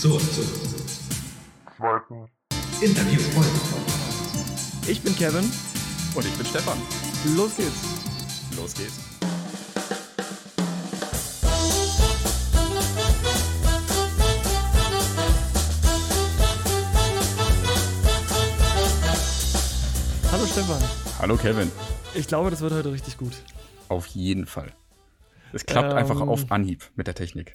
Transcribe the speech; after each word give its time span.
zur, 0.00 0.18
zur 0.20 0.44
zweiten 1.76 2.28
Interviewfolge. 2.80 3.48
Ich 4.86 5.02
bin 5.02 5.14
Kevin. 5.16 5.50
Und 6.14 6.24
ich 6.24 6.32
bin 6.34 6.46
Stefan. 6.46 6.78
Los 7.36 7.56
geht's. 7.56 7.82
Los 8.56 8.74
geht's. 8.74 9.00
Hallo 20.30 20.46
Stefan. 20.46 20.82
Hallo 21.18 21.36
Kevin. 21.36 21.70
Ich 22.14 22.26
glaube, 22.26 22.50
das 22.50 22.60
wird 22.60 22.72
heute 22.72 22.92
richtig 22.92 23.16
gut. 23.16 23.32
Auf 23.88 24.06
jeden 24.08 24.46
Fall. 24.46 24.72
Es 25.52 25.64
klappt 25.64 25.92
Ähm. 25.92 25.96
einfach 25.98 26.20
auf 26.20 26.50
Anhieb 26.50 26.84
mit 26.96 27.06
der 27.06 27.14
Technik. 27.14 27.54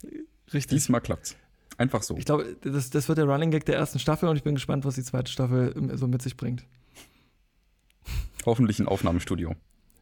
Richtig. 0.53 0.77
Diesmal 0.80 1.02
klappt's. 1.02 1.35
Einfach 1.77 2.04
so. 2.04 2.16
Ich 2.18 2.26
glaube, 2.26 2.55
das, 2.62 2.90
das 2.90 3.08
wird 3.08 3.18
der 3.18 3.26
Running 3.26 3.52
Gag 3.52 3.66
der 3.66 3.76
ersten 3.76 4.00
Staffel 4.00 4.30
und 4.30 4.36
ich 4.36 4.44
bin 4.44 4.55
gespannt, 4.55 4.86
was 4.86 4.95
die 4.95 5.04
zweite 5.04 5.32
Staffel 5.32 5.73
ähm, 5.76 5.96
so 5.98 6.08
mit 6.08 6.22
sich 6.22 6.38
bringt. 6.38 6.66
Hoffentlich 8.46 8.80
ein 8.80 8.88
Aufnahmestudio. 8.88 9.55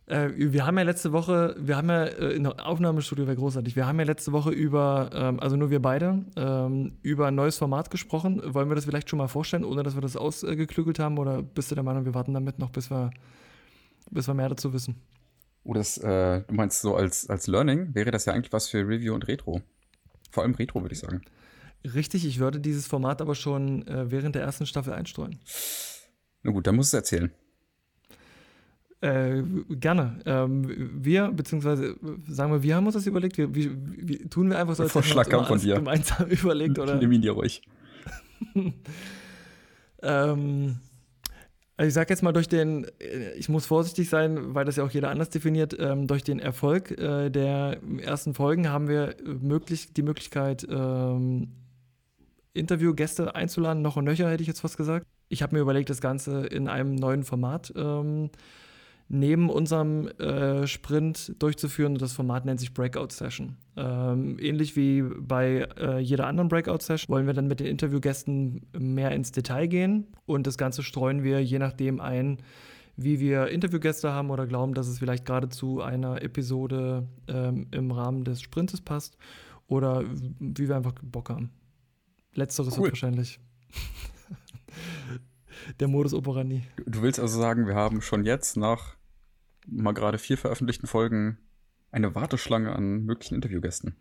Äh, 0.07 0.31
wir 0.35 0.65
haben 0.65 0.77
ja 0.77 0.83
letzte 0.83 1.13
Woche, 1.13 1.55
wir 1.57 1.77
haben 1.77 1.89
ja, 1.89 2.05
äh, 2.05 2.45
Aufnahmestudio 2.45 3.27
wäre 3.27 3.37
großartig, 3.37 3.75
wir 3.75 3.85
haben 3.85 3.99
ja 3.99 4.05
letzte 4.05 4.31
Woche 4.33 4.49
über, 4.51 5.09
ähm, 5.13 5.39
also 5.39 5.55
nur 5.55 5.69
wir 5.69 5.81
beide, 5.81 6.25
ähm, 6.35 6.97
über 7.01 7.27
ein 7.27 7.35
neues 7.35 7.57
Format 7.57 7.89
gesprochen. 7.91 8.41
Wollen 8.53 8.69
wir 8.69 8.75
das 8.75 8.85
vielleicht 8.85 9.09
schon 9.09 9.17
mal 9.17 9.27
vorstellen, 9.27 9.63
ohne 9.63 9.83
dass 9.83 9.95
wir 9.95 10.01
das 10.01 10.17
ausgeklügelt 10.17 10.99
haben? 10.99 11.17
Oder 11.17 11.41
bist 11.41 11.71
du 11.71 11.75
der 11.75 11.83
Meinung, 11.83 12.03
wir 12.03 12.13
warten 12.13 12.33
damit 12.33 12.59
noch, 12.59 12.71
bis 12.71 12.91
wir, 12.91 13.11
bis 14.09 14.27
wir 14.27 14.33
mehr 14.33 14.49
dazu 14.49 14.73
wissen? 14.73 14.95
Oh, 15.63 15.73
das, 15.73 15.97
äh, 15.99 16.41
du 16.41 16.53
meinst 16.55 16.81
so 16.81 16.95
als, 16.95 17.29
als 17.29 17.47
Learning 17.47 17.93
wäre 17.93 18.11
das 18.11 18.25
ja 18.25 18.33
eigentlich 18.33 18.51
was 18.51 18.67
für 18.67 18.79
Review 18.79 19.13
und 19.13 19.27
Retro. 19.27 19.61
Vor 20.31 20.43
allem 20.43 20.55
Retro, 20.55 20.81
würde 20.81 20.93
ich 20.93 20.99
sagen. 20.99 21.21
Richtig, 21.83 22.25
ich 22.25 22.39
würde 22.39 22.59
dieses 22.59 22.87
Format 22.87 23.21
aber 23.21 23.35
schon 23.35 23.87
äh, 23.87 24.11
während 24.11 24.35
der 24.35 24.43
ersten 24.43 24.65
Staffel 24.65 24.93
einstreuen. 24.93 25.39
Na 26.43 26.51
gut, 26.51 26.67
dann 26.67 26.75
musst 26.75 26.93
du 26.93 26.97
es 26.97 27.01
erzählen. 27.01 27.31
Äh, 29.01 29.41
gerne. 29.69 30.19
Ähm, 30.25 30.91
wir, 31.03 31.31
beziehungsweise, 31.31 31.95
sagen 32.27 32.51
wir, 32.51 32.61
wir 32.61 32.75
haben 32.75 32.85
uns 32.85 32.93
das 32.93 33.07
überlegt. 33.07 33.37
Wir, 33.37 33.53
wie, 33.55 33.71
wie, 33.73 34.29
tun 34.29 34.49
wir 34.49 34.59
einfach 34.59 34.75
so, 34.75 34.83
als 34.83 34.93
wir 34.93 35.01
Vorschlag 35.01 35.27
kam 35.27 35.45
von 35.45 35.59
dir. 35.59 35.75
gemeinsam 35.75 36.27
überlegt, 36.29 36.77
oder? 36.77 36.95
Nimm 36.95 37.11
ihn 37.11 37.21
dir 37.21 37.31
ruhig. 37.31 37.61
Ähm, 40.03 40.79
also 41.77 41.87
ich 41.87 41.93
sag 41.93 42.09
jetzt 42.09 42.23
mal 42.23 42.31
durch 42.31 42.47
den, 42.47 42.85
äh, 42.99 43.33
ich 43.33 43.49
muss 43.49 43.65
vorsichtig 43.65 44.09
sein, 44.09 44.53
weil 44.53 44.65
das 44.65 44.75
ja 44.75 44.83
auch 44.83 44.91
jeder 44.91 45.09
anders 45.09 45.29
definiert, 45.29 45.75
ähm, 45.79 46.07
durch 46.07 46.23
den 46.23 46.39
Erfolg 46.39 46.91
äh, 46.91 47.29
der 47.29 47.79
ersten 47.99 48.33
Folgen 48.33 48.69
haben 48.69 48.87
wir 48.87 49.15
möglich, 49.23 49.93
die 49.93 50.01
Möglichkeit, 50.01 50.65
ähm, 50.69 51.49
Interviewgäste 52.53 53.35
einzuladen, 53.35 53.81
noch 53.81 53.95
und 53.95 54.05
nöcher 54.05 54.29
hätte 54.29 54.41
ich 54.41 54.47
jetzt 54.47 54.61
fast 54.61 54.77
gesagt. 54.77 55.05
Ich 55.29 55.41
habe 55.41 55.55
mir 55.55 55.61
überlegt, 55.61 55.89
das 55.89 56.01
Ganze 56.01 56.45
in 56.45 56.67
einem 56.67 56.95
neuen 56.95 57.23
Format 57.23 57.71
ähm, 57.75 58.29
neben 59.13 59.49
unserem 59.49 60.07
äh, 60.19 60.65
Sprint 60.67 61.35
durchzuführen. 61.39 61.95
Das 61.95 62.13
Format 62.13 62.45
nennt 62.45 62.59
sich 62.59 62.73
Breakout 62.73 63.09
Session. 63.11 63.57
Ähm, 63.75 64.37
ähnlich 64.39 64.75
wie 64.75 65.01
bei 65.01 65.67
äh, 65.77 65.99
jeder 65.99 66.27
anderen 66.27 66.47
Breakout 66.47 66.79
Session 66.79 67.13
wollen 67.13 67.27
wir 67.27 67.33
dann 67.33 67.47
mit 67.47 67.59
den 67.59 67.67
Interviewgästen 67.67 68.65
mehr 68.77 69.11
ins 69.11 69.31
Detail 69.31 69.67
gehen 69.67 70.07
und 70.25 70.47
das 70.47 70.57
Ganze 70.57 70.81
streuen 70.81 71.23
wir 71.23 71.43
je 71.43 71.59
nachdem 71.59 71.99
ein, 71.99 72.37
wie 72.95 73.19
wir 73.19 73.47
Interviewgäste 73.47 74.11
haben 74.11 74.29
oder 74.29 74.47
glauben, 74.47 74.73
dass 74.73 74.87
es 74.87 74.99
vielleicht 74.99 75.25
gerade 75.25 75.49
zu 75.49 75.81
einer 75.81 76.21
Episode 76.21 77.07
ähm, 77.27 77.67
im 77.71 77.91
Rahmen 77.91 78.23
des 78.23 78.41
Sprintes 78.41 78.81
passt 78.81 79.17
oder 79.67 80.03
wie 80.39 80.69
wir 80.69 80.75
einfach 80.75 80.93
Bock 81.01 81.29
haben. 81.29 81.51
Letzteres 82.33 82.77
Cool. 82.77 82.83
wird 82.83 82.93
wahrscheinlich 82.93 83.39
der 85.79 85.87
Modus 85.87 86.13
operandi. 86.13 86.63
Du, 86.77 86.83
du 86.85 87.01
willst 87.01 87.19
also 87.19 87.39
sagen, 87.39 87.67
wir 87.67 87.75
haben 87.75 88.01
schon 88.01 88.23
jetzt 88.23 88.57
nach 88.57 88.95
mal 89.67 89.93
gerade 89.93 90.17
vier 90.17 90.37
veröffentlichten 90.37 90.87
Folgen 90.87 91.37
eine 91.91 92.15
Warteschlange 92.15 92.73
an 92.73 93.03
möglichen 93.03 93.35
Interviewgästen. 93.35 93.95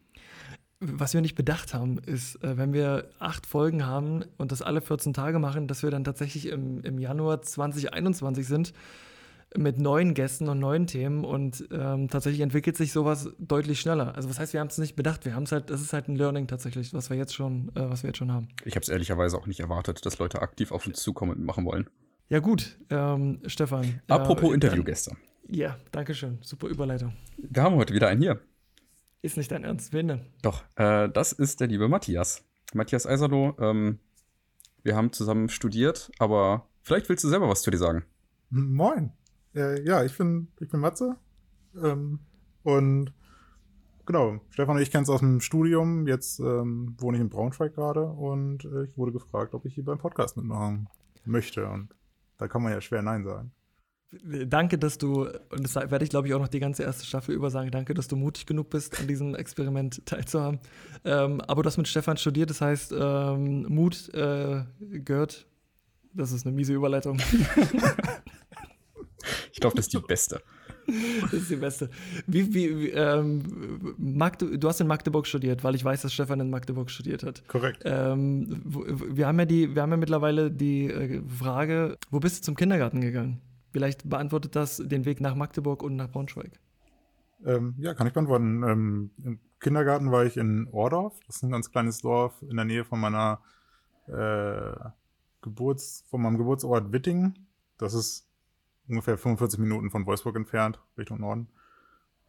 Was 0.82 1.12
wir 1.12 1.20
nicht 1.20 1.34
bedacht 1.34 1.74
haben, 1.74 1.98
ist, 1.98 2.42
äh, 2.42 2.56
wenn 2.56 2.72
wir 2.72 3.10
acht 3.18 3.46
Folgen 3.46 3.84
haben 3.84 4.24
und 4.38 4.50
das 4.50 4.62
alle 4.62 4.80
14 4.80 5.12
Tage 5.12 5.38
machen, 5.38 5.68
dass 5.68 5.82
wir 5.82 5.90
dann 5.90 6.04
tatsächlich 6.04 6.46
im, 6.46 6.80
im 6.82 6.98
Januar 6.98 7.42
2021 7.42 8.46
sind 8.46 8.72
mit 9.56 9.78
neuen 9.78 10.14
Gästen 10.14 10.48
und 10.48 10.58
neuen 10.60 10.86
Themen 10.86 11.24
und 11.24 11.66
ähm, 11.72 12.08
tatsächlich 12.08 12.40
entwickelt 12.40 12.76
sich 12.76 12.92
sowas 12.92 13.30
deutlich 13.38 13.80
schneller. 13.80 14.14
Also 14.14 14.28
was 14.28 14.38
heißt, 14.38 14.52
wir 14.52 14.60
haben 14.60 14.68
es 14.68 14.78
nicht 14.78 14.94
bedacht, 14.94 15.24
wir 15.24 15.34
haben 15.34 15.42
es 15.42 15.52
halt, 15.52 15.70
das 15.70 15.80
ist 15.80 15.92
halt 15.92 16.08
ein 16.08 16.16
Learning 16.16 16.46
tatsächlich, 16.46 16.94
was 16.94 17.10
wir 17.10 17.16
jetzt 17.16 17.34
schon, 17.34 17.70
äh, 17.74 17.90
was 17.90 18.02
wir 18.02 18.08
jetzt 18.08 18.18
schon 18.18 18.32
haben. 18.32 18.48
Ich 18.64 18.76
habe 18.76 18.82
es 18.82 18.88
ehrlicherweise 18.88 19.36
auch 19.36 19.46
nicht 19.46 19.60
erwartet, 19.60 20.06
dass 20.06 20.18
Leute 20.18 20.40
aktiv 20.42 20.70
auf 20.70 20.86
uns 20.86 21.00
zukommen 21.00 21.32
und 21.32 21.44
machen 21.44 21.64
wollen. 21.64 21.90
Ja 22.28 22.38
gut, 22.38 22.78
ähm, 22.90 23.40
Stefan. 23.46 24.00
Apropos 24.06 24.50
äh, 24.50 24.54
Interviewgäste. 24.54 25.16
Ja, 25.48 25.76
danke 25.90 26.14
schön, 26.14 26.38
super 26.42 26.68
Überleitung. 26.68 27.16
Wir 27.36 27.62
haben 27.62 27.74
heute 27.74 27.92
wieder 27.92 28.06
einen 28.06 28.22
hier. 28.22 28.40
Ist 29.22 29.36
nicht 29.36 29.50
dein 29.50 29.64
Ernst, 29.64 29.92
wen 29.92 30.08
denn? 30.08 30.26
Doch, 30.42 30.62
äh, 30.76 31.08
das 31.08 31.32
ist 31.32 31.60
der 31.60 31.66
liebe 31.66 31.88
Matthias. 31.88 32.44
Matthias 32.72 33.06
Eiserloh. 33.06 33.56
Ähm, 33.58 33.98
wir 34.82 34.96
haben 34.96 35.12
zusammen 35.12 35.48
studiert, 35.48 36.10
aber 36.18 36.68
vielleicht 36.82 37.08
willst 37.08 37.24
du 37.24 37.28
selber 37.28 37.48
was 37.48 37.62
zu 37.62 37.70
dir 37.70 37.78
sagen. 37.78 38.04
Moin. 38.48 39.12
Äh, 39.54 39.82
ja, 39.82 40.04
ich 40.04 40.16
bin, 40.16 40.48
ich 40.60 40.68
bin 40.68 40.80
Matze. 40.80 41.16
Ähm, 41.82 42.20
und 42.62 43.12
genau, 44.06 44.40
Stefan 44.50 44.76
und 44.76 44.82
ich 44.82 44.90
kennen 44.90 45.04
es 45.04 45.10
aus 45.10 45.20
dem 45.20 45.40
Studium. 45.40 46.06
Jetzt 46.06 46.40
ähm, 46.40 46.96
wohne 46.98 47.16
ich 47.16 47.20
in 47.22 47.30
Braunschweig 47.30 47.74
gerade 47.74 48.04
und 48.04 48.64
äh, 48.64 48.84
ich 48.84 48.96
wurde 48.96 49.12
gefragt, 49.12 49.54
ob 49.54 49.64
ich 49.64 49.74
hier 49.74 49.84
beim 49.84 49.98
Podcast 49.98 50.36
mitmachen 50.36 50.88
möchte. 51.24 51.66
Und 51.66 51.94
da 52.38 52.48
kann 52.48 52.62
man 52.62 52.72
ja 52.72 52.80
schwer 52.80 53.02
Nein 53.02 53.24
sagen. 53.24 53.52
Danke, 54.46 54.76
dass 54.76 54.98
du, 54.98 55.22
und 55.22 55.62
das 55.62 55.76
werde 55.76 56.02
ich 56.02 56.10
glaube 56.10 56.26
ich 56.26 56.34
auch 56.34 56.40
noch 56.40 56.48
die 56.48 56.58
ganze 56.58 56.82
erste 56.82 57.06
Staffel 57.06 57.32
über 57.32 57.48
sagen, 57.48 57.70
danke, 57.70 57.94
dass 57.94 58.08
du 58.08 58.16
mutig 58.16 58.44
genug 58.44 58.68
bist, 58.68 58.98
an 58.98 59.06
diesem 59.06 59.36
Experiment 59.36 60.04
teilzuhaben. 60.04 60.58
Ähm, 61.04 61.40
aber 61.42 61.62
du 61.62 61.68
hast 61.68 61.76
mit 61.76 61.86
Stefan 61.86 62.16
studiert, 62.16 62.50
das 62.50 62.60
heißt, 62.60 62.92
ähm, 62.98 63.66
Mut 63.68 64.12
äh, 64.12 64.64
gehört, 64.80 65.46
das 66.12 66.32
ist 66.32 66.44
eine 66.44 66.56
miese 66.56 66.72
Überleitung, 66.72 67.18
Ich 69.60 69.62
glaube, 69.62 69.76
das 69.76 69.88
ist 69.88 69.92
die 69.92 69.98
beste. 69.98 70.40
das 71.22 71.32
ist 71.34 71.50
die 71.50 71.56
beste. 71.56 71.90
Wie, 72.26 72.54
wie, 72.54 72.78
wie 72.78 72.88
ähm, 72.92 73.94
Magde, 73.98 74.58
du 74.58 74.68
hast 74.68 74.80
in 74.80 74.86
Magdeburg 74.86 75.26
studiert, 75.26 75.62
weil 75.62 75.74
ich 75.74 75.84
weiß, 75.84 76.00
dass 76.00 76.14
Stefan 76.14 76.40
in 76.40 76.48
Magdeburg 76.48 76.90
studiert 76.90 77.24
hat. 77.24 77.46
Korrekt. 77.46 77.82
Ähm, 77.84 78.62
wir, 78.64 79.26
haben 79.26 79.38
ja 79.38 79.44
die, 79.44 79.74
wir 79.74 79.82
haben 79.82 79.90
ja 79.90 79.98
mittlerweile 79.98 80.50
die 80.50 80.86
äh, 80.86 81.20
Frage, 81.28 81.98
wo 82.10 82.20
bist 82.20 82.38
du 82.38 82.42
zum 82.42 82.56
Kindergarten 82.56 83.02
gegangen? 83.02 83.42
Vielleicht 83.70 84.08
beantwortet 84.08 84.56
das 84.56 84.78
den 84.78 85.04
Weg 85.04 85.20
nach 85.20 85.34
Magdeburg 85.34 85.82
und 85.82 85.94
nach 85.94 86.08
Braunschweig. 86.08 86.58
Ähm, 87.44 87.74
ja, 87.76 87.92
kann 87.92 88.06
ich 88.06 88.14
beantworten. 88.14 88.62
Ähm, 88.62 89.10
Im 89.22 89.40
Kindergarten 89.60 90.10
war 90.10 90.24
ich 90.24 90.38
in 90.38 90.68
Ohrdorf. 90.68 91.20
Das 91.26 91.36
ist 91.36 91.42
ein 91.42 91.50
ganz 91.50 91.70
kleines 91.70 91.98
Dorf 91.98 92.32
in 92.48 92.56
der 92.56 92.64
Nähe 92.64 92.86
von 92.86 92.98
meiner 92.98 93.42
äh, 94.06 94.88
Geburts, 95.42 96.06
von 96.08 96.22
meinem 96.22 96.38
Geburtsort 96.38 96.94
Wittingen. 96.94 97.46
Das 97.76 97.92
ist 97.92 98.29
ungefähr 98.90 99.16
45 99.16 99.58
Minuten 99.58 99.90
von 99.90 100.06
Wolfsburg 100.06 100.36
entfernt, 100.36 100.80
Richtung 100.98 101.20
Norden. 101.20 101.48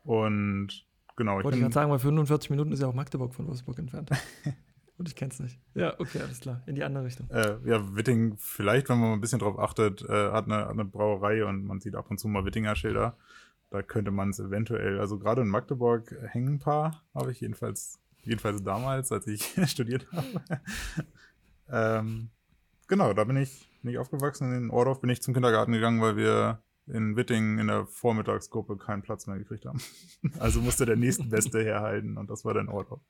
Und 0.03 0.85
genau, 1.15 1.39
ich 1.39 1.43
Wollte 1.43 1.57
ich 1.57 1.61
gerade 1.61 1.73
sagen, 1.73 1.91
weil 1.91 1.99
45 1.99 2.49
Minuten 2.49 2.71
ist 2.71 2.81
ja 2.81 2.87
auch 2.87 2.93
Magdeburg 2.93 3.33
von 3.33 3.47
Wolfsburg 3.47 3.79
entfernt. 3.79 4.09
Und 4.97 5.07
ich 5.07 5.15
kenn's 5.15 5.39
nicht. 5.39 5.59
Ja, 5.73 5.99
okay, 5.99 6.19
alles 6.19 6.41
klar. 6.41 6.61
In 6.67 6.75
die 6.75 6.83
andere 6.83 7.05
Richtung. 7.05 7.27
äh, 7.31 7.57
ja, 7.65 7.95
Wittingen, 7.95 8.37
vielleicht, 8.37 8.87
wenn 8.87 8.99
man 8.99 9.09
mal 9.09 9.15
ein 9.15 9.21
bisschen 9.21 9.39
drauf 9.39 9.57
achtet, 9.57 10.03
äh, 10.03 10.31
hat, 10.31 10.45
eine, 10.45 10.57
hat 10.57 10.69
eine 10.69 10.85
Brauerei 10.85 11.43
und 11.43 11.65
man 11.65 11.79
sieht 11.79 11.95
ab 11.95 12.11
und 12.11 12.19
zu 12.19 12.27
mal 12.27 12.45
Wittinger 12.45 12.75
Schilder. 12.75 13.17
Da 13.71 13.81
könnte 13.81 14.11
man 14.11 14.29
es 14.29 14.39
eventuell, 14.39 14.99
also 14.99 15.17
gerade 15.17 15.41
in 15.41 15.47
Magdeburg 15.47 16.15
hängen 16.27 16.55
ein 16.55 16.59
paar, 16.59 17.03
habe 17.15 17.31
ich 17.31 17.41
jedenfalls, 17.41 17.99
jedenfalls 18.21 18.61
damals, 18.63 19.11
als 19.11 19.25
ich 19.25 19.55
studiert 19.65 20.05
habe. 20.11 20.61
ähm, 21.71 22.29
genau, 22.91 23.13
da 23.13 23.23
bin 23.23 23.37
ich, 23.37 23.67
bin 23.81 23.91
ich 23.93 23.97
aufgewachsen. 23.97 24.53
In 24.53 24.69
Ordorf 24.69 24.99
bin 24.99 25.09
ich 25.09 25.21
zum 25.21 25.33
Kindergarten 25.33 25.71
gegangen, 25.71 26.01
weil 26.01 26.17
wir 26.17 26.61
in 26.87 27.15
Wittingen 27.15 27.57
in 27.57 27.67
der 27.67 27.85
Vormittagsgruppe 27.85 28.75
keinen 28.77 29.01
Platz 29.01 29.27
mehr 29.27 29.37
gekriegt 29.37 29.65
haben. 29.65 29.81
also 30.39 30.59
musste 30.59 30.85
der 30.85 30.97
nächstbeste 30.97 31.63
herhalten 31.63 32.17
und 32.17 32.29
das 32.29 32.43
war 32.43 32.53
dann 32.53 32.67
Ordorf. 32.67 33.01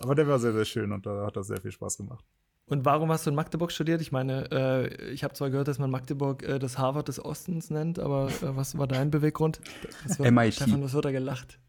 Aber 0.00 0.14
der 0.14 0.28
war 0.28 0.38
sehr, 0.38 0.52
sehr 0.52 0.66
schön 0.66 0.92
und 0.92 1.06
da 1.06 1.24
hat 1.26 1.36
das 1.36 1.46
sehr 1.46 1.60
viel 1.60 1.72
Spaß 1.72 1.96
gemacht. 1.96 2.24
Und 2.66 2.84
warum 2.84 3.10
hast 3.10 3.24
du 3.26 3.30
in 3.30 3.36
Magdeburg 3.36 3.72
studiert? 3.72 4.00
Ich 4.02 4.12
meine, 4.12 4.50
äh, 4.50 5.12
ich 5.12 5.24
habe 5.24 5.34
zwar 5.34 5.50
gehört, 5.50 5.68
dass 5.68 5.78
man 5.78 5.90
Magdeburg 5.90 6.42
äh, 6.42 6.58
das 6.58 6.78
Harvard 6.78 7.08
des 7.08 7.22
Ostens 7.22 7.70
nennt, 7.70 7.98
aber 7.98 8.28
äh, 8.28 8.56
was 8.56 8.76
war 8.76 8.86
dein 8.86 9.10
Beweggrund? 9.10 9.60
Was 10.06 10.18
wird, 10.18 10.30
MIT. 10.30 10.54
Stefan, 10.54 10.82
was 10.82 10.92
wird 10.92 11.04
da 11.04 11.12
gelacht? 11.12 11.60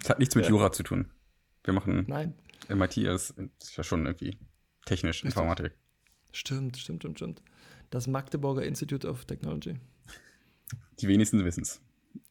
Das 0.00 0.10
hat 0.10 0.18
nichts 0.18 0.34
mit 0.34 0.44
Ja. 0.44 0.50
Jura 0.50 0.72
zu 0.72 0.82
tun. 0.82 1.10
Wir 1.64 1.72
machen, 1.72 2.04
Nein. 2.08 2.34
MIT 2.68 2.98
ist, 2.98 3.30
ist 3.60 3.76
ja 3.76 3.84
schon 3.84 4.06
irgendwie 4.06 4.38
technisch. 4.84 5.24
Informatik. 5.24 5.72
Stimmt, 6.32 6.76
stimmt, 6.76 7.02
stimmt, 7.02 7.18
stimmt. 7.18 7.42
Das 7.90 8.06
Magdeburger 8.06 8.64
Institute 8.64 9.06
of 9.06 9.24
Technology. 9.26 9.78
Die 11.00 11.08
wenigsten 11.08 11.44
wissen 11.44 11.62
es. 11.62 11.80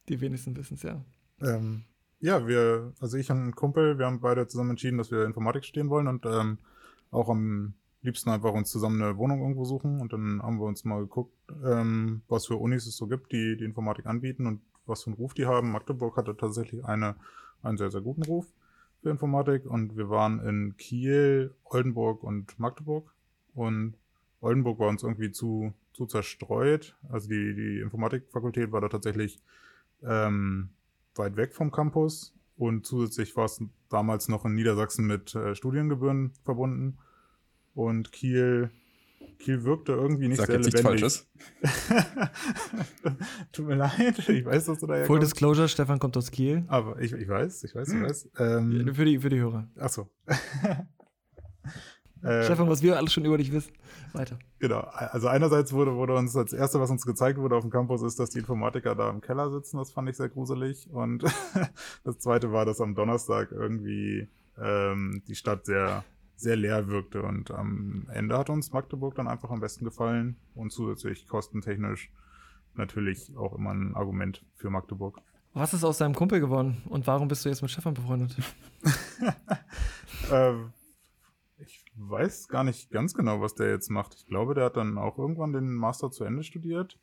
Die 0.08 0.20
wenigsten 0.20 0.56
wissen 0.56 0.74
es 0.74 0.82
ja. 0.82 1.04
Ähm, 1.40 1.84
ja, 2.20 2.46
wir, 2.46 2.92
also 3.00 3.16
ich 3.16 3.30
und 3.30 3.48
ein 3.48 3.54
Kumpel, 3.54 3.98
wir 3.98 4.06
haben 4.06 4.20
beide 4.20 4.46
zusammen 4.46 4.70
entschieden, 4.70 4.98
dass 4.98 5.10
wir 5.10 5.24
Informatik 5.24 5.64
studieren 5.64 5.90
wollen 5.90 6.06
und 6.06 6.26
ähm, 6.26 6.58
auch 7.10 7.28
am 7.28 7.74
liebsten 8.02 8.30
einfach 8.30 8.52
uns 8.52 8.70
zusammen 8.70 9.00
eine 9.00 9.16
Wohnung 9.16 9.40
irgendwo 9.40 9.64
suchen 9.64 10.00
und 10.00 10.12
dann 10.12 10.42
haben 10.42 10.58
wir 10.58 10.66
uns 10.66 10.84
mal 10.84 11.00
geguckt, 11.00 11.34
ähm, 11.64 12.22
was 12.28 12.46
für 12.46 12.56
Unis 12.56 12.86
es 12.86 12.96
so 12.96 13.06
gibt, 13.06 13.32
die 13.32 13.56
die 13.56 13.64
Informatik 13.64 14.06
anbieten 14.06 14.46
und 14.46 14.60
was 14.86 15.04
für 15.04 15.08
einen 15.08 15.16
Ruf 15.16 15.34
die 15.34 15.46
haben. 15.46 15.70
Magdeburg 15.70 16.16
hatte 16.16 16.36
tatsächlich 16.36 16.84
eine, 16.84 17.16
einen 17.62 17.76
sehr, 17.76 17.90
sehr 17.90 18.00
guten 18.00 18.24
Ruf 18.24 18.46
für 19.00 19.10
Informatik 19.10 19.66
und 19.66 19.96
wir 19.96 20.08
waren 20.10 20.40
in 20.40 20.76
Kiel, 20.76 21.54
Oldenburg 21.64 22.22
und 22.22 22.58
Magdeburg 22.58 23.12
und 23.54 23.94
Oldenburg 24.40 24.78
war 24.78 24.88
uns 24.88 25.02
irgendwie 25.02 25.30
zu, 25.30 25.72
zu 25.92 26.06
zerstreut. 26.06 26.96
Also 27.08 27.28
die, 27.28 27.54
die 27.54 27.80
Informatikfakultät 27.80 28.72
war 28.72 28.80
da 28.80 28.88
tatsächlich 28.88 29.40
ähm, 30.02 30.70
weit 31.14 31.36
weg 31.36 31.54
vom 31.54 31.70
Campus 31.70 32.34
und 32.56 32.86
zusätzlich 32.86 33.36
war 33.36 33.44
es 33.46 33.62
damals 33.88 34.28
noch 34.28 34.44
in 34.44 34.54
Niedersachsen 34.54 35.06
mit 35.06 35.34
äh, 35.34 35.54
Studiengebühren 35.54 36.32
verbunden. 36.44 36.98
Und 37.74 38.12
Kiel, 38.12 38.70
Kiel 39.38 39.64
wirkte 39.64 39.92
irgendwie 39.92 40.28
nicht 40.28 40.38
Sag 40.38 40.46
sehr 40.46 40.56
jetzt 40.56 40.72
lebendig. 40.72 41.02
nichts 41.02 41.28
Falsches. 41.62 42.30
Tut 43.52 43.66
mir 43.66 43.76
leid, 43.76 44.28
ich 44.28 44.44
weiß, 44.44 44.66
dass 44.66 44.78
du 44.80 44.86
da 44.86 44.94
Full 44.94 45.00
herkommst. 45.00 45.22
Disclosure, 45.22 45.68
Stefan 45.68 45.98
kommt 45.98 46.16
aus 46.16 46.30
Kiel. 46.30 46.64
Aber 46.68 47.00
ich, 47.00 47.12
ich 47.12 47.28
weiß, 47.28 47.64
ich 47.64 47.74
weiß, 47.74 47.88
ich 47.92 48.02
weiß. 48.02 48.30
Ähm, 48.38 48.94
Für 48.94 49.04
die, 49.04 49.18
für 49.18 49.28
die 49.30 49.40
Hörer. 49.40 49.68
achso. 49.78 50.10
äh, 52.22 52.44
Stefan, 52.44 52.68
was 52.68 52.82
wir 52.82 52.96
alles 52.96 53.12
schon 53.12 53.24
über 53.24 53.38
dich 53.38 53.52
wissen. 53.52 53.72
Weiter. 54.12 54.38
Genau. 54.58 54.80
Also 54.80 55.28
einerseits 55.28 55.72
wurde, 55.72 55.94
wurde 55.94 56.14
uns 56.14 56.32
das 56.32 56.52
erste, 56.52 56.80
was 56.80 56.90
uns 56.90 57.04
gezeigt 57.04 57.38
wurde 57.38 57.56
auf 57.56 57.62
dem 57.62 57.70
Campus, 57.70 58.02
ist, 58.02 58.18
dass 58.18 58.30
die 58.30 58.38
Informatiker 58.38 58.94
da 58.94 59.10
im 59.10 59.20
Keller 59.20 59.50
sitzen. 59.50 59.78
Das 59.78 59.90
fand 59.90 60.08
ich 60.08 60.16
sehr 60.16 60.28
gruselig. 60.28 60.88
Und 60.90 61.24
das 62.04 62.18
zweite 62.18 62.52
war, 62.52 62.64
dass 62.64 62.80
am 62.80 62.94
Donnerstag 62.94 63.50
irgendwie 63.52 64.28
ähm, 64.60 65.22
die 65.26 65.34
Stadt 65.34 65.66
sehr, 65.66 66.04
sehr 66.36 66.56
leer 66.56 66.88
wirkte. 66.88 67.22
Und 67.22 67.50
am 67.50 68.06
Ende 68.12 68.38
hat 68.38 68.50
uns 68.50 68.72
Magdeburg 68.72 69.14
dann 69.14 69.28
einfach 69.28 69.50
am 69.50 69.60
besten 69.60 69.84
gefallen 69.84 70.36
und 70.54 70.72
zusätzlich 70.72 71.26
kostentechnisch 71.26 72.10
natürlich 72.74 73.36
auch 73.36 73.54
immer 73.54 73.70
ein 73.72 73.94
Argument 73.94 74.44
für 74.54 74.70
Magdeburg. 74.70 75.20
Was 75.54 75.74
ist 75.74 75.84
aus 75.84 75.98
deinem 75.98 76.14
Kumpel 76.14 76.40
geworden 76.40 76.82
und 76.88 77.06
warum 77.06 77.28
bist 77.28 77.44
du 77.44 77.50
jetzt 77.50 77.60
mit 77.60 77.70
Stefan 77.70 77.94
befreundet? 77.94 78.36
Ähm, 80.30 80.72
weiß 81.94 82.48
gar 82.48 82.64
nicht 82.64 82.90
ganz 82.90 83.14
genau, 83.14 83.40
was 83.40 83.54
der 83.54 83.70
jetzt 83.70 83.90
macht. 83.90 84.14
Ich 84.14 84.26
glaube, 84.26 84.54
der 84.54 84.64
hat 84.66 84.76
dann 84.76 84.98
auch 84.98 85.18
irgendwann 85.18 85.52
den 85.52 85.72
Master 85.74 86.10
zu 86.10 86.24
Ende 86.24 86.42
studiert. 86.42 86.98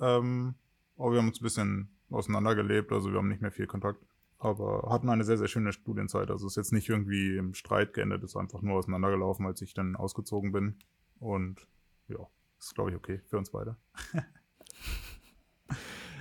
Ähm, 0.00 0.54
aber 0.96 1.12
wir 1.12 1.18
haben 1.18 1.28
uns 1.28 1.40
ein 1.40 1.44
bisschen 1.44 1.90
auseinandergelebt, 2.10 2.92
also 2.92 3.10
wir 3.10 3.18
haben 3.18 3.28
nicht 3.28 3.42
mehr 3.42 3.52
viel 3.52 3.66
Kontakt. 3.66 4.04
Aber 4.38 4.90
hatten 4.90 5.08
eine 5.08 5.24
sehr, 5.24 5.38
sehr 5.38 5.48
schöne 5.48 5.72
Studienzeit. 5.72 6.30
Also 6.30 6.46
es 6.46 6.52
ist 6.52 6.56
jetzt 6.56 6.72
nicht 6.72 6.88
irgendwie 6.88 7.36
im 7.36 7.54
Streit 7.54 7.94
geendet, 7.94 8.22
ist 8.22 8.36
einfach 8.36 8.60
nur 8.60 8.76
auseinandergelaufen, 8.76 9.46
als 9.46 9.62
ich 9.62 9.72
dann 9.72 9.96
ausgezogen 9.96 10.52
bin. 10.52 10.76
Und 11.18 11.66
ja, 12.08 12.18
ist 12.58 12.74
glaube 12.74 12.90
ich 12.90 12.96
okay 12.96 13.22
für 13.26 13.38
uns 13.38 13.50
beide. 13.50 13.76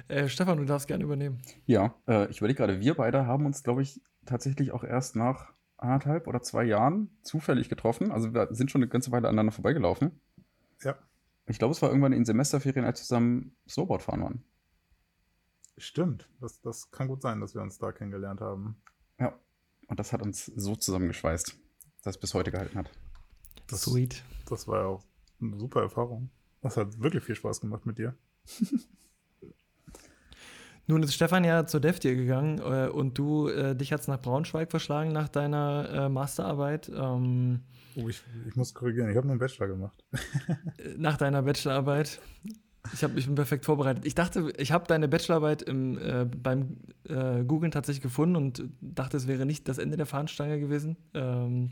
Äh, 0.08 0.30
Stefan, 0.30 0.60
du 0.60 0.66
darfst 0.66 0.88
gerne 0.88 1.04
übernehmen. 1.04 1.42
Ja, 1.66 1.96
äh, 2.08 2.30
ich 2.30 2.38
überlege 2.38 2.58
gerade, 2.58 2.80
wir 2.80 2.94
beide 2.94 3.26
haben 3.26 3.48
uns, 3.48 3.64
glaube 3.64 3.82
ich, 3.82 4.02
tatsächlich 4.28 4.72
auch 4.72 4.84
erst 4.84 5.16
nach 5.16 5.55
anderthalb 5.78 6.28
oder 6.28 6.42
zwei 6.42 6.64
Jahren 6.64 7.10
zufällig 7.22 7.70
getroffen. 7.70 8.12
Also 8.12 8.34
wir 8.34 8.48
sind 8.52 8.72
schon 8.72 8.82
eine 8.82 8.90
ganze 8.90 9.12
Weile 9.12 9.28
aneinander 9.28 9.52
vorbeigelaufen. 9.52 10.20
Ja, 10.82 10.96
Ich 11.48 11.60
glaube, 11.60 11.72
es 11.74 11.82
war 11.82 11.90
irgendwann 11.90 12.14
in 12.14 12.26
Semesterferien, 12.26 12.86
als 12.86 13.00
wir 13.00 13.04
zusammen 13.04 13.56
Snowboard 13.68 14.02
fahren 14.04 14.22
waren. 14.22 14.44
stimmt. 15.78 16.30
Das, 16.40 16.62
das 16.62 16.92
kann 16.92 17.08
gut 17.08 17.22
sein, 17.22 17.42
dass 17.42 17.54
wir 17.54 17.62
uns 17.62 17.78
da 17.78 17.92
kennengelernt 17.92 18.42
haben. 18.42 18.82
Ja. 19.20 19.38
Und 19.88 20.00
das 20.00 20.14
hat 20.14 20.22
uns 20.22 20.46
so 20.46 20.76
zusammengeschweißt, 20.76 21.56
dass 22.04 22.16
es 22.16 22.20
bis 22.20 22.34
heute 22.34 22.52
gehalten 22.52 22.78
hat. 22.78 22.90
Das, 23.68 23.82
Sweet. 23.82 24.24
Das 24.48 24.68
war 24.68 24.80
ja 24.80 24.86
auch 24.88 25.04
eine 25.42 25.58
super 25.58 25.82
Erfahrung. 25.82 26.30
Das 26.62 26.78
hat 26.78 27.00
wirklich 27.00 27.24
viel 27.24 27.36
Spaß 27.36 27.62
gemacht 27.62 27.86
mit 27.86 27.98
dir. 27.98 28.16
Nun 30.88 31.02
ist 31.04 31.14
Stefan 31.14 31.44
ja 31.44 31.66
zur 31.66 31.80
DEFTIR 31.80 32.16
gegangen 32.16 32.60
äh, 32.60 32.90
und 32.90 33.18
du, 33.18 33.48
äh, 33.48 33.76
dich 33.76 33.92
hat's 33.92 34.08
nach 34.08 34.22
Braunschweig 34.22 34.70
verschlagen 34.70 35.12
nach 35.12 35.30
deiner 35.30 35.90
äh, 35.92 36.10
Masterarbeit. 36.10 36.92
Ähm, 36.96 37.62
Oh, 37.98 38.10
ich, 38.10 38.22
ich 38.48 38.56
muss 38.56 38.74
korrigieren, 38.74 39.10
ich 39.10 39.16
habe 39.16 39.26
nur 39.26 39.34
einen 39.34 39.40
Bachelor 39.40 39.68
gemacht. 39.68 40.04
äh, 40.78 40.96
nach 40.98 41.18
deiner 41.18 41.42
Bachelorarbeit. 41.42 42.20
Ich 42.94 43.04
habe 43.04 43.14
mich 43.14 43.26
bin 43.26 43.36
perfekt 43.36 43.66
vorbereitet. 43.66 44.06
Ich 44.06 44.16
dachte, 44.16 44.52
ich 44.58 44.72
habe 44.72 44.86
deine 44.86 45.08
Bachelorarbeit 45.08 45.62
im, 45.64 45.98
äh, 45.98 46.26
beim 46.26 46.78
äh, 47.08 47.44
Googlen 47.44 47.72
tatsächlich 47.72 48.04
gefunden 48.04 48.36
und 48.36 48.64
dachte, 48.82 49.18
es 49.18 49.28
wäre 49.28 49.46
nicht 49.46 49.68
das 49.68 49.78
Ende 49.78 49.98
der 49.98 50.06
Fahnenstange 50.06 50.60
gewesen. 50.60 50.98
Ähm, 51.14 51.72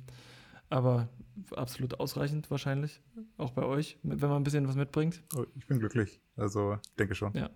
aber 0.69 1.09
absolut 1.55 1.99
ausreichend 1.99 2.49
wahrscheinlich, 2.49 3.01
auch 3.37 3.51
bei 3.51 3.63
euch, 3.63 3.99
wenn 4.01 4.17
man 4.17 4.41
ein 4.41 4.43
bisschen 4.43 4.67
was 4.67 4.75
mitbringt. 4.75 5.21
Oh, 5.35 5.45
ich 5.55 5.67
bin 5.67 5.79
glücklich. 5.79 6.19
Also, 6.35 6.77
denke 6.97 7.15
schon. 7.15 7.33
Ja. 7.33 7.49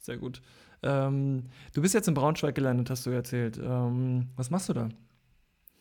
Sehr 0.00 0.16
gut. 0.16 0.40
Ähm, 0.86 1.44
du 1.74 1.82
bist 1.82 1.94
jetzt 1.94 2.08
in 2.08 2.14
Braunschweig 2.14 2.54
gelandet, 2.54 2.90
hast 2.90 3.06
du 3.06 3.10
erzählt. 3.10 3.58
Ähm, 3.62 4.28
was 4.36 4.50
machst 4.50 4.68
du 4.68 4.72
da? 4.72 4.88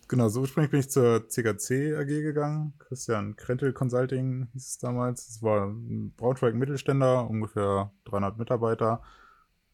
Genau, 0.07 0.29
so 0.29 0.41
ursprünglich 0.41 0.69
bin 0.69 0.79
ich 0.81 0.89
zur 0.89 1.27
CKC 1.27 1.95
AG 1.97 2.07
gegangen. 2.07 2.73
Christian 2.77 3.35
Krentel 3.35 3.73
Consulting 3.73 4.47
hieß 4.53 4.67
es 4.67 4.77
damals. 4.77 5.27
Es 5.29 5.41
war 5.41 5.65
ein 5.65 6.13
Braunschweig 6.15 6.53
Mittelständler, 6.53 7.27
ungefähr 7.27 7.91
300 8.05 8.37
Mitarbeiter. 8.37 9.01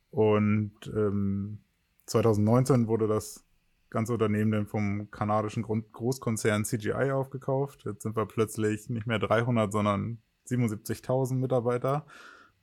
Und 0.09 0.73
ähm, 0.95 1.59
2019 2.05 2.87
wurde 2.87 3.07
das 3.07 3.43
ganze 3.89 4.13
Unternehmen 4.13 4.51
dann 4.51 4.67
vom 4.67 5.11
kanadischen 5.11 5.63
Großkonzern 5.63 6.63
CGI 6.63 7.11
aufgekauft. 7.11 7.83
Jetzt 7.85 8.03
sind 8.03 8.15
wir 8.15 8.25
plötzlich 8.25 8.89
nicht 8.89 9.07
mehr 9.07 9.19
300, 9.19 9.71
sondern 9.71 10.19
77.000 10.47 11.35
Mitarbeiter 11.35 12.05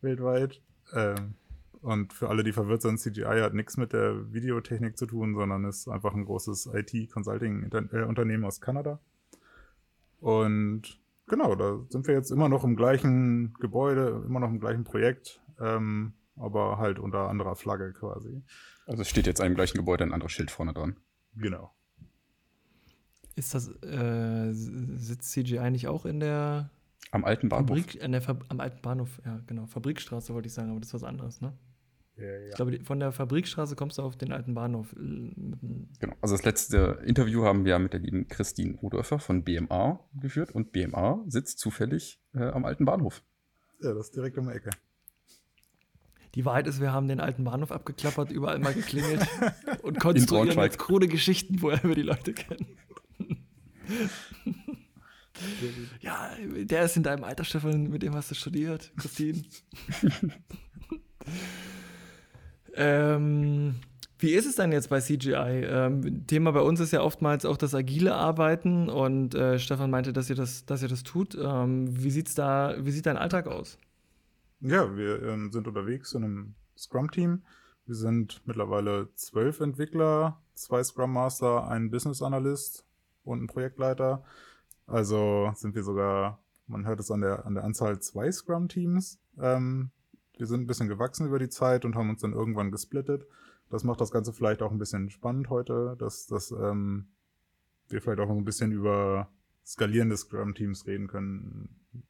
weltweit. 0.00 0.62
Ähm, 0.94 1.34
und 1.82 2.12
für 2.12 2.28
alle, 2.28 2.44
die 2.44 2.52
verwirrt 2.52 2.82
sind, 2.82 2.98
CGI 2.98 3.40
hat 3.40 3.54
nichts 3.54 3.76
mit 3.76 3.92
der 3.92 4.32
Videotechnik 4.32 4.96
zu 4.96 5.06
tun, 5.06 5.34
sondern 5.34 5.64
ist 5.64 5.88
einfach 5.88 6.14
ein 6.14 6.24
großes 6.24 6.70
IT-Consulting-Unternehmen 6.72 8.44
aus 8.44 8.60
Kanada. 8.60 9.00
Und 10.20 11.00
genau, 11.26 11.54
da 11.54 11.80
sind 11.88 12.06
wir 12.06 12.14
jetzt 12.14 12.30
immer 12.30 12.48
noch 12.48 12.64
im 12.64 12.76
gleichen 12.76 13.54
Gebäude, 13.54 14.24
immer 14.26 14.40
noch 14.40 14.48
im 14.48 14.60
gleichen 14.60 14.84
Projekt, 14.84 15.40
ähm, 15.60 16.14
aber 16.36 16.78
halt 16.78 16.98
unter 16.98 17.28
anderer 17.28 17.54
Flagge 17.54 17.92
quasi. 17.92 18.42
Also 18.86 19.02
es 19.02 19.08
steht 19.08 19.26
jetzt 19.26 19.40
einem 19.40 19.54
gleichen 19.54 19.78
Gebäude 19.78 20.04
ein 20.04 20.12
anderes 20.12 20.32
Schild 20.32 20.50
vorne 20.50 20.72
dran. 20.72 20.96
Genau. 21.36 21.72
Ist 23.36 23.54
das, 23.54 23.68
äh, 23.84 24.52
sitzt 24.52 25.30
CGI 25.30 25.70
nicht 25.70 25.86
auch 25.86 26.04
in 26.04 26.18
der 26.18 26.70
Am 27.12 27.24
alten 27.24 27.48
Bahnhof. 27.48 27.68
Fabrik, 27.68 27.94
in 27.94 28.10
der 28.10 28.22
Fab 28.22 28.44
am 28.48 28.58
alten 28.58 28.82
Bahnhof, 28.82 29.20
ja, 29.24 29.40
genau. 29.46 29.66
Fabrikstraße 29.66 30.34
wollte 30.34 30.48
ich 30.48 30.54
sagen, 30.54 30.70
aber 30.70 30.80
das 30.80 30.88
ist 30.88 30.94
was 30.94 31.04
anderes, 31.04 31.40
ne? 31.40 31.56
Ich 32.48 32.56
glaube, 32.56 32.78
von 32.84 32.98
der 33.00 33.12
Fabrikstraße 33.12 33.76
kommst 33.76 33.98
du 33.98 34.02
auf 34.02 34.16
den 34.16 34.32
alten 34.32 34.54
Bahnhof. 34.54 34.92
äh, 34.92 35.30
Genau. 36.00 36.14
Also 36.20 36.34
das 36.34 36.44
letzte 36.44 37.00
Interview 37.04 37.44
haben 37.44 37.64
wir 37.64 37.78
mit 37.78 37.92
der 37.92 38.00
lieben 38.00 38.28
Christine 38.28 38.76
Odorfer 38.80 39.18
von 39.18 39.44
BMA 39.44 40.00
geführt 40.14 40.52
und 40.52 40.72
BMA 40.72 41.24
sitzt 41.26 41.58
zufällig 41.58 42.20
äh, 42.34 42.44
am 42.44 42.64
alten 42.64 42.84
Bahnhof. 42.84 43.22
ja, 43.80 43.94
das 43.94 44.06
ist 44.06 44.16
direkt 44.16 44.36
um 44.38 44.48
die 44.48 44.54
Ecke. 44.54 44.70
Die 46.34 46.44
Wahrheit 46.44 46.66
ist, 46.66 46.80
wir 46.80 46.92
haben 46.92 47.08
den 47.08 47.20
alten 47.20 47.44
Bahnhof 47.44 47.72
abgeklappert, 47.72 48.30
überall 48.30 48.58
mal 48.58 48.74
geklingelt 48.74 49.26
und 49.82 49.98
konstruieren 49.98 50.58
jetzt 50.58 50.78
krude 50.78 51.08
Geschichten, 51.08 51.62
woher 51.62 51.82
wir 51.82 51.94
die 51.94 52.02
Leute 52.02 52.34
kennen. 52.34 52.66
ja, 56.00 56.30
der 56.64 56.84
ist 56.84 56.96
in 56.96 57.02
deinem 57.02 57.24
Alter, 57.24 57.44
Stefan, 57.44 57.88
mit 57.88 58.02
dem 58.02 58.14
hast 58.14 58.30
du 58.30 58.34
studiert, 58.34 58.92
Christine. 58.96 59.42
ähm, 62.78 63.74
wie 64.20 64.30
ist 64.30 64.46
es 64.46 64.56
denn 64.56 64.72
jetzt 64.72 64.88
bei 64.88 65.00
CGI? 65.00 65.64
Ähm, 65.64 66.26
Thema 66.26 66.52
bei 66.52 66.60
uns 66.60 66.80
ist 66.80 66.92
ja 66.92 67.02
oftmals 67.02 67.44
auch 67.44 67.56
das 67.56 67.74
agile 67.74 68.14
Arbeiten 68.14 68.88
und 68.88 69.34
äh, 69.34 69.58
Stefan 69.58 69.90
meinte, 69.90 70.12
dass 70.12 70.28
ihr 70.30 70.36
das, 70.36 70.64
dass 70.64 70.82
ihr 70.82 70.88
das 70.88 71.02
tut. 71.02 71.36
Ähm, 71.40 72.02
wie 72.02 72.10
sieht's 72.10 72.34
da, 72.34 72.74
wie 72.78 72.90
sieht 72.90 73.06
dein 73.06 73.16
Alltag 73.16 73.46
aus? 73.46 73.78
Ja, 74.60 74.96
wir 74.96 75.22
ähm, 75.22 75.52
sind 75.52 75.68
unterwegs 75.68 76.14
in 76.14 76.24
einem 76.24 76.54
Scrum-Team. 76.76 77.42
Wir 77.86 77.94
sind 77.94 78.42
mittlerweile 78.44 79.08
zwölf 79.14 79.60
Entwickler, 79.60 80.40
zwei 80.54 80.82
Scrum 80.82 81.12
Master, 81.12 81.68
ein 81.68 81.90
Business 81.90 82.20
Analyst 82.20 82.84
und 83.22 83.42
ein 83.42 83.46
Projektleiter. 83.46 84.24
Also 84.86 85.52
sind 85.54 85.76
wir 85.76 85.84
sogar, 85.84 86.40
man 86.66 86.86
hört 86.86 86.98
es 86.98 87.10
an 87.10 87.20
der, 87.20 87.46
an 87.46 87.54
der 87.54 87.64
Anzahl 87.64 88.00
zwei 88.00 88.32
Scrum-Teams. 88.32 89.20
Ähm, 89.40 89.90
wir 90.38 90.46
sind 90.46 90.62
ein 90.62 90.66
bisschen 90.66 90.88
gewachsen 90.88 91.26
über 91.26 91.38
die 91.38 91.48
Zeit 91.48 91.84
und 91.84 91.96
haben 91.96 92.10
uns 92.10 92.22
dann 92.22 92.32
irgendwann 92.32 92.70
gesplittet. 92.70 93.26
Das 93.70 93.84
macht 93.84 94.00
das 94.00 94.10
Ganze 94.10 94.32
vielleicht 94.32 94.62
auch 94.62 94.70
ein 94.70 94.78
bisschen 94.78 95.10
spannend 95.10 95.50
heute, 95.50 95.96
dass, 95.98 96.26
dass 96.26 96.50
ähm, 96.52 97.08
wir 97.88 98.00
vielleicht 98.00 98.20
auch 98.20 98.28
noch 98.28 98.36
ein 98.36 98.44
bisschen 98.44 98.72
über 98.72 99.28
skalierende 99.66 100.16
Scrum-Teams 100.16 100.86
reden 100.86 101.08
können 101.08 101.68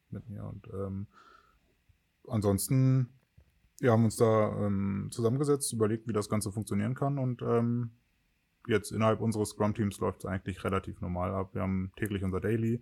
mit 0.09 0.29
mir. 0.29 0.45
Und 0.45 0.67
ähm, 0.73 1.07
ansonsten, 2.27 3.09
wir 3.79 3.91
haben 3.91 4.05
uns 4.05 4.15
da 4.15 4.65
ähm, 4.65 5.09
zusammengesetzt, 5.11 5.73
überlegt, 5.73 6.07
wie 6.07 6.13
das 6.13 6.29
Ganze 6.29 6.51
funktionieren 6.51 6.95
kann 6.95 7.17
und 7.17 7.41
ähm, 7.41 7.91
jetzt 8.67 8.91
innerhalb 8.91 9.19
unseres 9.19 9.49
Scrum-Teams 9.49 9.99
läuft 9.99 10.19
es 10.19 10.25
eigentlich 10.25 10.63
relativ 10.63 11.01
normal 11.01 11.31
ab. 11.31 11.53
Wir 11.53 11.61
haben 11.61 11.91
täglich 11.97 12.23
unser 12.23 12.39
Daily, 12.39 12.81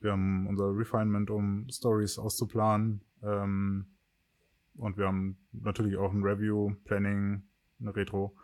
wir 0.00 0.12
haben 0.12 0.46
unser 0.46 0.76
Refinement, 0.76 1.30
um 1.30 1.66
Stories 1.70 2.18
auszuplanen. 2.18 3.02
Ähm, 3.22 3.86
und 4.76 4.96
wir 4.96 5.06
haben 5.06 5.38
natürlich 5.52 5.96
auch 5.96 6.12
ein 6.12 6.22
Review, 6.22 6.74
Planning, 6.84 7.42
eine 7.80 7.94
Retro. 7.94 8.36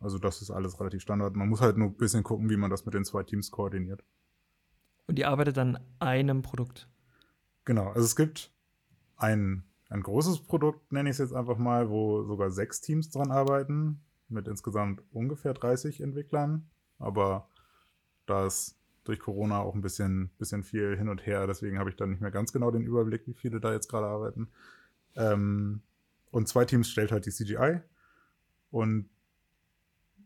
Also 0.00 0.18
das 0.18 0.42
ist 0.42 0.50
alles 0.50 0.80
relativ 0.80 1.02
Standard. 1.02 1.36
Man 1.36 1.48
muss 1.48 1.60
halt 1.60 1.76
nur 1.76 1.88
ein 1.88 1.96
bisschen 1.96 2.22
gucken, 2.22 2.50
wie 2.50 2.56
man 2.56 2.70
das 2.70 2.84
mit 2.84 2.94
den 2.94 3.04
zwei 3.04 3.22
Teams 3.22 3.50
koordiniert. 3.50 4.02
Und 5.06 5.18
ihr 5.18 5.28
arbeitet 5.28 5.58
an 5.58 5.78
einem 5.98 6.42
Produkt? 6.42 6.88
Genau, 7.64 7.88
also 7.88 8.00
es 8.00 8.16
gibt 8.16 8.52
ein, 9.16 9.64
ein 9.88 10.02
großes 10.02 10.40
Produkt, 10.40 10.92
nenne 10.92 11.10
ich 11.10 11.14
es 11.14 11.18
jetzt 11.18 11.34
einfach 11.34 11.58
mal, 11.58 11.90
wo 11.90 12.24
sogar 12.24 12.50
sechs 12.50 12.80
Teams 12.80 13.10
dran 13.10 13.30
arbeiten, 13.30 14.00
mit 14.28 14.48
insgesamt 14.48 15.02
ungefähr 15.12 15.54
30 15.54 16.00
Entwicklern. 16.00 16.68
Aber 16.98 17.48
da 18.26 18.46
ist 18.46 18.76
durch 19.04 19.18
Corona 19.18 19.60
auch 19.60 19.74
ein 19.74 19.82
bisschen, 19.82 20.30
bisschen 20.38 20.62
viel 20.62 20.96
hin 20.96 21.08
und 21.08 21.26
her, 21.26 21.46
deswegen 21.46 21.78
habe 21.78 21.90
ich 21.90 21.96
da 21.96 22.06
nicht 22.06 22.20
mehr 22.20 22.30
ganz 22.30 22.52
genau 22.52 22.70
den 22.70 22.86
Überblick, 22.86 23.26
wie 23.26 23.34
viele 23.34 23.60
da 23.60 23.72
jetzt 23.72 23.88
gerade 23.88 24.06
arbeiten. 24.06 24.48
Ähm, 25.16 25.82
und 26.30 26.48
zwei 26.48 26.64
Teams 26.64 26.88
stellt 26.88 27.12
halt 27.12 27.26
die 27.26 27.30
CGI. 27.30 27.80
Und 28.70 29.08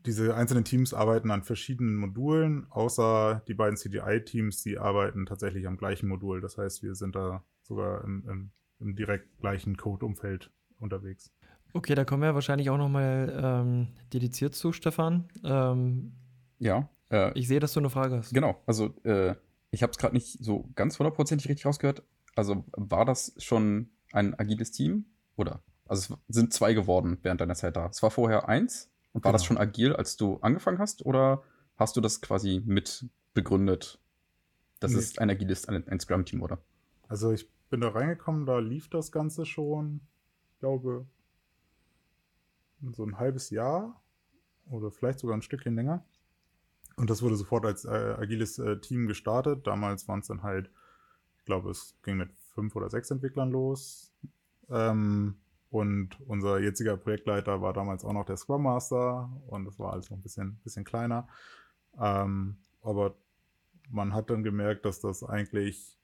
diese 0.07 0.37
einzelnen 0.37 0.65
Teams 0.65 0.95
arbeiten 0.95 1.31
an 1.31 1.43
verschiedenen 1.43 1.97
Modulen, 1.97 2.67
außer 2.71 3.43
die 3.49 3.55
beiden 3.55 3.77
CGI-Teams, 3.77 4.63
die 4.63 4.79
arbeiten 4.79 5.27
tatsächlich 5.27 5.67
am 5.67 5.77
gleichen 5.77 6.09
Modul. 6.09 6.41
Das 6.41 6.57
heißt, 6.57 6.83
wir 6.83 6.95
sind 6.95 7.17
da 7.17 7.43
sogar 7.63 8.05
im, 8.05 8.25
im, 8.29 8.51
im 8.79 8.95
direkt 8.95 9.37
gleichen 9.41 9.77
Code-Umfeld 9.77 10.53
unterwegs. 10.79 11.33
Okay, 11.73 11.95
da 11.97 12.05
kommen 12.05 12.23
wir 12.23 12.35
wahrscheinlich 12.35 12.71
auch 12.71 12.79
nochmal 12.79 13.39
ähm, 13.43 13.89
dediziert 14.13 14.55
zu, 14.55 14.73
Stefan. 14.73 15.29
Ähm, 15.45 16.13
ja. 16.59 16.89
Äh, 17.11 17.37
ich 17.39 17.49
sehe, 17.49 17.61
dass 17.61 17.73
du 17.73 17.81
eine 17.81 17.91
Frage 17.91 18.17
hast. 18.19 18.33
Genau, 18.33 18.63
also 18.67 18.95
äh, 19.03 19.35
ich 19.73 19.83
habe 19.83 19.91
es 19.91 19.99
gerade 19.99 20.15
nicht 20.15 20.43
so 20.43 20.71
ganz 20.75 20.99
hundertprozentig 20.99 21.49
richtig 21.49 21.67
rausgehört. 21.67 22.03
Also 22.37 22.65
war 22.73 23.05
das 23.05 23.35
schon 23.39 23.91
ein 24.17 24.39
agiles 24.39 24.73
Team? 24.73 25.07
Oder? 25.37 25.63
Also 25.87 26.17
es 26.29 26.35
sind 26.37 26.53
zwei 26.53 26.75
geworden 26.75 27.19
während 27.23 27.41
deiner 27.41 27.55
Zeit 27.55 27.77
da. 27.77 27.87
Es 27.87 28.03
war 28.03 28.11
vorher 28.11 28.49
eins 28.49 28.91
und 29.13 29.25
war 29.25 29.31
genau. 29.31 29.39
das 29.39 29.45
schon 29.45 29.59
agil, 29.59 29.95
als 29.95 30.17
du 30.17 30.39
angefangen 30.41 30.79
hast? 30.79 31.05
Oder 31.05 31.43
hast 31.77 31.97
du 31.97 32.01
das 32.01 32.21
quasi 32.21 32.63
mit 32.65 33.07
begründet? 33.35 34.01
Das 34.81 34.93
nee. 34.93 34.99
ist 34.99 35.21
ein 35.21 35.31
agiles, 35.31 35.69
ein, 35.69 35.87
ein 35.87 36.01
Scrum-Team, 36.01 36.43
oder? 36.43 36.59
Also 37.09 37.33
ich 37.33 37.49
bin 37.71 37.81
da 37.81 37.89
reingekommen, 37.89 38.47
da 38.47 38.59
lief 38.59 38.89
das 38.89 39.13
Ganze 39.13 39.47
schon, 39.47 40.01
ich 40.53 40.59
glaube, 40.59 41.07
so 42.93 43.05
ein 43.05 43.19
halbes 43.19 43.51
Jahr 43.51 44.03
oder 44.71 44.91
vielleicht 44.91 45.21
sogar 45.21 45.37
ein 45.37 45.43
Stückchen 45.43 45.77
länger. 45.77 46.05
Und 46.97 47.11
das 47.11 47.23
wurde 47.23 47.37
sofort 47.37 47.67
als 47.67 47.85
äh, 47.85 48.17
agiles 48.19 48.59
äh, 48.59 48.81
Team 48.81 49.07
gestartet. 49.07 49.67
Damals 49.67 50.09
waren 50.09 50.21
es 50.21 50.29
dann 50.29 50.43
halt, 50.43 50.71
ich 51.39 51.45
glaube, 51.45 51.71
es 51.71 51.95
ging 52.03 52.17
mit 52.17 52.31
fünf 52.57 52.75
oder 52.75 52.91
sechs 52.91 53.11
Entwicklern 53.11 53.51
los. 53.51 54.13
Ähm, 54.69 55.37
und 55.71 56.19
unser 56.27 56.59
jetziger 56.59 56.97
Projektleiter 56.97 57.61
war 57.61 57.73
damals 57.73 58.05
auch 58.05 58.13
noch 58.13 58.25
der 58.25 58.37
Scrum 58.37 58.63
Master 58.63 59.31
und 59.47 59.67
das 59.67 59.79
war 59.79 59.93
alles 59.93 60.11
noch 60.11 60.17
ein 60.17 60.23
bisschen, 60.23 60.59
bisschen 60.65 60.85
kleiner. 60.85 61.29
Ähm, 62.01 62.57
aber 62.83 63.15
man 63.91 64.15
hat 64.15 64.31
dann 64.31 64.43
gemerkt, 64.43 64.85
dass 64.85 65.01
das 65.01 65.23
eigentlich 65.23 65.99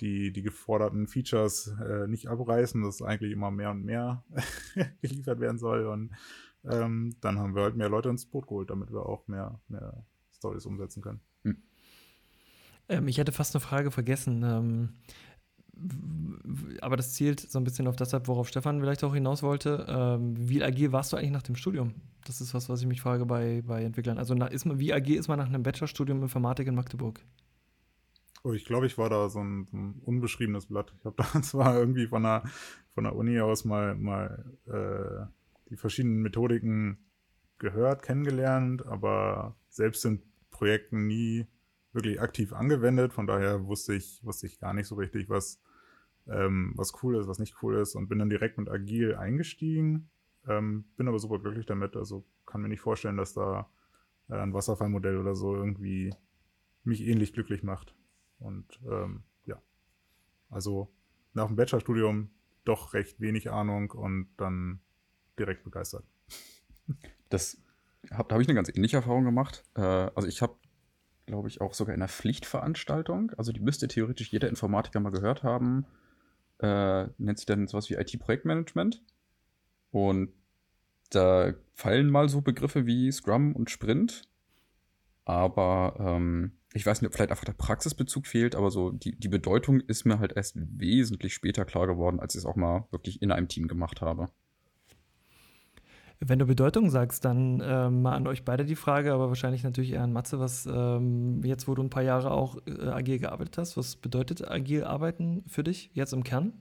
die, 0.00 0.32
die 0.32 0.42
geforderten 0.42 1.06
Features 1.06 1.74
äh, 1.80 2.06
nicht 2.08 2.28
abreißen, 2.28 2.82
dass 2.82 3.00
eigentlich 3.00 3.32
immer 3.32 3.50
mehr 3.50 3.70
und 3.70 3.84
mehr 3.84 4.24
geliefert 5.00 5.40
werden 5.40 5.58
soll. 5.58 5.86
Und 5.86 6.10
ähm, 6.64 7.16
dann 7.20 7.38
haben 7.38 7.54
wir 7.54 7.62
halt 7.62 7.76
mehr 7.76 7.88
Leute 7.88 8.08
ins 8.08 8.26
Boot 8.26 8.48
geholt, 8.48 8.70
damit 8.70 8.92
wir 8.92 9.06
auch 9.06 9.26
mehr, 9.28 9.60
mehr 9.68 10.04
Stories 10.32 10.66
umsetzen 10.66 11.02
können. 11.02 11.20
Hm. 11.44 11.62
Ähm, 12.88 13.08
ich 13.08 13.18
hätte 13.18 13.32
fast 13.32 13.54
eine 13.54 13.60
Frage 13.60 13.90
vergessen. 13.90 14.98
Aber 16.80 16.96
das 16.96 17.14
zielt 17.14 17.40
so 17.40 17.58
ein 17.58 17.64
bisschen 17.64 17.86
auf 17.86 17.96
das 17.96 18.14
ab, 18.14 18.28
worauf 18.28 18.48
Stefan 18.48 18.80
vielleicht 18.80 19.04
auch 19.04 19.14
hinaus 19.14 19.42
wollte. 19.42 19.86
Ähm, 19.88 20.34
wie 20.36 20.62
agil 20.62 20.92
warst 20.92 21.12
du 21.12 21.16
eigentlich 21.16 21.30
nach 21.30 21.42
dem 21.42 21.56
Studium? 21.56 21.94
Das 22.24 22.40
ist 22.40 22.54
was, 22.54 22.68
was 22.68 22.80
ich 22.80 22.86
mich 22.86 23.00
frage 23.00 23.26
bei, 23.26 23.62
bei 23.66 23.82
Entwicklern. 23.82 24.18
Also 24.18 24.34
ist 24.34 24.64
man, 24.64 24.78
wie 24.78 24.92
agil 24.92 25.18
ist 25.18 25.28
man 25.28 25.38
nach 25.38 25.46
einem 25.46 25.62
Bachelorstudium 25.62 26.22
Informatik 26.22 26.66
in 26.68 26.74
Magdeburg? 26.74 27.20
Oh, 28.44 28.52
ich 28.52 28.64
glaube, 28.64 28.86
ich 28.86 28.96
war 28.98 29.10
da 29.10 29.28
so 29.28 29.40
ein, 29.40 29.66
so 29.66 29.76
ein 29.76 30.00
unbeschriebenes 30.04 30.66
Blatt. 30.66 30.94
Ich 30.98 31.04
habe 31.04 31.16
da 31.16 31.42
zwar 31.42 31.76
irgendwie 31.76 32.06
von 32.06 32.22
der, 32.22 32.44
von 32.94 33.04
der 33.04 33.14
Uni 33.14 33.40
aus 33.40 33.64
mal, 33.64 33.94
mal 33.94 34.44
äh, 34.66 35.26
die 35.70 35.76
verschiedenen 35.76 36.22
Methodiken 36.22 36.98
gehört, 37.58 38.02
kennengelernt, 38.02 38.86
aber 38.86 39.56
selbst 39.68 40.04
in 40.04 40.22
Projekten 40.50 41.06
nie 41.06 41.46
wirklich 41.92 42.20
aktiv 42.20 42.52
angewendet. 42.52 43.12
Von 43.12 43.26
daher 43.26 43.66
wusste 43.66 43.94
ich, 43.94 44.24
wusste 44.24 44.46
ich 44.46 44.58
gar 44.60 44.72
nicht 44.72 44.86
so 44.86 44.94
richtig, 44.94 45.28
was, 45.28 45.60
ähm, 46.28 46.72
was 46.76 47.02
cool 47.02 47.16
ist, 47.16 47.28
was 47.28 47.38
nicht 47.38 47.62
cool 47.62 47.76
ist 47.76 47.94
und 47.94 48.08
bin 48.08 48.18
dann 48.18 48.30
direkt 48.30 48.58
mit 48.58 48.68
Agil 48.68 49.14
eingestiegen. 49.14 50.10
Ähm, 50.46 50.84
bin 50.96 51.08
aber 51.08 51.18
super 51.18 51.38
glücklich 51.38 51.66
damit. 51.66 51.96
Also 51.96 52.24
kann 52.46 52.62
mir 52.62 52.68
nicht 52.68 52.80
vorstellen, 52.80 53.16
dass 53.16 53.34
da 53.34 53.70
äh, 54.28 54.34
ein 54.34 54.54
Wasserfallmodell 54.54 55.18
oder 55.18 55.34
so 55.34 55.54
irgendwie 55.54 56.14
mich 56.84 57.02
ähnlich 57.02 57.32
glücklich 57.32 57.62
macht. 57.62 57.94
Und 58.38 58.80
ähm, 58.88 59.22
ja, 59.44 59.60
also 60.50 60.92
nach 61.34 61.48
dem 61.48 61.56
Bachelorstudium 61.56 62.30
doch 62.64 62.94
recht 62.94 63.20
wenig 63.20 63.50
Ahnung 63.50 63.90
und 63.90 64.28
dann 64.36 64.80
direkt 65.38 65.64
begeistert. 65.64 66.04
Das 67.30 67.62
habe 68.10 68.34
hab 68.34 68.40
ich 68.40 68.48
eine 68.48 68.54
ganz 68.54 68.70
ähnliche 68.74 68.96
Erfahrung 68.96 69.24
gemacht. 69.24 69.62
Äh, 69.74 69.82
also 69.82 70.26
ich 70.26 70.40
habe 70.40 70.56
glaube 71.28 71.48
ich, 71.48 71.60
auch 71.60 71.74
sogar 71.74 71.94
in 71.94 72.00
einer 72.00 72.08
Pflichtveranstaltung. 72.08 73.32
Also 73.36 73.52
die 73.52 73.60
müsste 73.60 73.86
theoretisch 73.86 74.32
jeder 74.32 74.48
Informatiker 74.48 74.98
mal 74.98 75.10
gehört 75.10 75.44
haben. 75.44 75.86
Äh, 76.60 77.06
nennt 77.18 77.38
sich 77.38 77.46
dann 77.46 77.66
sowas 77.66 77.88
wie 77.90 77.94
IT-Projektmanagement. 77.94 79.02
Und 79.90 80.32
da 81.10 81.54
fallen 81.74 82.10
mal 82.10 82.28
so 82.28 82.40
Begriffe 82.40 82.86
wie 82.86 83.10
Scrum 83.12 83.54
und 83.54 83.70
Sprint. 83.70 84.28
Aber 85.24 85.96
ähm, 85.98 86.58
ich 86.74 86.84
weiß 86.84 87.00
nicht, 87.00 87.08
ob 87.08 87.14
vielleicht 87.14 87.30
einfach 87.30 87.44
der 87.44 87.52
Praxisbezug 87.52 88.26
fehlt, 88.26 88.54
aber 88.54 88.70
so 88.70 88.90
die, 88.90 89.18
die 89.18 89.28
Bedeutung 89.28 89.80
ist 89.80 90.04
mir 90.04 90.18
halt 90.18 90.32
erst 90.32 90.56
wesentlich 90.56 91.34
später 91.34 91.64
klar 91.64 91.86
geworden, 91.86 92.20
als 92.20 92.34
ich 92.34 92.40
es 92.40 92.46
auch 92.46 92.56
mal 92.56 92.86
wirklich 92.90 93.22
in 93.22 93.32
einem 93.32 93.48
Team 93.48 93.68
gemacht 93.68 94.00
habe. 94.00 94.28
Wenn 96.20 96.40
du 96.40 96.46
Bedeutung 96.46 96.90
sagst, 96.90 97.24
dann 97.24 97.62
ähm, 97.64 98.02
mal 98.02 98.16
an 98.16 98.26
euch 98.26 98.44
beide 98.44 98.64
die 98.64 98.74
Frage, 98.74 99.12
aber 99.12 99.28
wahrscheinlich 99.28 99.62
natürlich 99.62 99.92
eher 99.92 100.02
an 100.02 100.12
Matze, 100.12 100.40
was 100.40 100.66
ähm, 100.66 101.44
jetzt, 101.44 101.68
wo 101.68 101.76
du 101.76 101.82
ein 101.82 101.90
paar 101.90 102.02
Jahre 102.02 102.32
auch 102.32 102.58
äh, 102.66 102.88
agil 102.88 103.20
gearbeitet 103.20 103.58
hast, 103.58 103.76
was 103.76 103.94
bedeutet 103.94 104.50
agil 104.50 104.82
arbeiten 104.82 105.44
für 105.46 105.62
dich 105.62 105.90
jetzt 105.94 106.12
im 106.12 106.24
Kern? 106.24 106.54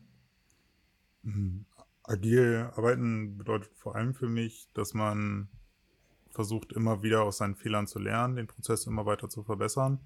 Mhm. 1.23 1.65
Agil 2.03 2.69
arbeiten 2.75 3.37
bedeutet 3.37 3.71
vor 3.75 3.95
allem 3.95 4.13
für 4.13 4.29
mich, 4.29 4.69
dass 4.73 4.93
man 4.93 5.49
versucht, 6.29 6.71
immer 6.71 7.01
wieder 7.01 7.23
aus 7.23 7.37
seinen 7.37 7.55
Fehlern 7.55 7.87
zu 7.87 7.97
lernen, 7.97 8.35
den 8.35 8.47
Prozess 8.47 8.85
immer 8.85 9.07
weiter 9.07 9.27
zu 9.27 9.43
verbessern 9.43 9.99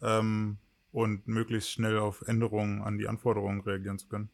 ähm, 0.00 0.56
und 0.92 1.28
möglichst 1.28 1.70
schnell 1.70 1.98
auf 1.98 2.22
Änderungen 2.22 2.80
an 2.82 2.96
die 2.96 3.06
Anforderungen 3.06 3.60
reagieren 3.60 3.98
zu 3.98 4.08
können. 4.08 4.30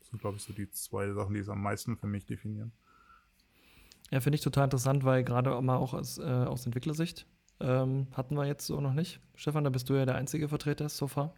Das 0.00 0.08
sind, 0.08 0.20
glaube 0.20 0.38
ich, 0.38 0.42
so 0.42 0.52
die 0.52 0.68
zwei 0.72 1.12
Sachen, 1.12 1.34
die 1.34 1.40
es 1.40 1.48
am 1.48 1.62
meisten 1.62 1.96
für 1.96 2.08
mich 2.08 2.26
definieren. 2.26 2.72
Ja, 4.10 4.20
finde 4.20 4.36
ich 4.36 4.42
total 4.42 4.64
interessant, 4.64 5.04
weil 5.04 5.24
gerade 5.24 5.60
mal 5.60 5.76
auch 5.76 5.94
aus, 5.94 6.18
äh, 6.18 6.22
aus 6.22 6.64
Entwicklersicht 6.64 7.26
ähm, 7.60 8.06
hatten 8.12 8.36
wir 8.36 8.46
jetzt 8.46 8.66
so 8.66 8.80
noch 8.80 8.92
nicht. 8.92 9.20
Stefan, 9.34 9.64
da 9.64 9.70
bist 9.70 9.88
du 9.88 9.94
ja 9.94 10.06
der 10.06 10.14
einzige 10.14 10.48
Vertreter 10.48 10.88
so 10.88 11.08
far. 11.08 11.34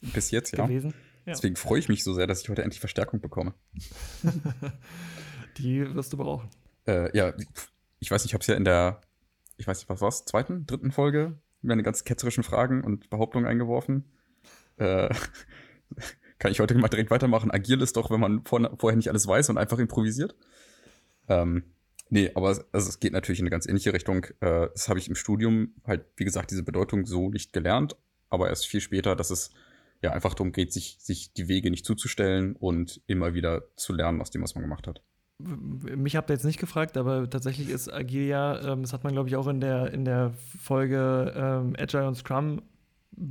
Bis 0.00 0.30
jetzt, 0.30 0.56
ja. 0.56 0.66
Gewesen. 0.66 0.94
ja. 1.24 1.32
Deswegen 1.32 1.56
freue 1.56 1.78
ich 1.78 1.88
mich 1.88 2.04
so 2.04 2.12
sehr, 2.12 2.26
dass 2.26 2.42
ich 2.42 2.48
heute 2.48 2.62
endlich 2.62 2.80
Verstärkung 2.80 3.20
bekomme. 3.20 3.54
Die 5.58 5.94
wirst 5.94 6.12
du 6.12 6.18
brauchen. 6.18 6.50
Äh, 6.86 7.16
ja, 7.16 7.32
ich 7.98 8.10
weiß 8.10 8.22
nicht, 8.22 8.30
ich 8.30 8.34
habe 8.34 8.42
es 8.42 8.46
ja 8.46 8.54
in 8.54 8.64
der, 8.64 9.00
ich 9.56 9.66
weiß 9.66 9.78
nicht, 9.78 9.88
was 9.88 10.00
war's, 10.00 10.24
zweiten, 10.24 10.66
dritten 10.66 10.92
Folge 10.92 11.38
meine 11.62 11.82
ganz 11.82 12.04
ketzerischen 12.04 12.44
Fragen 12.44 12.84
und 12.84 13.10
Behauptungen 13.10 13.46
eingeworfen. 13.46 14.04
Äh, 14.76 15.08
kann 16.38 16.52
ich 16.52 16.60
heute 16.60 16.74
mal 16.74 16.88
direkt 16.88 17.10
weitermachen. 17.10 17.50
Agil 17.50 17.80
ist 17.80 17.96
doch, 17.96 18.10
wenn 18.10 18.20
man 18.20 18.44
vor, 18.44 18.76
vorher 18.78 18.96
nicht 18.96 19.08
alles 19.08 19.26
weiß 19.26 19.50
und 19.50 19.58
einfach 19.58 19.78
improvisiert. 19.78 20.36
Ähm, 21.28 21.64
nee, 22.10 22.30
aber 22.34 22.50
es, 22.50 22.64
also 22.72 22.88
es 22.88 23.00
geht 23.00 23.12
natürlich 23.12 23.40
in 23.40 23.44
eine 23.44 23.50
ganz 23.50 23.66
ähnliche 23.66 23.92
Richtung. 23.92 24.24
Äh, 24.40 24.68
das 24.72 24.88
habe 24.88 24.98
ich 24.98 25.08
im 25.08 25.14
Studium 25.14 25.74
halt, 25.84 26.04
wie 26.16 26.24
gesagt, 26.24 26.50
diese 26.50 26.62
Bedeutung 26.62 27.06
so 27.06 27.30
nicht 27.30 27.52
gelernt, 27.52 27.96
aber 28.28 28.48
erst 28.48 28.66
viel 28.66 28.80
später, 28.80 29.16
dass 29.16 29.30
es 29.30 29.50
ja 30.02 30.12
einfach 30.12 30.34
darum 30.34 30.52
geht, 30.52 30.72
sich, 30.72 30.98
sich 31.00 31.32
die 31.32 31.48
Wege 31.48 31.70
nicht 31.70 31.84
zuzustellen 31.84 32.56
und 32.56 33.00
immer 33.06 33.34
wieder 33.34 33.64
zu 33.76 33.92
lernen 33.92 34.20
aus 34.20 34.30
dem, 34.30 34.42
was 34.42 34.54
man 34.54 34.62
gemacht 34.62 34.86
hat. 34.86 35.02
Mich 35.38 36.16
habt 36.16 36.30
ihr 36.30 36.34
jetzt 36.34 36.44
nicht 36.44 36.60
gefragt, 36.60 36.96
aber 36.96 37.28
tatsächlich 37.28 37.68
ist 37.68 37.92
Agil 37.92 38.26
ja, 38.26 38.72
ähm, 38.72 38.82
das 38.82 38.94
hat 38.94 39.04
man, 39.04 39.12
glaube 39.12 39.28
ich, 39.28 39.36
auch 39.36 39.48
in 39.48 39.60
der, 39.60 39.92
in 39.92 40.04
der 40.06 40.32
Folge 40.58 41.32
ähm, 41.36 41.76
Agile 41.78 42.08
und 42.08 42.14
Scrum 42.14 42.62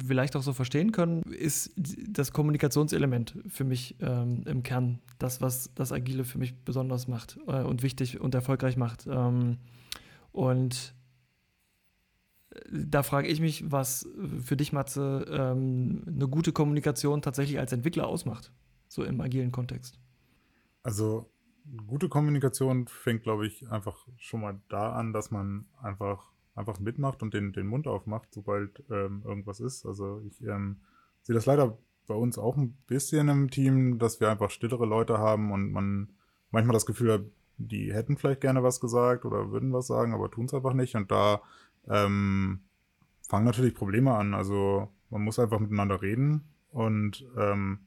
vielleicht 0.05 0.35
auch 0.35 0.43
so 0.43 0.53
verstehen 0.53 0.91
können, 0.91 1.23
ist 1.23 1.71
das 1.75 2.31
Kommunikationselement 2.31 3.37
für 3.47 3.63
mich 3.63 3.95
ähm, 3.99 4.43
im 4.45 4.63
Kern 4.63 4.99
das, 5.19 5.41
was 5.41 5.71
das 5.75 5.91
Agile 5.91 6.23
für 6.23 6.37
mich 6.37 6.55
besonders 6.63 7.07
macht 7.07 7.37
äh, 7.47 7.61
und 7.61 7.83
wichtig 7.83 8.19
und 8.19 8.33
erfolgreich 8.33 8.77
macht. 8.77 9.07
Ähm, 9.07 9.57
und 10.31 10.95
da 12.71 13.03
frage 13.03 13.27
ich 13.27 13.39
mich, 13.39 13.69
was 13.71 14.07
für 14.43 14.55
dich, 14.55 14.73
Matze, 14.73 15.25
ähm, 15.29 16.03
eine 16.07 16.27
gute 16.27 16.51
Kommunikation 16.51 17.21
tatsächlich 17.21 17.59
als 17.59 17.71
Entwickler 17.71 18.07
ausmacht, 18.07 18.51
so 18.87 19.03
im 19.03 19.21
agilen 19.21 19.51
Kontext. 19.51 19.99
Also 20.83 21.29
gute 21.87 22.09
Kommunikation 22.09 22.87
fängt, 22.87 23.23
glaube 23.23 23.47
ich, 23.47 23.69
einfach 23.71 24.07
schon 24.17 24.41
mal 24.41 24.59
da 24.69 24.93
an, 24.93 25.13
dass 25.13 25.31
man 25.31 25.65
einfach, 25.81 26.31
einfach 26.55 26.79
mitmacht 26.79 27.21
und 27.21 27.33
den, 27.33 27.53
den 27.53 27.67
Mund 27.67 27.87
aufmacht, 27.87 28.29
sobald 28.31 28.83
ähm, 28.89 29.21
irgendwas 29.25 29.59
ist. 29.59 29.85
Also 29.85 30.21
ich 30.25 30.41
ähm, 30.41 30.77
sehe 31.21 31.35
das 31.35 31.45
leider 31.45 31.77
bei 32.07 32.15
uns 32.15 32.37
auch 32.37 32.55
ein 32.57 32.77
bisschen 32.87 33.29
im 33.29 33.49
Team, 33.49 33.99
dass 33.99 34.19
wir 34.19 34.29
einfach 34.29 34.49
stillere 34.49 34.85
Leute 34.85 35.17
haben 35.17 35.51
und 35.51 35.71
man 35.71 36.09
manchmal 36.51 36.73
das 36.73 36.85
Gefühl 36.85 37.13
hat, 37.13 37.21
die 37.57 37.93
hätten 37.93 38.17
vielleicht 38.17 38.41
gerne 38.41 38.63
was 38.63 38.79
gesagt 38.79 39.25
oder 39.25 39.51
würden 39.51 39.73
was 39.73 39.87
sagen, 39.87 40.13
aber 40.13 40.29
tun 40.31 40.45
es 40.45 40.53
einfach 40.53 40.73
nicht. 40.73 40.95
Und 40.95 41.11
da 41.11 41.41
ähm, 41.87 42.61
fangen 43.27 43.45
natürlich 43.45 43.75
Probleme 43.75 44.13
an. 44.13 44.33
Also 44.33 44.89
man 45.09 45.23
muss 45.23 45.39
einfach 45.39 45.59
miteinander 45.59 46.01
reden 46.01 46.43
und 46.71 47.25
ähm, 47.37 47.79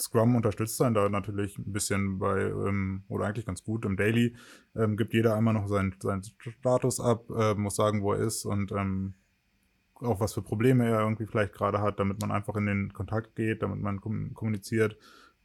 Scrum 0.00 0.36
unterstützt 0.36 0.80
einen 0.82 0.94
da 0.94 1.08
natürlich 1.08 1.58
ein 1.58 1.72
bisschen 1.72 2.18
bei, 2.18 2.40
ähm, 2.40 3.04
oder 3.08 3.26
eigentlich 3.26 3.46
ganz 3.46 3.62
gut 3.62 3.84
im 3.84 3.96
Daily, 3.96 4.36
ähm, 4.74 4.96
gibt 4.96 5.12
jeder 5.12 5.34
einmal 5.36 5.54
noch 5.54 5.68
seinen, 5.68 5.94
seinen 6.00 6.22
Status 6.22 7.00
ab, 7.00 7.28
äh, 7.30 7.54
muss 7.54 7.76
sagen, 7.76 8.02
wo 8.02 8.12
er 8.12 8.20
ist 8.20 8.44
und 8.44 8.72
ähm, 8.72 9.14
auch 10.00 10.20
was 10.20 10.34
für 10.34 10.42
Probleme 10.42 10.88
er 10.88 11.00
irgendwie 11.00 11.26
vielleicht 11.26 11.52
gerade 11.52 11.80
hat, 11.80 12.00
damit 12.00 12.20
man 12.20 12.30
einfach 12.30 12.56
in 12.56 12.66
den 12.66 12.92
Kontakt 12.92 13.36
geht, 13.36 13.62
damit 13.62 13.80
man 13.80 14.00
kommuniziert, 14.00 14.96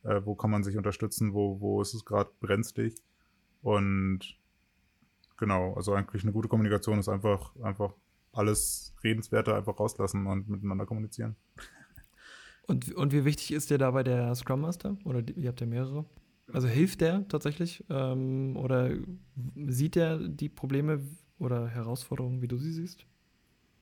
äh, 0.04 0.22
wo 0.24 0.36
kann 0.36 0.52
man 0.52 0.64
sich 0.64 0.78
unterstützen, 0.78 1.34
wo, 1.34 1.60
wo 1.60 1.82
ist 1.82 1.94
es 1.94 2.06
gerade 2.06 2.30
brenzlig. 2.40 2.96
Und 3.62 4.38
genau, 5.38 5.74
also 5.74 5.94
eigentlich 5.94 6.24
eine 6.24 6.32
gute 6.32 6.48
Kommunikation 6.48 7.00
ist 7.00 7.10
einfach, 7.10 7.56
einfach 7.62 7.94
alles 8.32 8.94
Redenswerte 9.04 9.56
einfach 9.56 9.80
rauslassen 9.80 10.28
und 10.28 10.50
miteinander 10.50 10.86
kommunizieren. 10.86 11.36
Und, 12.68 12.94
und 12.96 13.14
wie 13.14 13.26
wichtig 13.26 13.52
ist 13.52 13.70
dir 13.70 13.78
dabei 13.78 14.04
der 14.04 14.34
Scrum 14.36 14.62
Master? 14.62 14.98
Oder 15.06 15.22
die, 15.22 15.34
ihr 15.34 15.50
habt 15.50 15.62
ja 15.62 15.68
mehrere? 15.68 16.06
Also 16.52 16.68
hilft 16.68 17.02
der 17.02 17.28
tatsächlich? 17.28 17.84
Ähm, 17.90 18.56
oder 18.58 18.92
sieht 19.68 19.96
er 19.96 20.18
die 20.20 20.50
Probleme 20.50 21.02
oder 21.40 21.68
Herausforderungen, 21.68 22.42
wie 22.42 22.48
du 22.48 22.58
sie 22.58 22.72
siehst? 22.72 23.06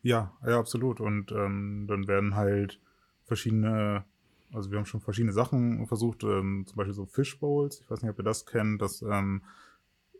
Ja, 0.02 0.34
ja, 0.46 0.60
absolut. 0.60 1.00
Und 1.00 1.32
ähm, 1.32 1.86
dann 1.88 2.08
werden 2.08 2.36
halt 2.36 2.80
verschiedene, 3.25 4.04
also 4.52 4.70
wir 4.72 4.78
haben 4.78 4.86
schon 4.86 5.02
verschiedene 5.02 5.34
Sachen 5.34 5.86
versucht, 5.88 6.24
ähm, 6.24 6.66
zum 6.68 6.75
Beispiel 6.75 6.94
so 6.94 7.06
Fishbowls. 7.06 7.82
Ich 7.82 7.90
weiß 7.90 8.02
nicht, 8.02 8.12
ob 8.12 8.20
ihr 8.20 8.24
das 8.24 8.46
kennt, 8.46 8.82
dass 8.82 9.02
ähm, 9.02 9.44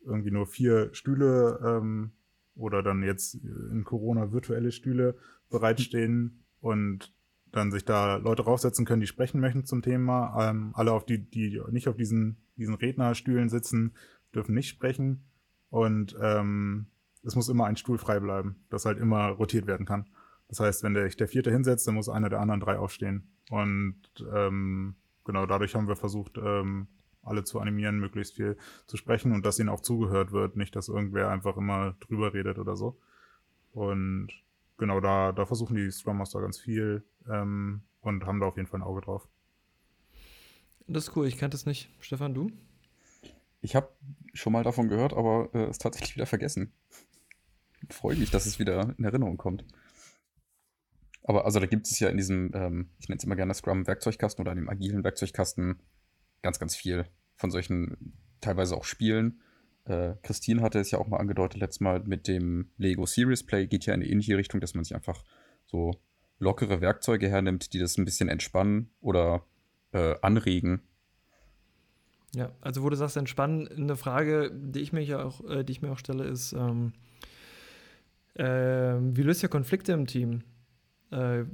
irgendwie 0.05 0.32
nur 0.32 0.46
vier 0.48 0.93
Stühle 0.93 1.60
ähm, 1.63 2.12
oder 2.55 2.84
dann 2.84 3.03
jetzt 3.03 3.36
in 3.36 3.84
Corona 3.84 4.32
virtuelle 4.32 4.72
Stühle 4.72 5.17
bereitstehen 5.50 6.43
und 6.62 7.13
dann 7.53 7.72
sich 7.72 7.86
da 7.86 8.17
Leute 8.17 8.43
raufsetzen 8.43 8.86
können, 8.86 9.00
die 9.00 9.07
sprechen 9.07 9.39
möchten 9.39 9.63
zum 9.63 9.81
Thema. 9.81 10.50
Ähm, 10.50 10.72
alle 10.74 10.91
auf 10.91 11.05
die, 11.05 11.19
die 11.19 11.62
nicht 11.69 11.88
auf 11.88 11.95
diesen, 11.95 12.38
diesen 12.57 12.74
Rednerstühlen 12.74 13.48
sitzen, 13.48 13.93
dürfen 14.33 14.55
nicht 14.55 14.69
sprechen. 14.69 15.24
Und 15.69 16.17
ähm, 16.19 16.88
es 17.24 17.36
muss 17.36 17.50
immer 17.50 17.65
ein 17.65 17.77
Stuhl 17.77 18.00
frei 18.00 18.19
bleiben, 18.19 18.65
das 18.69 18.86
halt 18.86 18.98
immer 18.98 19.27
rotiert 19.29 19.67
werden 19.67 19.86
kann. 19.86 20.10
Das 20.50 20.60
heißt, 20.60 20.83
wenn 20.83 20.95
der, 20.95 21.07
der 21.07 21.27
vierte 21.27 21.51
hinsetzt, 21.51 21.88
dann 21.88 21.95
muss 21.95 22.10
einer 22.10 22.29
der 22.29 22.41
anderen 22.41 22.60
drei 22.60 22.77
aufstehen. 22.77 23.31
Und 23.50 24.01
ähm, 24.33 24.95
genau 25.24 25.45
dadurch 25.45 25.75
haben 25.75 25.88
wir 25.88 25.95
versucht, 25.95 26.39
ähm, 26.43 26.88
alle 27.22 27.43
zu 27.43 27.60
animieren, 27.60 28.00
möglichst 28.00 28.36
viel 28.36 28.57
zu 28.88 28.98
sprechen 28.98 29.31
und 29.31 29.45
dass 29.45 29.60
ihnen 29.60 29.69
auch 29.69 29.81
zugehört 29.81 30.31
wird, 30.31 30.57
nicht, 30.57 30.75
dass 30.75 30.89
irgendwer 30.89 31.29
einfach 31.29 31.55
immer 31.55 31.95
drüber 32.00 32.33
redet 32.33 32.57
oder 32.57 32.75
so. 32.75 33.00
Und 33.72 34.29
genau 34.77 34.99
da, 34.99 35.31
da 35.31 35.45
versuchen 35.45 35.75
die 35.75 35.91
Scrum 35.91 36.17
Master 36.17 36.41
ganz 36.41 36.59
viel 36.59 37.03
ähm, 37.29 37.81
und 38.01 38.25
haben 38.25 38.39
da 38.39 38.47
auf 38.47 38.57
jeden 38.57 38.67
Fall 38.67 38.79
ein 38.79 38.86
Auge 38.86 39.01
drauf. 39.01 39.27
Das 40.88 41.07
ist 41.07 41.15
cool, 41.15 41.27
ich 41.27 41.38
kannte 41.38 41.55
es 41.55 41.65
nicht. 41.65 41.89
Stefan, 41.99 42.33
du? 42.33 42.51
Ich 43.62 43.75
habe 43.75 43.89
schon 44.33 44.51
mal 44.51 44.63
davon 44.63 44.89
gehört, 44.89 45.13
aber 45.13 45.49
äh, 45.53 45.65
es 45.65 45.77
tatsächlich 45.77 46.15
wieder 46.15 46.25
vergessen 46.25 46.73
freue 47.89 48.15
mich, 48.15 48.31
dass 48.31 48.45
es 48.45 48.59
wieder 48.59 48.93
in 48.97 49.03
Erinnerung 49.03 49.38
kommt. 49.38 49.65
Aber 51.23 51.45
also 51.45 51.59
da 51.59 51.65
gibt 51.65 51.88
es 51.88 51.99
ja 51.99 52.09
in 52.09 52.17
diesem, 52.17 52.51
ähm, 52.53 52.89
ich 52.99 53.09
nenne 53.09 53.17
es 53.17 53.23
immer 53.23 53.36
gerne 53.36 53.53
Scrum-Werkzeugkasten 53.53 54.41
oder 54.41 54.51
in 54.51 54.57
dem 54.57 54.69
agilen 54.69 55.03
Werkzeugkasten 55.03 55.79
ganz, 56.41 56.59
ganz 56.59 56.75
viel 56.75 57.05
von 57.36 57.49
solchen 57.49 58.13
teilweise 58.41 58.75
auch 58.75 58.83
Spielen. 58.83 59.41
Äh, 59.86 60.13
Christine 60.22 60.62
hatte 60.62 60.80
es 60.80 60.91
ja 60.91 61.00
auch 61.00 61.08
mal 61.08 61.17
angedeutet 61.17 61.60
letztes 61.60 61.82
Mal 61.82 62.02
mit 62.06 62.28
dem 62.28 62.69
Lego 62.78 63.06
Series 63.06 63.46
Play, 63.46 63.67
geht 63.67 63.86
ja 63.86 63.93
in 63.93 64.02
eine 64.02 64.10
ähnliche 64.10 64.38
Richtung, 64.38 64.62
dass 64.62 64.74
man 64.76 64.84
sich 64.84 64.96
einfach 64.96 65.24
so 65.65 65.91
lockere 66.39 66.82
Werkzeuge 66.82 67.28
hernimmt, 67.30 67.74
die 67.74 67.80
das 67.80 67.98
ein 67.98 68.06
bisschen 68.06 68.30
entspannen 68.30 68.89
oder 69.02 69.46
äh, 69.91 70.15
anregen. 70.22 70.82
Ja, 72.36 72.52
also 72.62 72.82
wo 72.84 72.89
du 72.89 72.96
sagst, 72.96 73.17
entspannen, 73.17 73.67
eine 73.67 73.96
Frage, 73.96 74.52
die 74.52 74.80
ich 74.80 74.91
mir 74.91 75.26
auch, 75.26 75.48
äh, 75.50 75.63
die 75.63 75.72
ich 75.72 75.82
mir 75.82 75.91
auch 75.91 76.00
stelle, 76.00 76.24
ist, 76.24 76.54
ähm, 76.54 76.93
ähm, 78.36 79.15
wie 79.15 79.22
löst 79.22 79.43
ihr 79.43 79.50
Konflikte 79.50 79.91
im 79.91 80.08
Team? 80.08 80.41
Äh, 81.12 81.46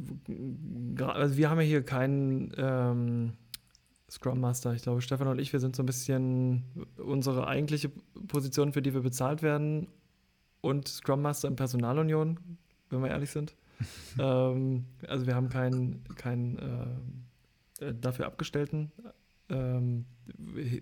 also 1.04 1.36
wir 1.36 1.50
haben 1.50 1.60
ja 1.60 1.66
hier 1.66 1.84
keinen 1.84 2.54
ähm, 2.58 3.34
Scrum 4.10 4.40
Master. 4.40 4.74
Ich 4.74 4.84
glaube, 4.84 5.02
Stefan 5.02 5.28
und 5.28 5.40
ich, 5.40 5.54
wir 5.54 5.60
sind 5.60 5.76
so 5.76 5.84
ein 5.84 5.86
bisschen 5.86 6.64
unsere 6.98 7.48
eigentliche 7.48 7.90
Position, 8.28 8.74
für 8.74 8.82
die 8.82 8.94
wir 8.94 9.02
bezahlt 9.02 9.42
werden, 9.42 9.88
und 10.62 10.88
Scrum 10.88 11.22
Master 11.22 11.48
in 11.48 11.56
Personalunion, 11.56 12.40
wenn 12.90 13.02
wir 13.02 13.10
ehrlich 13.10 13.32
sind. 13.32 13.56
ähm, 14.20 14.86
also 15.08 15.26
wir 15.26 15.36
haben 15.36 15.50
keinen 15.50 16.04
kein, 16.16 16.58
äh, 16.60 17.86
äh, 17.86 17.94
dafür 17.94 18.26
Abgestellten. 18.26 18.92
Ähm, 19.50 20.06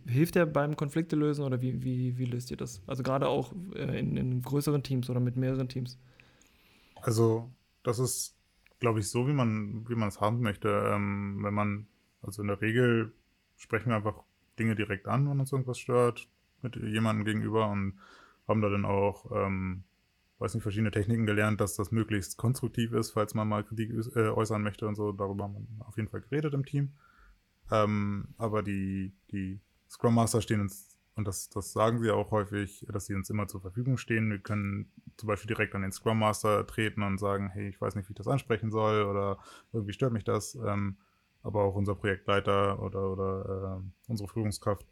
hilft 0.05 0.35
der 0.35 0.45
beim 0.45 0.75
Konflikte 0.75 1.15
lösen 1.15 1.43
oder 1.45 1.61
wie, 1.61 1.83
wie, 1.83 2.17
wie 2.17 2.25
löst 2.25 2.51
ihr 2.51 2.57
das? 2.57 2.81
Also 2.87 3.03
gerade 3.03 3.27
auch 3.27 3.53
äh, 3.75 3.99
in, 3.99 4.17
in 4.17 4.41
größeren 4.41 4.83
Teams 4.83 5.09
oder 5.09 5.19
mit 5.19 5.37
mehreren 5.37 5.69
Teams? 5.69 5.97
Also, 7.01 7.49
das 7.83 7.99
ist, 7.99 8.35
glaube 8.79 8.99
ich, 8.99 9.09
so, 9.09 9.27
wie 9.27 9.33
man, 9.33 9.87
wie 9.87 9.95
man 9.95 10.09
es 10.09 10.19
haben 10.19 10.41
möchte. 10.41 10.69
Ähm, 10.69 11.39
wenn 11.43 11.53
man, 11.53 11.87
also 12.21 12.41
in 12.41 12.47
der 12.47 12.59
Regel 12.59 13.13
sprechen 13.57 13.89
wir 13.89 13.97
einfach 13.97 14.23
Dinge 14.57 14.75
direkt 14.75 15.07
an, 15.07 15.29
wenn 15.29 15.39
uns 15.39 15.51
irgendwas 15.51 15.79
stört, 15.79 16.27
mit 16.61 16.75
jemandem 16.75 17.25
gegenüber 17.25 17.69
und 17.69 17.99
haben 18.47 18.61
da 18.61 18.69
dann 18.69 18.85
auch, 18.85 19.31
ähm, 19.31 19.83
weiß 20.39 20.53
nicht, 20.53 20.63
verschiedene 20.63 20.91
Techniken 20.91 21.25
gelernt, 21.25 21.59
dass 21.59 21.75
das 21.75 21.91
möglichst 21.91 22.37
konstruktiv 22.37 22.93
ist, 22.93 23.11
falls 23.11 23.33
man 23.33 23.47
mal 23.47 23.63
Kritik 23.63 23.91
äh, 24.15 24.29
äußern 24.29 24.61
möchte 24.61 24.87
und 24.87 24.95
so. 24.95 25.11
Darüber 25.11 25.45
haben 25.45 25.67
wir 25.77 25.87
auf 25.87 25.97
jeden 25.97 26.09
Fall 26.09 26.21
geredet 26.21 26.53
im 26.53 26.65
Team. 26.65 26.93
Ähm, 27.71 28.29
aber 28.37 28.63
die, 28.63 29.13
die 29.31 29.59
Scrum 29.89 30.15
Master 30.15 30.41
stehen 30.41 30.61
uns, 30.61 30.97
und 31.15 31.27
das, 31.27 31.49
das 31.49 31.73
sagen 31.73 31.99
sie 31.99 32.11
auch 32.11 32.31
häufig, 32.31 32.85
dass 32.89 33.07
sie 33.07 33.15
uns 33.15 33.29
immer 33.29 33.47
zur 33.47 33.61
Verfügung 33.61 33.97
stehen. 33.97 34.29
Wir 34.29 34.39
können 34.39 34.91
zum 35.17 35.27
Beispiel 35.27 35.47
direkt 35.47 35.73
an 35.73 35.81
den 35.81 35.91
Scrum 35.91 36.19
Master 36.19 36.65
treten 36.67 37.01
und 37.01 37.17
sagen, 37.17 37.49
hey, 37.49 37.69
ich 37.69 37.81
weiß 37.81 37.95
nicht, 37.95 38.07
wie 38.07 38.13
ich 38.13 38.17
das 38.17 38.27
ansprechen 38.27 38.69
soll 38.69 39.03
oder 39.03 39.39
irgendwie 39.73 39.93
stört 39.93 40.13
mich 40.13 40.23
das. 40.23 40.55
Ähm, 40.55 40.97
aber 41.47 41.63
auch 41.63 41.75
unser 41.75 41.95
Projektleiter 41.95 42.81
oder, 42.81 43.11
oder 43.11 43.81
äh, 43.81 44.09
unsere 44.11 44.29
Führungskraft 44.29 44.85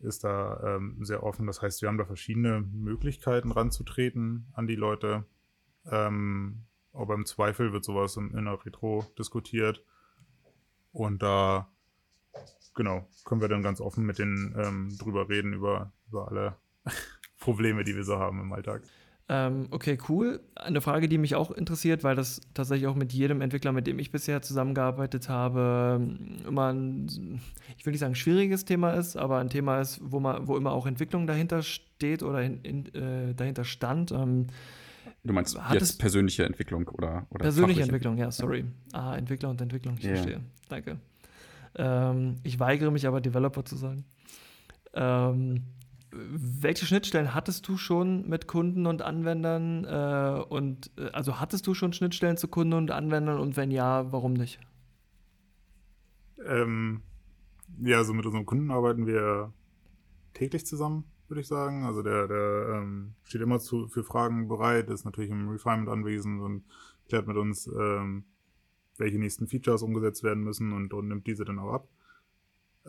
ist 0.00 0.24
da 0.24 0.76
ähm, 0.76 0.98
sehr 1.04 1.22
offen. 1.22 1.46
Das 1.46 1.62
heißt, 1.62 1.80
wir 1.82 1.88
haben 1.88 1.98
da 1.98 2.04
verschiedene 2.04 2.60
Möglichkeiten 2.60 3.52
ranzutreten 3.52 4.48
an 4.52 4.66
die 4.66 4.76
Leute. 4.76 5.24
Ähm, 5.86 6.64
aber 6.92 7.14
im 7.14 7.26
Zweifel 7.26 7.72
wird 7.72 7.84
sowas 7.84 8.16
in, 8.16 8.30
in 8.32 8.46
der 8.46 8.64
Retro 8.64 9.06
diskutiert. 9.16 9.84
Und 10.92 11.22
da 11.22 11.70
genau, 12.74 13.06
können 13.24 13.40
wir 13.40 13.48
dann 13.48 13.62
ganz 13.62 13.80
offen 13.80 14.04
mit 14.04 14.18
denen 14.18 14.54
ähm, 14.58 14.96
drüber 14.98 15.28
reden, 15.28 15.52
über, 15.52 15.92
über 16.08 16.28
alle 16.28 16.56
Probleme, 17.38 17.84
die 17.84 17.94
wir 17.94 18.04
so 18.04 18.18
haben 18.18 18.40
im 18.40 18.52
Alltag. 18.52 18.82
Ähm, 19.32 19.68
okay, 19.70 19.96
cool. 20.08 20.40
Eine 20.56 20.80
Frage, 20.80 21.08
die 21.08 21.16
mich 21.16 21.36
auch 21.36 21.52
interessiert, 21.52 22.02
weil 22.02 22.16
das 22.16 22.40
tatsächlich 22.52 22.88
auch 22.88 22.96
mit 22.96 23.12
jedem 23.12 23.42
Entwickler, 23.42 23.70
mit 23.70 23.86
dem 23.86 24.00
ich 24.00 24.10
bisher 24.10 24.42
zusammengearbeitet 24.42 25.28
habe, 25.28 26.04
immer 26.48 26.72
ein, 26.72 27.40
ich 27.78 27.86
will 27.86 27.92
nicht 27.92 28.00
sagen 28.00 28.16
schwieriges 28.16 28.64
Thema 28.64 28.90
ist, 28.94 29.16
aber 29.16 29.38
ein 29.38 29.48
Thema 29.48 29.80
ist, 29.80 30.00
wo, 30.02 30.18
man, 30.18 30.48
wo 30.48 30.56
immer 30.56 30.72
auch 30.72 30.84
Entwicklung 30.84 31.28
dahinter 31.28 31.62
steht 31.62 32.24
oder 32.24 32.42
in, 32.42 32.60
in, 32.62 32.92
äh, 32.92 33.32
dahinter 33.34 33.62
stand. 33.62 34.10
Ähm, 34.10 34.48
Du 35.22 35.32
meinst 35.32 35.56
jetzt 35.72 36.00
persönliche 36.00 36.44
Entwicklung 36.44 36.88
oder, 36.88 37.26
oder 37.30 37.42
Persönliche 37.42 37.82
Entwicklung, 37.82 38.16
ja, 38.16 38.32
sorry. 38.32 38.64
Ah, 38.92 39.14
Entwickler 39.16 39.50
und 39.50 39.60
Entwicklung, 39.60 39.96
ich 39.98 40.04
yeah. 40.04 40.14
verstehe. 40.14 40.40
Danke. 40.68 40.96
Ähm, 41.76 42.36
ich 42.42 42.58
weigere 42.58 42.90
mich 42.90 43.06
aber, 43.06 43.20
Developer 43.20 43.64
zu 43.64 43.76
sagen. 43.76 44.04
Ähm, 44.94 45.62
welche 46.12 46.86
Schnittstellen 46.86 47.34
hattest 47.34 47.68
du 47.68 47.76
schon 47.76 48.28
mit 48.28 48.46
Kunden 48.46 48.86
und 48.86 49.02
Anwendern? 49.02 49.84
Äh, 49.84 50.42
und 50.48 50.90
äh, 50.96 51.10
also 51.10 51.40
hattest 51.40 51.66
du 51.66 51.74
schon 51.74 51.92
Schnittstellen 51.92 52.36
zu 52.36 52.48
Kunden 52.48 52.74
und 52.74 52.90
Anwendern 52.90 53.38
und 53.38 53.56
wenn 53.56 53.70
ja, 53.70 54.10
warum 54.12 54.32
nicht? 54.32 54.60
Ähm, 56.44 57.02
ja, 57.80 57.98
also 57.98 58.14
mit 58.14 58.26
unseren 58.26 58.46
Kunden 58.46 58.70
arbeiten 58.70 59.06
wir 59.06 59.52
täglich 60.34 60.66
zusammen. 60.66 61.04
würde 61.28 61.40
ich 61.40 61.46
sagen. 61.46 61.84
Also 61.84 62.02
der, 62.02 62.26
der 62.26 62.76
ähm, 62.76 63.14
steht 63.22 63.40
immer 63.40 63.60
zu, 63.60 63.88
für 63.88 64.02
Fragen 64.02 64.48
bereit, 64.48 64.90
ist 64.90 65.04
natürlich 65.04 65.30
im 65.30 65.48
Refinement 65.48 65.88
anwesend 65.88 66.40
und 66.40 66.64
klärt 67.08 67.26
mit 67.26 67.36
uns, 67.36 67.68
ähm, 67.68 68.24
welche 68.98 69.18
nächsten 69.18 69.46
Features 69.46 69.82
umgesetzt 69.82 70.24
werden 70.24 70.42
müssen 70.42 70.72
und, 70.72 70.92
und 70.92 71.08
nimmt 71.08 71.26
diese 71.26 71.44
dann 71.44 71.58
auch 71.58 71.72
ab. 71.72 71.88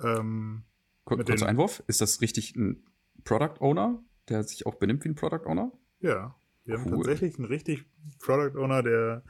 Ähm, 0.04 0.64
Kur 1.06 1.18
kurzer 1.18 1.48
Einwurf, 1.48 1.84
ist 1.88 2.02
das 2.02 2.22
richtig 2.22 2.56
ein 2.56 2.84
Product 3.24 3.60
Owner, 3.60 4.04
der 4.30 4.44
sich 4.44 4.66
auch 4.66 4.76
benimmt 4.76 5.04
wie 5.06 5.10
ein 5.10 5.16
Product 5.16 5.46
Owner? 5.46 5.72
Ja, 6.00 6.36
wir 6.66 6.76
cool. 6.76 6.82
haben 6.82 6.92
tatsächlich 6.96 7.38
einen 7.38 7.46
richtig 7.46 7.86
Product 8.20 8.58
Owner, 8.58 8.84
der 8.84 9.24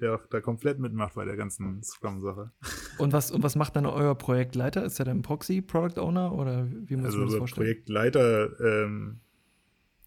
der 0.00 0.14
auch 0.14 0.26
da 0.26 0.40
komplett 0.40 0.78
mitmacht 0.78 1.14
bei 1.14 1.24
der 1.24 1.36
ganzen 1.36 1.82
Scrum-Sache. 1.82 2.50
Und 2.98 3.12
was, 3.12 3.30
und 3.30 3.42
was 3.42 3.56
macht 3.56 3.76
dann 3.76 3.86
euer 3.86 4.14
Projektleiter? 4.14 4.84
Ist 4.84 4.98
er 4.98 5.04
dann 5.04 5.22
Proxy 5.22 5.62
Product 5.62 6.00
Owner 6.00 6.32
oder 6.32 6.66
wie 6.70 6.96
muss 6.96 7.06
also 7.06 7.18
man 7.18 7.28
das 7.28 7.36
vorstellen? 7.36 7.66
Projektleiter 7.66 8.60
ähm, 8.60 9.20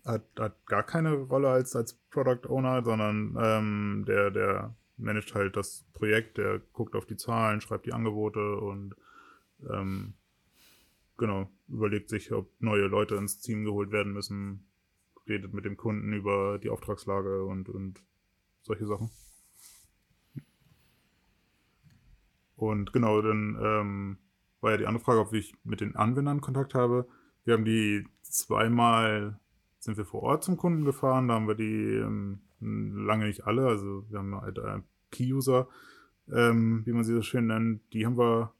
hat, 0.05 0.23
hat 0.37 0.65
gar 0.65 0.83
keine 0.83 1.13
Rolle 1.13 1.49
als, 1.49 1.75
als 1.75 1.93
Product 2.09 2.49
Owner, 2.49 2.83
sondern 2.83 3.37
ähm, 3.39 4.05
der, 4.07 4.31
der 4.31 4.75
managt 4.97 5.33
halt 5.35 5.55
das 5.55 5.85
Projekt, 5.93 6.37
der 6.37 6.59
guckt 6.73 6.95
auf 6.95 7.05
die 7.05 7.17
Zahlen, 7.17 7.61
schreibt 7.61 7.85
die 7.85 7.93
Angebote 7.93 8.57
und 8.57 8.95
ähm, 9.69 10.13
genau, 11.17 11.49
überlegt 11.67 12.09
sich, 12.09 12.31
ob 12.31 12.49
neue 12.59 12.87
Leute 12.87 13.15
ins 13.15 13.39
Team 13.39 13.63
geholt 13.63 13.91
werden 13.91 14.13
müssen, 14.13 14.67
redet 15.27 15.53
mit 15.53 15.65
dem 15.65 15.77
Kunden 15.77 16.13
über 16.13 16.59
die 16.59 16.69
Auftragslage 16.69 17.45
und, 17.45 17.69
und 17.69 18.03
solche 18.61 18.85
Sachen. 18.85 19.09
Und 22.55 22.93
genau, 22.93 23.21
dann 23.21 23.57
ähm, 23.61 24.17
war 24.61 24.71
ja 24.71 24.77
die 24.77 24.85
andere 24.85 25.03
Frage, 25.03 25.19
ob 25.19 25.33
ich 25.33 25.53
mit 25.63 25.81
den 25.81 25.95
Anwendern 25.95 26.41
Kontakt 26.41 26.73
habe. 26.73 27.07
Wir 27.43 27.55
haben 27.55 27.65
die 27.65 28.05
zweimal, 28.21 29.39
sind 29.79 29.97
wir 29.97 30.05
vor 30.05 30.23
Ort 30.23 30.43
zum 30.43 30.57
Kunden 30.57 30.85
gefahren, 30.85 31.27
da 31.27 31.35
haben 31.35 31.47
wir 31.47 31.55
die 31.55 31.95
ähm, 31.95 32.41
lange 32.59 33.25
nicht 33.25 33.45
alle, 33.45 33.67
also 33.67 34.05
wir 34.09 34.19
haben 34.19 34.39
halt 34.39 34.59
Key-User, 35.11 35.67
ähm, 36.31 36.83
wie 36.85 36.93
man 36.93 37.03
sie 37.03 37.13
so 37.13 37.21
schön 37.21 37.47
nennt, 37.47 37.81
die 37.91 38.05
haben 38.05 38.17
wir 38.17 38.53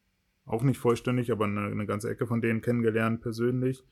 auch 0.46 0.64
nicht 0.64 0.78
vollständig, 0.80 1.32
aber 1.32 1.46
eine, 1.46 1.66
eine 1.66 1.86
ganze 1.86 2.10
Ecke 2.10 2.28
von 2.28 2.42
denen 2.42 2.62
kennengelernt 2.62 3.22
persönlich. 3.22 3.84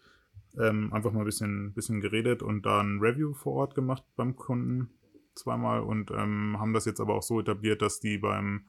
Ähm, 0.57 0.91
einfach 0.91 1.13
mal 1.13 1.19
ein 1.19 1.25
bisschen, 1.25 1.73
bisschen 1.73 2.01
geredet 2.01 2.43
und 2.43 2.65
da 2.65 2.81
ein 2.81 2.99
Review 2.99 3.33
vor 3.33 3.53
Ort 3.53 3.75
gemacht 3.75 4.03
beim 4.17 4.35
Kunden 4.35 4.89
zweimal 5.33 5.81
und 5.81 6.11
ähm, 6.11 6.57
haben 6.59 6.73
das 6.73 6.85
jetzt 6.85 6.99
aber 6.99 7.15
auch 7.15 7.23
so 7.23 7.39
etabliert, 7.39 7.81
dass 7.81 8.01
die 8.01 8.17
beim 8.17 8.65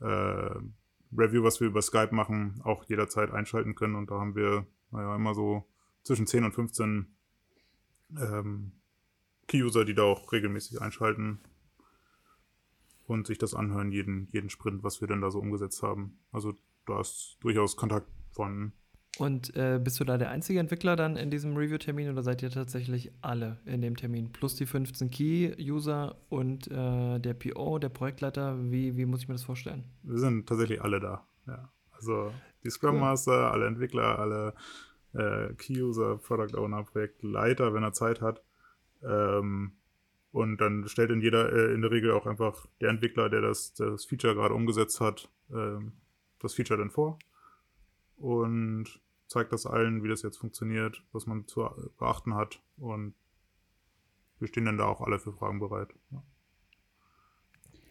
äh, 0.00 0.50
Review, 1.16 1.42
was 1.44 1.60
wir 1.60 1.68
über 1.68 1.82
Skype 1.82 2.14
machen, 2.14 2.60
auch 2.64 2.84
jederzeit 2.84 3.30
einschalten 3.30 3.74
können. 3.74 3.94
Und 3.94 4.10
da 4.10 4.18
haben 4.18 4.34
wir, 4.34 4.66
naja, 4.90 5.14
immer 5.14 5.34
so 5.34 5.64
zwischen 6.02 6.26
10 6.26 6.44
und 6.44 6.54
15 6.54 7.06
ähm, 8.18 8.72
Key-User, 9.46 9.84
die 9.84 9.94
da 9.94 10.02
auch 10.02 10.32
regelmäßig 10.32 10.80
einschalten 10.80 11.40
und 13.06 13.26
sich 13.26 13.38
das 13.38 13.54
anhören, 13.54 13.92
jeden, 13.92 14.28
jeden 14.32 14.50
Sprint, 14.50 14.82
was 14.82 15.00
wir 15.00 15.08
denn 15.08 15.20
da 15.20 15.30
so 15.30 15.38
umgesetzt 15.38 15.82
haben. 15.82 16.18
Also 16.32 16.54
da 16.86 17.00
ist 17.00 17.36
durchaus 17.40 17.76
Kontakt 17.76 18.08
von 18.32 18.72
und 19.18 19.56
äh, 19.56 19.80
bist 19.82 19.98
du 19.98 20.04
da 20.04 20.18
der 20.18 20.30
einzige 20.30 20.60
Entwickler 20.60 20.94
dann 20.94 21.16
in 21.16 21.30
diesem 21.30 21.56
Review-Termin 21.56 22.10
oder 22.10 22.22
seid 22.22 22.42
ihr 22.42 22.50
tatsächlich 22.50 23.12
alle 23.22 23.58
in 23.64 23.80
dem 23.80 23.96
Termin? 23.96 24.30
Plus 24.30 24.56
die 24.56 24.66
15 24.66 25.10
Key-User 25.10 26.16
und 26.28 26.70
äh, 26.70 27.18
der 27.18 27.34
PO, 27.34 27.78
der 27.78 27.88
Projektleiter, 27.88 28.58
wie, 28.70 28.96
wie 28.96 29.06
muss 29.06 29.22
ich 29.22 29.28
mir 29.28 29.34
das 29.34 29.44
vorstellen? 29.44 29.84
Wir 30.02 30.18
sind 30.18 30.46
tatsächlich 30.46 30.82
alle 30.82 31.00
da, 31.00 31.26
ja. 31.46 31.72
Also 31.92 32.30
die 32.62 32.68
Scrum 32.68 33.00
Master, 33.00 33.32
cool. 33.32 33.52
alle 33.52 33.66
Entwickler, 33.66 34.18
alle 34.18 34.54
äh, 35.14 35.54
Key-User, 35.54 36.18
Product 36.18 36.58
Owner, 36.58 36.82
Projektleiter, 36.84 37.72
wenn 37.72 37.82
er 37.82 37.92
Zeit 37.92 38.20
hat. 38.20 38.42
Ähm, 39.02 39.72
und 40.30 40.60
dann 40.60 40.86
stellt 40.88 41.10
in 41.10 41.22
jeder, 41.22 41.50
äh, 41.50 41.72
in 41.72 41.80
der 41.80 41.90
Regel 41.90 42.12
auch 42.12 42.26
einfach 42.26 42.66
der 42.82 42.90
Entwickler, 42.90 43.30
der 43.30 43.40
das, 43.40 43.72
das 43.72 44.04
Feature 44.04 44.34
gerade 44.34 44.52
umgesetzt 44.52 45.00
hat, 45.00 45.30
ähm, 45.50 45.92
das 46.38 46.54
Feature 46.54 46.78
dann 46.78 46.90
vor. 46.90 47.18
Und 48.16 49.00
zeigt 49.28 49.52
das 49.52 49.66
allen, 49.66 50.02
wie 50.02 50.08
das 50.08 50.22
jetzt 50.22 50.38
funktioniert, 50.38 51.02
was 51.12 51.26
man 51.26 51.46
zu 51.46 51.68
beachten 51.98 52.34
hat 52.34 52.60
und 52.76 53.14
wir 54.38 54.48
stehen 54.48 54.66
dann 54.66 54.78
da 54.78 54.84
auch 54.84 55.00
alle 55.00 55.18
für 55.18 55.32
Fragen 55.32 55.58
bereit. 55.58 55.88
Ja. 56.10 56.22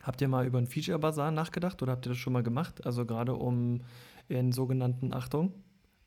Habt 0.03 0.21
ihr 0.21 0.27
mal 0.27 0.45
über 0.45 0.59
ein 0.59 0.67
Feature 0.67 0.99
Bazaar 0.99 1.31
nachgedacht 1.31 1.81
oder 1.81 1.93
habt 1.93 2.05
ihr 2.05 2.09
das 2.09 2.19
schon 2.19 2.33
mal 2.33 2.43
gemacht? 2.43 2.85
Also 2.85 3.05
gerade 3.05 3.33
um 3.33 3.81
in 4.27 4.51
sogenannten, 4.51 5.13
Achtung, 5.13 5.63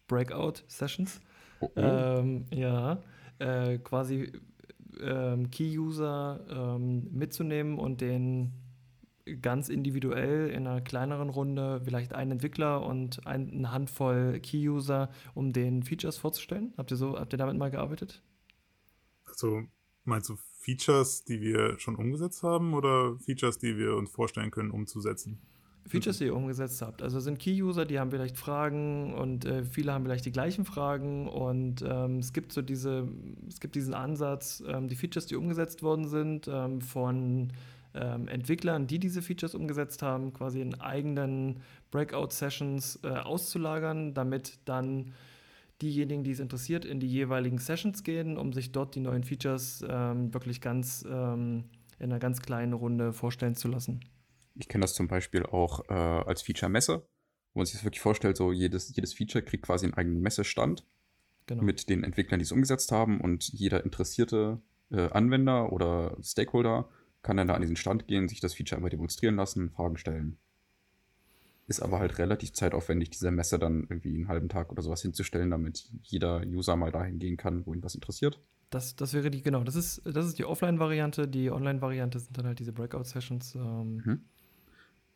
Breakout 0.06 0.64
Sessions, 0.68 1.20
oh, 1.60 1.70
oh. 1.74 1.80
Ähm, 1.80 2.46
ja, 2.52 3.02
äh, 3.38 3.78
quasi 3.78 4.32
ähm, 5.00 5.50
Key-User 5.50 6.46
ähm, 6.48 7.08
mitzunehmen 7.12 7.78
und 7.78 8.00
den 8.00 8.52
ganz 9.36 9.68
individuell 9.68 10.50
in 10.50 10.66
einer 10.66 10.80
kleineren 10.80 11.28
Runde 11.28 11.80
vielleicht 11.84 12.12
einen 12.12 12.32
Entwickler 12.32 12.84
und 12.84 13.26
eine 13.26 13.72
Handvoll 13.72 14.40
Key-User, 14.40 15.10
um 15.34 15.52
den 15.52 15.82
Features 15.82 16.16
vorzustellen? 16.16 16.72
Habt 16.76 16.90
ihr 16.90 16.96
so, 16.96 17.18
habt 17.18 17.32
ihr 17.32 17.38
damit 17.38 17.56
mal 17.56 17.70
gearbeitet? 17.70 18.22
Also 19.26 19.62
meinst 20.04 20.28
du 20.28 20.36
Features, 20.60 21.24
die 21.24 21.40
wir 21.40 21.78
schon 21.78 21.96
umgesetzt 21.96 22.42
haben 22.42 22.74
oder 22.74 23.16
Features, 23.18 23.58
die 23.58 23.76
wir 23.76 23.96
uns 23.96 24.10
vorstellen 24.10 24.50
können, 24.50 24.70
umzusetzen? 24.70 25.40
Features, 25.88 26.18
die 26.18 26.26
ihr 26.26 26.36
umgesetzt 26.36 26.82
habt. 26.82 27.02
Also 27.02 27.20
sind 27.20 27.38
Key-User, 27.38 27.86
die 27.86 27.98
haben 27.98 28.10
vielleicht 28.10 28.36
Fragen 28.36 29.14
und 29.14 29.44
äh, 29.44 29.64
viele 29.64 29.92
haben 29.92 30.04
vielleicht 30.04 30.26
die 30.26 30.32
gleichen 30.32 30.64
Fragen 30.64 31.28
und 31.28 31.82
ähm, 31.86 32.18
es 32.18 32.32
gibt 32.32 32.52
so 32.52 32.62
diese, 32.62 33.08
es 33.48 33.60
gibt 33.60 33.74
diesen 33.74 33.94
Ansatz, 33.94 34.62
ähm, 34.66 34.88
die 34.88 34.96
Features, 34.96 35.26
die 35.26 35.36
umgesetzt 35.36 35.82
worden 35.82 36.06
sind, 36.06 36.48
ähm, 36.52 36.80
von 36.80 37.52
ähm, 37.98 38.28
Entwicklern, 38.28 38.86
die 38.86 38.98
diese 38.98 39.22
Features 39.22 39.54
umgesetzt 39.54 40.02
haben, 40.02 40.32
quasi 40.32 40.60
in 40.60 40.80
eigenen 40.80 41.60
Breakout-Sessions 41.90 43.00
äh, 43.02 43.08
auszulagern, 43.08 44.14
damit 44.14 44.58
dann 44.64 45.14
diejenigen, 45.82 46.24
die 46.24 46.32
es 46.32 46.40
interessiert, 46.40 46.84
in 46.84 47.00
die 47.00 47.08
jeweiligen 47.08 47.58
Sessions 47.58 48.02
gehen, 48.02 48.36
um 48.36 48.52
sich 48.52 48.72
dort 48.72 48.94
die 48.94 49.00
neuen 49.00 49.24
Features 49.24 49.84
ähm, 49.88 50.32
wirklich 50.34 50.60
ganz 50.60 51.04
ähm, 51.08 51.64
in 51.98 52.10
einer 52.10 52.18
ganz 52.18 52.40
kleinen 52.42 52.72
Runde 52.72 53.12
vorstellen 53.12 53.54
zu 53.54 53.68
lassen. 53.68 54.00
Ich 54.54 54.68
kenne 54.68 54.82
das 54.82 54.94
zum 54.94 55.08
Beispiel 55.08 55.44
auch 55.44 55.88
äh, 55.88 55.92
als 55.92 56.42
Feature-Messe, 56.42 57.06
wo 57.54 57.58
man 57.60 57.66
sich 57.66 57.74
das 57.74 57.84
wirklich 57.84 58.00
vorstellt, 58.00 58.36
so 58.36 58.52
jedes, 58.52 58.94
jedes 58.94 59.14
Feature 59.14 59.44
kriegt 59.44 59.64
quasi 59.64 59.86
einen 59.86 59.94
eigenen 59.94 60.20
Messestand 60.20 60.84
genau. 61.46 61.62
mit 61.62 61.88
den 61.88 62.04
Entwicklern, 62.04 62.38
die 62.40 62.44
es 62.44 62.52
umgesetzt 62.52 62.92
haben 62.92 63.20
und 63.20 63.48
jeder 63.52 63.84
interessierte 63.84 64.60
äh, 64.90 65.08
Anwender 65.10 65.72
oder 65.72 66.16
Stakeholder 66.22 66.88
kann 67.22 67.36
dann 67.36 67.48
da 67.48 67.54
an 67.54 67.62
diesen 67.62 67.76
Stand 67.76 68.06
gehen, 68.06 68.28
sich 68.28 68.40
das 68.40 68.54
Feature 68.54 68.76
einmal 68.76 68.90
demonstrieren 68.90 69.36
lassen, 69.36 69.70
Fragen 69.70 69.96
stellen. 69.96 70.38
Ist 71.66 71.82
aber 71.82 71.98
halt 71.98 72.18
relativ 72.18 72.52
zeitaufwendig, 72.52 73.10
diese 73.10 73.30
Messe 73.30 73.58
dann 73.58 73.86
irgendwie 73.90 74.14
einen 74.14 74.28
halben 74.28 74.48
Tag 74.48 74.72
oder 74.72 74.82
sowas 74.82 75.02
hinzustellen, 75.02 75.50
damit 75.50 75.90
jeder 76.02 76.40
User 76.46 76.76
mal 76.76 76.90
dahin 76.90 77.18
gehen 77.18 77.36
kann, 77.36 77.66
wo 77.66 77.74
ihn 77.74 77.82
was 77.82 77.94
interessiert. 77.94 78.40
Das, 78.70 78.96
das 78.96 79.14
wäre 79.14 79.30
die, 79.30 79.42
genau, 79.42 79.64
das 79.64 79.76
ist, 79.76 80.02
das 80.04 80.26
ist 80.26 80.38
die 80.38 80.44
Offline-Variante. 80.44 81.26
Die 81.28 81.50
Online-Variante 81.50 82.18
sind 82.18 82.36
dann 82.36 82.46
halt 82.46 82.58
diese 82.58 82.72
Breakout-Sessions. 82.72 83.54
Ähm. 83.54 84.02
Mhm. 84.04 84.20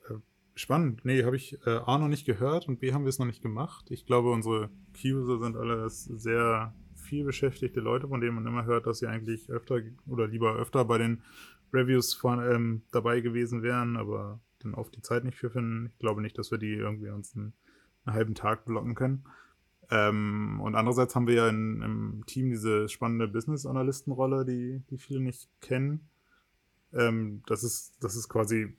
Äh, 0.09 0.19
spannend. 0.55 1.05
Nee, 1.05 1.25
habe 1.25 1.37
ich 1.37 1.59
äh, 1.67 1.71
A 1.71 1.99
noch 1.99 2.09
nicht 2.09 2.27
gehört 2.27 2.69
und 2.69 2.81
B 2.81 2.93
haben 2.93 3.05
wir 3.05 3.11
es 3.11 3.19
noch 3.19 3.27
nicht 3.27 3.43
gemacht. 3.43 3.91
Ich 3.91 4.07
glaube, 4.07 4.31
unsere 4.31 4.71
Key-User 4.95 5.39
sind 5.39 5.57
alle 5.57 5.89
sehr 5.89 6.75
viel 6.95 7.25
beschäftigte 7.25 7.81
Leute, 7.81 8.09
von 8.09 8.21
denen 8.21 8.37
man 8.37 8.47
immer 8.47 8.65
hört, 8.65 8.87
dass 8.87 8.99
sie 8.99 9.07
eigentlich 9.07 9.51
öfter 9.51 9.81
oder 10.07 10.29
lieber 10.29 10.55
öfter 10.57 10.85
bei 10.85 10.99
den 10.99 11.23
Reviews 11.73 12.15
von, 12.15 12.41
ähm, 12.41 12.83
dabei 12.93 13.21
gewesen 13.21 13.63
wären, 13.63 13.97
aber 13.97 14.41
dann 14.61 14.75
oft 14.75 14.95
die 14.95 15.03
Zeit 15.03 15.25
nicht 15.25 15.39
für 15.39 15.51
finden. 15.51 15.87
Ich 15.93 15.99
glaube 15.99 16.23
nicht, 16.23 16.39
dass 16.39 16.51
wir 16.51 16.59
die 16.59 16.75
irgendwie 16.75 17.09
uns 17.11 17.35
einen, 17.35 17.53
einen 18.05 18.15
halben 18.15 18.35
Tag 18.35 18.65
blocken 18.65 18.95
können. 18.95 19.25
Ähm, 19.91 20.61
und 20.63 20.75
andererseits 20.75 21.15
haben 21.15 21.27
wir 21.27 21.35
ja 21.35 21.49
in, 21.49 21.83
im 21.83 22.23
Team 22.27 22.51
diese 22.51 22.89
spannende 22.89 23.29
Business-Analysten-Rolle, 23.29 24.45
die, 24.45 24.83
die 24.91 24.99
viele 24.99 25.21
nicht 25.21 25.49
kennen. 25.61 26.09
Ähm, 26.93 27.43
das 27.47 27.65
ist, 27.65 27.97
das 28.01 28.17
ist 28.17 28.29
quasi, 28.29 28.75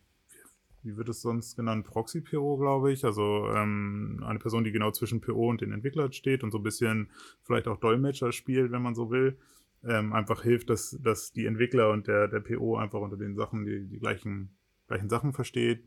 wie 0.82 0.98
wird 0.98 1.10
es 1.10 1.22
sonst 1.22 1.56
genannt, 1.56 1.86
Proxy-PO, 1.86 2.58
glaube 2.58 2.92
ich. 2.92 3.06
Also 3.06 3.48
ähm, 3.54 4.24
eine 4.26 4.40
Person, 4.40 4.64
die 4.64 4.72
genau 4.72 4.92
zwischen 4.92 5.22
PO 5.22 5.50
und 5.50 5.62
den 5.62 5.72
Entwicklern 5.72 6.14
steht 6.14 6.44
und 6.44 6.52
so 6.52 6.58
ein 6.58 6.64
bisschen 6.64 7.10
vielleicht 7.44 7.68
auch 7.68 7.80
Dolmetscher 7.80 8.32
spielt, 8.32 8.72
wenn 8.72 8.82
man 8.82 8.96
so 8.96 9.12
will 9.12 9.38
ähm, 9.86 10.14
einfach 10.14 10.44
hilft, 10.44 10.70
dass, 10.70 10.98
dass 11.02 11.32
die 11.32 11.46
Entwickler 11.46 11.92
und 11.92 12.08
der, 12.08 12.28
der 12.28 12.40
PO 12.40 12.78
einfach 12.78 13.00
unter 13.00 13.18
den 13.18 13.36
Sachen 13.36 13.66
die, 13.66 13.88
die 13.88 14.00
gleichen, 14.00 14.56
gleichen 14.88 15.10
Sachen 15.10 15.34
versteht. 15.34 15.84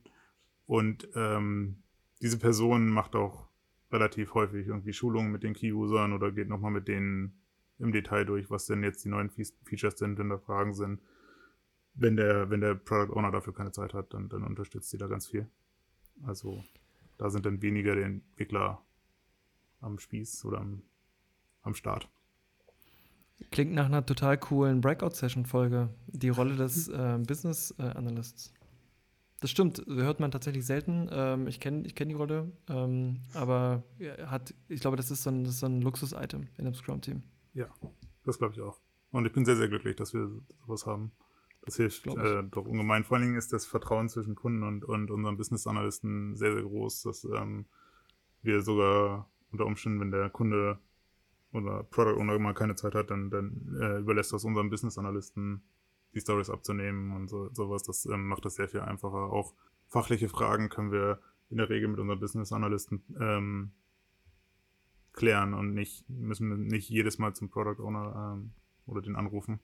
Und 0.67 1.09
ähm, 1.15 1.83
diese 2.21 2.39
Person 2.39 2.89
macht 2.89 3.15
auch 3.15 3.49
relativ 3.91 4.35
häufig 4.35 4.67
irgendwie 4.67 4.93
Schulungen 4.93 5.33
mit 5.33 5.43
den 5.43 5.55
Key-Usern 5.55 6.13
oder 6.13 6.33
geht 6.33 6.49
nochmal 6.49 6.73
mit 6.73 6.89
denen 6.89 7.41
im 7.79 7.93
Detail 7.93 8.25
durch, 8.25 8.51
was 8.51 8.67
denn 8.67 8.83
jetzt 8.83 9.05
die 9.05 9.09
neuen 9.09 9.31
Features 9.31 9.99
sind, 9.99 10.19
wenn 10.19 10.29
da 10.29 10.39
Fragen 10.39 10.75
sind. 10.75 11.01
Wenn 11.95 12.17
der, 12.17 12.51
wenn 12.51 12.61
der 12.61 12.75
Product 12.75 13.15
Owner 13.15 13.31
dafür 13.31 13.55
keine 13.55 13.73
Zeit 13.73 13.95
hat, 13.95 14.13
dann, 14.13 14.29
dann 14.29 14.43
unterstützt 14.43 14.91
sie 14.91 14.99
da 14.99 15.07
ganz 15.07 15.29
viel. 15.29 15.49
Also 16.23 16.65
da 17.17 17.31
sind 17.31 17.47
dann 17.47 17.63
weniger 17.63 17.95
die 17.95 18.03
Entwickler 18.03 18.85
am 19.81 19.99
Spieß 19.99 20.45
oder 20.45 20.59
am, 20.59 20.83
am 21.63 21.75
Start. 21.75 22.11
Klingt 23.51 23.73
nach 23.73 23.87
einer 23.87 24.05
total 24.05 24.39
coolen 24.39 24.81
Breakout-Session-Folge. 24.81 25.91
Die 26.07 26.31
Rolle 26.31 26.57
des 26.57 26.89
äh, 26.89 27.19
Business-Analysts. 27.19 28.53
Das 29.41 29.51
stimmt, 29.51 29.85
hört 29.87 30.21
man 30.21 30.31
tatsächlich 30.31 30.65
selten. 30.65 31.09
Ähm, 31.11 31.47
ich 31.47 31.61
kenne 31.61 31.87
ich 31.87 31.95
kenn 31.95 32.09
die 32.09 32.15
Rolle, 32.15 32.51
ähm, 32.71 33.21
aber 33.35 33.85
hat, 34.27 34.55
ich 34.69 34.81
glaube, 34.81 34.97
das 34.97 35.11
ist 35.11 35.23
so 35.23 35.31
ein, 35.31 35.45
so 35.45 35.67
ein 35.67 35.83
Luxus-Item 35.83 36.49
in 36.57 36.65
dem 36.65 36.75
Scrum-Team. 36.75 37.23
Ja, 37.53 37.69
das 38.25 38.39
glaube 38.39 38.55
ich 38.55 38.61
auch. 38.63 38.81
Und 39.11 39.27
ich 39.27 39.33
bin 39.33 39.45
sehr, 39.45 39.57
sehr 39.57 39.69
glücklich, 39.69 39.97
dass 39.97 40.15
wir 40.15 40.31
sowas 40.67 40.87
haben. 40.87 41.13
Das 41.63 41.77
hilft 41.77 42.07
äh, 42.07 42.45
doch 42.45 42.65
ungemein. 42.65 43.05
Vor 43.05 43.17
allen 43.17 43.27
Dingen 43.27 43.39
ist 43.39 43.53
das 43.53 43.67
Vertrauen 43.67 44.09
zwischen 44.09 44.35
Kunden 44.35 44.63
und, 44.63 44.85
und 44.85 45.11
unseren 45.11 45.37
Business-Analysten 45.37 46.37
sehr, 46.37 46.53
sehr 46.53 46.63
groß, 46.63 47.03
dass 47.03 47.25
ähm, 47.25 47.67
wir 48.43 48.63
sogar 48.63 49.29
unter 49.51 49.67
Umständen, 49.67 50.01
wenn 50.01 50.11
der 50.11 50.31
Kunde 50.31 50.79
oder 51.53 51.85
Product 51.85 52.19
Owner 52.21 52.39
mal 52.39 52.55
keine 52.55 52.75
Zeit 52.75 52.95
hat, 52.95 53.11
dann, 53.11 53.31
dann 53.31 53.77
äh, 53.81 53.99
überlässt 53.99 54.33
das 54.33 54.45
unseren 54.45 54.71
Business-Analysten 54.71 55.63
die 56.15 56.21
Stories 56.21 56.51
abzunehmen 56.51 57.13
und 57.13 57.29
so, 57.29 57.53
sowas. 57.53 57.83
Das 57.83 58.07
ähm, 58.07 58.27
macht 58.27 58.45
das 58.45 58.55
sehr 58.57 58.69
viel 58.69 58.81
einfacher. 58.81 59.33
Auch 59.33 59.55
fachliche 59.87 60.29
Fragen 60.29 60.69
können 60.69 60.93
wir 60.93 61.21
in 61.51 61.59
der 61.59 61.69
Regel 61.69 61.89
mit 61.89 62.01
unseren 62.01 62.21
Business-Analysten 62.21 63.03
ähm, 63.21 63.73
klären 65.13 65.55
und 65.55 65.75
nicht, 65.75 66.09
müssen 66.09 66.67
nicht 66.67 66.89
jedes 66.89 67.19
Mal 67.19 67.35
zum 67.35 67.49
Product 67.49 67.83
Owner 67.83 68.35
ähm, 68.35 68.53
oder 68.87 69.03
den 69.03 69.17
anrufen. 69.17 69.61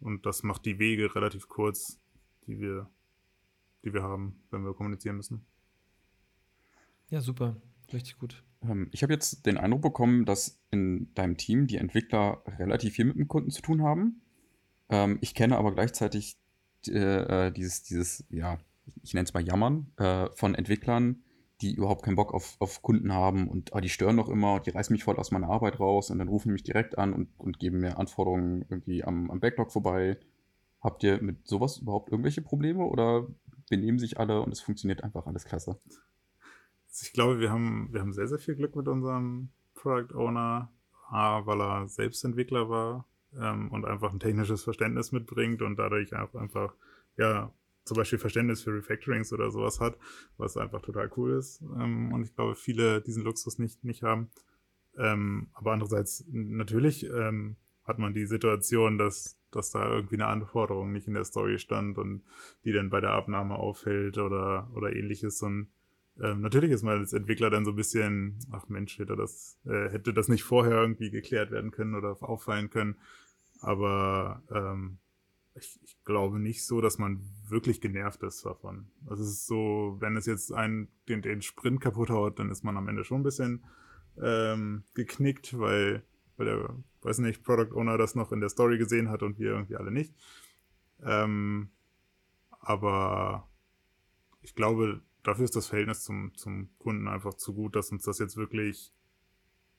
Und 0.00 0.26
das 0.26 0.42
macht 0.42 0.64
die 0.64 0.78
Wege 0.78 1.14
relativ 1.14 1.48
kurz, 1.48 2.00
die 2.46 2.58
wir, 2.58 2.90
die 3.84 3.92
wir 3.92 4.02
haben, 4.02 4.42
wenn 4.50 4.64
wir 4.64 4.74
kommunizieren 4.74 5.16
müssen. 5.16 5.46
Ja, 7.08 7.20
super. 7.20 7.56
Richtig 7.92 8.18
gut. 8.18 8.42
Ähm, 8.62 8.88
ich 8.92 9.02
habe 9.02 9.12
jetzt 9.12 9.46
den 9.46 9.58
Eindruck 9.58 9.82
bekommen, 9.82 10.24
dass 10.24 10.60
in 10.70 11.12
deinem 11.14 11.36
Team 11.36 11.66
die 11.66 11.76
Entwickler 11.76 12.42
relativ 12.58 12.94
viel 12.94 13.06
mit 13.06 13.16
dem 13.16 13.28
Kunden 13.28 13.50
zu 13.50 13.62
tun 13.62 13.82
haben. 13.82 14.22
Ähm, 14.88 15.18
ich 15.20 15.34
kenne 15.34 15.56
aber 15.56 15.72
gleichzeitig 15.72 16.38
äh, 16.88 17.46
äh, 17.46 17.50
dieses, 17.52 17.82
dieses, 17.82 18.24
ja, 18.30 18.58
ich 19.02 19.14
nenne 19.14 19.24
es 19.24 19.34
mal 19.34 19.46
Jammern 19.46 19.92
äh, 19.96 20.28
von 20.34 20.54
Entwicklern, 20.54 21.22
die 21.60 21.74
überhaupt 21.74 22.04
keinen 22.04 22.16
Bock 22.16 22.34
auf, 22.34 22.56
auf 22.58 22.82
Kunden 22.82 23.12
haben 23.12 23.48
und 23.48 23.72
ah, 23.74 23.80
die 23.80 23.88
stören 23.88 24.16
doch 24.16 24.28
immer, 24.28 24.58
die 24.60 24.70
reißen 24.70 24.92
mich 24.92 25.04
voll 25.04 25.16
aus 25.16 25.30
meiner 25.30 25.48
Arbeit 25.48 25.78
raus 25.78 26.10
und 26.10 26.18
dann 26.18 26.28
rufen 26.28 26.52
mich 26.52 26.64
direkt 26.64 26.98
an 26.98 27.12
und, 27.12 27.28
und 27.38 27.60
geben 27.60 27.78
mir 27.78 27.98
Anforderungen 27.98 28.64
irgendwie 28.68 29.04
am, 29.04 29.30
am 29.30 29.38
Backlog 29.38 29.70
vorbei. 29.70 30.18
Habt 30.80 31.04
ihr 31.04 31.22
mit 31.22 31.46
sowas 31.46 31.78
überhaupt 31.78 32.10
irgendwelche 32.10 32.42
Probleme 32.42 32.84
oder 32.84 33.28
benehmen 33.70 34.00
sich 34.00 34.18
alle 34.18 34.42
und 34.42 34.50
es 34.50 34.60
funktioniert 34.60 35.04
einfach 35.04 35.26
alles 35.26 35.44
klasse? 35.44 35.78
Ich 37.00 37.12
glaube, 37.12 37.40
wir 37.40 37.50
haben, 37.50 37.88
wir 37.92 38.00
haben 38.00 38.12
sehr, 38.12 38.28
sehr 38.28 38.38
viel 38.38 38.54
Glück 38.54 38.76
mit 38.76 38.88
unserem 38.88 39.50
Product 39.74 40.14
Owner, 40.14 40.70
A, 41.08 41.46
weil 41.46 41.60
er 41.60 41.88
selbst 41.88 42.24
Entwickler 42.24 42.68
war 42.68 43.06
ähm, 43.38 43.70
und 43.70 43.84
einfach 43.84 44.12
ein 44.12 44.20
technisches 44.20 44.62
Verständnis 44.62 45.12
mitbringt 45.12 45.62
und 45.62 45.78
dadurch 45.78 46.14
auch 46.14 46.34
einfach, 46.34 46.74
ja, 47.16 47.52
zum 47.84 47.96
Beispiel 47.96 48.18
Verständnis 48.18 48.62
für 48.62 48.74
Refactorings 48.74 49.32
oder 49.32 49.50
sowas 49.50 49.80
hat, 49.80 49.98
was 50.36 50.56
einfach 50.56 50.82
total 50.82 51.10
cool 51.16 51.32
ist. 51.32 51.62
Ähm, 51.78 52.12
und 52.12 52.22
ich 52.22 52.34
glaube, 52.34 52.54
viele 52.54 53.00
diesen 53.00 53.24
Luxus 53.24 53.58
nicht, 53.58 53.82
nicht 53.84 54.02
haben. 54.02 54.30
Ähm, 54.96 55.48
aber 55.54 55.72
andererseits, 55.72 56.24
natürlich 56.30 57.04
ähm, 57.04 57.56
hat 57.84 57.98
man 57.98 58.14
die 58.14 58.26
Situation, 58.26 58.98
dass, 58.98 59.38
dass 59.50 59.70
da 59.70 59.90
irgendwie 59.90 60.14
eine 60.14 60.26
Anforderung 60.26 60.92
nicht 60.92 61.08
in 61.08 61.14
der 61.14 61.24
Story 61.24 61.58
stand 61.58 61.98
und 61.98 62.22
die 62.64 62.72
dann 62.72 62.90
bei 62.90 63.00
der 63.00 63.10
Abnahme 63.10 63.56
auffällt 63.56 64.18
oder, 64.18 64.70
oder 64.74 64.94
ähnliches. 64.94 65.42
Und 65.42 65.68
ähm, 66.20 66.40
natürlich 66.40 66.70
ist 66.70 66.82
man 66.82 66.98
als 66.98 67.12
Entwickler 67.12 67.50
dann 67.50 67.64
so 67.64 67.72
ein 67.72 67.76
bisschen, 67.76 68.38
ach 68.50 68.68
Mensch, 68.68 68.98
hätte 68.98 69.16
das, 69.16 69.58
äh, 69.64 69.88
hätte 69.90 70.12
das 70.12 70.28
nicht 70.28 70.42
vorher 70.42 70.80
irgendwie 70.80 71.10
geklärt 71.10 71.50
werden 71.50 71.70
können 71.70 71.94
oder 71.94 72.16
auffallen 72.22 72.70
können. 72.70 72.96
Aber 73.60 74.42
ähm, 74.50 74.98
ich, 75.54 75.78
ich 75.82 76.02
glaube 76.04 76.38
nicht 76.38 76.66
so, 76.66 76.80
dass 76.80 76.98
man 76.98 77.20
wirklich 77.48 77.80
genervt 77.80 78.22
ist 78.22 78.44
davon. 78.44 78.90
Also 79.06 79.22
es 79.22 79.30
ist 79.30 79.46
so, 79.46 79.96
wenn 80.00 80.16
es 80.16 80.26
jetzt 80.26 80.52
einen 80.52 80.88
den, 81.08 81.22
den 81.22 81.42
Sprint 81.42 81.80
kaputt 81.80 82.10
haut, 82.10 82.38
dann 82.38 82.50
ist 82.50 82.64
man 82.64 82.76
am 82.76 82.88
Ende 82.88 83.04
schon 83.04 83.20
ein 83.20 83.24
bisschen 83.24 83.64
ähm, 84.20 84.84
geknickt, 84.94 85.58
weil, 85.58 86.02
weil 86.36 86.46
der, 86.46 86.76
weiß 87.02 87.18
nicht, 87.18 87.42
Product 87.42 87.74
Owner 87.74 87.98
das 87.98 88.14
noch 88.14 88.32
in 88.32 88.40
der 88.40 88.48
Story 88.48 88.78
gesehen 88.78 89.08
hat 89.08 89.22
und 89.22 89.38
wir 89.38 89.50
irgendwie 89.50 89.76
alle 89.76 89.90
nicht. 89.90 90.14
Ähm, 91.02 91.70
aber 92.60 93.48
ich 94.42 94.54
glaube, 94.54 95.02
dafür 95.22 95.44
ist 95.44 95.56
das 95.56 95.66
Verhältnis 95.66 96.02
zum, 96.02 96.34
zum 96.36 96.68
Kunden 96.78 97.08
einfach 97.08 97.34
zu 97.34 97.54
gut, 97.54 97.76
dass 97.76 97.92
uns 97.92 98.04
das 98.04 98.18
jetzt 98.18 98.36
wirklich 98.36 98.92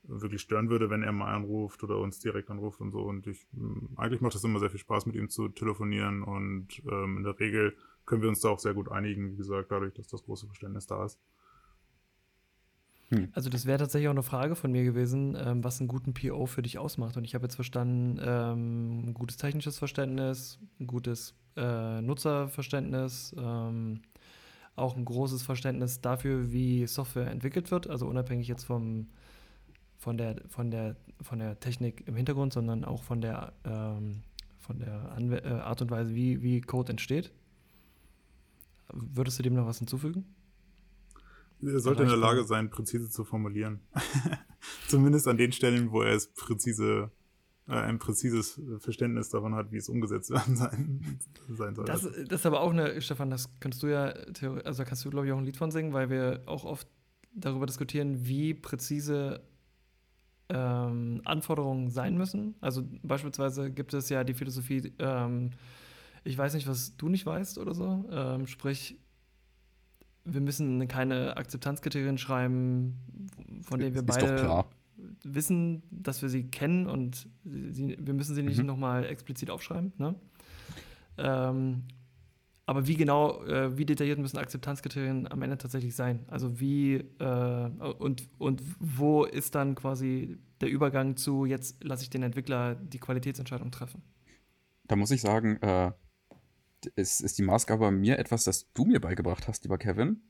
wirklich 0.05 0.41
stören 0.41 0.69
würde, 0.69 0.89
wenn 0.89 1.03
er 1.03 1.11
mal 1.11 1.33
anruft 1.33 1.83
oder 1.83 1.97
uns 1.97 2.19
direkt 2.19 2.49
anruft 2.49 2.81
und 2.81 2.91
so. 2.91 2.99
Und 2.99 3.25
ich, 3.27 3.47
mm, 3.53 3.97
eigentlich 3.97 4.21
macht 4.21 4.35
es 4.35 4.43
immer 4.43 4.59
sehr 4.59 4.69
viel 4.69 4.79
Spaß, 4.79 5.05
mit 5.05 5.15
ihm 5.15 5.29
zu 5.29 5.47
telefonieren 5.47 6.23
und 6.23 6.67
ähm, 6.91 7.17
in 7.17 7.23
der 7.23 7.39
Regel 7.39 7.75
können 8.05 8.21
wir 8.21 8.29
uns 8.29 8.41
da 8.41 8.49
auch 8.49 8.59
sehr 8.59 8.73
gut 8.73 8.91
einigen, 8.91 9.31
wie 9.31 9.37
gesagt, 9.37 9.71
dadurch, 9.71 9.93
dass 9.93 10.07
das 10.07 10.23
große 10.23 10.45
Verständnis 10.45 10.87
da 10.87 11.05
ist. 11.05 11.19
Hm. 13.09 13.29
Also 13.33 13.49
das 13.49 13.65
wäre 13.65 13.79
tatsächlich 13.79 14.09
auch 14.09 14.13
eine 14.13 14.23
Frage 14.23 14.55
von 14.55 14.71
mir 14.71 14.83
gewesen, 14.83 15.37
ähm, 15.39 15.63
was 15.63 15.79
einen 15.79 15.87
guten 15.87 16.13
PO 16.13 16.47
für 16.47 16.61
dich 16.61 16.79
ausmacht. 16.79 17.15
Und 17.15 17.23
ich 17.23 17.33
habe 17.35 17.45
jetzt 17.45 17.55
verstanden, 17.55 18.19
ähm, 18.21 19.09
ein 19.09 19.13
gutes 19.13 19.37
technisches 19.37 19.77
Verständnis, 19.77 20.59
ein 20.79 20.87
gutes 20.87 21.35
äh, 21.55 22.01
Nutzerverständnis, 22.01 23.35
ähm, 23.37 24.01
auch 24.75 24.95
ein 24.95 25.05
großes 25.05 25.43
Verständnis 25.43 26.01
dafür, 26.01 26.51
wie 26.51 26.87
Software 26.87 27.29
entwickelt 27.29 27.71
wird, 27.71 27.89
also 27.89 28.07
unabhängig 28.07 28.47
jetzt 28.47 28.63
vom, 28.63 29.07
von, 29.97 30.17
der, 30.17 30.41
von, 30.47 30.71
der, 30.71 30.95
von 31.21 31.39
der 31.39 31.59
Technik 31.59 32.07
im 32.07 32.15
Hintergrund, 32.15 32.53
sondern 32.53 32.83
auch 32.83 33.03
von 33.03 33.21
der, 33.21 33.53
ähm, 33.65 34.23
von 34.59 34.79
der 34.79 35.11
Anwe 35.11 35.43
äh, 35.43 35.49
Art 35.49 35.81
und 35.81 35.91
Weise, 35.91 36.15
wie, 36.15 36.41
wie 36.41 36.61
Code 36.61 36.91
entsteht. 36.91 37.31
Würdest 38.91 39.39
du 39.39 39.43
dem 39.43 39.53
noch 39.53 39.65
was 39.65 39.79
hinzufügen? 39.79 40.25
Er 41.61 41.79
sollte 41.79 42.03
in 42.03 42.09
der 42.09 42.17
Lage 42.17 42.43
sein, 42.43 42.69
präzise 42.69 43.09
zu 43.09 43.23
formulieren. 43.23 43.79
Zumindest 44.87 45.27
an 45.27 45.37
den 45.37 45.51
Stellen, 45.53 45.91
wo 45.91 46.01
er 46.01 46.13
es 46.13 46.27
präzise 46.33 47.11
ein 47.65 47.97
präzises 47.97 48.59
Verständnis 48.79 49.29
davon 49.29 49.55
hat, 49.55 49.71
wie 49.71 49.77
es 49.77 49.87
umgesetzt 49.87 50.29
werden 50.31 50.55
sein, 50.55 51.19
sein 51.49 51.75
soll. 51.75 51.85
Das, 51.85 52.01
das, 52.01 52.39
ist 52.39 52.45
aber 52.45 52.61
auch 52.61 52.71
eine, 52.71 53.01
Stefan, 53.01 53.29
das 53.29 53.49
kannst 53.59 53.81
du 53.83 53.87
ja, 53.87 54.13
also 54.65 54.83
kannst 54.83 55.05
du, 55.05 55.09
glaube 55.09 55.27
ich, 55.27 55.33
auch 55.33 55.37
ein 55.37 55.45
Lied 55.45 55.57
von 55.57 55.71
singen, 55.71 55.93
weil 55.93 56.09
wir 56.09 56.41
auch 56.45 56.65
oft 56.65 56.87
darüber 57.33 57.65
diskutieren, 57.65 58.27
wie 58.27 58.53
präzise 58.53 59.41
ähm, 60.49 61.21
Anforderungen 61.23 61.89
sein 61.89 62.17
müssen. 62.17 62.55
Also 62.59 62.83
beispielsweise 63.01 63.71
gibt 63.71 63.93
es 63.93 64.09
ja 64.09 64.23
die 64.23 64.33
Philosophie, 64.33 64.93
ähm, 64.99 65.51
ich 66.25 66.37
weiß 66.37 66.53
nicht, 66.53 66.67
was 66.67 66.95
du 66.97 67.09
nicht 67.09 67.25
weißt 67.25 67.57
oder 67.57 67.73
so. 67.73 68.05
Ähm, 68.11 68.45
sprich, 68.47 68.99
wir 70.25 70.41
müssen 70.41 70.87
keine 70.87 71.37
Akzeptanzkriterien 71.37 72.17
schreiben, 72.17 72.97
von 73.61 73.79
denen 73.79 73.93
wir 73.93 74.01
ist 74.01 74.07
beide 74.07 74.65
wissen, 75.23 75.83
dass 75.91 76.21
wir 76.21 76.29
sie 76.29 76.49
kennen 76.49 76.87
und 76.87 77.27
sie, 77.43 77.97
wir 77.99 78.13
müssen 78.13 78.35
sie 78.35 78.43
nicht 78.43 78.59
mhm. 78.59 78.65
nochmal 78.65 79.05
explizit 79.05 79.49
aufschreiben. 79.49 79.93
Ne? 79.97 80.15
Ähm, 81.17 81.83
aber 82.65 82.87
wie 82.87 82.95
genau, 82.95 83.43
äh, 83.43 83.77
wie 83.77 83.85
detailliert 83.85 84.19
müssen 84.19 84.37
Akzeptanzkriterien 84.37 85.29
am 85.29 85.41
Ende 85.41 85.57
tatsächlich 85.57 85.95
sein? 85.95 86.25
Also 86.27 86.59
wie 86.59 86.95
äh, 87.19 87.69
und, 87.99 88.29
und 88.37 88.63
wo 88.79 89.25
ist 89.25 89.55
dann 89.55 89.75
quasi 89.75 90.37
der 90.61 90.69
Übergang 90.69 91.17
zu, 91.17 91.45
jetzt 91.45 91.83
lasse 91.83 92.03
ich 92.03 92.09
den 92.09 92.23
Entwickler 92.23 92.75
die 92.75 92.99
Qualitätsentscheidung 92.99 93.71
treffen? 93.71 94.01
Da 94.87 94.95
muss 94.95 95.11
ich 95.11 95.21
sagen, 95.21 95.57
äh, 95.61 95.91
es 96.95 97.19
ist 97.19 97.37
die 97.37 97.43
Maßgabe 97.43 97.91
mir 97.91 98.17
etwas, 98.17 98.45
das 98.45 98.71
du 98.73 98.85
mir 98.85 99.01
beigebracht 99.01 99.47
hast, 99.47 99.63
lieber 99.63 99.77
Kevin. 99.77 100.21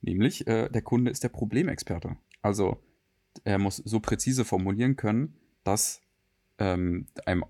Nämlich, 0.00 0.46
äh, 0.46 0.68
der 0.68 0.82
Kunde 0.82 1.10
ist 1.10 1.24
der 1.24 1.28
Problemexperte. 1.28 2.16
Also 2.42 2.78
er 3.44 3.58
muss 3.58 3.76
so 3.76 4.00
präzise 4.00 4.44
formulieren 4.44 4.96
können, 4.96 5.36
dass 5.64 6.00
ähm, 6.58 7.06
einem 7.26 7.44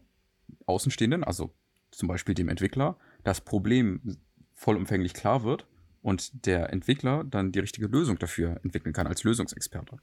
Außenstehenden, 0.66 1.24
also 1.24 1.52
zum 1.90 2.08
Beispiel 2.08 2.34
dem 2.34 2.48
Entwickler, 2.48 2.96
das 3.22 3.40
Problem 3.40 4.18
vollumfänglich 4.54 5.14
klar 5.14 5.44
wird 5.44 5.66
und 6.02 6.46
der 6.46 6.72
Entwickler 6.72 7.24
dann 7.24 7.52
die 7.52 7.58
richtige 7.58 7.86
Lösung 7.86 8.18
dafür 8.18 8.60
entwickeln 8.62 8.92
kann 8.92 9.06
als 9.06 9.24
Lösungsexperte. 9.24 9.98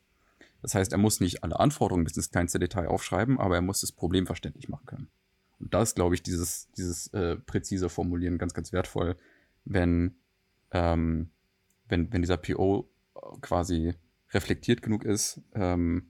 Das 0.62 0.76
heißt, 0.76 0.92
er 0.92 0.98
muss 0.98 1.20
nicht 1.20 1.44
alle 1.44 1.60
Anforderungen 1.60 2.04
bis 2.04 2.16
ins 2.18 2.32
kleinste 2.32 2.60
Detail 2.60 2.88
aufschreiben, 2.88 3.40
aber 3.40 3.56
er 3.56 3.62
muss 3.62 3.82
das 3.82 3.92
Problem 3.92 4.26
verständlich 4.26 4.70
machen 4.70 4.86
können. 4.86 5.08
Und 5.60 5.74
da 5.74 5.82
ist, 5.82 5.96
glaube 5.96 6.16
ich, 6.16 6.24
dieses, 6.24 6.72
dieses 6.78 7.08
äh, 7.14 7.38
präzise 7.38 7.90
Formulieren 7.90 8.38
ganz, 8.38 8.54
ganz 8.54 8.72
wertvoll, 8.72 9.16
wenn, 9.66 10.16
ähm, 10.72 11.30
wenn, 11.88 12.12
wenn 12.14 12.22
dieser 12.22 12.38
PO 12.38 12.90
quasi 13.42 13.94
reflektiert 14.32 14.82
genug 14.82 15.04
ist, 15.04 15.42
ähm, 15.54 16.08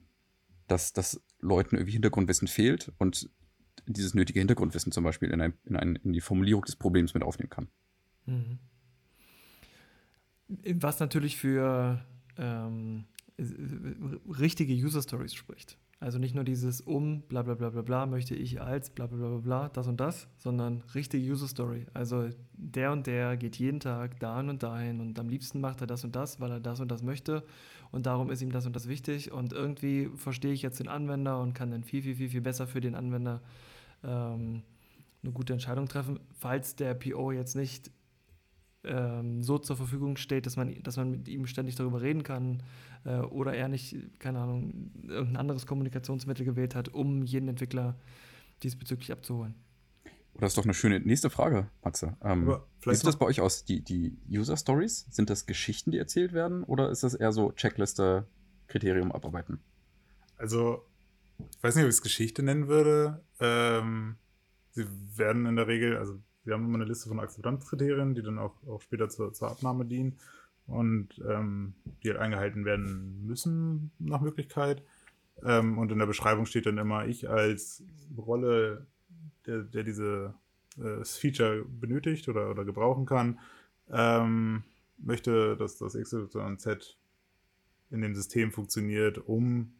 dass, 0.68 0.92
dass 0.92 1.20
Leuten 1.40 1.76
irgendwie 1.76 1.92
Hintergrundwissen 1.92 2.48
fehlt 2.48 2.92
und 2.98 3.30
dieses 3.86 4.14
nötige 4.14 4.38
Hintergrundwissen 4.38 4.92
zum 4.92 5.04
Beispiel 5.04 5.30
in, 5.30 5.40
ein, 5.40 5.54
in, 5.64 5.76
ein, 5.76 5.96
in 5.96 6.12
die 6.12 6.20
Formulierung 6.20 6.64
des 6.64 6.76
Problems 6.76 7.14
mit 7.14 7.22
aufnehmen 7.22 7.50
kann. 7.50 7.68
Mhm. 8.26 8.58
Was 10.74 11.00
natürlich 11.00 11.36
für 11.36 12.04
ähm, 12.36 13.06
richtige 13.38 14.74
User 14.74 15.02
Stories 15.02 15.34
spricht. 15.34 15.78
Also 16.02 16.18
nicht 16.18 16.34
nur 16.34 16.42
dieses 16.42 16.80
um, 16.80 17.22
bla 17.22 17.42
bla 17.42 17.54
bla 17.54 17.70
bla 17.70 17.82
bla, 17.82 18.06
möchte 18.06 18.34
ich 18.34 18.60
als, 18.60 18.90
bla 18.90 19.06
bla 19.06 19.18
bla 19.18 19.38
bla, 19.38 19.68
das 19.68 19.86
und 19.86 20.00
das, 20.00 20.26
sondern 20.36 20.82
richtige 20.96 21.24
User 21.30 21.46
Story. 21.46 21.86
Also 21.94 22.28
der 22.54 22.90
und 22.90 23.06
der 23.06 23.36
geht 23.36 23.56
jeden 23.56 23.78
Tag 23.78 24.18
dahin 24.18 24.48
und 24.48 24.64
dahin 24.64 25.00
und 25.00 25.18
am 25.20 25.28
liebsten 25.28 25.60
macht 25.60 25.80
er 25.80 25.86
das 25.86 26.02
und 26.02 26.16
das, 26.16 26.40
weil 26.40 26.50
er 26.50 26.60
das 26.60 26.80
und 26.80 26.90
das 26.90 27.04
möchte 27.04 27.44
und 27.92 28.06
darum 28.06 28.30
ist 28.30 28.42
ihm 28.42 28.50
das 28.50 28.66
und 28.66 28.74
das 28.74 28.88
wichtig 28.88 29.30
und 29.30 29.52
irgendwie 29.52 30.10
verstehe 30.16 30.52
ich 30.52 30.62
jetzt 30.62 30.80
den 30.80 30.88
Anwender 30.88 31.40
und 31.40 31.54
kann 31.54 31.70
dann 31.70 31.84
viel, 31.84 32.02
viel, 32.02 32.16
viel, 32.16 32.30
viel 32.30 32.40
besser 32.40 32.66
für 32.66 32.80
den 32.80 32.94
Anwender 32.94 33.40
ähm, 34.02 34.62
eine 35.22 35.32
gute 35.32 35.52
Entscheidung 35.52 35.86
treffen, 35.86 36.18
falls 36.32 36.74
der 36.74 36.94
PO 36.94 37.30
jetzt 37.30 37.54
nicht 37.54 37.90
ähm, 38.84 39.42
so 39.42 39.58
zur 39.58 39.76
Verfügung 39.76 40.16
steht, 40.16 40.46
dass 40.46 40.56
man, 40.56 40.82
dass 40.82 40.96
man 40.96 41.10
mit 41.10 41.28
ihm 41.28 41.46
ständig 41.46 41.76
darüber 41.76 42.02
reden 42.02 42.22
kann 42.24 42.62
äh, 43.04 43.18
oder 43.18 43.54
er 43.54 43.68
nicht, 43.68 43.96
keine 44.18 44.40
Ahnung, 44.40 44.90
irgendein 45.06 45.36
anderes 45.36 45.66
Kommunikationsmittel 45.66 46.44
gewählt 46.44 46.74
hat, 46.74 46.88
um 46.88 47.22
jeden 47.22 47.48
Entwickler 47.48 47.94
diesbezüglich 48.62 49.12
abzuholen. 49.12 49.54
Das 50.38 50.52
ist 50.52 50.58
doch 50.58 50.64
eine 50.64 50.74
schöne 50.74 51.00
nächste 51.00 51.30
Frage, 51.30 51.68
Matze. 51.84 52.16
Ähm, 52.22 52.56
wie 52.80 52.94
sieht 52.94 53.06
das 53.06 53.18
bei 53.18 53.26
euch 53.26 53.40
aus? 53.40 53.64
Die, 53.64 53.82
die 53.82 54.16
User 54.28 54.56
Stories, 54.56 55.06
sind 55.10 55.30
das 55.30 55.46
Geschichten, 55.46 55.90
die 55.90 55.98
erzählt 55.98 56.32
werden 56.32 56.64
oder 56.64 56.90
ist 56.90 57.02
das 57.02 57.14
eher 57.14 57.32
so 57.32 57.52
Checkliste, 57.52 58.26
Kriterium 58.66 59.12
abarbeiten? 59.12 59.60
Also, 60.38 60.86
ich 61.38 61.62
weiß 61.62 61.76
nicht, 61.76 61.84
ob 61.84 61.90
ich 61.90 61.96
es 61.96 62.02
Geschichte 62.02 62.42
nennen 62.42 62.68
würde. 62.68 63.22
Ähm, 63.40 64.16
sie 64.70 64.86
werden 65.16 65.46
in 65.46 65.56
der 65.56 65.68
Regel, 65.68 65.96
also 65.98 66.18
wir 66.44 66.54
haben 66.54 66.64
immer 66.64 66.76
eine 66.76 66.84
Liste 66.84 67.08
von 67.08 67.20
Akzeptanzkriterien, 67.20 68.14
die 68.14 68.22
dann 68.22 68.38
auch, 68.38 68.54
auch 68.66 68.80
später 68.80 69.08
zur, 69.08 69.32
zur 69.32 69.50
Abnahme 69.50 69.84
dienen 69.84 70.18
und 70.66 71.08
ähm, 71.28 71.74
die 72.02 72.08
halt 72.08 72.18
eingehalten 72.18 72.64
werden 72.64 73.24
müssen 73.26 73.92
nach 73.98 74.20
Möglichkeit. 74.20 74.82
Ähm, 75.44 75.78
und 75.78 75.92
in 75.92 75.98
der 75.98 76.06
Beschreibung 76.06 76.46
steht 76.46 76.66
dann 76.66 76.78
immer, 76.78 77.06
ich 77.06 77.28
als 77.28 77.82
Rolle, 78.16 78.86
der, 79.46 79.62
der 79.62 79.82
diese 79.82 80.34
äh, 80.78 81.04
Feature 81.04 81.64
benötigt 81.64 82.28
oder, 82.28 82.50
oder 82.50 82.64
gebrauchen 82.64 83.06
kann, 83.06 83.38
ähm, 83.90 84.64
möchte, 84.98 85.56
dass 85.56 85.78
das 85.78 85.94
X, 85.94 86.14
in 87.90 88.00
dem 88.00 88.14
System 88.14 88.52
funktioniert, 88.52 89.18
um 89.18 89.74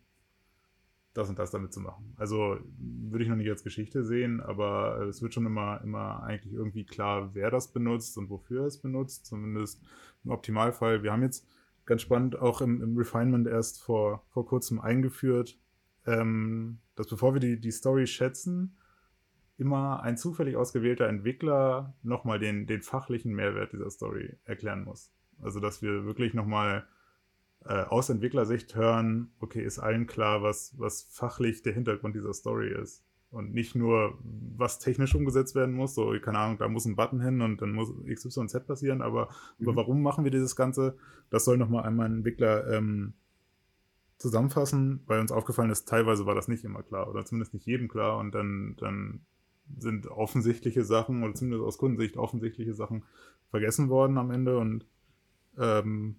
das 1.14 1.28
und 1.28 1.38
das 1.38 1.50
damit 1.50 1.72
zu 1.72 1.80
machen. 1.80 2.14
Also 2.16 2.58
würde 2.78 3.24
ich 3.24 3.28
noch 3.28 3.36
nicht 3.36 3.50
als 3.50 3.64
Geschichte 3.64 4.02
sehen, 4.02 4.40
aber 4.40 5.02
es 5.08 5.20
wird 5.20 5.34
schon 5.34 5.46
immer, 5.46 5.80
immer 5.82 6.22
eigentlich 6.22 6.54
irgendwie 6.54 6.84
klar, 6.84 7.34
wer 7.34 7.50
das 7.50 7.72
benutzt 7.72 8.16
und 8.16 8.30
wofür 8.30 8.64
es 8.64 8.78
benutzt, 8.78 9.26
zumindest 9.26 9.82
im 10.24 10.30
Optimalfall. 10.30 11.02
Wir 11.02 11.12
haben 11.12 11.22
jetzt 11.22 11.46
ganz 11.84 12.02
spannend 12.02 12.38
auch 12.38 12.60
im, 12.62 12.80
im 12.82 12.96
Refinement 12.96 13.46
erst 13.46 13.82
vor, 13.82 14.24
vor 14.30 14.46
kurzem 14.46 14.80
eingeführt, 14.80 15.58
ähm, 16.06 16.78
dass 16.94 17.08
bevor 17.08 17.34
wir 17.34 17.40
die, 17.40 17.60
die 17.60 17.72
Story 17.72 18.06
schätzen, 18.06 18.76
immer 19.62 20.02
ein 20.02 20.16
zufällig 20.16 20.56
ausgewählter 20.56 21.08
Entwickler 21.08 21.94
nochmal 22.02 22.38
den, 22.38 22.66
den 22.66 22.82
fachlichen 22.82 23.32
Mehrwert 23.32 23.72
dieser 23.72 23.90
Story 23.90 24.36
erklären 24.44 24.84
muss. 24.84 25.12
Also 25.40 25.60
dass 25.60 25.80
wir 25.80 26.04
wirklich 26.04 26.34
nochmal 26.34 26.84
äh, 27.64 27.84
aus 27.84 28.10
Entwicklersicht 28.10 28.74
hören, 28.74 29.30
okay, 29.38 29.62
ist 29.62 29.78
allen 29.78 30.06
klar, 30.06 30.42
was, 30.42 30.74
was 30.78 31.04
fachlich 31.10 31.62
der 31.62 31.72
Hintergrund 31.72 32.16
dieser 32.16 32.32
Story 32.32 32.72
ist. 32.72 33.04
Und 33.30 33.54
nicht 33.54 33.74
nur, 33.74 34.18
was 34.58 34.78
technisch 34.78 35.14
umgesetzt 35.14 35.54
werden 35.54 35.74
muss, 35.74 35.94
so, 35.94 36.12
keine 36.20 36.38
Ahnung, 36.38 36.58
da 36.58 36.68
muss 36.68 36.84
ein 36.84 36.96
Button 36.96 37.20
hin 37.22 37.40
und 37.40 37.62
dann 37.62 37.72
muss 37.72 37.90
X, 38.04 38.26
Y, 38.26 38.48
Z 38.48 38.66
passieren, 38.66 39.00
aber, 39.00 39.30
mhm. 39.58 39.68
aber 39.68 39.76
warum 39.76 40.02
machen 40.02 40.24
wir 40.24 40.30
dieses 40.30 40.56
Ganze? 40.56 40.98
Das 41.30 41.44
soll 41.46 41.56
nochmal 41.56 41.84
einmal 41.84 42.06
ein 42.06 42.16
Entwickler 42.16 42.68
ähm, 42.70 43.14
zusammenfassen, 44.18 45.02
weil 45.06 45.20
uns 45.20 45.32
aufgefallen 45.32 45.70
ist, 45.70 45.88
teilweise 45.88 46.26
war 46.26 46.34
das 46.34 46.48
nicht 46.48 46.64
immer 46.64 46.82
klar 46.82 47.08
oder 47.08 47.24
zumindest 47.24 47.54
nicht 47.54 47.66
jedem 47.66 47.88
klar 47.88 48.18
und 48.18 48.32
dann, 48.34 48.76
dann 48.78 49.20
sind 49.78 50.06
offensichtliche 50.06 50.84
Sachen 50.84 51.22
oder 51.22 51.34
zumindest 51.34 51.64
aus 51.64 51.78
Kundensicht 51.78 52.16
offensichtliche 52.16 52.74
Sachen 52.74 53.04
vergessen 53.50 53.88
worden 53.88 54.18
am 54.18 54.30
Ende 54.30 54.58
und 54.58 54.86
ähm, 55.58 56.16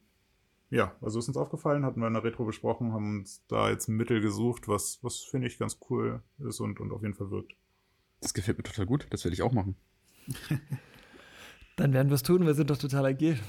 ja, 0.70 0.96
also 1.02 1.20
ist 1.20 1.28
uns 1.28 1.38
aufgefallen, 1.38 1.86
hatten 1.86 2.00
wir 2.00 2.08
in 2.08 2.14
der 2.14 2.24
Retro 2.24 2.46
besprochen, 2.46 2.94
haben 2.94 3.20
uns 3.20 3.46
da 3.48 3.70
jetzt 3.70 3.88
ein 3.90 3.96
Mittel 3.96 4.22
gesucht, 4.22 4.68
was, 4.68 5.00
was 5.04 5.20
finde 5.20 5.48
ich 5.48 5.60
ganz 5.60 5.78
cool 5.90 6.24
ist 6.40 6.60
und, 6.60 6.80
und 6.80 6.92
auf 6.92 7.04
jeden 7.04 7.14
Fall 7.14 7.30
wirkt. 7.30 7.56
Das 8.22 8.34
gefällt 8.34 8.58
mir 8.58 8.64
total 8.64 8.86
gut, 8.86 9.08
das 9.12 9.24
werde 9.24 9.36
ich 9.36 9.44
auch 9.44 9.52
machen. 9.52 9.76
Dann 11.76 11.94
werden 11.94 12.10
wir 12.10 12.16
es 12.16 12.24
tun, 12.24 12.46
wir 12.46 12.54
sind 12.54 12.70
doch 12.70 12.78
total 12.78 13.06
agil. 13.06 13.40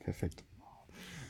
Perfekt. 0.00 0.44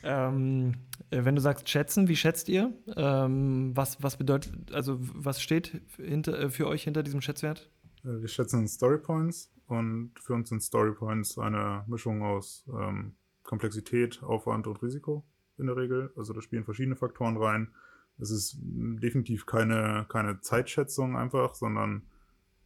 Ähm, 0.03 0.73
äh, 1.09 1.23
wenn 1.25 1.35
du 1.35 1.41
sagst 1.41 1.69
schätzen, 1.69 2.07
wie 2.07 2.15
schätzt 2.15 2.49
ihr? 2.49 2.73
Ähm, 2.95 3.71
was, 3.75 4.01
was 4.03 4.17
bedeutet, 4.17 4.71
also 4.73 4.97
was 4.99 5.41
steht 5.41 5.81
hinter, 5.97 6.37
äh, 6.39 6.49
für 6.49 6.67
euch 6.67 6.83
hinter 6.83 7.03
diesem 7.03 7.21
Schätzwert? 7.21 7.69
Äh, 8.03 8.21
wir 8.21 8.27
schätzen 8.27 8.67
Story 8.67 8.97
Points 8.97 9.51
und 9.67 10.11
für 10.19 10.33
uns 10.33 10.49
sind 10.49 10.61
Story 10.61 10.93
Points 10.93 11.37
eine 11.37 11.83
Mischung 11.87 12.21
aus 12.21 12.65
ähm, 12.67 13.15
Komplexität, 13.43 14.21
Aufwand 14.23 14.67
und 14.67 14.81
Risiko 14.81 15.25
in 15.57 15.67
der 15.67 15.77
Regel. 15.77 16.11
Also 16.15 16.33
da 16.33 16.41
spielen 16.41 16.65
verschiedene 16.65 16.95
Faktoren 16.95 17.37
rein. 17.37 17.73
Es 18.19 18.29
ist 18.29 18.57
definitiv 18.61 19.45
keine, 19.45 20.05
keine 20.09 20.39
Zeitschätzung 20.41 21.17
einfach, 21.17 21.55
sondern 21.55 22.03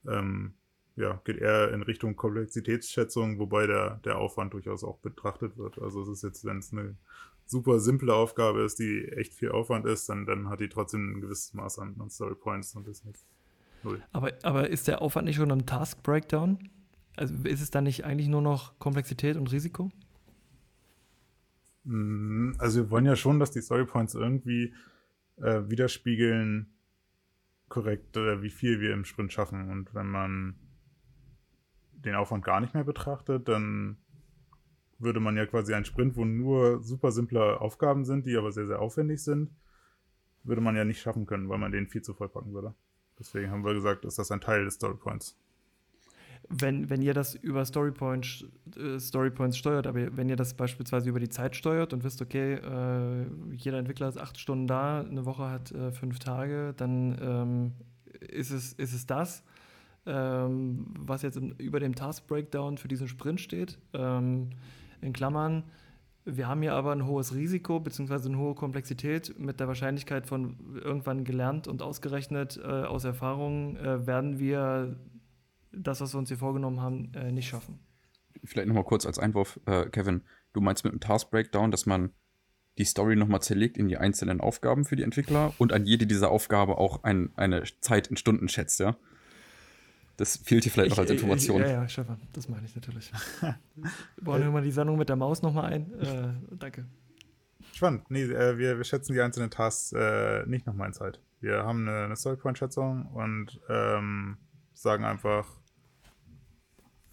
ähm, 0.08 0.56
ja, 0.98 1.22
geht 1.24 1.38
eher 1.38 1.72
in 1.72 1.84
Richtung 1.84 2.16
Komplexitätsschätzung, 2.16 3.38
wobei 3.38 3.68
der, 3.68 4.00
der 4.04 4.18
Aufwand 4.18 4.54
durchaus 4.54 4.84
auch 4.84 4.98
betrachtet 4.98 5.58
wird. 5.58 5.80
Also 5.80 6.02
es 6.02 6.10
ist 6.10 6.24
jetzt, 6.24 6.44
wenn 6.44 6.58
es 6.58 6.74
eine 6.74 6.96
super 7.46 7.80
simple 7.80 8.14
Aufgabe 8.14 8.64
ist, 8.64 8.80
die 8.80 9.06
echt 9.10 9.34
viel 9.36 9.52
Aufwand 9.52 9.86
ist, 9.86 10.10
dann, 10.10 10.26
dann 10.26 10.50
hat 10.50 10.60
die 10.60 10.70
trotzdem 10.70 11.18
ein 11.18 11.22
gewisses 11.22 11.54
Maß 11.54 11.80
an, 11.80 11.96
an 12.00 12.10
Story 12.10 12.36
Points 12.36 12.76
und 12.76 12.88
ist 12.88 13.06
nicht 13.06 13.24
null. 13.84 14.02
Aber, 14.12 14.34
aber 14.42 14.70
ist 14.70 14.88
der 14.88 15.02
Aufwand 15.04 15.28
nicht 15.28 15.36
schon 15.36 15.52
im 15.52 15.68
Task 15.68 16.02
Breakdown? 16.02 16.58
Also 17.16 17.34
ist 17.44 17.62
es 17.62 17.70
dann 17.70 17.84
nicht 17.84 18.04
eigentlich 18.04 18.28
nur 18.28 18.42
noch 18.42 18.78
Komplexität 18.80 19.38
und 19.38 19.52
Risiko? 19.52 19.92
Mm, 21.84 22.54
also 22.58 22.82
wir 22.82 22.90
wollen 22.90 23.06
ja 23.06 23.16
schon, 23.16 23.40
dass 23.40 23.52
die 23.52 23.62
Storypoints 23.62 24.16
irgendwie 24.16 24.74
äh, 25.38 25.62
widerspiegeln, 25.70 26.74
korrekt, 27.70 28.18
äh, 28.18 28.42
wie 28.42 28.50
viel 28.50 28.80
wir 28.82 28.94
im 28.94 29.06
Sprint 29.06 29.32
schaffen. 29.32 29.70
Und 29.70 29.94
wenn 29.94 30.08
man 30.08 30.56
den 32.08 32.16
Aufwand 32.16 32.44
gar 32.44 32.60
nicht 32.60 32.74
mehr 32.74 32.84
betrachtet, 32.84 33.48
dann 33.48 33.98
würde 35.00 35.20
man 35.20 35.38
ja 35.38 35.46
quasi 35.46 35.74
einen 35.74 35.86
Sprint, 35.86 36.16
wo 36.16 36.26
nur 36.26 36.82
super 36.82 37.12
simple 37.12 37.62
Aufgaben 37.62 38.06
sind, 38.06 38.26
die 38.26 38.36
aber 38.36 38.52
sehr, 38.52 38.66
sehr 38.66 38.82
aufwendig 38.82 39.24
sind, 39.24 39.52
würde 40.44 40.62
man 40.62 40.76
ja 40.76 40.86
nicht 40.86 41.02
schaffen 41.02 41.26
können, 41.26 41.50
weil 41.50 41.60
man 41.60 41.72
den 41.72 41.88
viel 41.88 42.02
zu 42.02 42.14
voll 42.14 42.30
packen 42.30 42.54
würde. 42.54 42.74
Deswegen 43.20 43.52
haben 43.52 43.64
wir 43.64 43.74
gesagt, 43.74 44.06
ist 44.06 44.18
das 44.18 44.32
ein 44.32 44.42
Teil 44.42 44.66
des 44.66 44.76
Storypoints 44.76 45.38
wenn, 46.50 46.90
wenn 46.90 47.02
ihr 47.02 47.14
das 47.14 47.36
über 47.36 47.66
Storypoints, 47.66 48.46
äh, 48.78 49.00
Storypoints 49.00 49.58
steuert, 49.58 49.88
aber 49.88 50.16
wenn 50.16 50.30
ihr 50.30 50.36
das 50.36 50.54
beispielsweise 50.54 51.10
über 51.10 51.20
die 51.20 51.30
Zeit 51.30 51.56
steuert 51.56 51.94
und 51.94 52.04
wisst, 52.04 52.22
okay, 52.22 52.54
äh, 52.54 53.26
jeder 53.54 53.80
Entwickler 53.80 54.08
ist 54.08 54.18
acht 54.18 54.40
Stunden 54.40 54.68
da, 54.68 55.02
eine 55.02 55.26
Woche 55.26 55.50
hat 55.50 55.72
äh, 55.72 55.92
fünf 55.92 56.20
Tage, 56.20 56.74
dann 56.78 57.18
ähm, 57.22 57.74
ist, 58.20 58.52
es, 58.52 58.74
ist 58.74 58.94
es 58.94 59.06
das, 59.06 59.44
ähm, 60.08 60.88
was 60.98 61.22
jetzt 61.22 61.38
in, 61.38 61.52
über 61.58 61.80
dem 61.80 61.96
Task 61.96 62.26
Breakdown 62.28 62.78
für 62.78 62.88
diesen 62.88 63.08
Sprint 63.08 63.42
steht. 63.42 63.78
Ähm, 63.94 64.50
in 65.02 65.14
Klammern, 65.14 65.64
wir 66.26 66.48
haben 66.48 66.62
hier 66.62 66.74
aber 66.74 66.92
ein 66.92 67.06
hohes 67.06 67.36
Risiko 67.36 67.80
bzw. 67.80 68.28
eine 68.28 68.38
hohe 68.38 68.56
Komplexität. 68.56 69.38
Mit 69.40 69.60
der 69.60 69.68
Wahrscheinlichkeit 69.68 70.28
von 70.28 70.58
irgendwann 70.76 71.24
gelernt 71.24 71.68
und 71.68 71.82
ausgerechnet 71.82 72.60
äh, 72.62 72.68
aus 72.68 73.04
Erfahrung 73.06 73.78
äh, 73.78 74.08
werden 74.08 74.40
wir 74.40 74.98
das, 75.72 76.02
was 76.02 76.14
wir 76.14 76.20
uns 76.20 76.30
hier 76.30 76.38
vorgenommen 76.38 76.82
haben, 76.82 77.12
äh, 77.14 77.32
nicht 77.32 77.48
schaffen. 77.48 77.80
Vielleicht 78.44 78.68
nochmal 78.68 78.84
kurz 78.84 79.06
als 79.06 79.20
Einwurf, 79.20 79.60
äh, 79.66 79.86
Kevin, 79.90 80.22
du 80.54 80.62
meinst 80.62 80.84
mit 80.84 80.94
einem 80.94 81.00
Task 81.00 81.30
Breakdown, 81.30 81.72
dass 81.72 81.86
man 81.86 82.12
die 82.78 82.86
Story 82.86 83.16
nochmal 83.16 83.42
zerlegt 83.42 83.78
in 83.78 83.88
die 83.88 83.98
einzelnen 83.98 84.40
Aufgaben 84.40 84.86
für 84.86 84.96
die 84.96 85.04
Entwickler 85.04 85.54
und 85.58 85.74
an 85.74 85.86
jede 85.86 86.06
dieser 86.06 86.30
Aufgaben 86.30 86.74
auch 86.74 87.04
ein, 87.04 87.32
eine 87.36 87.64
Zeit 87.82 88.08
in 88.08 88.18
Stunden 88.18 88.50
schätzt, 88.50 88.80
ja? 88.80 88.98
Das 90.18 90.38
fehlt 90.38 90.64
hier 90.64 90.72
vielleicht 90.72 90.92
ich, 90.92 90.98
noch 90.98 91.04
als 91.04 91.12
Information. 91.12 91.62
Ich, 91.62 91.68
ja, 91.68 91.82
ja, 91.84 91.88
Stefan, 91.88 92.20
das 92.34 92.50
meine 92.50 92.66
ich 92.66 92.76
natürlich. 92.76 93.12
Bauen 94.22 94.42
wir 94.42 94.50
mal 94.50 94.64
die 94.64 94.72
Sendung 94.72 94.98
mit 94.98 95.10
der 95.10 95.16
Maus 95.16 95.44
nochmal 95.44 95.72
ein. 95.72 95.94
Äh, 96.00 96.34
danke. 96.58 96.86
Spannend. 97.74 98.10
Nee, 98.10 98.24
äh, 98.24 98.58
wir, 98.58 98.78
wir 98.78 98.84
schätzen 98.84 99.14
die 99.14 99.22
einzelnen 99.22 99.52
Tasks 99.52 99.94
äh, 99.94 100.44
nicht 100.48 100.66
nochmal 100.66 100.88
in 100.88 100.94
Zeit. 100.94 101.22
Wir 101.40 101.64
haben 101.64 101.88
eine, 101.88 102.06
eine 102.06 102.16
Storypoint-Schätzung 102.16 103.06
und 103.14 103.62
ähm, 103.70 104.38
sagen 104.74 105.06
einfach, 105.06 105.48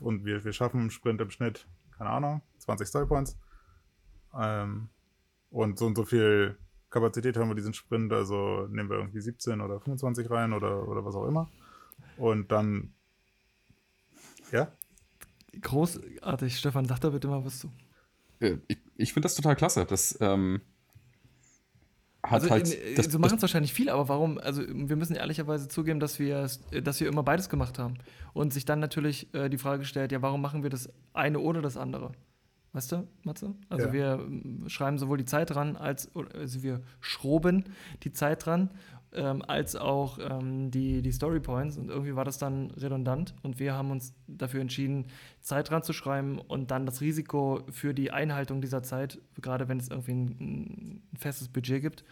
und 0.01 0.25
wir, 0.25 0.43
wir 0.45 0.53
schaffen 0.55 0.81
im 0.81 0.91
Sprint 0.91 1.21
im 1.21 1.31
Schnitt, 1.31 1.69
keine 1.97 2.09
Ahnung, 2.09 2.41
20 2.59 2.89
Storypoints. 2.89 3.39
Ähm, 4.39 4.89
und 5.51 5.79
so 5.79 5.87
und 5.87 5.97
so 5.97 6.05
viel 6.05 6.57
Kapazität 6.89 7.37
haben 7.37 7.49
wir 7.49 7.55
diesen 7.55 7.75
Sprint, 7.75 8.13
also 8.13 8.67
nehmen 8.69 8.89
wir 8.89 8.97
irgendwie 8.97 9.21
17 9.21 9.61
oder 9.61 9.81
25 9.81 10.31
rein 10.31 10.55
oder, 10.55 10.89
oder 10.89 11.05
was 11.05 11.15
auch 11.15 11.27
immer. 11.27 11.51
Und 12.17 12.51
dann, 12.53 12.93
ja? 14.53 14.73
Großartig, 15.61 16.59
Stefan, 16.59 16.85
sag 16.87 17.01
da 17.01 17.11
bitte 17.11 17.29
mal 17.29 17.45
was 17.45 17.61
zu. 17.61 17.71
Äh, 18.41 18.59
ich, 18.69 18.79
ich 18.97 19.13
finde 19.13 19.27
das 19.27 19.35
total 19.35 19.57
klasse. 19.57 19.85
Das, 19.85 20.19
ähm, 20.21 20.61
hat 22.23 22.33
also, 22.43 22.51
halt. 22.51 22.73
in- 22.73 22.95
das- 22.97 23.07
so 23.07 23.19
machen 23.19 23.37
es 23.37 23.43
wahrscheinlich 23.43 23.73
viele, 23.73 23.93
aber 23.93 24.09
warum? 24.09 24.39
Also 24.39 24.63
wir 24.67 24.97
müssen 24.97 25.15
ehrlicherweise 25.15 25.69
zugeben, 25.69 26.01
dass 26.01 26.19
wir, 26.19 26.49
dass 26.83 27.01
wir 27.01 27.07
immer 27.09 27.23
beides 27.23 27.49
gemacht 27.49 27.79
haben. 27.79 27.95
Und 28.33 28.53
sich 28.53 28.65
dann 28.65 28.81
natürlich 28.81 29.33
äh, 29.35 29.49
die 29.51 29.59
Frage 29.59 29.85
stellt, 29.85 30.11
ja, 30.11 30.23
warum 30.23 30.41
machen 30.41 30.63
wir 30.63 30.71
das 30.71 30.89
eine 31.13 31.39
oder 31.39 31.61
das 31.63 31.77
andere? 31.77 32.13
Weißt 32.73 32.91
du, 32.91 33.07
Matze? 33.23 33.55
Also 33.69 33.87
Ja. 33.87 33.93
wir 33.93 34.13
ähm, 34.27 34.65
schreiben 34.69 34.99
sowohl 34.99 35.19
die 35.19 35.27
Zeit 35.27 35.51
dran, 35.51 35.77
als 35.77 36.13
oder- 36.17 36.35
also 36.35 36.63
wir 36.65 36.81
schroben 37.01 37.65
die 38.03 38.13
Zeit 38.13 38.47
dran, 38.47 38.71
ähm, 39.15 39.43
als 39.47 39.77
auch 39.77 40.19
ähm, 40.21 40.71
die, 40.71 41.03
die 41.03 41.13
Story 41.13 41.41
Points. 41.41 41.77
Und 41.77 41.89
irgendwie 41.89 42.15
war 42.17 42.25
das 42.25 42.39
dann 42.39 42.71
redundant. 42.73 43.35
Und 43.43 43.59
wir 43.59 43.75
haben 43.75 43.91
uns 43.91 44.13
dafür 44.27 44.61
entschieden, 44.61 45.07
Zeit 45.41 45.71
dran 45.71 45.83
zu 45.83 45.93
schreiben 45.93 46.39
und 46.39 46.71
dann 46.71 46.87
das 46.87 47.01
Risiko 47.01 47.63
für 47.71 47.95
die 47.95 48.11
Einhaltung 48.11 48.61
dieser 48.61 48.83
Zeit, 48.83 49.21
gerade 49.41 49.69
wenn 49.69 49.79
es 49.79 49.89
irgendwie 49.89 50.13
ein, 50.13 50.27
ein 51.13 51.19
festes 51.19 51.49
Budget 51.49 51.83
gibt, 51.83 52.05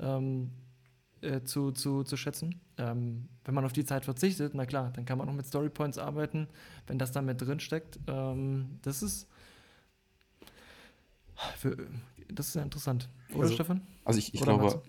ähm, 0.00 0.50
äh, 1.20 1.42
zu, 1.42 1.72
zu, 1.72 2.04
zu 2.04 2.16
schätzen. 2.16 2.60
Ähm, 2.76 3.28
wenn 3.44 3.54
man 3.54 3.64
auf 3.64 3.72
die 3.72 3.84
Zeit 3.84 4.04
verzichtet, 4.04 4.52
na 4.54 4.66
klar, 4.66 4.90
dann 4.94 5.04
kann 5.04 5.18
man 5.18 5.28
auch 5.28 5.34
mit 5.34 5.46
Story 5.46 5.68
Points 5.68 5.98
arbeiten, 5.98 6.48
wenn 6.86 6.98
das 6.98 7.12
da 7.12 7.22
mit 7.22 7.40
drin 7.40 7.60
steckt. 7.60 7.98
Ähm, 8.06 8.78
das 8.82 9.02
ist 9.02 9.28
das 12.28 12.48
ist 12.48 12.54
ja 12.54 12.62
interessant. 12.62 13.08
Oder 13.30 13.42
Also- 13.42 13.54
Stefan? 13.54 13.82
Also 14.04 14.18
ich, 14.18 14.34
ich 14.34 14.42
Oder 14.42 14.58
glaube, 14.58 14.82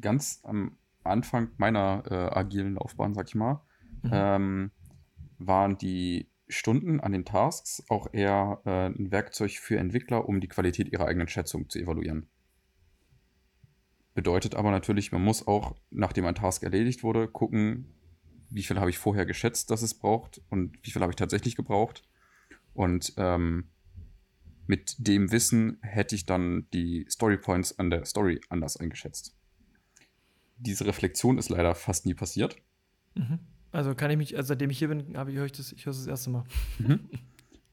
ganz 0.00 0.40
am 0.42 0.76
Anfang 1.04 1.50
meiner 1.56 2.02
äh, 2.10 2.14
agilen 2.14 2.74
Laufbahn, 2.74 3.14
sag 3.14 3.28
ich 3.28 3.34
mal, 3.34 3.62
Mhm. 4.02 4.10
ähm, 4.12 4.70
waren 5.38 5.78
die 5.78 6.28
Stunden 6.48 7.00
an 7.00 7.12
den 7.12 7.24
Tasks 7.24 7.82
auch 7.88 8.12
eher 8.12 8.60
äh, 8.66 8.86
ein 8.86 9.10
Werkzeug 9.10 9.52
für 9.52 9.78
Entwickler, 9.78 10.28
um 10.28 10.40
die 10.40 10.48
Qualität 10.48 10.88
ihrer 10.92 11.06
eigenen 11.06 11.28
Schätzung 11.28 11.68
zu 11.70 11.78
evaluieren. 11.78 12.28
Bedeutet 14.14 14.54
aber 14.54 14.70
natürlich, 14.70 15.10
man 15.10 15.24
muss 15.24 15.46
auch, 15.46 15.74
nachdem 15.90 16.26
ein 16.26 16.34
Task 16.34 16.62
erledigt 16.62 17.02
wurde, 17.02 17.26
gucken, 17.26 17.94
wie 18.50 18.62
viel 18.62 18.78
habe 18.78 18.90
ich 18.90 18.98
vorher 18.98 19.26
geschätzt, 19.26 19.70
dass 19.70 19.82
es 19.82 19.94
braucht 19.94 20.40
und 20.50 20.78
wie 20.82 20.90
viel 20.90 21.02
habe 21.02 21.10
ich 21.10 21.16
tatsächlich 21.16 21.56
gebraucht. 21.56 22.04
Und 22.74 23.14
ähm, 23.16 23.70
mit 24.66 24.96
dem 24.98 25.32
Wissen 25.32 25.78
hätte 25.82 26.14
ich 26.14 26.26
dann 26.26 26.68
die 26.72 27.06
Story 27.10 27.38
Points 27.38 27.78
an 27.78 27.90
der 27.90 28.04
Story 28.04 28.40
anders 28.48 28.76
eingeschätzt. 28.76 29.36
Diese 30.66 30.86
Reflexion 30.86 31.38
ist 31.38 31.48
leider 31.50 31.74
fast 31.74 32.06
nie 32.06 32.14
passiert. 32.14 32.56
Mhm. 33.14 33.38
Also 33.72 33.94
kann 33.94 34.10
ich 34.10 34.16
mich, 34.16 34.36
also 34.36 34.48
seitdem 34.48 34.70
ich 34.70 34.78
hier 34.78 34.88
bin, 34.88 35.16
habe 35.16 35.30
ich 35.32 35.36
höre 35.36 35.46
ich 35.46 35.52
das, 35.52 35.72
ich 35.72 35.84
höre 35.86 35.90
es 35.92 35.98
das 35.98 36.06
erste 36.06 36.30
Mal. 36.30 36.44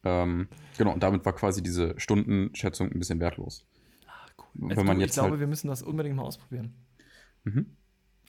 Ähm, 0.03 0.47
genau, 0.79 0.93
und 0.93 1.03
damit 1.03 1.23
war 1.25 1.33
quasi 1.33 1.61
diese 1.61 1.93
Stundenschätzung 1.99 2.91
ein 2.91 2.97
bisschen 2.97 3.19
wertlos. 3.19 3.67
Ah, 4.07 4.11
cool. 4.39 4.45
Wenn 4.55 4.71
Also, 4.71 4.83
man 4.83 4.95
du, 4.97 5.01
jetzt 5.01 5.11
ich 5.11 5.13
glaube, 5.15 5.29
halt- 5.31 5.39
wir 5.41 5.45
müssen 5.47 5.67
das 5.67 5.83
unbedingt 5.83 6.15
mal 6.15 6.23
ausprobieren. 6.23 6.73
Mhm. 7.43 7.67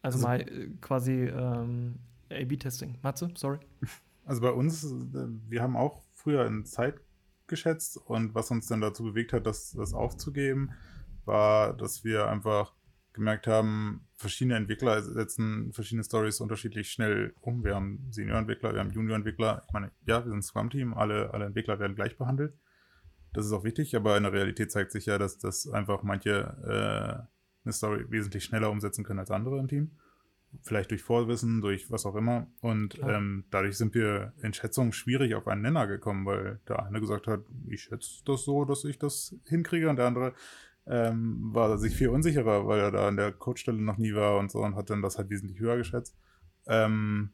Also, 0.02 0.16
Also- 0.18 0.28
mal 0.28 0.40
äh, 0.42 0.68
quasi 0.82 1.12
ähm, 1.24 1.94
A-B-Testing. 2.30 2.98
Matze, 3.02 3.30
sorry. 3.36 3.58
Also 4.26 4.40
bei 4.42 4.50
uns, 4.50 4.84
äh, 4.84 4.88
wir 5.48 5.62
haben 5.62 5.76
auch 5.76 6.04
früher 6.12 6.46
in 6.46 6.64
Zeit 6.66 7.00
geschätzt 7.48 7.96
und 7.96 8.34
was 8.36 8.50
uns 8.52 8.66
dann 8.68 8.80
dazu 8.82 9.02
bewegt 9.02 9.32
hat, 9.32 9.46
das, 9.46 9.72
das 9.72 9.94
aufzugeben, 9.94 10.70
war, 11.24 11.74
dass 11.76 12.04
wir 12.04 12.28
einfach 12.28 12.72
gemerkt 13.12 13.46
haben, 13.46 14.06
verschiedene 14.16 14.56
Entwickler 14.56 15.02
setzen 15.02 15.72
verschiedene 15.72 16.04
Stories 16.04 16.40
unterschiedlich 16.40 16.90
schnell 16.90 17.34
um. 17.40 17.64
Wir 17.64 17.74
haben 17.74 18.06
Senior-Entwickler, 18.10 18.72
wir 18.72 18.80
haben 18.80 18.90
Junior-Entwickler. 18.90 19.62
Ich 19.66 19.72
meine, 19.72 19.90
ja, 20.06 20.24
wir 20.24 20.30
sind 20.30 20.38
ein 20.38 20.42
Scrum-Team, 20.42 20.94
alle, 20.94 21.32
alle 21.32 21.46
Entwickler 21.46 21.78
werden 21.78 21.94
gleich 21.94 22.16
behandelt. 22.16 22.54
Das 23.32 23.46
ist 23.46 23.52
auch 23.52 23.64
wichtig, 23.64 23.96
aber 23.96 24.16
in 24.16 24.24
der 24.24 24.32
Realität 24.32 24.70
zeigt 24.70 24.92
sich 24.92 25.06
ja, 25.06 25.18
dass, 25.18 25.38
dass 25.38 25.68
einfach 25.68 26.02
manche 26.02 26.40
äh, 26.64 27.64
eine 27.64 27.72
Story 27.72 28.04
wesentlich 28.08 28.44
schneller 28.44 28.70
umsetzen 28.70 29.04
können 29.04 29.20
als 29.20 29.30
andere 29.30 29.58
im 29.58 29.68
Team. 29.68 29.92
Vielleicht 30.60 30.90
durch 30.90 31.02
Vorwissen, 31.02 31.62
durch 31.62 31.90
was 31.90 32.04
auch 32.04 32.14
immer. 32.14 32.46
Und 32.60 33.00
ähm, 33.02 33.44
dadurch 33.50 33.78
sind 33.78 33.94
wir 33.94 34.34
in 34.42 34.52
Schätzungen 34.52 34.92
schwierig 34.92 35.34
auf 35.34 35.48
einen 35.48 35.62
Nenner 35.62 35.86
gekommen, 35.86 36.26
weil 36.26 36.60
der 36.68 36.84
eine 36.84 37.00
gesagt 37.00 37.26
hat, 37.26 37.40
ich 37.66 37.84
schätze 37.84 38.22
das 38.26 38.44
so, 38.44 38.66
dass 38.66 38.84
ich 38.84 38.98
das 38.98 39.34
hinkriege, 39.46 39.88
und 39.88 39.96
der 39.96 40.08
andere 40.08 40.34
ähm, 40.86 41.50
war 41.52 41.78
sich 41.78 41.94
viel 41.94 42.08
unsicherer, 42.08 42.66
weil 42.66 42.80
er 42.80 42.90
da 42.90 43.08
an 43.08 43.16
der 43.16 43.32
Coachstelle 43.32 43.80
noch 43.80 43.98
nie 43.98 44.14
war 44.14 44.38
und 44.38 44.50
so 44.50 44.60
und 44.60 44.74
hat 44.74 44.90
dann 44.90 45.02
das 45.02 45.18
halt 45.18 45.30
wesentlich 45.30 45.60
höher 45.60 45.76
geschätzt. 45.76 46.16
Ähm, 46.66 47.32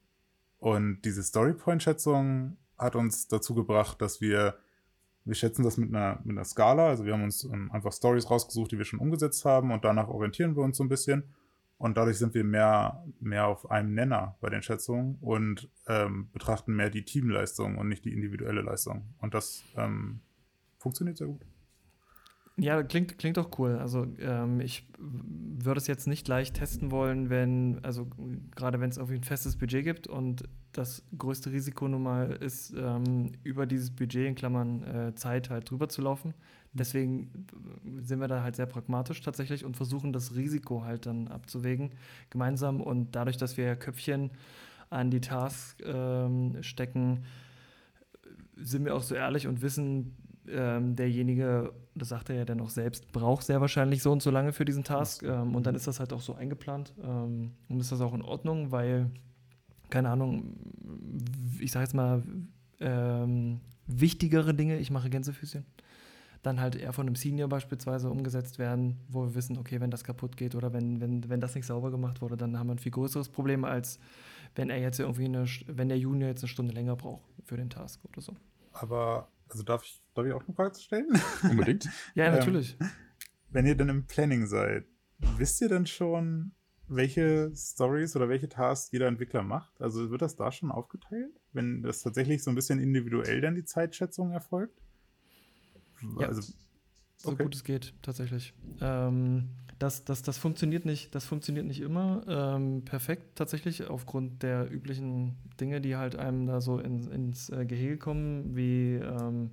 und 0.58 1.02
diese 1.02 1.22
Storypoint-Schätzung 1.22 2.56
hat 2.76 2.96
uns 2.96 3.28
dazu 3.28 3.54
gebracht, 3.54 4.02
dass 4.02 4.20
wir, 4.20 4.56
wir 5.24 5.34
schätzen 5.34 5.62
das 5.62 5.76
mit 5.76 5.94
einer, 5.94 6.20
mit 6.24 6.36
einer 6.36 6.44
Skala, 6.44 6.88
also 6.88 7.04
wir 7.04 7.12
haben 7.12 7.24
uns 7.24 7.44
ähm, 7.44 7.70
einfach 7.72 7.92
Stories 7.92 8.30
rausgesucht, 8.30 8.72
die 8.72 8.78
wir 8.78 8.84
schon 8.84 9.00
umgesetzt 9.00 9.44
haben 9.44 9.72
und 9.72 9.84
danach 9.84 10.08
orientieren 10.08 10.56
wir 10.56 10.62
uns 10.62 10.76
so 10.76 10.84
ein 10.84 10.88
bisschen. 10.88 11.34
Und 11.78 11.96
dadurch 11.96 12.18
sind 12.18 12.34
wir 12.34 12.42
mehr, 12.42 13.04
mehr 13.20 13.46
auf 13.46 13.70
einem 13.70 13.94
Nenner 13.94 14.36
bei 14.40 14.50
den 14.50 14.62
Schätzungen 14.62 15.16
und 15.20 15.70
ähm, 15.86 16.28
betrachten 16.32 16.74
mehr 16.74 16.90
die 16.90 17.04
Teamleistung 17.04 17.78
und 17.78 17.88
nicht 17.88 18.04
die 18.04 18.12
individuelle 18.12 18.62
Leistung. 18.62 19.14
Und 19.18 19.32
das 19.32 19.62
ähm, 19.76 20.20
funktioniert 20.78 21.18
sehr 21.18 21.28
gut. 21.28 21.46
Ja, 22.60 22.82
klingt, 22.82 23.18
klingt 23.18 23.36
doch 23.36 23.56
cool. 23.58 23.78
Also 23.78 24.04
ähm, 24.18 24.60
ich 24.60 24.84
würde 24.98 25.78
es 25.78 25.86
jetzt 25.86 26.08
nicht 26.08 26.24
gleich 26.24 26.52
testen 26.52 26.90
wollen, 26.90 27.30
wenn, 27.30 27.78
also 27.84 28.08
gerade 28.56 28.80
wenn 28.80 28.90
es 28.90 28.96
irgendwie 28.96 29.14
ein 29.14 29.22
festes 29.22 29.56
Budget 29.56 29.84
gibt 29.84 30.08
und 30.08 30.42
das 30.72 31.04
größte 31.16 31.52
Risiko 31.52 31.86
nun 31.86 32.02
mal 32.02 32.32
ist, 32.32 32.74
ähm, 32.76 33.30
über 33.44 33.64
dieses 33.64 33.92
Budget 33.92 34.26
in 34.26 34.34
Klammern 34.34 34.82
äh, 34.82 35.14
Zeit 35.14 35.50
halt 35.50 35.70
drüber 35.70 35.88
zu 35.88 36.02
laufen. 36.02 36.34
Deswegen 36.72 37.46
sind 38.02 38.20
wir 38.20 38.26
da 38.28 38.42
halt 38.42 38.56
sehr 38.56 38.66
pragmatisch 38.66 39.20
tatsächlich 39.20 39.64
und 39.64 39.76
versuchen 39.76 40.12
das 40.12 40.34
Risiko 40.34 40.82
halt 40.84 41.06
dann 41.06 41.28
abzuwägen 41.28 41.90
gemeinsam 42.28 42.80
und 42.80 43.14
dadurch, 43.14 43.36
dass 43.36 43.56
wir 43.56 43.76
Köpfchen 43.76 44.30
an 44.90 45.10
die 45.10 45.20
Tasks 45.20 45.76
ähm, 45.84 46.60
stecken, 46.62 47.24
sind 48.56 48.84
wir 48.84 48.96
auch 48.96 49.02
so 49.02 49.14
ehrlich 49.14 49.46
und 49.46 49.62
wissen, 49.62 50.16
ähm, 50.50 50.96
derjenige, 50.96 51.72
das 51.98 52.08
sagt 52.08 52.30
er 52.30 52.36
ja 52.36 52.44
dann 52.44 52.60
auch 52.60 52.70
selbst, 52.70 53.12
braucht 53.12 53.44
sehr 53.44 53.60
wahrscheinlich 53.60 54.02
so 54.02 54.12
und 54.12 54.22
so 54.22 54.30
lange 54.30 54.52
für 54.52 54.64
diesen 54.64 54.84
Task. 54.84 55.22
Ähm, 55.22 55.54
und 55.54 55.66
dann 55.66 55.74
ist 55.74 55.86
das 55.86 56.00
halt 56.00 56.12
auch 56.12 56.20
so 56.20 56.34
eingeplant. 56.34 56.94
Ähm, 57.02 57.52
und 57.68 57.80
ist 57.80 57.92
das 57.92 58.00
auch 58.00 58.14
in 58.14 58.22
Ordnung, 58.22 58.70
weil, 58.70 59.10
keine 59.90 60.10
Ahnung, 60.10 60.56
ich 61.60 61.72
sage 61.72 61.84
jetzt 61.84 61.94
mal, 61.94 62.22
ähm, 62.80 63.60
wichtigere 63.86 64.54
Dinge, 64.54 64.78
ich 64.78 64.90
mache 64.90 65.10
Gänsefüßchen, 65.10 65.64
dann 66.42 66.60
halt 66.60 66.76
eher 66.76 66.92
von 66.92 67.06
einem 67.06 67.16
Senior 67.16 67.48
beispielsweise 67.48 68.10
umgesetzt 68.10 68.58
werden, 68.58 68.98
wo 69.08 69.24
wir 69.24 69.34
wissen, 69.34 69.58
okay, 69.58 69.80
wenn 69.80 69.90
das 69.90 70.04
kaputt 70.04 70.36
geht 70.36 70.54
oder 70.54 70.72
wenn, 70.72 71.00
wenn, 71.00 71.28
wenn 71.28 71.40
das 71.40 71.54
nicht 71.54 71.66
sauber 71.66 71.90
gemacht 71.90 72.22
wurde, 72.22 72.36
dann 72.36 72.58
haben 72.58 72.68
wir 72.68 72.74
ein 72.74 72.78
viel 72.78 72.92
größeres 72.92 73.28
Problem, 73.28 73.64
als 73.64 73.98
wenn 74.54 74.70
er 74.70 74.78
jetzt 74.78 75.00
irgendwie 75.00 75.24
eine, 75.24 75.46
wenn 75.66 75.88
der 75.88 75.98
Junior 75.98 76.28
jetzt 76.28 76.42
eine 76.42 76.48
Stunde 76.48 76.72
länger 76.72 76.96
braucht 76.96 77.22
für 77.44 77.56
den 77.56 77.70
Task 77.70 78.04
oder 78.04 78.20
so. 78.20 78.34
Aber, 78.72 79.28
also 79.48 79.62
darf 79.62 79.84
ich, 79.84 80.00
darf 80.14 80.26
ich 80.26 80.32
auch 80.32 80.44
eine 80.44 80.54
Frage 80.54 80.78
stellen? 80.78 81.08
Unbedingt. 81.42 81.88
Ja, 82.14 82.26
Ähm, 82.26 82.34
natürlich. 82.34 82.76
Wenn 83.50 83.66
ihr 83.66 83.74
denn 83.74 83.88
im 83.88 84.06
Planning 84.06 84.46
seid, 84.46 84.84
wisst 85.18 85.60
ihr 85.60 85.68
denn 85.68 85.86
schon, 85.86 86.52
welche 86.88 87.52
Stories 87.54 88.16
oder 88.16 88.28
welche 88.28 88.48
Tasks 88.48 88.90
jeder 88.92 89.06
Entwickler 89.06 89.42
macht? 89.42 89.80
Also 89.80 90.10
wird 90.10 90.22
das 90.22 90.36
da 90.36 90.50
schon 90.50 90.70
aufgeteilt? 90.70 91.40
Wenn 91.52 91.82
das 91.82 92.02
tatsächlich 92.02 92.42
so 92.42 92.50
ein 92.50 92.54
bisschen 92.54 92.78
individuell 92.78 93.40
dann 93.40 93.54
die 93.54 93.64
Zeitschätzung 93.64 94.32
erfolgt? 94.32 94.80
Ja. 96.18 96.28
Also, 96.28 96.52
so 97.16 97.30
okay. 97.30 97.42
gut 97.42 97.54
es 97.54 97.64
geht, 97.64 97.94
tatsächlich. 98.02 98.54
Ähm, 98.80 99.50
das, 99.78 100.04
das, 100.04 100.22
das, 100.22 100.38
funktioniert 100.38 100.84
nicht, 100.84 101.14
das 101.14 101.24
funktioniert 101.24 101.66
nicht 101.66 101.80
immer 101.80 102.22
ähm, 102.28 102.84
perfekt, 102.84 103.36
tatsächlich, 103.36 103.88
aufgrund 103.88 104.42
der 104.42 104.70
üblichen 104.72 105.36
Dinge, 105.60 105.80
die 105.80 105.96
halt 105.96 106.16
einem 106.16 106.46
da 106.46 106.60
so 106.60 106.78
in, 106.78 107.10
ins 107.10 107.48
äh, 107.50 107.64
Gehege 107.64 107.96
kommen, 107.96 108.56
wie 108.56 108.94
ähm, 108.94 109.50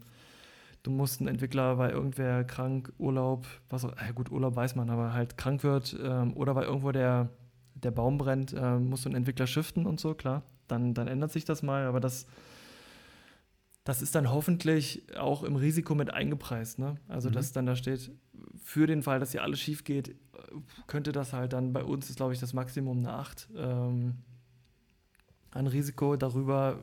du 0.83 0.91
musst 0.91 1.19
einen 1.19 1.27
Entwickler, 1.27 1.77
weil 1.77 1.91
irgendwer 1.91 2.43
krank, 2.43 2.91
Urlaub, 2.97 3.45
was 3.69 3.85
auch, 3.85 3.93
äh, 3.93 4.13
gut, 4.13 4.31
Urlaub 4.31 4.55
weiß 4.55 4.75
man, 4.75 4.89
aber 4.89 5.13
halt 5.13 5.37
krank 5.37 5.63
wird 5.63 5.95
ähm, 6.01 6.35
oder 6.35 6.55
weil 6.55 6.65
irgendwo 6.65 6.91
der, 6.91 7.29
der 7.75 7.91
Baum 7.91 8.17
brennt, 8.17 8.53
äh, 8.53 8.77
musst 8.79 9.05
du 9.05 9.09
einen 9.09 9.17
Entwickler 9.17 9.47
shiften 9.47 9.85
und 9.85 9.99
so, 9.99 10.13
klar. 10.13 10.43
Dann, 10.67 10.95
dann 10.95 11.07
ändert 11.07 11.31
sich 11.31 11.45
das 11.45 11.61
mal, 11.61 11.85
aber 11.85 11.99
das, 11.99 12.25
das 13.85 14.01
ist 14.01 14.13
dann 14.15 14.29
hoffentlich 14.31 15.03
auch 15.17 15.43
im 15.43 15.55
Risiko 15.55 15.95
mit 15.95 16.13
eingepreist. 16.13 16.77
Ne? 16.79 16.95
Also, 17.07 17.29
Mhm. 17.29 17.33
dass 17.33 17.53
dann 17.53 17.65
da 17.65 17.75
steht, 17.77 18.11
für 18.61 18.87
den 18.87 19.01
Fall, 19.03 19.19
dass 19.21 19.31
hier 19.31 19.43
alles 19.43 19.59
schief 19.61 19.83
geht, 19.85 20.15
könnte 20.87 21.11
das 21.13 21.31
halt 21.33 21.53
dann, 21.53 21.71
bei 21.71 21.83
uns 21.83 22.09
ist, 22.09 22.17
glaube 22.17 22.33
ich, 22.33 22.39
das 22.39 22.53
Maximum 22.53 22.97
eine 22.99 23.13
8 23.13 23.47
ähm, 23.55 24.15
an 25.51 25.67
Risiko. 25.67 26.15
Darüber 26.17 26.79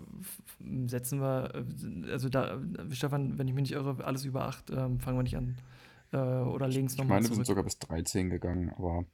setzen 0.86 1.20
wir, 1.20 1.64
also 2.10 2.28
da, 2.28 2.58
Stefan, 2.92 3.36
wenn 3.38 3.48
ich 3.48 3.54
mich 3.54 3.62
nicht 3.62 3.72
irre, 3.72 4.02
alles 4.04 4.24
über 4.24 4.46
8 4.46 4.70
ähm, 4.70 5.00
fangen 5.00 5.18
wir 5.18 5.22
nicht 5.22 5.36
an. 5.36 5.56
Äh, 6.12 6.16
oder 6.18 6.68
legen 6.68 6.86
es 6.86 6.92
Ich 6.92 6.98
nochmal 6.98 7.16
meine, 7.16 7.24
wir 7.24 7.28
zurück. 7.28 7.36
sind 7.36 7.46
sogar 7.46 7.64
bis 7.64 7.78
13 7.78 8.30
gegangen, 8.30 8.70
aber 8.76 9.04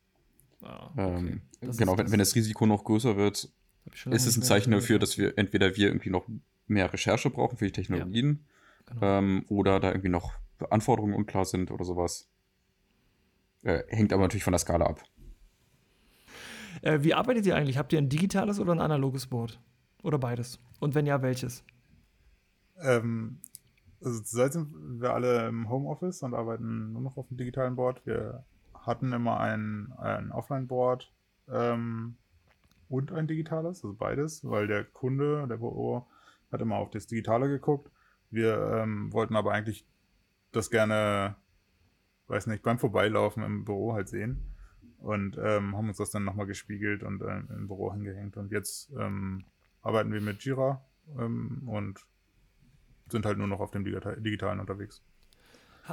Ah, 0.61 0.91
ähm, 0.97 1.41
Das 1.61 1.76
genau, 1.76 1.93
ist- 1.93 1.99
wenn, 1.99 2.05
das- 2.07 2.12
wenn 2.12 2.18
das 2.18 2.34
Risiko 2.34 2.66
noch 2.66 2.82
größer 2.82 3.16
wird, 3.16 3.49
ich 3.95 4.07
ist 4.07 4.26
es 4.26 4.36
ein 4.36 4.43
Zeichen 4.43 4.72
dafür, 4.72 4.99
dass 4.99 5.16
wir 5.16 5.39
entweder 5.39 5.76
wir 5.76 5.86
irgendwie 5.86 6.11
noch 6.11 6.26
mehr 6.68 6.92
Recherche 6.92 7.30
brauchen 7.30 7.56
für 7.56 7.66
die 7.66 7.72
Technologien 7.72 8.44
Genau. 8.86 9.18
ähm, 9.18 9.44
oder 9.48 9.80
da 9.80 9.88
irgendwie 9.88 10.08
noch 10.08 10.32
Anforderungen 10.70 11.14
unklar 11.14 11.44
sind 11.44 11.70
oder 11.70 11.84
sowas. 11.84 12.28
Äh, 13.62 13.82
hängt 13.88 14.12
aber 14.12 14.22
natürlich 14.22 14.44
von 14.44 14.52
der 14.52 14.58
Skala 14.58 14.86
ab. 14.86 15.02
Äh, 16.82 17.00
wie 17.02 17.14
arbeitet 17.14 17.46
ihr 17.46 17.56
eigentlich? 17.56 17.76
Habt 17.76 17.92
ihr 17.92 17.98
ein 17.98 18.08
digitales 18.08 18.60
oder 18.60 18.72
ein 18.72 18.80
analoges 18.80 19.26
Board? 19.26 19.60
Oder 20.02 20.18
beides? 20.18 20.60
Und 20.80 20.94
wenn 20.94 21.06
ja, 21.06 21.22
welches? 21.22 21.64
Ähm, 22.80 23.40
also 24.00 24.20
zurzeit 24.20 24.52
sind 24.52 25.00
wir 25.00 25.12
alle 25.12 25.48
im 25.48 25.68
Homeoffice 25.68 26.22
und 26.22 26.34
arbeiten 26.34 26.92
nur 26.92 27.02
noch 27.02 27.16
auf 27.16 27.28
dem 27.28 27.36
digitalen 27.36 27.74
Board. 27.74 28.04
Wir 28.06 28.44
hatten 28.74 29.12
immer 29.12 29.40
ein, 29.40 29.92
ein 29.98 30.30
Offline-Board 30.30 31.12
ähm, 31.50 32.16
und 32.88 33.12
ein 33.12 33.26
digitales, 33.26 33.84
also 33.84 33.94
beides, 33.94 34.48
weil 34.48 34.68
der 34.68 34.84
Kunde, 34.84 35.46
der 35.48 35.56
BO, 35.56 36.06
hat 36.51 36.61
immer 36.61 36.76
auf 36.76 36.90
das 36.90 37.07
Digitale 37.07 37.49
geguckt. 37.49 37.90
Wir 38.30 38.82
ähm, 38.82 39.12
wollten 39.12 39.36
aber 39.36 39.53
eigentlich 39.53 39.86
das 40.53 40.70
gerne, 40.70 41.36
weiß 42.28 42.46
nicht, 42.46 42.62
beim 42.62 42.78
Vorbeilaufen 42.78 43.42
im 43.42 43.64
Büro 43.64 43.94
halt 43.94 44.09
sehen 44.09 44.55
und 44.99 45.38
ähm, 45.38 45.76
haben 45.76 45.88
uns 45.88 45.99
das 45.99 46.11
dann 46.11 46.24
nochmal 46.24 46.46
gespiegelt 46.46 47.03
und 47.03 47.22
äh, 47.22 47.38
im 47.38 47.68
Büro 47.68 47.92
hingehängt. 47.92 48.36
Und 48.36 48.53
jetzt 48.53 48.90
ähm, 48.99 49.44
arbeiten 49.82 50.12
wir 50.12 50.20
mit 50.20 50.44
Jira 50.44 50.84
ähm, 51.18 51.62
und 51.66 52.05
sind 53.11 53.24
halt 53.24 53.38
nur 53.38 53.46
noch 53.46 53.61
auf 53.61 53.70
dem 53.70 53.84
Digitalen 53.84 54.61
unterwegs. 54.61 55.03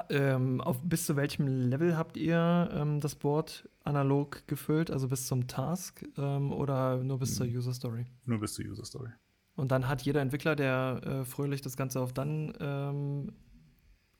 Ähm, 0.09 0.59
auf, 0.59 0.81
bis 0.83 1.05
zu 1.05 1.15
welchem 1.15 1.47
Level 1.47 1.95
habt 1.95 2.17
ihr 2.17 2.69
ähm, 2.73 2.99
das 2.99 3.15
Board 3.15 3.69
analog 3.83 4.45
gefüllt? 4.47 4.91
Also 4.91 5.07
bis 5.07 5.27
zum 5.27 5.47
Task 5.47 6.03
ähm, 6.17 6.51
oder 6.51 7.01
nur 7.01 7.19
bis 7.19 7.35
zur 7.35 7.45
User 7.45 7.73
Story? 7.73 8.05
Nur 8.25 8.39
bis 8.39 8.55
zur 8.55 8.65
User 8.65 8.83
Story. 8.83 9.11
Und 9.55 9.71
dann 9.71 9.87
hat 9.87 10.01
jeder 10.01 10.21
Entwickler, 10.21 10.55
der 10.55 11.01
äh, 11.03 11.25
fröhlich 11.25 11.61
das 11.61 11.77
Ganze 11.77 12.01
auf 12.01 12.13
dann 12.13 12.53
ähm, 12.59 13.31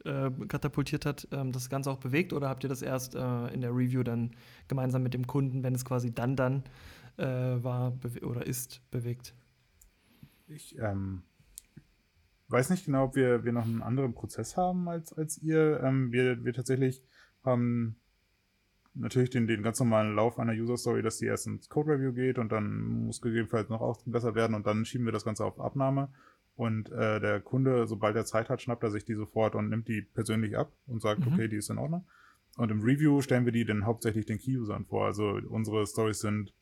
äh, 0.06 0.30
katapultiert 0.48 1.06
hat, 1.06 1.28
ähm, 1.32 1.52
das 1.52 1.70
Ganze 1.70 1.92
auch 1.92 1.98
bewegt? 2.00 2.32
Oder 2.32 2.48
habt 2.48 2.64
ihr 2.64 2.70
das 2.70 2.82
erst 2.82 3.16
äh, 3.16 3.48
in 3.48 3.62
der 3.62 3.72
Review 3.72 4.04
dann 4.04 4.32
gemeinsam 4.68 5.04
mit 5.04 5.14
dem 5.14 5.28
Kunden, 5.28 5.64
wenn 5.64 5.76
es 5.76 5.84
quasi 5.84 6.14
dann 6.14 6.36
dann 6.36 6.64
äh, 7.18 7.26
war 7.26 7.94
oder 8.22 8.46
ist, 8.46 8.82
bewegt? 8.92 9.34
Ich 10.48 10.78
ähm, 10.78 11.24
weiß 12.50 12.70
nicht 12.70 12.86
genau, 12.86 13.06
ob 13.06 13.16
wir, 13.16 13.44
wir 13.44 13.52
noch 13.52 13.66
einen 13.66 13.82
anderen 13.82 14.14
Prozess 14.14 14.56
haben 14.56 14.88
als, 14.88 15.12
als 15.12 15.38
ihr. 15.40 15.82
Ähm, 15.82 16.12
wir, 16.12 16.46
wir 16.46 16.54
tatsächlich 16.54 17.04
haben 17.44 17.98
natürlich 18.96 19.30
den, 19.30 19.48
den 19.48 19.64
ganz 19.64 19.80
normalen 19.80 20.16
Lauf 20.16 20.40
einer 20.40 20.54
User 20.54 20.78
Story, 20.78 21.02
dass 21.02 21.18
die 21.18 21.26
erst 21.26 21.48
ins 21.48 21.70
Code 21.70 21.92
Review 21.92 22.14
geht 22.14 22.40
und 22.40 22.52
dann 22.52 23.06
muss 23.06 23.22
gegebenenfalls 23.22 23.70
noch 23.70 23.82
ausgebessert 23.82 24.36
werden 24.36 24.56
und 24.56 24.66
dann 24.66 24.86
schieben 24.86 25.06
wir 25.06 25.12
das 25.12 25.26
Ganze 25.26 25.46
auf 25.46 25.60
Abnahme. 25.60 26.10
Und 26.56 26.90
äh, 26.92 27.20
der 27.20 27.42
Kunde, 27.42 27.86
sobald 27.86 28.16
er 28.16 28.26
Zeit 28.26 28.50
hat, 28.50 28.62
schnappt 28.62 28.84
er 28.84 28.90
sich 28.90 29.04
die 29.04 29.16
sofort 29.16 29.56
und 29.56 29.70
nimmt 29.70 29.90
die 29.90 30.02
persönlich 30.02 30.58
ab 30.58 30.72
und 30.88 31.02
sagt, 31.02 31.26
mhm. 31.26 31.34
okay, 31.34 31.50
die 31.50 31.58
ist 31.58 31.70
in 31.70 31.78
Ordnung. 31.78 32.06
Und 32.56 32.72
im 32.72 32.82
Review 32.82 33.22
stellen 33.22 33.44
wir 33.44 33.52
die 33.52 33.66
dann 33.66 33.86
hauptsächlich 33.86 34.26
den 34.26 34.40
Key-Usern 34.40 34.86
vor. 34.86 35.06
Also 35.06 35.40
unsere 35.50 35.86
Stories 35.86 36.20
sind 36.20 36.54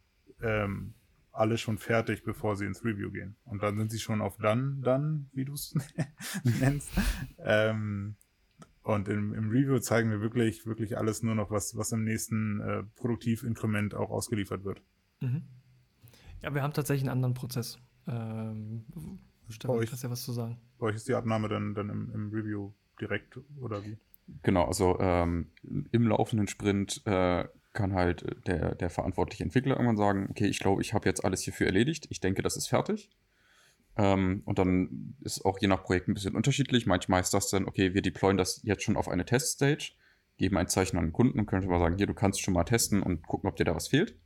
ähm, 0.42 0.96
alle 1.32 1.58
schon 1.60 1.78
fertig, 1.78 2.24
bevor 2.24 2.56
sie 2.56 2.66
ins 2.66 2.84
Review 2.84 3.12
gehen. 3.12 3.36
Und 3.46 3.62
dann 3.62 3.78
sind 3.78 3.92
sie 3.92 4.00
schon 4.00 4.22
auf 4.22 4.38
dann, 4.38 4.82
dann, 4.82 5.30
wie 5.34 5.46
du 5.46 5.54
es 5.54 5.76
nennst. 6.60 6.90
ähm, 7.38 8.16
und 8.84 9.08
im, 9.08 9.34
im, 9.34 9.50
Review 9.50 9.80
zeigen 9.80 10.12
wir 10.12 10.22
wirklich, 10.22 10.66
wirklich 10.66 10.98
alles 10.98 11.24
nur 11.24 11.36
noch, 11.36 11.50
was, 11.52 11.78
was 11.78 11.92
im 11.92 12.04
nächsten 12.04 12.60
äh, 12.60 12.84
Produktivinkrement 12.96 13.96
auch 13.96 14.10
ausgeliefert 14.10 14.66
wird. 14.66 14.82
Mhm. 15.22 15.44
Ja, 16.42 16.54
wir 16.54 16.62
haben 16.62 16.74
tatsächlich 16.74 17.04
einen 17.04 17.18
anderen 17.18 17.34
Prozess. 17.34 17.80
Ähm, 18.08 18.84
Stefan, 19.50 19.78
euch, 19.78 19.90
kannst 19.90 20.04
ja 20.04 20.10
was 20.10 20.24
zu 20.24 20.34
sagen. 20.34 20.58
Bei 20.78 20.88
euch 20.88 20.96
ist 20.96 21.08
die 21.08 21.14
Abnahme 21.14 21.48
dann, 21.48 21.74
dann 21.74 21.90
im, 21.90 22.12
im 22.14 22.30
Review 22.32 22.74
direkt 23.00 23.40
oder 23.60 23.84
wie? 23.86 23.98
Genau, 24.42 24.66
also 24.66 25.00
ähm, 25.00 25.48
im 25.92 26.08
laufenden 26.08 26.48
Sprint 26.48 27.02
äh, 27.06 27.46
kann 27.74 27.94
halt 27.94 28.26
der, 28.48 28.76
der 28.76 28.90
verantwortliche 28.90 29.44
Entwickler 29.44 29.76
irgendwann 29.76 29.98
sagen, 29.98 30.28
okay, 30.30 30.48
ich 30.48 30.60
glaube, 30.60 30.82
ich 30.82 30.94
habe 30.94 31.08
jetzt 31.08 31.26
alles 31.26 31.42
hierfür 31.42 31.68
erledigt, 31.68 32.08
ich 32.10 32.20
denke, 32.20 32.42
das 32.42 32.56
ist 32.56 32.68
fertig. 32.68 33.10
Ähm, 33.96 34.42
und 34.46 34.58
dann 34.60 35.16
ist 35.22 35.46
auch 35.46 35.60
je 35.60 35.68
nach 35.68 35.84
Projekt 35.84 36.08
ein 36.08 36.14
bisschen 36.14 36.36
unterschiedlich. 36.36 36.86
Manchmal 36.86 37.22
ist 37.22 37.34
das 37.34 37.50
dann, 37.50 37.66
okay, 37.66 37.94
wir 37.94 38.02
deployen 38.02 38.38
das 38.38 38.62
jetzt 38.64 38.84
schon 38.84 38.98
auf 38.98 39.08
eine 39.08 39.26
Teststage, 39.26 39.92
geben 40.38 40.58
ein 40.58 40.68
Zeichen 40.68 40.98
an 40.98 41.06
den 41.06 41.14
Kunden 41.14 41.40
und 41.40 41.46
können 41.46 41.62
schon 41.62 41.72
mal 41.72 41.80
sagen, 41.80 41.98
hier, 41.98 42.08
du 42.08 42.14
kannst 42.14 42.42
schon 42.42 42.54
mal 42.54 42.64
testen 42.64 43.04
und 43.04 43.28
gucken, 43.28 43.50
ob 43.50 43.56
dir 43.56 43.66
da 43.66 43.76
was 43.76 43.90
fehlt. 43.90 44.18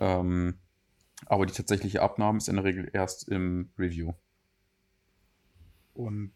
Ähm, 0.00 0.58
aber 1.26 1.46
die 1.46 1.54
tatsächliche 1.54 2.02
Abnahme 2.02 2.38
ist 2.38 2.48
in 2.48 2.56
der 2.56 2.64
Regel 2.64 2.90
erst 2.92 3.28
im 3.28 3.70
Review. 3.78 4.12
Und 5.94 6.32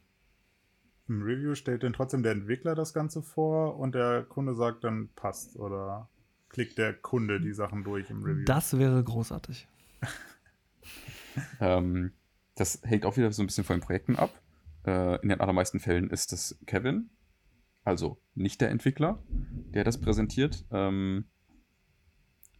im 1.08 1.22
Review 1.22 1.54
stellt 1.54 1.82
dann 1.82 1.92
trotzdem 1.92 2.22
der 2.22 2.32
Entwickler 2.32 2.74
das 2.74 2.94
Ganze 2.94 3.22
vor 3.22 3.78
und 3.78 3.94
der 3.94 4.24
Kunde 4.24 4.54
sagt 4.54 4.84
dann 4.84 5.08
passt 5.16 5.56
oder 5.56 6.08
klickt 6.48 6.78
der 6.78 6.94
Kunde 6.94 7.40
die 7.40 7.52
Sachen 7.52 7.82
durch 7.82 8.10
im 8.10 8.22
Review. 8.22 8.44
Das 8.44 8.78
wäre 8.78 9.02
großartig. 9.02 9.66
ähm, 11.60 12.12
das 12.58 12.80
hängt 12.82 13.06
auch 13.06 13.16
wieder 13.16 13.30
so 13.32 13.42
ein 13.42 13.46
bisschen 13.46 13.64
von 13.64 13.76
den 13.76 13.84
Projekten 13.84 14.16
ab. 14.16 14.30
Äh, 14.84 15.20
in 15.22 15.28
den 15.28 15.40
allermeisten 15.40 15.80
Fällen 15.80 16.10
ist 16.10 16.32
es 16.32 16.58
Kevin, 16.66 17.10
also 17.84 18.20
nicht 18.34 18.60
der 18.60 18.70
Entwickler, 18.70 19.22
der 19.28 19.84
das 19.84 20.00
präsentiert. 20.00 20.64
Ähm, 20.70 21.26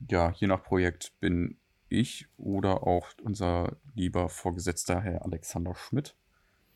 ja, 0.09 0.33
je 0.37 0.47
nach 0.47 0.63
Projekt 0.63 1.19
bin 1.21 1.59
ich 1.89 2.29
oder 2.37 2.87
auch 2.87 3.09
unser 3.23 3.79
lieber 3.95 4.29
Vorgesetzter 4.29 5.01
Herr 5.01 5.25
Alexander 5.25 5.75
Schmidt 5.75 6.17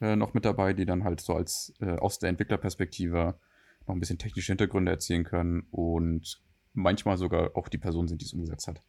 äh, 0.01 0.17
noch 0.17 0.35
mit 0.35 0.45
dabei, 0.45 0.73
die 0.73 0.87
dann 0.87 1.05
halt 1.05 1.21
so 1.21 1.35
als 1.35 1.75
äh, 1.81 1.97
aus 1.97 2.19
der 2.19 2.31
Entwicklerperspektive 2.31 3.39
noch 3.87 3.95
ein 3.95 4.01
bisschen 4.01 4.19
technische 4.19 4.53
Hintergründe 4.53 4.91
erzählen 4.91 5.25
können 5.25 5.67
und 5.71 6.43
manchmal 6.73 7.19
sogar 7.19 7.57
auch 7.57 7.69
die 7.69 7.79
Person 7.79 8.09
sind, 8.09 8.21
die 8.21 8.27
es 8.27 8.33
umgesetzt 8.33 8.67
hat. 8.67 8.81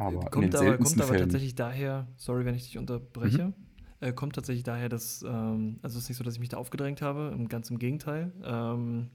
Aber 0.00 0.30
kommt, 0.30 0.54
aber, 0.54 0.78
kommt 0.78 1.00
aber 1.00 1.18
tatsächlich 1.18 1.54
daher, 1.54 2.06
sorry, 2.16 2.44
wenn 2.44 2.54
ich 2.54 2.64
dich 2.64 2.78
unterbreche, 2.78 3.46
mhm. 3.46 3.54
äh, 4.00 4.12
kommt 4.12 4.34
tatsächlich 4.34 4.64
daher, 4.64 4.88
dass, 4.88 5.22
ähm, 5.22 5.78
also 5.82 5.98
es 5.98 6.04
ist 6.04 6.08
nicht 6.08 6.18
so, 6.18 6.24
dass 6.24 6.34
ich 6.34 6.40
mich 6.40 6.48
da 6.48 6.56
aufgedrängt 6.56 7.02
habe, 7.02 7.36
ganz 7.48 7.70
im 7.70 7.78
Gegenteil. 7.78 8.32
Ähm, 8.42 9.10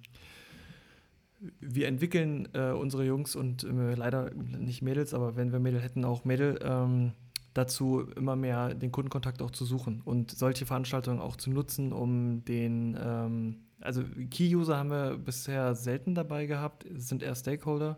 wir 1.59 1.87
entwickeln 1.87 2.47
äh, 2.53 2.71
unsere 2.71 3.03
Jungs 3.03 3.35
und 3.35 3.63
äh, 3.63 3.95
leider 3.95 4.31
nicht 4.33 4.81
Mädels, 4.81 5.13
aber 5.13 5.35
wenn 5.35 5.51
wir 5.51 5.59
Mädel 5.59 5.81
hätten, 5.81 6.05
auch 6.05 6.23
Mädel, 6.23 6.59
ähm, 6.63 7.13
dazu, 7.55 8.01
immer 8.15 8.35
mehr 8.35 8.75
den 8.75 8.91
Kundenkontakt 8.91 9.41
auch 9.41 9.51
zu 9.51 9.65
suchen 9.65 10.01
und 10.03 10.31
solche 10.31 10.65
Veranstaltungen 10.65 11.19
auch 11.19 11.35
zu 11.37 11.49
nutzen, 11.49 11.93
um 11.93 12.43
den, 12.45 12.97
ähm, 13.01 13.61
also 13.79 14.03
Key-User 14.29 14.77
haben 14.77 14.91
wir 14.91 15.17
bisher 15.17 15.73
selten 15.73 16.15
dabei 16.15 16.45
gehabt, 16.45 16.85
es 16.85 17.07
sind 17.07 17.23
eher 17.23 17.35
Stakeholder, 17.35 17.97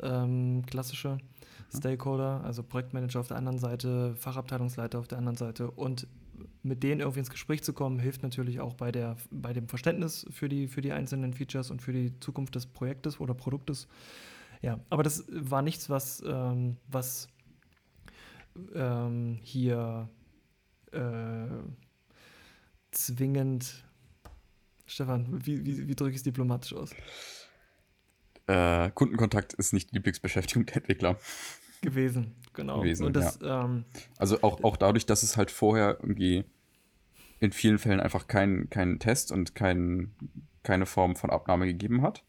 ähm, 0.00 0.62
klassische 0.66 1.18
Stakeholder, 1.76 2.42
also 2.44 2.62
Projektmanager 2.62 3.20
auf 3.20 3.28
der 3.28 3.36
anderen 3.36 3.58
Seite, 3.58 4.14
Fachabteilungsleiter 4.16 4.98
auf 4.98 5.08
der 5.08 5.18
anderen 5.18 5.36
Seite 5.36 5.70
und 5.70 6.06
mit 6.62 6.82
denen 6.82 7.00
irgendwie 7.00 7.20
ins 7.20 7.30
Gespräch 7.30 7.62
zu 7.62 7.72
kommen, 7.72 7.98
hilft 7.98 8.22
natürlich 8.22 8.60
auch 8.60 8.74
bei, 8.74 8.90
der, 8.90 9.16
bei 9.30 9.52
dem 9.52 9.68
Verständnis 9.68 10.26
für 10.30 10.48
die, 10.48 10.66
für 10.66 10.80
die 10.80 10.92
einzelnen 10.92 11.34
Features 11.34 11.70
und 11.70 11.82
für 11.82 11.92
die 11.92 12.18
Zukunft 12.20 12.54
des 12.54 12.66
Projektes 12.66 13.20
oder 13.20 13.34
Produktes. 13.34 13.86
Ja, 14.62 14.80
aber 14.88 15.02
das 15.02 15.24
war 15.28 15.62
nichts, 15.62 15.90
was, 15.90 16.22
ähm, 16.26 16.78
was 16.88 17.28
ähm, 18.74 19.38
hier 19.42 20.08
äh, 20.92 21.46
zwingend. 22.90 23.84
Stefan, 24.86 25.44
wie, 25.44 25.64
wie, 25.64 25.88
wie 25.88 25.94
drücke 25.94 26.10
ich 26.10 26.18
es 26.18 26.22
diplomatisch 26.22 26.74
aus? 26.74 26.90
Äh, 28.46 28.90
Kundenkontakt 28.90 29.54
ist 29.54 29.72
nicht 29.72 29.90
die 29.90 29.96
Lieblingsbeschäftigung 29.96 30.66
der 30.66 30.76
Entwickler. 30.76 31.18
Gewesen, 31.84 32.34
genau. 32.52 32.80
Gewesen, 32.80 33.12
das, 33.12 33.38
ja. 33.40 33.64
ähm, 33.64 33.84
also 34.18 34.42
auch, 34.42 34.62
auch 34.64 34.76
dadurch, 34.76 35.06
dass 35.06 35.22
es 35.22 35.36
halt 35.36 35.50
vorher 35.50 35.98
irgendwie 36.00 36.44
in 37.40 37.52
vielen 37.52 37.78
Fällen 37.78 38.00
einfach 38.00 38.26
keinen 38.26 38.70
kein 38.70 38.98
Test 38.98 39.32
und 39.32 39.54
kein, 39.54 40.14
keine 40.62 40.86
Form 40.86 41.14
von 41.16 41.30
Abnahme 41.30 41.66
gegeben 41.66 42.02
hat, 42.02 42.24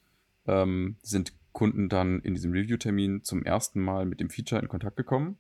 ähm, 0.45 0.97
sind 1.01 1.33
Kunden 1.53 1.87
dann 1.87 2.19
in 2.19 2.33
diesem 2.33 2.51
Review-Termin 2.51 3.23
zum 3.23 3.43
ersten 3.43 3.81
Mal 3.81 4.05
mit 4.05 4.19
dem 4.19 4.29
Feature 4.29 4.61
in 4.61 4.67
Kontakt 4.67 4.97
gekommen 4.97 5.37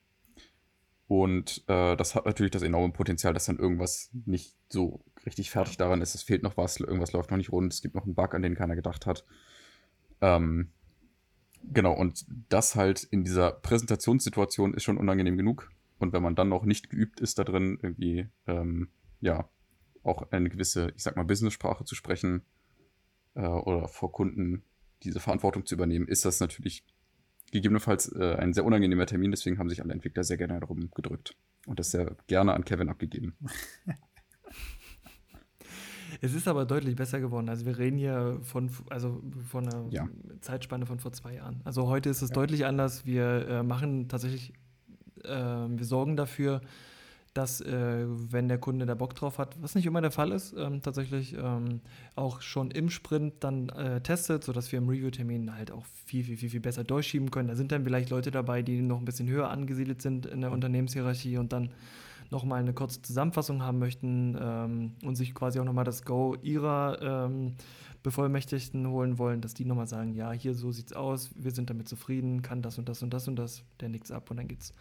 und 1.07 1.63
äh, 1.67 1.95
das 1.95 2.15
hat 2.15 2.25
natürlich 2.25 2.51
das 2.51 2.63
enorme 2.63 2.91
Potenzial, 2.91 3.33
dass 3.33 3.45
dann 3.45 3.59
irgendwas 3.59 4.09
nicht 4.25 4.55
so 4.69 5.03
richtig 5.25 5.51
fertig 5.51 5.77
daran 5.77 6.01
ist. 6.01 6.15
Es 6.15 6.23
fehlt 6.23 6.41
noch 6.41 6.57
was, 6.57 6.79
irgendwas 6.79 7.11
läuft 7.11 7.29
noch 7.29 7.37
nicht 7.37 7.51
rund, 7.51 7.73
es 7.73 7.81
gibt 7.81 7.95
noch 7.95 8.05
einen 8.05 8.15
Bug, 8.15 8.33
an 8.33 8.41
den 8.41 8.55
keiner 8.55 8.75
gedacht 8.75 9.05
hat. 9.05 9.23
Ähm, 10.21 10.71
genau, 11.73 11.93
und 11.93 12.25
das 12.49 12.75
halt 12.75 13.03
in 13.03 13.23
dieser 13.23 13.51
Präsentationssituation 13.51 14.73
ist 14.73 14.83
schon 14.83 14.97
unangenehm 14.97 15.37
genug. 15.37 15.71
Und 15.97 16.13
wenn 16.13 16.23
man 16.23 16.35
dann 16.35 16.49
noch 16.49 16.65
nicht 16.65 16.89
geübt 16.89 17.19
ist 17.19 17.39
da 17.39 17.43
drin, 17.43 17.79
irgendwie, 17.81 18.27
ähm, 18.47 18.89
ja, 19.21 19.49
auch 20.03 20.31
eine 20.31 20.49
gewisse, 20.49 20.91
ich 20.95 21.03
sag 21.03 21.15
mal, 21.15 21.23
Business-Sprache 21.23 21.85
zu 21.85 21.95
sprechen 21.95 22.43
äh, 23.33 23.47
oder 23.47 23.87
vor 23.87 24.11
Kunden 24.11 24.63
diese 25.03 25.19
Verantwortung 25.19 25.65
zu 25.65 25.75
übernehmen, 25.75 26.07
ist 26.07 26.25
das 26.25 26.39
natürlich 26.39 26.83
gegebenenfalls 27.51 28.11
äh, 28.13 28.35
ein 28.35 28.53
sehr 28.53 28.65
unangenehmer 28.65 29.05
Termin, 29.05 29.31
deswegen 29.31 29.57
haben 29.59 29.69
sich 29.69 29.81
alle 29.81 29.93
Entwickler 29.93 30.23
sehr 30.23 30.37
gerne 30.37 30.59
darum 30.59 30.91
gedrückt 30.91 31.35
und 31.65 31.79
das 31.79 31.91
sehr 31.91 32.15
gerne 32.27 32.53
an 32.53 32.65
Kevin 32.65 32.89
abgegeben. 32.89 33.35
Es 36.21 36.33
ist 36.33 36.47
aber 36.47 36.65
deutlich 36.65 36.95
besser 36.95 37.19
geworden. 37.19 37.49
Also 37.49 37.65
wir 37.65 37.77
reden 37.77 37.97
hier 37.97 38.39
von, 38.43 38.69
also 38.89 39.21
von 39.49 39.67
einer 39.67 39.85
Ja. 39.91 40.07
Zeitspanne 40.41 40.85
von 40.85 40.99
vor 40.99 41.11
zwei 41.11 41.35
Jahren. 41.35 41.61
Also 41.63 41.87
heute 41.87 42.09
ist 42.09 42.21
es 42.21 42.29
deutlich 42.29 42.65
anders. 42.65 43.05
Wir 43.05 43.47
äh, 43.47 43.63
machen 43.63 44.07
tatsächlich, 44.07 44.53
äh, 45.23 45.29
wir 45.29 45.85
sorgen 45.85 46.15
dafür, 46.15 46.61
dass 47.33 47.59
äh, 47.59 48.05
wenn 48.07 48.47
der 48.47 48.57
Kunde 48.57 48.85
da 48.85 48.95
Bock 48.95 49.13
drauf 49.13 49.39
hat, 49.39 49.61
was 49.61 49.75
nicht 49.75 49.85
immer 49.85 49.99
der 49.99 50.11
Fall 50.11 50.31
ist, 50.31 50.55
ähm, 50.57 50.81
tatsächlich 50.81 51.35
ähm, 51.37 51.81
auch 52.15 52.41
schon 52.41 52.71
im 52.71 52.89
Sprint 52.89 53.33
dann 53.41 53.67
äh, 53.69 53.99
testet, 53.99 54.45
sodass 54.45 54.71
wir 54.71 54.79
im 54.79 54.87
Review-Termin 54.87 55.53
halt 55.53 55.69
auch 55.69 55.85
viel, 56.05 56.23
viel, 56.23 56.37
viel, 56.37 56.49
viel 56.49 56.61
besser 56.61 56.85
durchschieben 56.85 57.31
können. 57.31 57.49
Da 57.49 57.55
sind 57.55 57.73
dann 57.73 57.83
vielleicht 57.83 58.09
Leute 58.09 58.31
dabei, 58.31 58.61
die 58.61 58.81
noch 58.81 58.99
ein 58.99 59.05
bisschen 59.05 59.27
höher 59.27 59.49
angesiedelt 59.49 60.01
sind 60.01 60.25
in 60.25 60.39
der 60.41 60.51
Unternehmenshierarchie 60.53 61.37
und 61.37 61.51
dann 61.51 61.71
nochmal 62.31 62.59
eine 62.59 62.73
kurze 62.73 63.01
Zusammenfassung 63.01 63.61
haben 63.61 63.79
möchten 63.79 64.37
ähm, 64.39 64.95
und 65.03 65.15
sich 65.15 65.33
quasi 65.33 65.59
auch 65.59 65.65
nochmal 65.65 65.85
das 65.85 66.03
Go 66.03 66.35
ihrer 66.41 67.25
ähm, 67.27 67.55
Bevollmächtigten 68.03 68.87
holen 68.87 69.17
wollen, 69.17 69.41
dass 69.41 69.53
die 69.53 69.65
nochmal 69.65 69.87
sagen, 69.87 70.13
ja, 70.13 70.31
hier 70.31 70.53
so 70.53 70.71
sieht's 70.71 70.93
aus, 70.93 71.31
wir 71.35 71.51
sind 71.51 71.69
damit 71.69 71.87
zufrieden, 71.87 72.41
kann 72.41 72.61
das 72.61 72.77
und 72.77 72.87
das 72.89 73.01
und 73.01 73.11
das 73.11 73.27
und 73.27 73.35
das, 73.35 73.63
der 73.79 73.89
nickt's 73.89 74.11
ab 74.11 74.29
und 74.29 74.37
dann 74.37 74.47
geht's, 74.47 74.73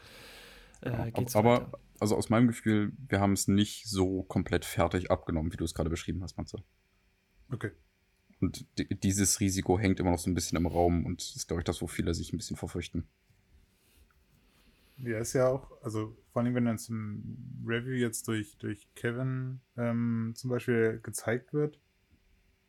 äh, 0.82 1.10
geht's 1.10 1.34
aber, 1.36 1.62
weiter. 1.62 1.78
also 2.00 2.16
aus 2.16 2.28
meinem 2.28 2.48
Gefühl, 2.48 2.92
wir 3.08 3.20
haben 3.20 3.32
es 3.32 3.48
nicht 3.48 3.88
so 3.88 4.22
komplett 4.24 4.64
fertig 4.64 5.10
abgenommen, 5.10 5.52
wie 5.52 5.56
du 5.56 5.64
es 5.64 5.74
gerade 5.74 5.90
beschrieben 5.90 6.22
hast, 6.22 6.36
Matze. 6.36 6.62
Okay. 7.50 7.70
Und 8.40 8.66
di- 8.78 8.88
dieses 8.94 9.40
Risiko 9.40 9.78
hängt 9.78 10.00
immer 10.00 10.10
noch 10.10 10.18
so 10.18 10.28
ein 10.28 10.34
bisschen 10.34 10.58
im 10.58 10.66
Raum 10.66 11.06
und 11.06 11.22
ist, 11.22 11.46
glaube 11.46 11.60
ich, 11.60 11.64
das, 11.64 11.80
wo 11.80 11.86
viele 11.86 12.12
sich 12.12 12.32
ein 12.32 12.36
bisschen 12.36 12.56
verfürchten. 12.56 13.06
Ja, 14.98 15.18
ist 15.18 15.32
ja 15.32 15.48
auch, 15.48 15.70
also 15.82 16.16
vor 16.32 16.42
allem, 16.42 16.54
wenn 16.54 16.64
dann 16.64 16.78
zum 16.78 17.62
Review 17.66 17.94
jetzt 17.94 18.28
durch, 18.28 18.56
durch 18.58 18.88
Kevin 18.94 19.60
ähm, 19.76 20.32
zum 20.36 20.50
Beispiel 20.50 21.00
gezeigt 21.02 21.52
wird, 21.52 21.80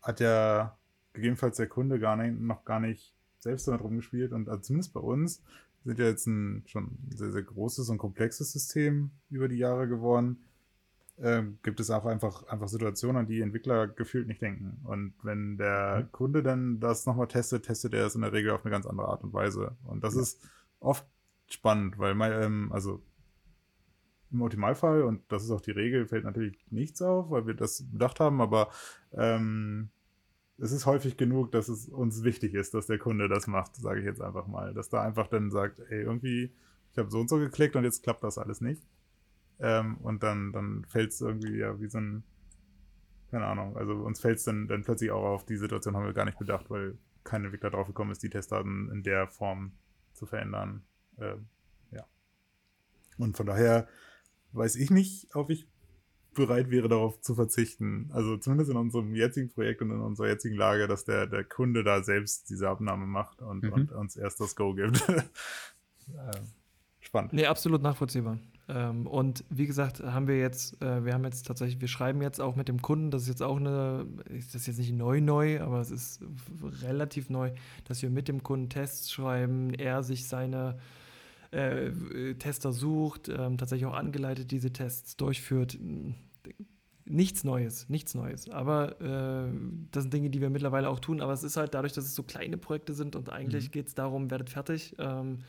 hat 0.02 0.20
ja 0.20 0.78
gegebenenfalls 1.14 1.58
der 1.58 1.68
Kunde 1.68 2.00
gar 2.00 2.16
nicht, 2.16 2.40
noch 2.40 2.66
gar 2.66 2.80
nicht 2.80 3.16
selbst 3.40 3.68
damit 3.68 3.82
rumgespielt 3.82 4.34
und 4.34 4.50
also 4.50 4.62
zumindest 4.62 4.94
bei 4.94 5.00
uns 5.00 5.44
sind 5.84 6.00
ja 6.00 6.06
jetzt 6.06 6.26
ein 6.26 6.64
schon 6.66 6.98
sehr, 7.10 7.32
sehr 7.32 7.44
großes 7.44 7.90
und 7.90 8.00
komplexes 8.00 8.52
System 8.52 9.12
über 9.30 9.48
die 9.48 9.58
Jahre 9.58 9.88
geworden. 9.88 10.44
Ähm, 11.18 11.60
gibt 11.64 11.80
es 11.80 11.92
auch 11.92 12.06
einfach, 12.06 12.48
einfach 12.48 12.68
Situationen, 12.68 13.18
an 13.18 13.28
die 13.28 13.40
Entwickler 13.40 13.88
gefühlt 13.88 14.28
nicht 14.28 14.42
denken. 14.42 14.82
Und 14.84 15.14
wenn 15.24 15.58
der 15.58 16.10
Kunde 16.12 16.44
dann 16.44 16.80
das 16.82 17.06
nochmal 17.06 17.28
testet, 17.28 17.66
testet 17.66 17.94
er 17.94 18.08
es 18.08 18.16
in 18.16 18.22
der 18.22 18.34
Regel 18.34 18.52
auf 18.52 18.66
eine 18.66 18.72
ganz 18.72 18.86
andere 18.86 19.08
Art 19.08 19.24
und 19.24 19.32
Weise. 19.32 19.78
Und 19.86 20.04
das 20.04 20.16
ist 20.16 20.42
oft 20.80 21.06
spannend, 21.48 21.98
weil 21.98 22.16
mein, 22.16 22.32
ähm, 22.32 22.72
also 22.72 23.02
im 24.32 24.42
Optimalfall, 24.42 25.04
und 25.04 25.22
das 25.32 25.44
ist 25.44 25.52
auch 25.52 25.62
die 25.62 25.72
Regel, 25.72 26.08
fällt 26.08 26.26
natürlich 26.26 26.66
nichts 26.70 27.02
auf, 27.02 27.30
weil 27.30 27.48
wir 27.48 27.54
das 27.54 27.84
bedacht 27.92 28.20
haben, 28.20 28.42
aber 28.42 28.70
ähm, 29.14 29.90
es 30.58 30.72
ist 30.72 30.86
häufig 30.86 31.18
genug, 31.18 31.52
dass 31.52 31.68
es 31.68 31.90
uns 31.90 32.24
wichtig 32.24 32.54
ist, 32.54 32.74
dass 32.74 32.88
der 32.88 32.98
Kunde 32.98 33.28
das 33.28 33.48
macht, 33.48 33.76
sage 33.76 34.00
ich 34.00 34.06
jetzt 34.06 34.22
einfach 34.22 34.48
mal. 34.48 34.74
Dass 34.74 34.90
da 34.90 35.02
einfach 35.02 35.28
dann 35.28 35.52
sagt, 35.52 35.80
ey, 35.90 36.02
irgendwie, 36.02 36.54
ich 36.92 36.98
habe 36.98 37.12
so 37.12 37.20
und 37.20 37.30
so 37.30 37.38
geklickt 37.38 37.76
und 37.76 37.84
jetzt 37.84 38.04
klappt 38.04 38.24
das 38.24 38.38
alles 38.38 38.62
nicht. 38.62 38.82
Ähm, 39.60 39.98
und 39.98 40.24
dann, 40.24 40.52
dann 40.54 40.86
fällt 40.86 41.12
es 41.12 41.22
irgendwie 41.22 41.58
ja 41.58 41.80
wie 41.80 41.88
so 41.88 41.98
ein, 41.98 42.24
keine 43.32 43.46
Ahnung, 43.46 43.76
also 43.76 43.94
uns 43.94 44.20
fällt 44.22 44.38
es 44.38 44.44
dann, 44.46 44.68
dann 44.68 44.84
plötzlich 44.84 45.12
auch 45.12 45.24
auf, 45.24 45.46
die 45.46 45.58
Situation 45.58 45.96
haben 45.96 46.06
wir 46.06 46.14
gar 46.14 46.26
nicht 46.26 46.40
bedacht, 46.40 46.70
weil 46.70 46.98
kein 47.24 47.44
Entwickler 47.44 47.72
drauf 47.72 47.88
gekommen 47.88 48.12
ist, 48.12 48.24
die 48.24 48.30
Testdaten 48.30 48.90
in 48.92 49.04
der 49.04 49.28
Form 49.28 49.72
zu 50.14 50.26
verändern. 50.26 50.84
Ähm, 51.20 51.48
ja. 51.92 52.06
Und 53.18 53.38
von 53.38 53.46
daher 53.46 53.88
weiß 54.54 54.76
ich 54.76 54.90
nicht, 54.92 55.36
ob 55.36 55.50
ich 55.50 55.68
bereit 56.34 56.70
wäre, 56.70 56.90
darauf 56.90 57.22
zu 57.22 57.34
verzichten. 57.34 58.10
Also 58.12 58.38
zumindest 58.38 58.70
in 58.70 58.78
unserem 58.78 59.16
jetzigen 59.16 59.50
Projekt 59.50 59.82
und 59.82 59.92
in 59.92 60.02
unserer 60.02 60.28
jetzigen 60.28 60.56
Lage, 60.56 60.88
dass 60.88 61.06
der, 61.06 61.28
der 61.28 61.44
Kunde 61.44 61.84
da 61.84 62.04
selbst 62.04 62.50
diese 62.50 62.70
Abnahme 62.70 63.06
macht 63.06 63.42
und, 63.42 63.64
Mhm. 63.64 63.74
und 63.74 63.92
uns 63.94 64.18
erst 64.18 64.40
das 64.42 64.56
Go 64.56 64.74
gibt. 64.74 65.02
ähm, 65.10 66.32
spannend. 67.00 67.34
Nee, 67.34 67.46
absolut 67.46 67.82
nachvollziehbar. 67.82 68.38
Ähm, 68.68 69.06
und 69.06 69.46
wie 69.50 69.68
gesagt, 69.68 70.02
haben 70.02 70.28
wir 70.28 70.40
jetzt, 70.40 70.82
äh, 70.82 71.06
wir 71.06 71.14
haben 71.14 71.24
jetzt 71.24 71.46
tatsächlich, 71.46 71.80
wir 71.80 71.88
schreiben 71.88 72.22
jetzt 72.22 72.42
auch 72.42 72.56
mit 72.56 72.68
dem 72.68 72.82
Kunden, 72.82 73.12
das 73.12 73.24
ist 73.24 73.28
jetzt 73.30 73.44
auch 73.44 73.58
eine, 73.58 74.08
ist 74.30 74.56
das 74.56 74.66
jetzt 74.66 74.80
nicht 74.80 74.92
neu 74.94 75.22
neu, 75.22 75.62
aber 75.62 75.80
es 75.80 75.92
ist 75.92 76.22
relativ 76.82 77.30
neu, 77.30 77.52
dass 77.86 78.02
wir 78.02 78.10
mit 78.10 78.28
dem 78.28 78.42
Kunden 78.42 78.70
Tests 78.70 79.12
schreiben, 79.12 79.74
er 79.74 80.02
sich 80.04 80.28
seine 80.28 80.80
äh, 81.56 82.34
Tester 82.36 82.72
sucht, 82.74 83.30
ähm, 83.30 83.58
tatsächlich 83.58 83.86
auch 83.88 83.94
angeleitet 83.96 84.52
diese 84.52 84.72
Tests 84.74 85.16
durchführt. 85.18 85.78
Nichts 87.08 87.44
Neues, 87.44 87.88
nichts 87.88 88.16
Neues. 88.16 88.50
Aber 88.50 89.00
äh, 89.00 89.52
das 89.92 90.04
sind 90.04 90.14
Dinge, 90.14 90.32
die 90.32 90.42
wir 90.42 90.50
mittlerweile 90.50 90.90
auch 90.90 91.00
tun. 91.00 91.22
Aber 91.22 91.34
es 91.34 91.44
ist 91.44 91.56
halt 91.56 91.76
dadurch, 91.76 91.94
dass 91.94 92.04
es 92.06 92.16
so 92.16 92.24
kleine 92.24 92.58
Projekte 92.58 92.94
sind 92.94 93.16
und 93.16 93.30
eigentlich 93.32 93.68
Mhm. 93.68 93.72
geht 93.72 93.88
es 93.88 93.94
darum, 93.94 94.32
werdet 94.32 94.50
fertig. 94.50 94.96
Ähm, 94.98 95.40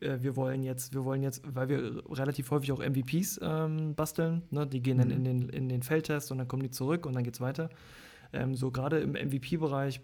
äh, 0.00 0.18
wir 0.20 0.36
wollen 0.36 0.62
jetzt, 0.62 0.94
wir 0.94 1.04
wollen 1.04 1.22
jetzt, 1.24 1.42
weil 1.44 1.68
wir 1.68 2.02
relativ 2.08 2.50
häufig 2.52 2.70
auch 2.70 2.78
MVPs 2.80 3.40
ähm, 3.42 3.96
basteln, 3.96 4.42
ne? 4.50 4.64
die 4.64 4.80
gehen 4.80 4.98
dann 4.98 5.08
Mhm. 5.08 5.14
in 5.14 5.24
den, 5.24 5.48
in 5.48 5.68
den 5.68 5.82
Feldtest 5.82 6.30
und 6.30 6.38
dann 6.38 6.46
kommen 6.46 6.62
die 6.62 6.70
zurück 6.70 7.04
und 7.04 7.14
dann 7.14 7.24
geht's 7.24 7.40
weiter. 7.40 7.68
Ähm, 8.32 8.54
so 8.54 8.70
gerade 8.70 9.00
im 9.00 9.12
MVP-Bereich 9.12 10.00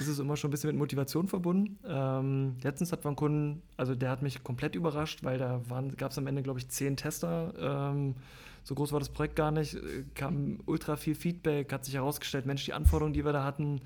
ist 0.00 0.08
es 0.08 0.18
immer 0.18 0.36
schon 0.36 0.48
ein 0.48 0.52
bisschen 0.52 0.70
mit 0.70 0.76
Motivation 0.76 1.28
verbunden. 1.28 1.78
Ähm, 1.86 2.56
letztens 2.62 2.92
hat 2.92 3.04
man 3.04 3.10
einen 3.10 3.16
Kunden, 3.16 3.62
also 3.76 3.94
der 3.94 4.10
hat 4.10 4.22
mich 4.22 4.42
komplett 4.42 4.74
überrascht, 4.74 5.22
weil 5.22 5.38
da 5.38 5.60
gab 5.96 6.12
es 6.12 6.18
am 6.18 6.26
Ende, 6.26 6.42
glaube 6.42 6.58
ich, 6.58 6.68
zehn 6.68 6.96
Tester. 6.96 7.52
Ähm, 7.58 8.14
so 8.62 8.74
groß 8.74 8.92
war 8.92 8.98
das 8.98 9.08
Projekt 9.08 9.36
gar 9.36 9.50
nicht. 9.50 9.76
Kam 10.14 10.60
ultra 10.66 10.96
viel 10.96 11.14
Feedback, 11.14 11.72
hat 11.72 11.84
sich 11.84 11.94
herausgestellt, 11.94 12.46
Mensch, 12.46 12.64
die 12.64 12.72
Anforderungen, 12.72 13.14
die 13.14 13.24
wir 13.24 13.32
da 13.32 13.44
hatten, 13.44 13.80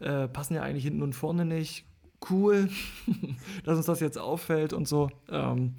äh, 0.00 0.28
passen 0.28 0.54
ja 0.54 0.62
eigentlich 0.62 0.84
hinten 0.84 1.02
und 1.02 1.14
vorne 1.14 1.44
nicht. 1.44 1.84
Cool, 2.30 2.70
dass 3.64 3.76
uns 3.76 3.86
das 3.86 4.00
jetzt 4.00 4.18
auffällt 4.18 4.72
und 4.72 4.88
so. 4.88 5.10
Ähm, 5.28 5.74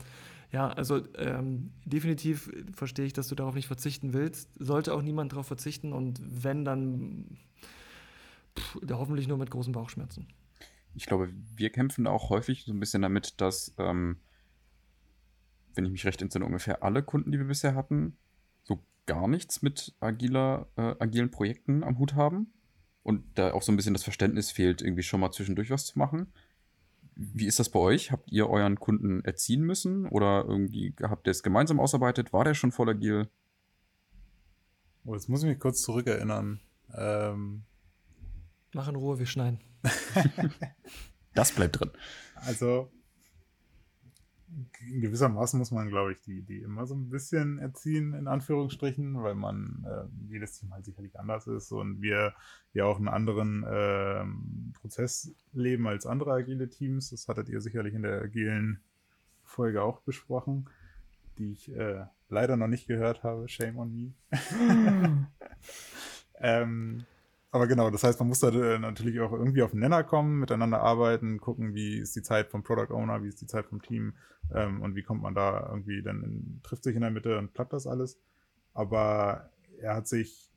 ja, 0.51 0.69
also 0.69 1.01
ähm, 1.17 1.71
definitiv 1.85 2.49
verstehe 2.73 3.05
ich, 3.05 3.13
dass 3.13 3.27
du 3.27 3.35
darauf 3.35 3.55
nicht 3.55 3.67
verzichten 3.67 4.13
willst. 4.13 4.49
Sollte 4.57 4.93
auch 4.93 5.01
niemand 5.01 5.33
darauf 5.33 5.47
verzichten 5.47 5.91
und 5.91 6.21
wenn, 6.23 6.63
dann 6.63 7.37
pff, 8.57 8.77
hoffentlich 8.91 9.27
nur 9.27 9.37
mit 9.37 9.51
großen 9.51 9.73
Bauchschmerzen. 9.73 10.27
Ich 10.93 11.05
glaube, 11.05 11.29
wir 11.55 11.69
kämpfen 11.71 12.05
da 12.05 12.11
auch 12.11 12.29
häufig 12.29 12.63
so 12.63 12.71
ein 12.71 12.79
bisschen 12.79 13.01
damit, 13.01 13.41
dass, 13.41 13.73
ähm, 13.77 14.17
wenn 15.73 15.85
ich 15.85 15.91
mich 15.91 16.05
recht 16.05 16.21
entsinne, 16.21 16.45
ungefähr 16.45 16.83
alle 16.83 17.03
Kunden, 17.03 17.31
die 17.31 17.37
wir 17.37 17.47
bisher 17.47 17.75
hatten, 17.75 18.17
so 18.63 18.81
gar 19.05 19.27
nichts 19.27 19.61
mit 19.61 19.93
agiler, 19.99 20.69
äh, 20.77 20.95
agilen 20.99 21.31
Projekten 21.31 21.83
am 21.83 21.99
Hut 21.99 22.15
haben. 22.15 22.53
Und 23.03 23.23
da 23.37 23.53
auch 23.53 23.61
so 23.61 23.71
ein 23.71 23.75
bisschen 23.75 23.93
das 23.93 24.03
Verständnis 24.03 24.49
fehlt, 24.49 24.81
irgendwie 24.81 25.03
schon 25.03 25.19
mal 25.19 25.31
zwischendurch 25.31 25.69
was 25.69 25.85
zu 25.85 25.99
machen. 25.99 26.27
Wie 27.15 27.45
ist 27.45 27.59
das 27.59 27.69
bei 27.69 27.79
euch? 27.79 28.11
Habt 28.11 28.31
ihr 28.31 28.49
euren 28.49 28.79
Kunden 28.79 29.23
erziehen 29.23 29.61
müssen? 29.61 30.07
Oder 30.07 30.45
irgendwie 30.47 30.95
habt 31.01 31.27
ihr 31.27 31.31
es 31.31 31.43
gemeinsam 31.43 31.79
ausarbeitet? 31.79 32.33
War 32.33 32.43
der 32.43 32.55
schon 32.55 32.71
voll 32.71 32.89
agil? 32.89 33.29
Oh, 35.05 35.13
jetzt 35.13 35.29
muss 35.29 35.43
ich 35.43 35.49
mich 35.49 35.59
kurz 35.59 35.83
zurückerinnern. 35.83 36.59
Ähm, 36.97 37.63
Mach 38.75 38.89
in 38.89 38.97
Ruhe, 38.97 39.17
wir 39.17 39.25
schneiden. 39.25 39.59
Das 41.33 41.51
bleibt 41.51 41.77
drin. 41.77 41.91
Also 42.35 42.89
in 44.87 45.01
gewisser 45.01 45.27
Maßen 45.27 45.59
muss 45.59 45.71
man, 45.71 45.89
glaube 45.89 46.13
ich, 46.13 46.21
die, 46.21 46.43
die 46.43 46.59
immer 46.59 46.85
so 46.85 46.95
ein 46.95 47.09
bisschen 47.09 47.59
erziehen, 47.59 48.13
in 48.13 48.29
Anführungsstrichen, 48.29 49.21
weil 49.21 49.35
man 49.35 49.85
äh, 49.85 50.31
jedes 50.31 50.57
Team 50.57 50.73
halt 50.73 50.85
sicherlich 50.85 51.19
anders 51.19 51.45
ist 51.47 51.73
und 51.73 52.01
wir 52.01 52.33
ja 52.73 52.85
auch 52.85 52.97
einen 52.97 53.09
anderen 53.09 53.65
ähm, 53.67 54.71
Prozess 54.79 55.35
leben 55.51 55.87
als 55.87 56.05
andere 56.05 56.31
agile 56.31 56.69
Teams. 56.69 57.09
Das 57.09 57.27
hattet 57.27 57.49
ihr 57.49 57.59
sicherlich 57.59 57.95
in 57.95 58.03
der 58.03 58.21
agilen 58.21 58.79
Folge 59.43 59.83
auch 59.83 59.99
besprochen, 60.01 60.69
die 61.37 61.51
ich 61.51 61.75
äh, 61.75 62.05
leider 62.29 62.55
noch 62.55 62.67
nicht 62.67 62.87
gehört 62.87 63.23
habe. 63.23 63.49
Shame 63.49 63.77
on 63.77 63.93
me. 63.93 64.13
ähm, 66.39 67.05
aber 67.55 67.67
genau, 67.67 67.89
das 67.89 68.03
heißt, 68.03 68.19
man 68.19 68.27
muss 68.27 68.41
da 68.41 68.49
äh, 68.49 68.77
natürlich 68.79 69.17
auch 69.21 69.31
irgendwie 69.31 69.63
auf 69.63 69.71
den 69.71 69.79
Nenner 69.79 70.03
kommen, 70.03 70.39
miteinander 70.41 70.81
arbeiten, 70.81 71.39
gucken, 71.39 71.73
wie 71.73 71.99
ist 71.99 72.13
die 72.13 72.21
Zeit 72.21 72.49
vom 72.49 72.63
Product 72.63 72.93
Owner, 72.93 73.23
wie 73.23 73.29
ist 73.29 73.39
die 73.39 73.47
Zeit 73.47 73.65
vom 73.67 73.81
Team 73.81 74.13
ähm, 74.53 74.81
und 74.81 74.95
wie 74.95 75.03
kommt 75.03 75.21
man 75.21 75.33
da 75.35 75.65
irgendwie 75.69 76.01
dann, 76.01 76.21
in, 76.21 76.59
trifft 76.63 76.83
sich 76.83 76.95
in 76.95 77.01
der 77.01 77.11
Mitte 77.11 77.37
und 77.37 77.53
klappt 77.53 77.71
das 77.71 77.87
alles. 77.87 78.19
Aber 78.73 79.51
er 79.79 79.95
hat 79.95 80.05
sich, 80.05 80.51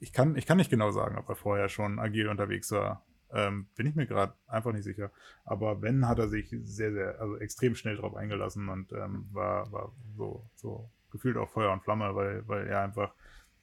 ich 0.00 0.14
kann, 0.14 0.34
ich 0.36 0.46
kann 0.46 0.56
nicht 0.56 0.70
genau 0.70 0.92
sagen, 0.92 1.18
ob 1.18 1.28
er 1.28 1.36
vorher 1.36 1.68
schon 1.68 1.98
agil 1.98 2.28
unterwegs 2.28 2.72
war. 2.72 3.04
Ähm, 3.30 3.66
bin 3.76 3.86
ich 3.86 3.94
mir 3.94 4.06
gerade 4.06 4.32
einfach 4.46 4.72
nicht 4.72 4.84
sicher. 4.84 5.10
Aber 5.44 5.82
wenn, 5.82 6.08
hat 6.08 6.18
er 6.18 6.30
sich 6.30 6.48
sehr, 6.64 6.94
sehr, 6.94 7.20
also 7.20 7.36
extrem 7.36 7.74
schnell 7.74 7.96
drauf 7.96 8.14
eingelassen 8.14 8.70
und 8.70 8.92
ähm, 8.92 9.28
war, 9.30 9.70
war 9.70 9.92
so, 10.16 10.42
so 10.54 10.88
gefühlt 11.10 11.36
auch 11.36 11.50
Feuer 11.50 11.70
und 11.70 11.82
Flamme, 11.82 12.14
weil, 12.14 12.48
weil 12.48 12.66
er 12.66 12.80
einfach 12.80 13.12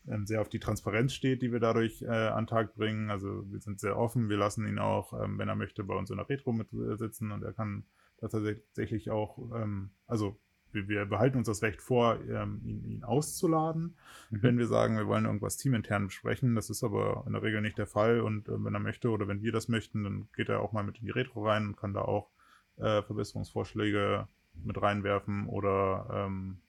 ähm, 0.08 0.26
sehr 0.26 0.41
auf 0.41 0.49
die 0.49 0.60
Transparenz 0.60 1.14
steht, 1.14 1.41
die 1.41 1.52
wir 1.52 1.60
dadurch 1.60 2.02
äh, 2.02 2.08
an 2.08 2.47
Tag 2.47 2.76
bringen. 2.76 3.10
Also 3.10 3.43
wir 3.52 3.60
sind 3.60 3.80
sehr 3.80 3.97
offen, 3.97 4.30
wir 4.30 4.38
lassen 4.38 4.68
ihn 4.68 4.80
auch, 4.80 5.14
ähm, 5.22 5.38
wenn 5.38 5.47
er 5.47 5.56
möchte, 5.56 5.84
bei 5.84 5.95
uns 5.95 6.10
in 6.10 6.18
der 6.18 6.30
Retro 6.30 6.54
mit 6.54 6.70
sitzen 6.72 7.32
und 7.32 7.43
er 7.43 7.54
kann 7.54 7.84
tatsächlich 8.20 9.10
auch, 9.10 9.38
ähm, 9.56 9.91
also 10.08 10.39
wir, 10.72 10.88
wir, 10.88 11.06
behalten 11.06 11.38
uns 11.38 11.47
das 11.47 11.64
Recht 11.64 11.82
vor, 11.82 12.20
ähm, 12.30 12.62
ihn, 12.64 12.84
ihn, 12.86 13.04
auszuladen, 13.04 13.95
mhm. 14.30 14.43
wenn 14.43 14.58
wir 14.58 14.68
sagen, 14.68 14.97
wir 14.97 15.08
wollen 15.08 15.26
irgendwas 15.26 15.58
teamintern 15.58 16.06
besprechen. 16.06 16.56
Das 16.56 16.70
ist 16.70 16.84
aber 16.84 17.24
in 17.28 17.34
der 17.34 17.43
Regel 17.43 17.62
nicht 17.62 17.78
der 17.78 17.88
Fall. 17.88 18.22
Und 18.22 18.47
äh, 18.47 18.64
wenn 18.64 18.74
er 18.74 18.80
möchte 18.80 19.10
oder 19.10 19.28
wenn 19.28 19.41
wir 19.41 19.52
das 19.52 19.68
möchten, 19.68 20.04
dann 20.04 20.30
geht 20.34 20.49
er 20.49 20.62
auch 20.62 20.72
mal 20.72 20.84
mit 20.84 20.99
in 20.99 21.06
die 21.06 21.12
Retro 21.12 21.45
rein 21.45 21.68
und 21.68 21.78
kann 21.78 21.93
da 21.93 22.02
auch 22.02 22.30
äh, 22.78 23.02
Verbesserungsvorschläge 23.02 24.28
mit 24.64 24.82
reinwerfen 24.82 25.47
oder 25.47 26.08
ähm, 26.14 26.62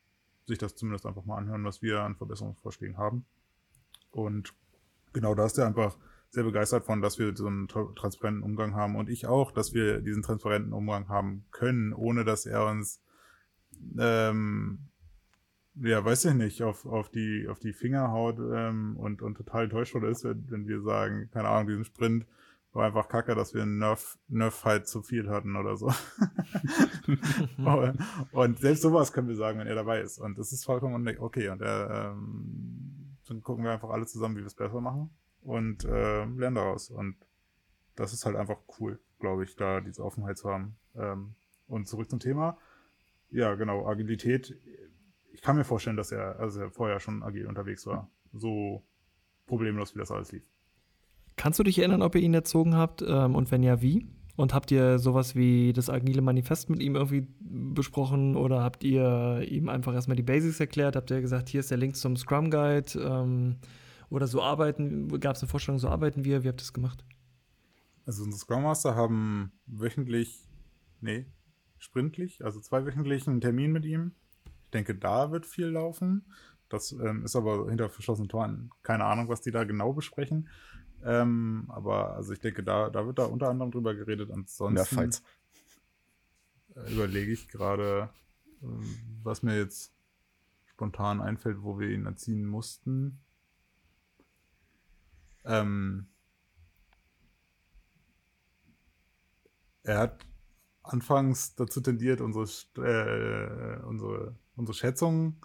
sich 0.53 0.59
das 0.59 0.77
zumindest 0.77 1.07
einfach 1.07 1.25
mal 1.25 1.39
anhören, 1.39 1.65
was 1.65 1.83
wir 1.83 2.01
an 2.01 2.17
Verbesserungsvorschlägen 2.17 2.99
haben. 2.99 3.25
Und 4.11 4.55
genau 5.13 5.35
da 5.35 5.47
ist 5.47 5.59
er 5.59 5.67
einfach 5.67 5.97
sehr 6.31 6.45
begeistert 6.45 6.85
von, 6.85 7.03
dass 7.03 7.19
wir 7.19 7.37
so 7.37 7.47
einen 7.47 7.69
transparenten 7.69 8.43
Umgang 8.43 8.75
haben 8.75 8.97
und 8.97 9.09
ich 9.11 9.27
auch, 9.27 9.53
dass 9.53 9.75
wir 9.75 10.01
diesen 10.01 10.23
transparenten 10.23 10.73
Umgang 10.73 11.09
haben 11.09 11.45
können, 11.51 11.93
ohne 11.93 12.25
dass 12.25 12.47
er 12.47 12.67
uns, 12.67 13.03
ähm, 13.99 14.89
ja, 15.75 16.03
weiß 16.05 16.27
ich 16.27 16.35
nicht, 16.35 16.63
auf, 16.63 16.87
auf, 16.87 17.11
die, 17.11 17.49
auf 17.49 17.59
die 17.59 17.73
Finger 17.73 18.11
haut 18.13 18.39
ähm, 18.39 18.97
und, 18.97 19.21
und 19.21 19.37
total 19.37 19.65
enttäuscht 19.65 19.95
ist, 19.95 20.25
wenn, 20.25 20.51
wenn 20.51 20.67
wir 20.67 20.81
sagen, 20.83 21.29
keine 21.33 21.49
Ahnung, 21.49 21.69
diesen 21.69 21.85
Sprint 21.85 22.27
war 22.73 22.87
einfach 22.87 23.09
kacke, 23.09 23.35
dass 23.35 23.55
wir 23.55 23.63
einen 23.63 23.79
Nerf, 23.79 24.19
Nerf 24.29 24.65
halt 24.65 24.89
zu 24.89 25.03
viel 25.03 25.29
hatten 25.29 25.57
oder 25.57 25.77
so. 25.77 25.89
und 28.33 28.59
selbst 28.59 28.83
sowas 28.83 29.13
können 29.13 29.29
wir 29.29 29.37
sagen, 29.37 29.59
wenn 29.59 29.67
er 29.67 29.75
dabei 29.75 30.01
ist. 30.01 30.19
Und 30.19 30.39
das 30.39 30.53
ist 30.53 30.65
vollkommen 30.65 31.07
okay. 31.19 31.49
Und 31.49 31.61
er, 31.61 32.13
ähm, 32.13 33.17
dann 33.29 33.43
gucken 33.43 33.65
wir 33.65 33.73
einfach 33.73 33.91
alle 33.91 34.07
zusammen, 34.07 34.37
wie 34.37 34.41
wir 34.41 34.47
es 34.47 34.55
besser 34.55 34.81
machen 34.81 35.11
und 35.43 35.85
äh, 35.85 36.25
lernen 36.25 36.57
daraus. 36.57 36.91
Und 36.91 37.17
das 37.95 38.13
ist 38.13 38.25
halt 38.25 38.37
einfach 38.37 38.59
cool, 38.79 38.99
glaube 39.19 39.45
ich, 39.45 39.57
da 39.57 39.81
diese 39.81 40.03
Offenheit 40.05 40.39
zu 40.39 40.49
haben. 40.49 40.77
Ähm, 40.95 41.35
und 41.69 41.87
zurück 41.87 42.09
zum 42.09 42.21
Thema. 42.21 42.59
Ja, 43.31 43.55
genau, 43.55 43.87
Agilität. 43.87 44.59
Ich 45.33 45.43
kann 45.43 45.57
mir 45.57 45.65
vorstellen, 45.65 45.97
dass 45.97 46.13
er, 46.13 46.39
also 46.39 46.61
er 46.61 46.71
vorher 46.71 47.01
schon 47.01 47.23
agil 47.23 47.47
unterwegs 47.47 47.87
war. 47.87 48.11
So 48.33 48.83
problemlos, 49.47 49.95
wie 49.95 49.99
das 49.99 50.11
alles 50.11 50.33
lief. 50.33 50.45
Kannst 51.37 51.59
du 51.59 51.63
dich 51.63 51.79
erinnern, 51.79 52.03
ob 52.03 52.15
ihr 52.15 52.23
ihn 52.23 52.35
erzogen 52.35 52.75
habt 52.75 53.03
ähm, 53.07 53.35
und 53.35 53.51
wenn 53.51 53.63
ja, 53.63 53.81
wie? 53.83 54.07
Und 54.37 54.55
habt 54.55 54.71
ihr 54.71 54.99
sowas 54.99 55.35
wie 55.35 55.73
das 55.73 55.91
agile 55.91 56.23
Manifest 56.23 56.71
mit 56.71 56.83
ihm 56.83 56.97
irgendwie 56.97 57.27
besprochen 57.41 58.35
oder 58.35 58.63
habt 58.63 58.83
ihr 58.83 59.47
ihm 59.47 59.69
einfach 59.69 59.95
erstmal 59.95 60.17
die 60.17 60.23
Basics 60.23 60.59
erklärt? 60.59 60.97
Habt 60.97 61.11
ihr 61.11 61.21
gesagt, 61.21 61.49
hier 61.49 61.61
ist 61.61 61.71
der 61.71 61.79
Link 61.79 61.97
zum 61.97 62.17
Scrum 62.17 62.51
Guide? 62.51 62.99
Ähm, 62.99 63.57
oder 64.09 64.27
so 64.27 64.43
arbeiten, 64.43 65.09
gab 65.21 65.37
es 65.37 65.43
eine 65.43 65.49
Vorstellung, 65.49 65.79
so 65.79 65.89
arbeiten 65.89 66.25
wir? 66.25 66.45
Wie 66.45 66.49
habt 66.49 66.61
ihr 66.61 66.65
das 66.65 66.73
gemacht? 66.73 67.05
Also 68.05 68.25
unsere 68.25 68.41
Scrum 68.41 68.63
Master 68.63 68.95
haben 68.95 69.53
wöchentlich, 69.67 70.49
nee, 71.01 71.27
sprintlich, 71.79 72.45
also 72.45 72.61
zweiwöchentlich 72.61 73.27
einen 73.27 73.41
Termin 73.41 73.73
mit 73.73 73.85
ihm. 73.85 74.13
Ich 74.65 74.71
denke, 74.71 74.95
da 74.95 75.31
wird 75.31 75.47
viel 75.47 75.67
laufen. 75.67 76.25
Das 76.69 76.93
ähm, 76.93 77.25
ist 77.25 77.37
aber 77.37 77.69
hinter 77.69 77.91
verschlossenen 77.91 78.29
Toren. 78.29 78.71
Keine 78.83 79.05
Ahnung, 79.05 79.29
was 79.29 79.43
die 79.43 79.51
da 79.51 79.65
genau 79.65 79.93
besprechen. 79.93 80.49
Ähm, 81.05 81.65
aber 81.69 82.15
also 82.15 82.33
ich 82.33 82.41
denke, 82.41 82.63
da, 82.63 82.91
da 82.91 83.07
wird 83.07 83.19
da 83.19 83.25
unter 83.25 83.49
anderem 83.49 83.71
drüber 83.71 83.95
geredet. 83.95 84.31
Ansonsten 84.31 85.11
ja, 86.75 86.83
äh, 86.83 86.93
überlege 86.93 87.33
ich 87.33 87.49
gerade, 87.49 88.11
äh, 88.63 88.67
was 89.23 89.43
mir 89.43 89.57
jetzt 89.57 89.93
spontan 90.67 91.21
einfällt, 91.21 91.63
wo 91.63 91.79
wir 91.79 91.91
ihn 91.91 92.07
erziehen 92.07 92.47
mussten. 92.47 93.21
Ähm, 95.45 96.07
er 99.83 99.99
hat 99.99 100.27
anfangs 100.83 101.55
dazu 101.57 101.81
tendiert, 101.81 102.21
unsere, 102.21 102.45
äh, 102.77 103.85
unsere, 103.85 104.37
unsere 104.55 104.75
Schätzungen 104.75 105.41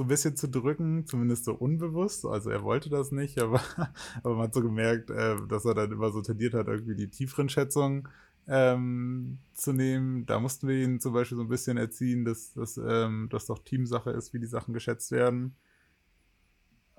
so 0.00 0.04
ein 0.04 0.08
bisschen 0.08 0.34
zu 0.34 0.48
drücken, 0.48 1.04
zumindest 1.06 1.44
so 1.44 1.52
unbewusst. 1.52 2.24
Also 2.24 2.48
er 2.48 2.62
wollte 2.62 2.88
das 2.88 3.12
nicht, 3.12 3.38
aber, 3.38 3.60
aber 4.22 4.34
man 4.34 4.44
hat 4.44 4.54
so 4.54 4.62
gemerkt, 4.62 5.10
äh, 5.10 5.36
dass 5.46 5.66
er 5.66 5.74
dann 5.74 5.92
immer 5.92 6.10
so 6.10 6.22
tendiert 6.22 6.54
hat, 6.54 6.68
irgendwie 6.68 6.94
die 6.94 7.10
tieferen 7.10 7.50
Schätzungen 7.50 8.08
ähm, 8.48 9.40
zu 9.52 9.74
nehmen. 9.74 10.24
Da 10.24 10.40
mussten 10.40 10.68
wir 10.68 10.82
ihn 10.82 11.00
zum 11.00 11.12
Beispiel 11.12 11.36
so 11.36 11.42
ein 11.42 11.50
bisschen 11.50 11.76
erziehen, 11.76 12.24
dass, 12.24 12.54
dass 12.54 12.78
ähm, 12.78 13.28
das 13.30 13.44
doch 13.44 13.58
Teamsache 13.58 14.10
ist, 14.12 14.32
wie 14.32 14.40
die 14.40 14.46
Sachen 14.46 14.72
geschätzt 14.72 15.12
werden. 15.12 15.54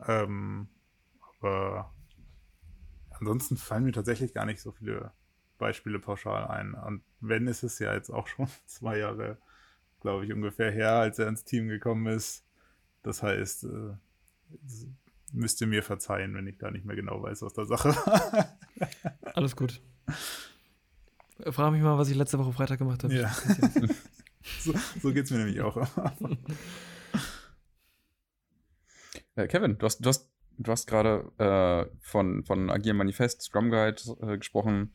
Ähm, 0.08 0.68
aber 1.40 1.92
ansonsten 3.10 3.58
fallen 3.58 3.86
mir 3.86 3.94
tatsächlich 3.94 4.32
gar 4.36 4.46
nicht 4.46 4.62
so 4.62 4.74
viele 4.74 5.12
Beispiele 5.58 5.98
pauschal 5.98 6.46
ein. 6.46 6.76
Und 6.76 7.02
wenn, 7.20 7.48
ist 7.48 7.64
es 7.64 7.80
ja 7.80 7.96
jetzt 7.96 8.12
auch 8.12 8.28
schon 8.28 8.48
zwei 8.68 9.00
Jahre, 9.00 9.40
glaube 10.02 10.24
ich, 10.24 10.32
ungefähr 10.32 10.70
her, 10.70 10.98
als 10.98 11.18
er 11.18 11.30
ins 11.30 11.46
Team 11.46 11.68
gekommen 11.68 12.06
ist. 12.06 12.46
Das 13.04 13.24
heißt, 13.24 13.66
äh, 13.66 13.96
müsst 15.34 15.62
ihr 15.62 15.68
mir 15.68 15.84
verzeihen, 15.84 16.36
wenn 16.36 16.48
ich 16.48 16.58
da 16.58 16.72
nicht 16.72 16.86
mehr 16.86 16.96
genau 16.96 17.22
weiß, 17.22 17.42
was 17.42 17.54
der 17.54 17.66
Sache 17.66 17.90
war. 17.90 18.58
Alles 19.36 19.56
gut. 19.56 19.82
Frage 21.50 21.72
mich 21.72 21.82
mal, 21.82 21.98
was 21.98 22.10
ich 22.10 22.16
letzte 22.16 22.38
Woche 22.38 22.54
Freitag 22.54 22.80
gemacht 22.80 23.04
habe. 23.04 23.14
Ja. 23.14 23.32
so, 24.60 24.74
so 25.02 25.14
geht 25.14 25.26
es 25.26 25.32
mir 25.32 25.38
nämlich 25.38 25.62
auch. 25.62 25.88
Äh, 29.36 29.48
Kevin, 29.48 29.78
du 29.78 29.86
hast, 29.86 30.00
du 30.00 30.10
hast, 30.10 30.30
du 30.58 30.72
hast 30.72 30.88
gerade 30.88 31.32
äh, 31.38 31.98
von, 32.02 32.44
von 32.44 32.70
Agile 32.70 32.94
Manifest, 32.94 33.42
Scrum 33.42 33.70
Guide 33.72 34.02
äh, 34.22 34.38
gesprochen. 34.38 34.94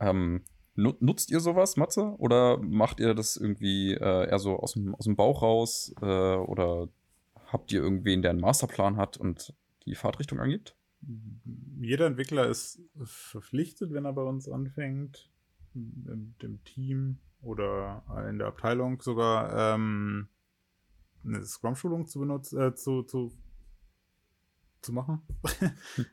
Ähm, 0.00 0.44
nutzt 0.74 1.30
ihr 1.30 1.40
sowas, 1.40 1.76
Matze? 1.76 2.14
Oder 2.18 2.58
macht 2.58 3.00
ihr 3.00 3.14
das 3.14 3.36
irgendwie 3.36 3.92
äh, 3.92 4.28
eher 4.28 4.38
so 4.38 4.58
aus 4.58 4.72
dem, 4.72 4.94
aus 4.94 5.04
dem 5.04 5.16
Bauch 5.16 5.42
raus? 5.42 5.94
Äh, 6.00 6.04
oder 6.04 6.88
Habt 7.52 7.70
ihr 7.70 7.82
irgendwen, 7.82 8.22
der 8.22 8.30
einen 8.30 8.40
Masterplan 8.40 8.96
hat 8.96 9.18
und 9.18 9.54
die 9.84 9.94
Fahrtrichtung 9.94 10.40
angibt? 10.40 10.74
Jeder 11.80 12.06
Entwickler 12.06 12.46
ist 12.48 12.80
verpflichtet, 13.04 13.92
wenn 13.92 14.06
er 14.06 14.14
bei 14.14 14.22
uns 14.22 14.48
anfängt, 14.48 15.30
in 15.74 16.34
dem 16.40 16.64
Team 16.64 17.18
oder 17.42 18.04
in 18.30 18.38
der 18.38 18.46
Abteilung 18.46 19.02
sogar 19.02 19.74
ähm, 19.74 20.28
eine 21.24 21.44
Scrum-Schulung 21.44 22.06
zu 22.06 22.20
benutzen, 22.20 22.58
äh, 22.58 22.74
zu, 22.74 23.02
zu, 23.02 23.32
zu 24.80 24.92
machen. 24.92 25.22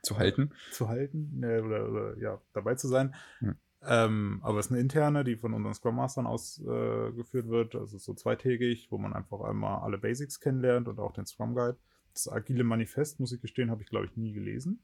zu 0.03 0.17
halten. 0.17 0.51
zu 0.71 0.89
halten, 0.89 1.41
äh, 1.41 1.61
oder, 1.61 1.89
oder, 1.89 2.17
ja, 2.17 2.41
dabei 2.51 2.75
zu 2.75 2.89
sein. 2.89 3.15
Hm. 3.39 3.55
Ähm, 3.81 4.39
aber 4.43 4.59
es 4.59 4.67
ist 4.67 4.71
eine 4.71 4.81
interne, 4.81 5.23
die 5.23 5.37
von 5.37 5.53
unseren 5.53 5.73
Scrum 5.73 5.95
Mastern 5.95 6.27
ausgeführt 6.27 7.45
äh, 7.45 7.49
wird. 7.49 7.75
Also 7.75 7.97
so 7.97 8.13
zweitägig, 8.13 8.91
wo 8.91 8.97
man 8.97 9.13
einfach 9.13 9.41
einmal 9.41 9.81
alle 9.81 9.97
Basics 9.97 10.39
kennenlernt 10.39 10.87
und 10.87 10.99
auch 10.99 11.13
den 11.13 11.25
Scrum 11.25 11.55
Guide. 11.55 11.77
Das 12.13 12.29
agile 12.29 12.63
Manifest, 12.63 13.19
muss 13.19 13.31
ich 13.31 13.41
gestehen, 13.41 13.71
habe 13.71 13.81
ich, 13.81 13.89
glaube 13.89 14.05
ich, 14.05 14.17
nie 14.17 14.33
gelesen. 14.33 14.81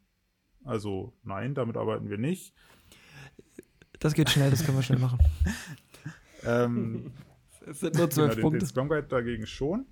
Also 0.64 1.14
nein, 1.24 1.56
damit 1.56 1.76
arbeiten 1.76 2.10
wir 2.10 2.18
nicht. 2.18 2.54
Das 4.00 4.14
geht 4.14 4.30
schnell, 4.30 4.50
das 4.50 4.66
können 4.66 4.78
wir 4.78 4.84
schnell 4.84 5.00
machen. 5.00 5.20
ähm, 6.46 7.12
es 7.66 7.82
sind 7.82 7.96
nur 7.96 8.10
zwölf 8.10 8.36
genau, 8.36 8.43
Punkte. 8.43 8.60
Den, 8.60 8.66
den 8.66 8.70
Scrum 8.70 8.88
Guide 8.88 9.08
dagegen 9.08 9.46
schon. 9.46 9.88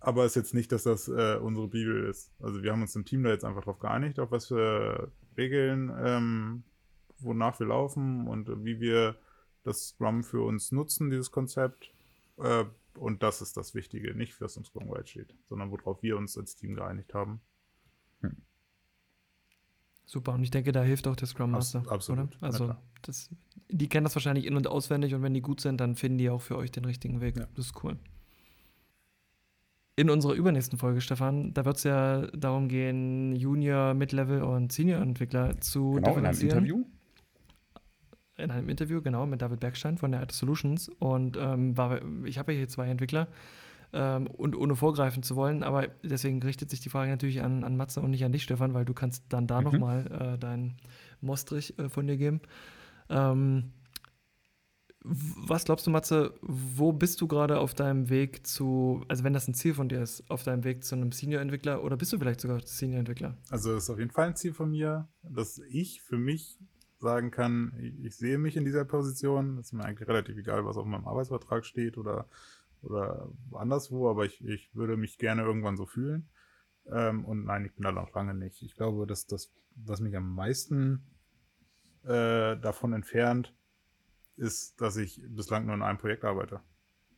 Aber 0.00 0.24
es 0.24 0.32
ist 0.32 0.36
jetzt 0.36 0.54
nicht, 0.54 0.72
dass 0.72 0.84
das 0.84 1.08
äh, 1.08 1.36
unsere 1.36 1.68
Bibel 1.68 2.08
ist. 2.08 2.32
Also 2.40 2.62
wir 2.62 2.72
haben 2.72 2.80
uns 2.80 2.96
im 2.96 3.04
Team 3.04 3.22
da 3.22 3.30
jetzt 3.30 3.44
einfach 3.44 3.64
drauf 3.64 3.78
geeinigt, 3.78 4.18
auf 4.18 4.30
was 4.30 4.46
für 4.46 5.12
Regeln 5.36 5.92
ähm, 6.02 6.64
wonach 7.22 7.58
wir 7.60 7.66
laufen 7.66 8.26
und 8.26 8.48
wie 8.64 8.80
wir 8.80 9.16
das 9.62 9.88
Scrum 9.88 10.22
für 10.22 10.42
uns 10.42 10.72
nutzen, 10.72 11.10
dieses 11.10 11.30
Konzept. 11.30 11.92
Äh, 12.38 12.64
und 12.94 13.22
das 13.22 13.40
ist 13.40 13.56
das 13.56 13.74
Wichtige, 13.74 14.14
nicht 14.14 14.40
was 14.40 14.56
im 14.56 14.64
Scrum 14.64 14.88
Guide 14.88 15.06
steht, 15.06 15.34
sondern 15.48 15.70
worauf 15.70 16.02
wir 16.02 16.16
uns 16.16 16.36
als 16.36 16.56
Team 16.56 16.74
geeinigt 16.74 17.14
haben. 17.14 17.40
Hm. 18.20 18.36
Super, 20.04 20.34
und 20.34 20.42
ich 20.42 20.50
denke, 20.50 20.72
da 20.72 20.82
hilft 20.82 21.06
auch 21.06 21.16
der 21.16 21.28
Scrum 21.28 21.52
Master. 21.52 21.80
Abs 21.80 21.88
absolut. 21.88 22.36
Oder? 22.38 22.46
Also, 22.46 22.74
das, 23.02 23.30
die 23.68 23.88
kennen 23.88 24.04
das 24.04 24.16
wahrscheinlich 24.16 24.46
in- 24.46 24.56
und 24.56 24.66
auswendig 24.66 25.14
und 25.14 25.22
wenn 25.22 25.34
die 25.34 25.40
gut 25.40 25.60
sind, 25.60 25.80
dann 25.80 25.94
finden 25.94 26.18
die 26.18 26.30
auch 26.30 26.42
für 26.42 26.56
euch 26.56 26.72
den 26.72 26.84
richtigen 26.84 27.20
Weg. 27.20 27.36
Ja. 27.36 27.46
Das 27.54 27.66
ist 27.66 27.84
cool. 27.84 27.96
In 29.96 30.08
unserer 30.08 30.32
übernächsten 30.32 30.78
Folge, 30.78 31.00
Stefan, 31.00 31.52
da 31.52 31.64
wird 31.64 31.76
es 31.76 31.84
ja 31.84 32.26
darum 32.28 32.68
gehen, 32.68 33.36
Junior, 33.36 33.92
Mid-Level 33.94 34.42
und 34.42 34.72
Senior-Entwickler 34.72 35.60
zu 35.60 35.92
genau, 35.92 36.08
differenzieren. 36.08 36.50
In 36.50 36.56
einem 36.56 36.66
Interview? 36.66 36.99
In 38.40 38.50
einem 38.50 38.68
Interview, 38.68 39.02
genau, 39.02 39.26
mit 39.26 39.42
David 39.42 39.60
Bergstein 39.60 39.98
von 39.98 40.12
der 40.12 40.20
Art 40.20 40.32
Solutions. 40.32 40.88
Und 40.98 41.36
ähm, 41.38 41.76
war, 41.76 42.00
ich 42.24 42.38
habe 42.38 42.52
ja 42.52 42.58
hier 42.58 42.68
zwei 42.68 42.88
Entwickler. 42.88 43.28
Ähm, 43.92 44.28
und 44.28 44.56
ohne 44.56 44.76
vorgreifen 44.76 45.24
zu 45.24 45.34
wollen, 45.34 45.64
aber 45.64 45.88
deswegen 46.04 46.40
richtet 46.44 46.70
sich 46.70 46.78
die 46.78 46.90
Frage 46.90 47.10
natürlich 47.10 47.42
an, 47.42 47.64
an 47.64 47.76
Matze 47.76 48.00
und 48.00 48.12
nicht 48.12 48.24
an 48.24 48.30
dich, 48.30 48.44
Stefan, 48.44 48.72
weil 48.72 48.84
du 48.84 48.94
kannst 48.94 49.24
dann 49.30 49.48
da 49.48 49.58
mhm. 49.58 49.64
nochmal 49.64 50.06
äh, 50.06 50.38
deinen 50.38 50.76
Mostrich 51.20 51.76
äh, 51.76 51.88
von 51.88 52.06
dir 52.06 52.16
geben. 52.16 52.40
Ähm, 53.08 53.72
was 55.02 55.64
glaubst 55.64 55.86
du, 55.86 55.90
Matze, 55.90 56.34
wo 56.42 56.92
bist 56.92 57.20
du 57.20 57.26
gerade 57.26 57.58
auf 57.58 57.74
deinem 57.74 58.10
Weg 58.10 58.46
zu, 58.46 59.02
also 59.08 59.24
wenn 59.24 59.32
das 59.32 59.48
ein 59.48 59.54
Ziel 59.54 59.74
von 59.74 59.88
dir 59.88 60.02
ist, 60.02 60.30
auf 60.30 60.42
deinem 60.42 60.62
Weg 60.62 60.84
zu 60.84 60.94
einem 60.94 61.10
Senior-Entwickler 61.10 61.82
oder 61.82 61.96
bist 61.96 62.12
du 62.12 62.18
vielleicht 62.18 62.40
sogar 62.40 62.60
Senior-Entwickler? 62.64 63.36
Also 63.48 63.72
das 63.72 63.84
ist 63.84 63.90
auf 63.90 63.98
jeden 63.98 64.10
Fall 64.10 64.28
ein 64.28 64.36
Ziel 64.36 64.52
von 64.52 64.70
mir, 64.70 65.08
dass 65.22 65.58
ich 65.70 66.02
für 66.02 66.18
mich 66.18 66.58
sagen 67.00 67.30
kann, 67.30 67.72
ich, 68.02 68.16
sehe 68.16 68.38
mich 68.38 68.56
in 68.56 68.64
dieser 68.64 68.84
Position. 68.84 69.58
Ist 69.58 69.72
mir 69.72 69.84
eigentlich 69.84 70.08
relativ 70.08 70.36
egal, 70.36 70.64
was 70.64 70.76
auf 70.76 70.86
meinem 70.86 71.06
Arbeitsvertrag 71.06 71.64
steht 71.64 71.98
oder 71.98 72.28
oder 72.82 73.28
anderswo, 73.52 74.10
aber 74.10 74.24
ich, 74.24 74.44
ich 74.44 74.74
würde 74.74 74.96
mich 74.96 75.18
gerne 75.18 75.42
irgendwann 75.42 75.76
so 75.76 75.86
fühlen. 75.86 76.28
Ähm, 76.90 77.24
und 77.24 77.44
nein, 77.44 77.64
ich 77.64 77.74
bin 77.74 77.84
da 77.84 77.92
noch 77.92 78.12
lange 78.14 78.34
nicht. 78.34 78.62
Ich 78.62 78.74
glaube, 78.74 79.06
dass 79.06 79.26
das, 79.26 79.52
was 79.76 80.00
mich 80.00 80.16
am 80.16 80.34
meisten 80.34 81.04
äh, 82.04 82.56
davon 82.56 82.92
entfernt, 82.92 83.54
ist, 84.36 84.80
dass 84.80 84.96
ich 84.96 85.22
bislang 85.28 85.66
nur 85.66 85.74
in 85.74 85.82
einem 85.82 85.98
Projekt 85.98 86.24
arbeite. 86.24 86.60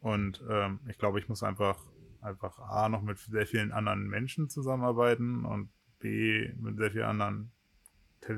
Und 0.01 0.43
ähm, 0.49 0.81
ich 0.89 0.99
glaube, 0.99 1.21
ich 1.21 1.29
muss 1.29 1.45
einfach, 1.45 1.87
einfach 2.21 2.59
A, 2.59 2.89
noch 2.89 3.03
mit 3.03 3.19
sehr 3.19 3.47
vielen 3.47 3.71
anderen 3.71 4.09
Menschen 4.09 4.49
zusammenarbeiten 4.49 5.45
und 5.45 5.71
B, 6.01 6.53
mit 6.57 6.77
sehr 6.77 6.91
vielen 6.91 7.05
anderen 7.05 7.53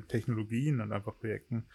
Technologien 0.09 0.81
und 0.81 0.93
einfach 0.93 1.19
Projekten, 1.19 1.67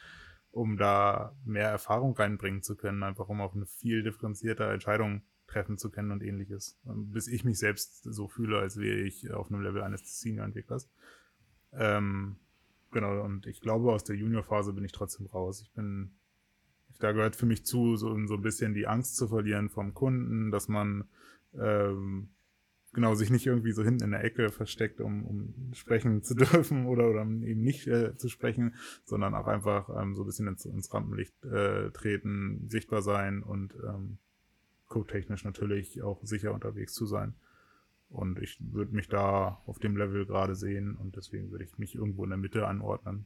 um 0.51 0.77
da 0.77 1.35
mehr 1.45 1.69
Erfahrung 1.69 2.15
reinbringen 2.15 2.63
zu 2.63 2.75
können, 2.75 3.03
einfach 3.03 3.29
um 3.29 3.41
auch 3.41 3.55
eine 3.55 3.65
viel 3.65 4.03
differenzierte 4.03 4.65
Entscheidung 4.65 5.21
treffen 5.47 5.77
zu 5.77 5.89
können 5.89 6.11
und 6.11 6.23
ähnliches. 6.23 6.79
Bis 6.83 7.27
ich 7.27 7.43
mich 7.43 7.59
selbst 7.59 8.03
so 8.03 8.27
fühle, 8.27 8.59
als 8.59 8.77
wäre 8.77 8.99
ich 8.99 9.31
auf 9.31 9.51
einem 9.51 9.61
Level 9.61 9.81
eines 9.81 10.19
Senior-Entwicklers. 10.19 10.89
Ähm, 11.73 12.37
genau, 12.91 13.23
und 13.23 13.45
ich 13.45 13.61
glaube, 13.61 13.91
aus 13.91 14.03
der 14.03 14.15
Junior-Phase 14.15 14.73
bin 14.73 14.85
ich 14.85 14.91
trotzdem 14.91 15.27
raus. 15.27 15.61
Ich 15.61 15.71
bin, 15.73 16.11
da 16.99 17.11
gehört 17.11 17.35
für 17.35 17.45
mich 17.45 17.65
zu, 17.65 17.95
so, 17.95 18.15
so 18.27 18.35
ein 18.35 18.41
bisschen 18.41 18.73
die 18.73 18.87
Angst 18.87 19.17
zu 19.17 19.27
verlieren 19.27 19.69
vom 19.69 19.93
Kunden, 19.93 20.51
dass 20.51 20.67
man 20.67 21.09
ähm, 21.57 22.29
genau 22.93 23.15
sich 23.15 23.29
nicht 23.29 23.45
irgendwie 23.45 23.71
so 23.71 23.83
hinten 23.83 24.03
in 24.03 24.11
der 24.11 24.23
Ecke 24.23 24.49
versteckt, 24.49 24.99
um, 25.01 25.25
um 25.25 25.73
sprechen 25.73 26.23
zu 26.23 26.35
dürfen 26.35 26.85
oder, 26.85 27.09
oder 27.09 27.21
eben 27.21 27.61
nicht 27.61 27.87
äh, 27.87 28.15
zu 28.17 28.29
sprechen, 28.29 28.75
sondern 29.05 29.35
auch 29.35 29.47
einfach 29.47 29.89
ähm, 30.01 30.15
so 30.15 30.23
ein 30.23 30.25
bisschen 30.25 30.47
ins, 30.47 30.65
ins 30.65 30.93
Rampenlicht 30.93 31.33
äh, 31.45 31.91
treten, 31.91 32.67
sichtbar 32.67 33.01
sein 33.01 33.43
und 33.43 33.75
ähm, 33.75 34.17
codetechnisch 34.87 35.43
natürlich 35.43 36.01
auch 36.01 36.19
sicher 36.23 36.53
unterwegs 36.53 36.93
zu 36.93 37.05
sein. 37.05 37.35
Und 38.09 38.39
ich 38.39 38.57
würde 38.59 38.95
mich 38.95 39.07
da 39.07 39.61
auf 39.67 39.77
dem 39.77 39.95
Level 39.95 40.25
gerade 40.25 40.55
sehen 40.55 40.95
und 40.95 41.15
deswegen 41.15 41.51
würde 41.51 41.63
ich 41.63 41.77
mich 41.77 41.93
irgendwo 41.93 42.23
in 42.23 42.31
der 42.31 42.39
Mitte 42.39 42.67
anordnen. 42.67 43.25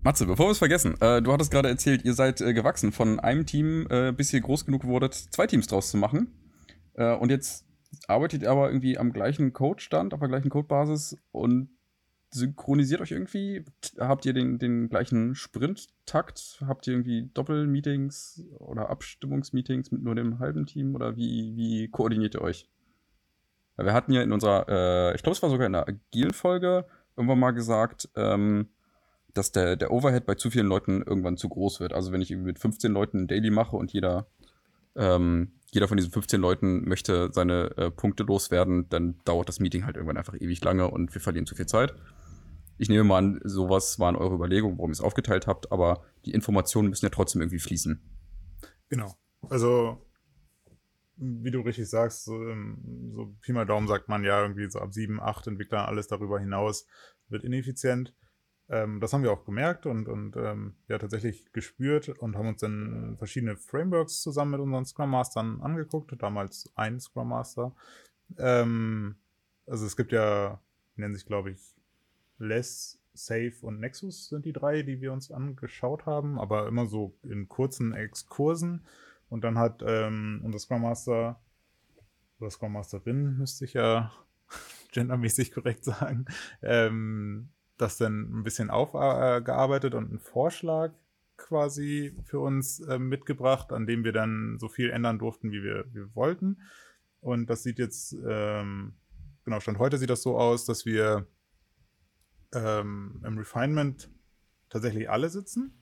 Matze, 0.00 0.26
bevor 0.26 0.46
wir 0.46 0.52
es 0.52 0.58
vergessen, 0.58 1.00
äh, 1.00 1.22
du 1.22 1.32
hattest 1.32 1.50
gerade 1.50 1.68
erzählt, 1.68 2.04
ihr 2.04 2.14
seid 2.14 2.40
äh, 2.40 2.52
gewachsen 2.52 2.92
von 2.92 3.20
einem 3.20 3.46
Team, 3.46 3.86
äh, 3.90 4.12
bis 4.12 4.32
ihr 4.32 4.40
groß 4.40 4.66
genug 4.66 4.84
wurdet, 4.84 5.14
zwei 5.14 5.46
Teams 5.46 5.66
draus 5.66 5.90
zu 5.90 5.96
machen. 5.96 6.28
Äh, 6.94 7.14
und 7.16 7.30
jetzt 7.30 7.66
arbeitet 8.08 8.42
ihr 8.42 8.50
aber 8.50 8.68
irgendwie 8.68 8.98
am 8.98 9.12
gleichen 9.12 9.52
Codestand, 9.52 10.14
auf 10.14 10.20
der 10.20 10.28
gleichen 10.28 10.50
Codebasis 10.50 11.16
und 11.32 11.70
synchronisiert 12.30 13.00
euch 13.00 13.12
irgendwie? 13.12 13.64
Habt 13.98 14.26
ihr 14.26 14.32
den, 14.32 14.58
den 14.58 14.88
gleichen 14.88 15.34
Sprint-Takt? 15.34 16.62
Habt 16.66 16.86
ihr 16.86 16.94
irgendwie 16.94 17.30
Doppelmeetings 17.32 18.44
oder 18.58 18.90
Abstimmungsmeetings 18.90 19.92
mit 19.92 20.02
nur 20.02 20.14
dem 20.14 20.40
halben 20.40 20.66
Team? 20.66 20.94
Oder 20.94 21.16
wie, 21.16 21.54
wie 21.56 21.88
koordiniert 21.88 22.34
ihr 22.34 22.42
euch? 22.42 22.68
Wir 23.76 23.92
hatten 23.92 24.12
ja 24.12 24.22
in 24.22 24.32
unserer, 24.32 24.66
äh, 24.68 25.14
ich 25.14 25.22
glaube, 25.22 25.34
es 25.36 25.42
war 25.42 25.50
sogar 25.50 25.66
in 25.66 25.72
der 25.72 25.88
Agil-Folge 25.88 26.86
irgendwann 27.16 27.38
mal 27.38 27.52
gesagt, 27.52 28.08
ähm, 28.16 28.68
dass 29.32 29.52
der, 29.52 29.76
der 29.76 29.90
Overhead 29.90 30.26
bei 30.26 30.34
zu 30.34 30.50
vielen 30.50 30.66
Leuten 30.66 31.02
irgendwann 31.02 31.36
zu 31.36 31.48
groß 31.48 31.80
wird. 31.80 31.92
Also 31.92 32.12
wenn 32.12 32.22
ich 32.22 32.30
mit 32.30 32.58
15 32.58 32.92
Leuten 32.92 33.22
ein 33.22 33.26
Daily 33.26 33.50
mache 33.50 33.76
und 33.76 33.92
jeder 33.92 34.26
ähm, 34.96 35.52
jeder 35.74 35.88
von 35.88 35.96
diesen 35.96 36.12
15 36.12 36.40
Leuten 36.40 36.88
möchte 36.88 37.30
seine 37.32 37.76
äh, 37.76 37.90
Punkte 37.90 38.22
loswerden, 38.22 38.88
dann 38.90 39.18
dauert 39.24 39.48
das 39.48 39.58
Meeting 39.58 39.84
halt 39.84 39.96
irgendwann 39.96 40.16
einfach 40.16 40.34
ewig 40.34 40.62
lange 40.62 40.88
und 40.88 41.12
wir 41.14 41.20
verlieren 41.20 41.46
zu 41.46 41.56
viel 41.56 41.66
Zeit. 41.66 41.94
Ich 42.78 42.88
nehme 42.88 43.04
mal 43.04 43.18
an, 43.18 43.40
sowas 43.42 43.98
waren 43.98 44.14
eure 44.14 44.34
Überlegungen, 44.34 44.78
warum 44.78 44.90
ihr 44.90 44.94
es 44.94 45.00
aufgeteilt 45.00 45.48
habt, 45.48 45.72
aber 45.72 46.04
die 46.24 46.32
Informationen 46.32 46.88
müssen 46.88 47.06
ja 47.06 47.10
trotzdem 47.10 47.42
irgendwie 47.42 47.58
fließen. 47.58 48.00
Genau. 48.88 49.16
Also, 49.50 50.06
wie 51.16 51.50
du 51.50 51.60
richtig 51.60 51.90
sagst, 51.90 52.24
so, 52.24 52.34
ähm, 52.48 53.10
so 53.12 53.34
Pi 53.40 53.52
mal 53.52 53.66
Daumen 53.66 53.88
sagt 53.88 54.08
man 54.08 54.22
ja 54.22 54.40
irgendwie 54.42 54.70
so 54.70 54.78
ab 54.78 54.94
sieben, 54.94 55.20
acht 55.20 55.46
Entwicklern 55.48 55.86
alles 55.86 56.06
darüber 56.06 56.38
hinaus 56.38 56.86
wird 57.28 57.42
ineffizient. 57.42 58.14
Ähm, 58.68 59.00
das 59.00 59.12
haben 59.12 59.22
wir 59.22 59.32
auch 59.32 59.44
gemerkt 59.44 59.86
und, 59.86 60.08
und 60.08 60.36
ähm, 60.36 60.74
ja 60.88 60.98
tatsächlich 60.98 61.52
gespürt 61.52 62.08
und 62.08 62.36
haben 62.36 62.48
uns 62.48 62.60
dann 62.60 63.16
verschiedene 63.18 63.56
Frameworks 63.56 64.22
zusammen 64.22 64.52
mit 64.52 64.60
unseren 64.60 64.86
Scrum 64.86 65.10
Mastern 65.10 65.60
angeguckt, 65.60 66.14
damals 66.18 66.72
ein 66.74 66.98
Scrum 66.98 67.28
Master. 67.28 67.74
Ähm, 68.38 69.16
also 69.66 69.84
es 69.84 69.96
gibt 69.96 70.12
ja, 70.12 70.60
nennen 70.96 71.14
sich 71.14 71.26
glaube 71.26 71.50
ich 71.50 71.60
Less, 72.38 73.00
Safe 73.14 73.54
und 73.62 73.78
Nexus 73.78 74.28
sind 74.28 74.44
die 74.44 74.52
drei, 74.52 74.82
die 74.82 75.00
wir 75.00 75.12
uns 75.12 75.30
angeschaut 75.30 76.04
haben, 76.04 76.38
aber 76.38 76.66
immer 76.66 76.86
so 76.86 77.16
in 77.22 77.48
kurzen 77.48 77.92
Exkursen. 77.92 78.84
Und 79.28 79.44
dann 79.44 79.58
hat 79.58 79.82
ähm, 79.86 80.40
unser 80.44 80.58
Scrum 80.58 80.82
Master 80.82 81.40
oder 82.40 82.50
Scrum 82.50 82.72
Masterin, 82.72 83.38
müsste 83.38 83.64
ich 83.64 83.74
ja 83.74 84.12
gendermäßig 84.92 85.52
korrekt 85.52 85.84
sagen, 85.84 86.26
ähm, 86.62 87.50
das 87.76 87.98
dann 87.98 88.40
ein 88.40 88.44
bisschen 88.44 88.70
aufgearbeitet 88.70 89.94
und 89.94 90.08
einen 90.10 90.20
Vorschlag 90.20 90.92
quasi 91.36 92.16
für 92.24 92.38
uns 92.40 92.80
äh, 92.80 92.98
mitgebracht, 92.98 93.72
an 93.72 93.86
dem 93.86 94.04
wir 94.04 94.12
dann 94.12 94.58
so 94.58 94.68
viel 94.68 94.90
ändern 94.90 95.18
durften, 95.18 95.50
wie 95.50 95.62
wir, 95.62 95.84
wir 95.92 96.14
wollten. 96.14 96.60
Und 97.20 97.48
das 97.50 97.62
sieht 97.62 97.78
jetzt, 97.78 98.16
ähm, 98.26 98.94
genau, 99.44 99.60
Stand 99.60 99.78
heute 99.78 99.98
sieht 99.98 100.10
das 100.10 100.22
so 100.22 100.38
aus, 100.38 100.64
dass 100.64 100.86
wir 100.86 101.26
ähm, 102.54 103.20
im 103.24 103.38
Refinement 103.38 104.10
tatsächlich 104.68 105.10
alle 105.10 105.28
sitzen. 105.28 105.80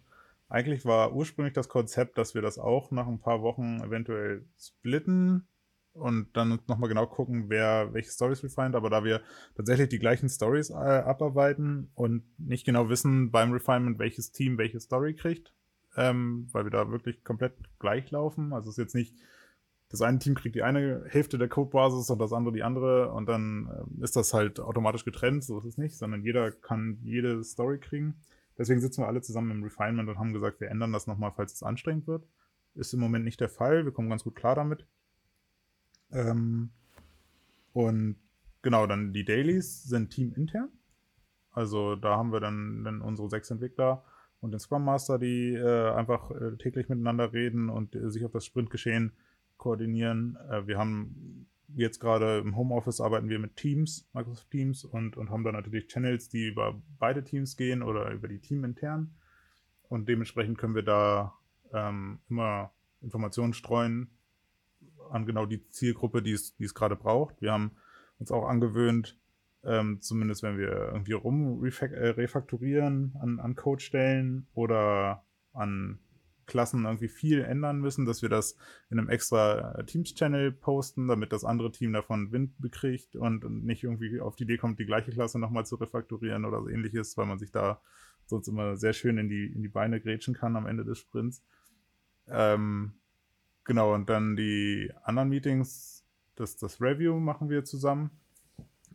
Eigentlich 0.49 0.85
war 0.85 1.15
ursprünglich 1.15 1.55
das 1.55 1.69
Konzept, 1.69 2.19
dass 2.19 2.35
wir 2.35 2.43
das 2.43 2.59
auch 2.59 2.91
nach 2.91 3.07
ein 3.07 3.21
paar 3.21 3.43
Wochen 3.43 3.81
eventuell 3.83 4.45
splitten 4.59 5.47
und 5.95 6.29
dann 6.37 6.61
nochmal 6.67 6.89
genau 6.89 7.07
gucken, 7.07 7.45
wer 7.49 7.93
welche 7.93 8.11
Stories 8.11 8.43
refined, 8.43 8.75
aber 8.75 8.91
da 8.91 9.05
wir 9.05 9.21
tatsächlich 9.57 9.89
die 9.89 9.99
gleichen 9.99 10.29
Stories 10.29 10.71
äh, 10.71 10.75
abarbeiten 10.75 11.91
und 11.95 12.23
nicht 12.39 12.65
genau 12.65 12.89
wissen 12.89 13.31
beim 13.31 13.53
Refinement, 13.53 13.99
welches 13.99 14.33
Team 14.33 14.59
welche 14.59 14.81
Story 14.81 15.15
kriegt, 15.15 15.53
ähm, 15.97 16.49
weil 16.53 16.65
wir 16.65 16.71
da 16.71 16.91
wirklich 16.91 17.23
komplett 17.25 17.55
gleich 17.79 18.11
laufen. 18.11 18.53
Also 18.53 18.71
es 18.71 18.79
ist 18.79 18.83
jetzt 18.83 18.95
nicht, 18.95 19.15
das 19.91 20.01
eine 20.01 20.19
Team 20.19 20.35
kriegt 20.35 20.55
die 20.55 20.63
eine 20.63 21.05
Hälfte 21.09 21.37
der 21.37 21.49
Codebasis 21.49 22.09
und 22.09 22.19
das 22.19 22.33
andere 22.33 22.55
die 22.55 22.63
andere 22.63 23.13
und 23.13 23.27
dann 23.27 23.69
äh, 24.01 24.05
ist 24.05 24.17
das 24.17 24.33
halt 24.33 24.61
automatisch 24.61 25.05
getrennt, 25.05 25.45
so 25.45 25.59
ist 25.59 25.67
es 25.67 25.77
nicht, 25.77 25.97
sondern 25.97 26.23
jeder 26.23 26.53
kann 26.53 26.99
jede 27.03 27.45
Story 27.45 27.79
kriegen. 27.79 28.15
Deswegen 28.57 28.81
sitzen 28.81 29.03
wir 29.03 29.09
alle 29.09 29.23
zusammen 29.23 29.51
im 29.51 29.63
Refinement 29.63 30.09
und 30.09 30.19
haben 30.19 30.33
gesagt, 30.33 30.61
wir 30.61 30.71
ändern 30.71 30.93
das 30.93 31.07
nochmal, 31.07 31.33
falls 31.35 31.53
es 31.53 31.63
anstrengend 31.63 32.07
wird. 32.07 32.27
Ist 32.75 32.95
im 32.95 33.01
Moment 33.01 33.25
nicht 33.27 33.41
der 33.41 33.51
Fall, 33.51 33.85
wir 33.85 33.93
kommen 33.93 34.09
ganz 34.09 34.25
gut 34.25 34.37
klar 34.37 34.55
damit. 34.55 34.87
Ähm, 36.13 36.71
und 37.73 38.17
genau, 38.63 38.87
dann 38.87 39.13
die 39.13 39.25
Dailies 39.25 39.85
sind 39.85 40.11
teamintern. 40.11 40.69
Also 41.53 41.97
da 41.97 42.17
haben 42.17 42.33
wir 42.33 42.41
dann, 42.41 42.85
dann 42.85 43.01
unsere 43.01 43.29
sechs 43.29 43.51
Entwickler 43.51 44.05
und 44.41 44.53
den 44.53 44.61
Scrum 44.61 44.85
Master, 44.85 45.19
die 45.19 45.55
äh, 45.55 45.91
einfach 45.93 46.31
äh, 46.31 46.57
täglich 46.57 46.89
miteinander 46.89 47.33
reden 47.33 47.69
und 47.69 47.95
äh, 47.95 48.11
sich 48.11 48.25
auf 48.25 48.33
das 48.33 48.45
Sprintgeschehen 48.45 49.13
koordinieren. 49.57 50.37
Äh, 50.51 50.67
wir 50.67 50.79
haben 50.79 51.47
jetzt 51.75 52.01
gerade 52.01 52.39
im 52.39 52.57
Homeoffice 52.57 53.01
arbeiten 53.01 53.29
wir 53.29 53.39
mit 53.39 53.57
Teams, 53.57 54.09
Microsoft 54.13 54.51
Teams 54.51 54.85
und, 54.85 55.17
und 55.17 55.31
haben 55.31 55.45
dann 55.45 55.55
natürlich 55.55 55.87
Channels, 55.87 56.29
die 56.29 56.49
über 56.49 56.81
beide 56.99 57.25
Teams 57.25 57.57
gehen 57.57 57.83
oder 57.83 58.11
über 58.11 58.29
die 58.29 58.41
Team 58.41 58.65
intern. 58.65 59.15
Und 59.89 60.09
dementsprechend 60.09 60.59
können 60.59 60.75
wir 60.75 60.83
da 60.83 61.35
ähm, 61.73 62.19
immer 62.29 62.73
Informationen 63.01 63.53
streuen, 63.53 64.11
an 65.13 65.27
genau 65.27 65.47
die 65.47 65.69
Zielgruppe, 65.69 66.23
die 66.23 66.33
es, 66.33 66.57
die 66.57 66.65
es 66.65 66.75
gerade 66.75 66.97
braucht. 66.97 67.41
Wir 67.41 67.53
haben 67.53 67.73
uns 68.19 68.33
auch 68.33 68.47
angewöhnt, 68.47 69.19
ähm, 69.65 70.01
zumindest 70.01 70.43
wenn 70.43 70.59
wir 70.59 70.71
irgendwie 70.93 71.13
rum 71.13 71.65
äh, 71.65 72.81
an, 72.81 73.41
an 73.41 73.55
Codestellen 73.55 74.47
oder 74.55 75.25
an 75.53 75.99
Klassen 76.47 76.85
irgendwie 76.85 77.09
viel 77.09 77.43
ändern 77.43 77.81
müssen, 77.81 78.05
dass 78.05 78.23
wir 78.23 78.29
das 78.29 78.57
in 78.91 78.99
einem 78.99 79.09
extra 79.09 79.75
äh, 79.79 79.85
Teams-Channel 79.85 80.53
posten, 80.53 81.09
damit 81.09 81.33
das 81.33 81.45
andere 81.45 81.71
Team 81.71 81.93
davon 81.93 82.33
Wind 82.33 82.53
bekriegt 82.59 83.17
und, 83.17 83.45
und 83.45 83.65
nicht 83.65 83.85
irgendwie 83.85 84.21
auf 84.21 84.37
die 84.37 84.45
Idee 84.45 84.57
kommt, 84.57 84.79
die 84.79 84.87
gleiche 84.87 85.13
Klasse 85.13 85.39
nochmal 85.39 85.67
zu 85.67 85.77
refakturieren 85.77 86.45
oder 86.45 86.61
so 86.61 86.69
ähnliches, 86.69 87.17
weil 87.17 87.27
man 87.27 87.39
sich 87.39 87.53
da 87.53 87.81
sonst 88.27 88.49
immer 88.49 88.77
sehr 88.77 88.93
schön 88.93 89.19
in 89.19 89.29
die, 89.29 89.47
in 89.47 89.63
die 89.63 89.69
Beine 89.69 90.01
grätschen 90.01 90.35
kann 90.35 90.57
am 90.57 90.67
Ende 90.67 90.85
des 90.85 90.99
Sprints. 90.99 91.45
Ähm, 92.29 92.95
Genau, 93.65 93.95
und 93.95 94.09
dann 94.09 94.37
die 94.37 94.91
anderen 95.05 95.29
Meetings, 95.29 96.05
das, 96.35 96.57
das 96.57 96.81
Review 96.81 97.19
machen 97.21 97.49
wir 97.49 97.65
zusammen. 97.65 98.11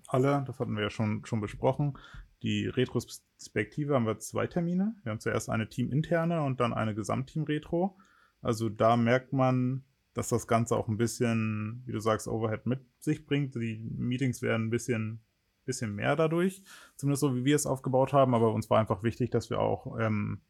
Alle, 0.07 0.43
das 0.45 0.59
hatten 0.59 0.75
wir 0.75 0.83
ja 0.83 0.89
schon, 0.89 1.25
schon 1.25 1.41
besprochen. 1.41 1.97
Die 2.43 2.67
Retrospektive 2.67 3.95
haben 3.95 4.05
wir 4.05 4.19
zwei 4.19 4.47
Termine. 4.47 4.95
Wir 5.03 5.11
haben 5.11 5.19
zuerst 5.19 5.49
eine 5.49 5.69
teaminterne 5.69 6.43
und 6.43 6.59
dann 6.59 6.73
eine 6.73 6.95
Gesamtteam-Retro. 6.95 7.97
Also 8.41 8.69
da 8.69 8.95
merkt 8.95 9.33
man, 9.33 9.83
dass 10.13 10.29
das 10.29 10.47
Ganze 10.47 10.75
auch 10.75 10.87
ein 10.87 10.97
bisschen, 10.97 11.83
wie 11.85 11.91
du 11.91 11.99
sagst, 11.99 12.27
Overhead 12.27 12.65
mit 12.65 12.81
sich 12.99 13.25
bringt. 13.25 13.55
Die 13.55 13.79
Meetings 13.97 14.41
werden 14.41 14.67
ein 14.67 14.69
bisschen, 14.69 15.21
bisschen 15.65 15.95
mehr 15.95 16.15
dadurch, 16.15 16.63
zumindest 16.95 17.21
so 17.21 17.35
wie 17.35 17.45
wir 17.45 17.55
es 17.55 17.65
aufgebaut 17.65 18.13
haben. 18.13 18.33
Aber 18.33 18.53
uns 18.53 18.69
war 18.69 18.79
einfach 18.79 19.03
wichtig, 19.03 19.31
dass 19.31 19.49
wir 19.49 19.59
auch 19.59 19.99
ähm, 19.99 20.41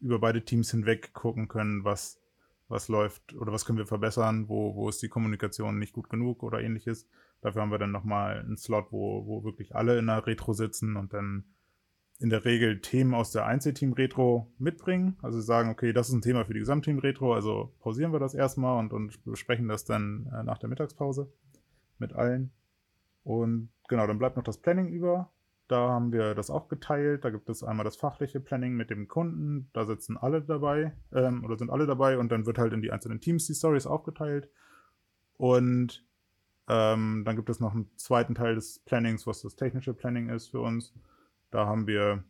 über 0.00 0.18
beide 0.18 0.44
Teams 0.44 0.70
hinweg 0.70 1.12
gucken 1.12 1.48
können, 1.48 1.84
was 1.84 2.20
was 2.68 2.88
läuft 2.88 3.34
oder 3.34 3.52
was 3.52 3.64
können 3.64 3.78
wir 3.78 3.86
verbessern, 3.86 4.48
wo, 4.48 4.74
wo 4.74 4.88
ist 4.88 5.02
die 5.02 5.08
Kommunikation 5.08 5.78
nicht 5.78 5.92
gut 5.92 6.08
genug 6.08 6.42
oder 6.42 6.60
ähnliches. 6.60 7.08
Dafür 7.40 7.62
haben 7.62 7.70
wir 7.70 7.78
dann 7.78 7.92
nochmal 7.92 8.40
einen 8.40 8.56
Slot, 8.56 8.86
wo, 8.90 9.26
wo 9.26 9.44
wirklich 9.44 9.76
alle 9.76 9.98
in 9.98 10.06
der 10.06 10.26
Retro 10.26 10.52
sitzen 10.52 10.96
und 10.96 11.12
dann 11.12 11.44
in 12.18 12.30
der 12.30 12.44
Regel 12.44 12.80
Themen 12.80 13.12
aus 13.12 13.32
der 13.32 13.46
Einzelteam-Retro 13.46 14.50
mitbringen. 14.58 15.16
Also 15.20 15.40
sagen, 15.40 15.70
okay, 15.70 15.92
das 15.92 16.08
ist 16.08 16.14
ein 16.14 16.22
Thema 16.22 16.44
für 16.44 16.54
die 16.54 16.60
Gesamtteam-Retro, 16.60 17.34
also 17.34 17.74
pausieren 17.80 18.12
wir 18.12 18.20
das 18.20 18.34
erstmal 18.34 18.78
und, 18.78 18.92
und 18.92 19.22
besprechen 19.24 19.68
das 19.68 19.84
dann 19.84 20.30
äh, 20.32 20.42
nach 20.42 20.58
der 20.58 20.68
Mittagspause 20.68 21.30
mit 21.98 22.12
allen. 22.12 22.52
Und 23.24 23.70
genau, 23.88 24.06
dann 24.06 24.18
bleibt 24.18 24.36
noch 24.36 24.44
das 24.44 24.58
Planning 24.58 24.88
über. 24.88 25.30
Da 25.68 25.88
haben 25.88 26.12
wir 26.12 26.34
das 26.34 26.50
auch 26.50 26.68
geteilt. 26.68 27.24
Da 27.24 27.30
gibt 27.30 27.48
es 27.48 27.62
einmal 27.62 27.84
das 27.84 27.96
fachliche 27.96 28.40
Planning 28.40 28.74
mit 28.74 28.90
dem 28.90 29.08
Kunden. 29.08 29.70
Da 29.72 29.86
sitzen 29.86 30.16
alle 30.16 30.42
dabei 30.42 30.92
ähm, 31.12 31.44
oder 31.44 31.56
sind 31.56 31.70
alle 31.70 31.86
dabei 31.86 32.18
und 32.18 32.30
dann 32.30 32.46
wird 32.46 32.58
halt 32.58 32.72
in 32.72 32.82
die 32.82 32.92
einzelnen 32.92 33.20
Teams 33.20 33.46
die 33.46 33.54
Stories 33.54 33.86
aufgeteilt. 33.86 34.50
Und 35.36 36.04
ähm, 36.68 37.22
dann 37.24 37.36
gibt 37.36 37.48
es 37.48 37.60
noch 37.60 37.74
einen 37.74 37.90
zweiten 37.96 38.34
Teil 38.34 38.54
des 38.54 38.78
Plannings, 38.80 39.26
was 39.26 39.42
das 39.42 39.56
technische 39.56 39.94
Planning 39.94 40.28
ist 40.28 40.48
für 40.48 40.60
uns. 40.60 40.92
Da 41.50 41.66
haben 41.66 41.86
wir 41.86 42.24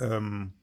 ähm, 0.00 0.54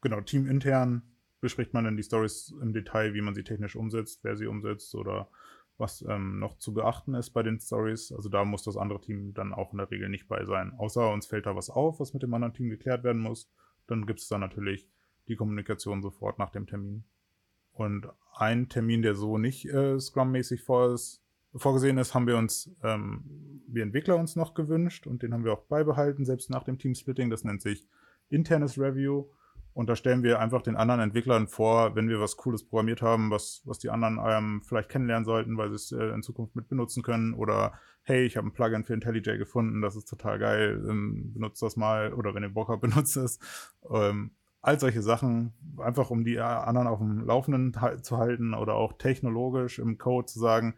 genau 0.00 0.20
teamintern 0.20 1.02
bespricht 1.40 1.74
man 1.74 1.84
dann 1.84 1.96
die 1.96 2.02
Stories 2.02 2.54
im 2.60 2.72
Detail, 2.72 3.14
wie 3.14 3.20
man 3.20 3.34
sie 3.34 3.44
technisch 3.44 3.76
umsetzt, 3.76 4.20
wer 4.22 4.36
sie 4.36 4.46
umsetzt 4.46 4.94
oder 4.94 5.28
was 5.78 6.02
ähm, 6.08 6.38
noch 6.38 6.58
zu 6.58 6.72
beachten 6.72 7.14
ist 7.14 7.30
bei 7.30 7.42
den 7.42 7.60
Stories. 7.60 8.12
Also 8.12 8.28
da 8.28 8.44
muss 8.44 8.62
das 8.62 8.76
andere 8.76 9.00
Team 9.00 9.34
dann 9.34 9.52
auch 9.52 9.72
in 9.72 9.78
der 9.78 9.90
Regel 9.90 10.08
nicht 10.08 10.28
bei 10.28 10.44
sein. 10.44 10.72
Außer 10.78 11.12
uns 11.12 11.26
fällt 11.26 11.46
da 11.46 11.54
was 11.54 11.70
auf, 11.70 12.00
was 12.00 12.14
mit 12.14 12.22
dem 12.22 12.32
anderen 12.32 12.54
Team 12.54 12.70
geklärt 12.70 13.04
werden 13.04 13.20
muss. 13.20 13.50
Dann 13.86 14.06
gibt 14.06 14.20
es 14.20 14.28
da 14.28 14.38
natürlich 14.38 14.88
die 15.28 15.36
Kommunikation 15.36 16.02
sofort 16.02 16.38
nach 16.38 16.50
dem 16.50 16.66
Termin. 16.66 17.04
Und 17.72 18.08
ein 18.34 18.68
Termin, 18.68 19.02
der 19.02 19.14
so 19.14 19.38
nicht 19.38 19.66
äh, 19.66 20.00
Scrum-mäßig 20.00 20.62
vor 20.62 20.96
vorgesehen 21.54 21.98
ist, 21.98 22.14
haben 22.14 22.26
wir 22.26 22.36
uns, 22.36 22.70
ähm, 22.82 23.62
wir 23.66 23.82
Entwickler 23.82 24.16
uns 24.16 24.36
noch 24.36 24.54
gewünscht 24.54 25.06
und 25.06 25.22
den 25.22 25.32
haben 25.32 25.44
wir 25.44 25.52
auch 25.52 25.64
beibehalten, 25.64 26.24
selbst 26.24 26.50
nach 26.50 26.64
dem 26.64 26.78
Team-Splitting. 26.78 27.30
Das 27.30 27.44
nennt 27.44 27.62
sich 27.62 27.86
internes 28.28 28.78
Review. 28.78 29.26
Und 29.76 29.90
da 29.90 29.94
stellen 29.94 30.22
wir 30.22 30.40
einfach 30.40 30.62
den 30.62 30.74
anderen 30.74 31.02
Entwicklern 31.02 31.48
vor, 31.48 31.94
wenn 31.94 32.08
wir 32.08 32.18
was 32.18 32.38
Cooles 32.38 32.64
programmiert 32.64 33.02
haben, 33.02 33.30
was, 33.30 33.60
was 33.66 33.78
die 33.78 33.90
anderen 33.90 34.18
ähm, 34.24 34.62
vielleicht 34.64 34.88
kennenlernen 34.88 35.26
sollten, 35.26 35.58
weil 35.58 35.68
sie 35.68 35.74
es 35.74 35.92
äh, 35.92 36.14
in 36.14 36.22
Zukunft 36.22 36.56
mit 36.56 36.66
benutzen 36.66 37.02
können. 37.02 37.34
Oder 37.34 37.74
hey, 38.02 38.24
ich 38.24 38.38
habe 38.38 38.46
ein 38.46 38.54
Plugin 38.54 38.84
für 38.84 38.94
IntelliJ 38.94 39.36
gefunden, 39.36 39.82
das 39.82 39.94
ist 39.94 40.08
total 40.08 40.38
geil, 40.38 40.82
ähm, 40.88 41.34
benutzt 41.34 41.60
das 41.60 41.76
mal. 41.76 42.14
Oder 42.14 42.34
wenn 42.34 42.42
ihr 42.42 42.54
Bock 42.54 42.70
habt, 42.70 42.80
benutzt 42.88 43.18
es. 43.18 43.38
Ähm, 43.90 44.30
all 44.62 44.80
solche 44.80 45.02
Sachen, 45.02 45.52
einfach 45.76 46.08
um 46.08 46.24
die 46.24 46.40
anderen 46.40 46.88
auf 46.88 46.98
dem 46.98 47.26
Laufenden 47.26 47.76
zu 48.00 48.16
halten 48.16 48.54
oder 48.54 48.76
auch 48.76 48.94
technologisch 48.94 49.78
im 49.78 49.98
Code 49.98 50.24
zu 50.24 50.38
sagen, 50.38 50.74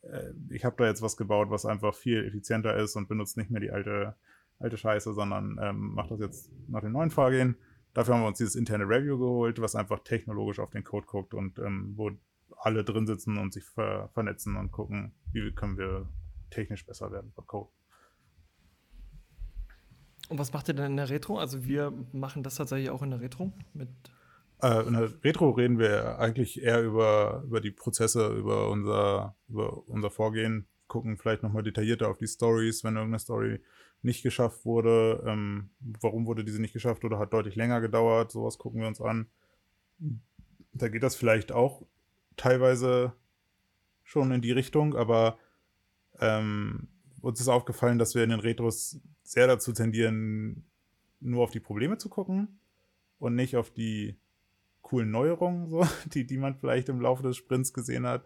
äh, 0.00 0.30
ich 0.48 0.64
habe 0.64 0.76
da 0.78 0.86
jetzt 0.86 1.02
was 1.02 1.18
gebaut, 1.18 1.50
was 1.50 1.66
einfach 1.66 1.94
viel 1.94 2.24
effizienter 2.24 2.78
ist 2.78 2.96
und 2.96 3.10
benutzt 3.10 3.36
nicht 3.36 3.50
mehr 3.50 3.60
die 3.60 3.72
alte, 3.72 4.14
alte 4.58 4.78
Scheiße, 4.78 5.12
sondern 5.12 5.58
ähm, 5.60 5.92
macht 5.92 6.12
das 6.12 6.20
jetzt 6.20 6.50
nach 6.66 6.80
den 6.80 6.92
neuen 6.92 7.10
Vorgehen 7.10 7.58
Dafür 7.98 8.14
haben 8.14 8.20
wir 8.20 8.28
uns 8.28 8.38
dieses 8.38 8.54
interne 8.54 8.84
Review 8.84 9.18
geholt, 9.18 9.60
was 9.60 9.74
einfach 9.74 9.98
technologisch 10.04 10.60
auf 10.60 10.70
den 10.70 10.84
Code 10.84 11.08
guckt 11.08 11.34
und 11.34 11.58
ähm, 11.58 11.94
wo 11.96 12.12
alle 12.58 12.84
drin 12.84 13.08
sitzen 13.08 13.38
und 13.38 13.52
sich 13.52 13.64
ver 13.64 14.08
vernetzen 14.14 14.54
und 14.54 14.70
gucken, 14.70 15.16
wie 15.32 15.50
können 15.50 15.76
wir 15.76 16.08
technisch 16.48 16.86
besser 16.86 17.10
werden 17.10 17.32
bei 17.34 17.42
Code. 17.44 17.72
Und 20.28 20.38
was 20.38 20.52
macht 20.52 20.68
ihr 20.68 20.74
denn 20.74 20.92
in 20.92 20.96
der 20.96 21.10
Retro? 21.10 21.40
Also 21.40 21.64
wir 21.64 21.92
machen 22.12 22.44
das 22.44 22.54
tatsächlich 22.54 22.90
auch 22.90 23.02
in 23.02 23.10
der 23.10 23.20
Retro 23.20 23.52
mit. 23.74 23.88
Äh, 24.62 24.86
in 24.86 24.92
der 24.92 25.24
Retro 25.24 25.50
reden 25.50 25.80
wir 25.80 26.20
eigentlich 26.20 26.62
eher 26.62 26.84
über, 26.84 27.42
über 27.46 27.60
die 27.60 27.72
Prozesse, 27.72 28.28
über 28.28 28.70
unser, 28.70 29.34
über 29.48 29.88
unser 29.88 30.10
Vorgehen, 30.10 30.68
gucken 30.86 31.16
vielleicht 31.16 31.42
nochmal 31.42 31.64
detaillierter 31.64 32.08
auf 32.08 32.18
die 32.18 32.28
Stories, 32.28 32.84
wenn 32.84 32.94
irgendeine 32.94 33.18
Story 33.18 33.60
nicht 34.02 34.22
geschafft 34.22 34.64
wurde. 34.64 35.22
Ähm, 35.26 35.70
warum 35.80 36.26
wurde 36.26 36.44
diese 36.44 36.60
nicht 36.60 36.72
geschafft 36.72 37.04
oder 37.04 37.18
hat 37.18 37.32
deutlich 37.32 37.56
länger 37.56 37.80
gedauert? 37.80 38.30
Sowas 38.30 38.58
gucken 38.58 38.80
wir 38.80 38.88
uns 38.88 39.00
an. 39.00 39.28
Da 40.72 40.88
geht 40.88 41.02
das 41.02 41.16
vielleicht 41.16 41.52
auch 41.52 41.82
teilweise 42.36 43.12
schon 44.04 44.30
in 44.32 44.40
die 44.40 44.52
Richtung, 44.52 44.94
aber 44.94 45.38
ähm, 46.20 46.88
uns 47.20 47.40
ist 47.40 47.48
aufgefallen, 47.48 47.98
dass 47.98 48.14
wir 48.14 48.24
in 48.24 48.30
den 48.30 48.40
Retros 48.40 49.00
sehr 49.22 49.46
dazu 49.46 49.72
tendieren, 49.72 50.64
nur 51.20 51.44
auf 51.44 51.50
die 51.50 51.60
Probleme 51.60 51.98
zu 51.98 52.08
gucken 52.08 52.60
und 53.18 53.34
nicht 53.34 53.56
auf 53.56 53.70
die 53.70 54.16
coolen 54.82 55.10
Neuerungen, 55.10 55.68
so, 55.68 55.86
die, 56.06 56.26
die 56.26 56.38
man 56.38 56.54
vielleicht 56.54 56.88
im 56.88 57.00
Laufe 57.00 57.22
des 57.22 57.36
Sprints 57.36 57.72
gesehen 57.72 58.06
hat. 58.06 58.24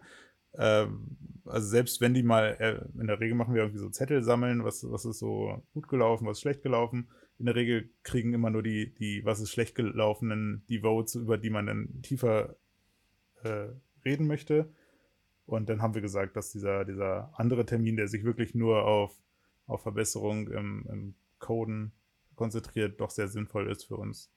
Ähm, 0.55 1.17
also 1.45 1.67
selbst 1.67 2.01
wenn 2.01 2.13
die 2.13 2.23
mal, 2.23 2.55
äh, 2.59 2.99
in 2.99 3.07
der 3.07 3.19
Regel 3.19 3.35
machen 3.35 3.53
wir 3.53 3.61
irgendwie 3.61 3.79
so 3.79 3.89
Zettel 3.89 4.23
sammeln, 4.23 4.63
was, 4.63 4.89
was 4.89 5.05
ist 5.05 5.19
so 5.19 5.63
gut 5.73 5.87
gelaufen, 5.87 6.25
was 6.25 6.37
ist 6.37 6.41
schlecht 6.41 6.63
gelaufen. 6.63 7.09
In 7.39 7.45
der 7.45 7.55
Regel 7.55 7.89
kriegen 8.03 8.33
immer 8.33 8.49
nur 8.49 8.63
die, 8.63 8.93
die, 8.95 9.25
was 9.25 9.39
ist 9.39 9.51
schlecht 9.51 9.75
gelaufenen, 9.75 10.63
die 10.69 10.79
Votes, 10.79 11.15
über 11.15 11.37
die 11.37 11.49
man 11.49 11.65
dann 11.65 12.01
tiefer 12.01 12.55
äh, 13.43 13.67
reden 14.05 14.27
möchte. 14.27 14.71
Und 15.45 15.67
dann 15.69 15.81
haben 15.81 15.93
wir 15.93 16.01
gesagt, 16.01 16.37
dass 16.37 16.51
dieser, 16.51 16.85
dieser 16.85 17.31
andere 17.37 17.65
Termin, 17.65 17.97
der 17.97 18.07
sich 18.07 18.23
wirklich 18.23 18.55
nur 18.55 18.85
auf, 18.85 19.13
auf 19.67 19.81
Verbesserung 19.81 20.47
im, 20.47 20.85
im 20.89 21.15
Coden 21.39 21.91
konzentriert, 22.35 23.01
doch 23.01 23.09
sehr 23.09 23.27
sinnvoll 23.27 23.69
ist 23.69 23.83
für 23.83 23.97
uns. 23.97 24.31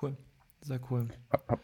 Cool, 0.00 0.16
sehr 0.62 0.80
cool. 0.90 1.08
Hab, 1.30 1.60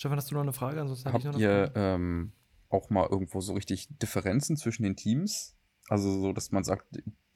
Stefan, 0.00 0.16
hast 0.16 0.30
du 0.30 0.34
noch 0.34 0.40
eine 0.40 0.54
Frage? 0.54 0.80
Ansonsten 0.80 1.12
Habt 1.12 1.24
ihr 1.36 1.72
ähm, 1.74 2.32
auch 2.70 2.88
mal 2.88 3.06
irgendwo 3.10 3.42
so 3.42 3.52
richtig 3.52 3.86
Differenzen 3.98 4.56
zwischen 4.56 4.82
den 4.82 4.96
Teams? 4.96 5.58
Also 5.90 6.18
so, 6.18 6.32
dass 6.32 6.52
man 6.52 6.64
sagt, 6.64 6.86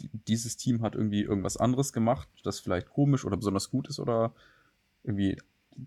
dieses 0.01 0.57
Team 0.57 0.81
hat 0.81 0.95
irgendwie 0.95 1.21
irgendwas 1.21 1.59
anderes 1.59 1.93
gemacht, 1.93 2.27
das 2.43 2.61
vielleicht 2.61 2.89
komisch 2.89 3.27
oder 3.27 3.37
besonders 3.37 3.71
gut 3.71 3.87
ist 3.89 4.01
oder 4.01 4.35
irgendwie 5.03 5.39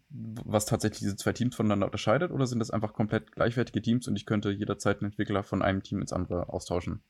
was 0.09 0.67
tatsächlich 0.67 0.99
diese 0.99 1.15
zwei 1.15 1.33
Teams 1.33 1.55
voneinander 1.55 1.87
unterscheidet 1.87 2.31
oder 2.31 2.45
sind 2.45 2.59
das 2.59 2.69
einfach 2.69 2.93
komplett 2.93 3.31
gleichwertige 3.31 3.81
Teams 3.81 4.07
und 4.07 4.15
ich 4.15 4.27
könnte 4.27 4.51
jederzeit 4.51 4.97
einen 4.97 5.09
Entwickler 5.09 5.43
von 5.43 5.63
einem 5.63 5.81
Team 5.81 5.99
ins 6.01 6.13
andere 6.13 6.49
austauschen? 6.49 7.01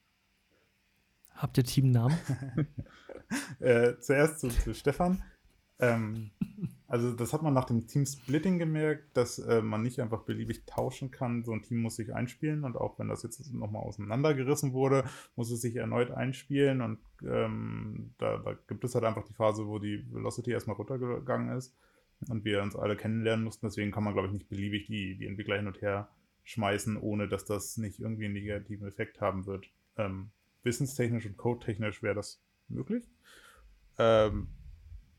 Habt 1.36 1.58
ihr 1.58 1.66
Teamnamen? 1.66 2.18
äh, 3.60 4.00
zuerst 4.00 4.40
zu, 4.40 4.48
zu 4.48 4.74
Stefan. 4.74 5.22
Ähm, 5.80 6.32
also 6.88 7.12
das 7.12 7.34
hat 7.34 7.42
man 7.44 7.54
nach 7.54 7.66
dem 7.66 7.86
Team-Splitting 7.86 8.60
gemerkt, 8.60 9.16
dass 9.18 9.40
äh, 9.40 9.62
man 9.62 9.84
nicht 9.84 10.00
einfach 10.00 10.24
beliebig 10.24 10.66
tauschen 10.66 11.12
kann. 11.12 11.44
So 11.44 11.52
ein 11.52 11.62
Team 11.62 11.80
muss 11.80 11.98
sich 11.98 12.14
einspielen 12.14 12.64
und 12.64 12.78
auch 12.78 12.98
wenn 12.98 13.10
das 13.10 13.24
jetzt 13.24 13.54
nochmal 13.54 13.84
auseinandergerissen 13.84 14.74
wurde, 14.74 15.04
muss 15.36 15.52
es 15.52 15.62
sich 15.62 15.76
erneut 15.76 16.12
einspielen 16.12 16.82
und 16.82 17.00
ähm, 17.24 18.14
da, 18.18 18.38
da, 18.38 18.54
gibt 18.68 18.84
es 18.86 18.96
halt 18.96 19.04
einfach 19.04 19.26
die 19.26 19.34
Phase, 19.34 19.68
wo 19.68 19.80
die 19.80 20.06
Velocity 20.14 20.52
erstmal 20.52 20.78
runtergegangen 20.78 21.58
ist 21.58 21.76
und 22.30 22.46
wir 22.46 22.64
uns 22.64 22.76
alle 22.76 22.96
kennenlernen 22.96 23.44
mussten. 23.44 23.68
Deswegen 23.68 23.92
kann 23.92 24.04
man, 24.04 24.14
glaube 24.14 24.30
ich, 24.30 24.34
nicht 24.34 24.50
beliebig 24.50 24.88
die, 24.88 25.18
die 25.18 25.28
Entwickler 25.28 25.58
hin 25.58 25.68
und 25.68 25.82
her 25.82 26.10
schmeißen, 26.46 26.96
ohne 26.96 27.28
dass 27.28 27.44
das 27.44 27.76
nicht 27.76 28.00
irgendwie 28.00 28.26
einen 28.26 28.34
negativen 28.34 28.88
Effekt 28.88 29.20
haben 29.20 29.46
wird. 29.46 29.70
Ähm, 29.98 30.30
wissenstechnisch 30.64 31.26
und 31.26 31.36
codetechnisch 31.36 32.02
wäre 32.02 32.16
das 32.16 32.42
möglich. 32.70 33.04
Ähm, 33.98 34.48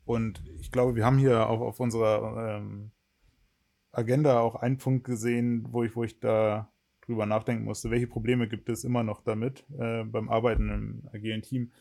und 0.08 0.42
ich 0.58 0.72
glaube, 0.72 0.94
wir 0.96 1.04
haben 1.04 1.18
hier 1.18 1.50
auch 1.50 1.60
auf 1.60 1.80
unserer 1.80 2.56
ähm, 2.56 2.92
Agenda 3.92 4.40
auch 4.40 4.54
einen 4.54 4.78
Punkt 4.78 5.04
gesehen, 5.04 5.66
wo 5.68 5.84
ich, 5.84 5.94
wo 5.96 6.02
ich 6.02 6.18
da 6.18 6.72
drüber 7.02 7.26
nachdenken 7.26 7.64
musste, 7.64 7.90
welche 7.90 8.06
Probleme 8.06 8.48
gibt 8.48 8.70
es 8.70 8.84
immer 8.84 9.02
noch 9.02 9.20
damit 9.20 9.66
äh, 9.78 10.04
beim 10.04 10.30
Arbeiten 10.30 10.70
im 10.70 11.08
agilen 11.12 11.42
Team. 11.42 11.72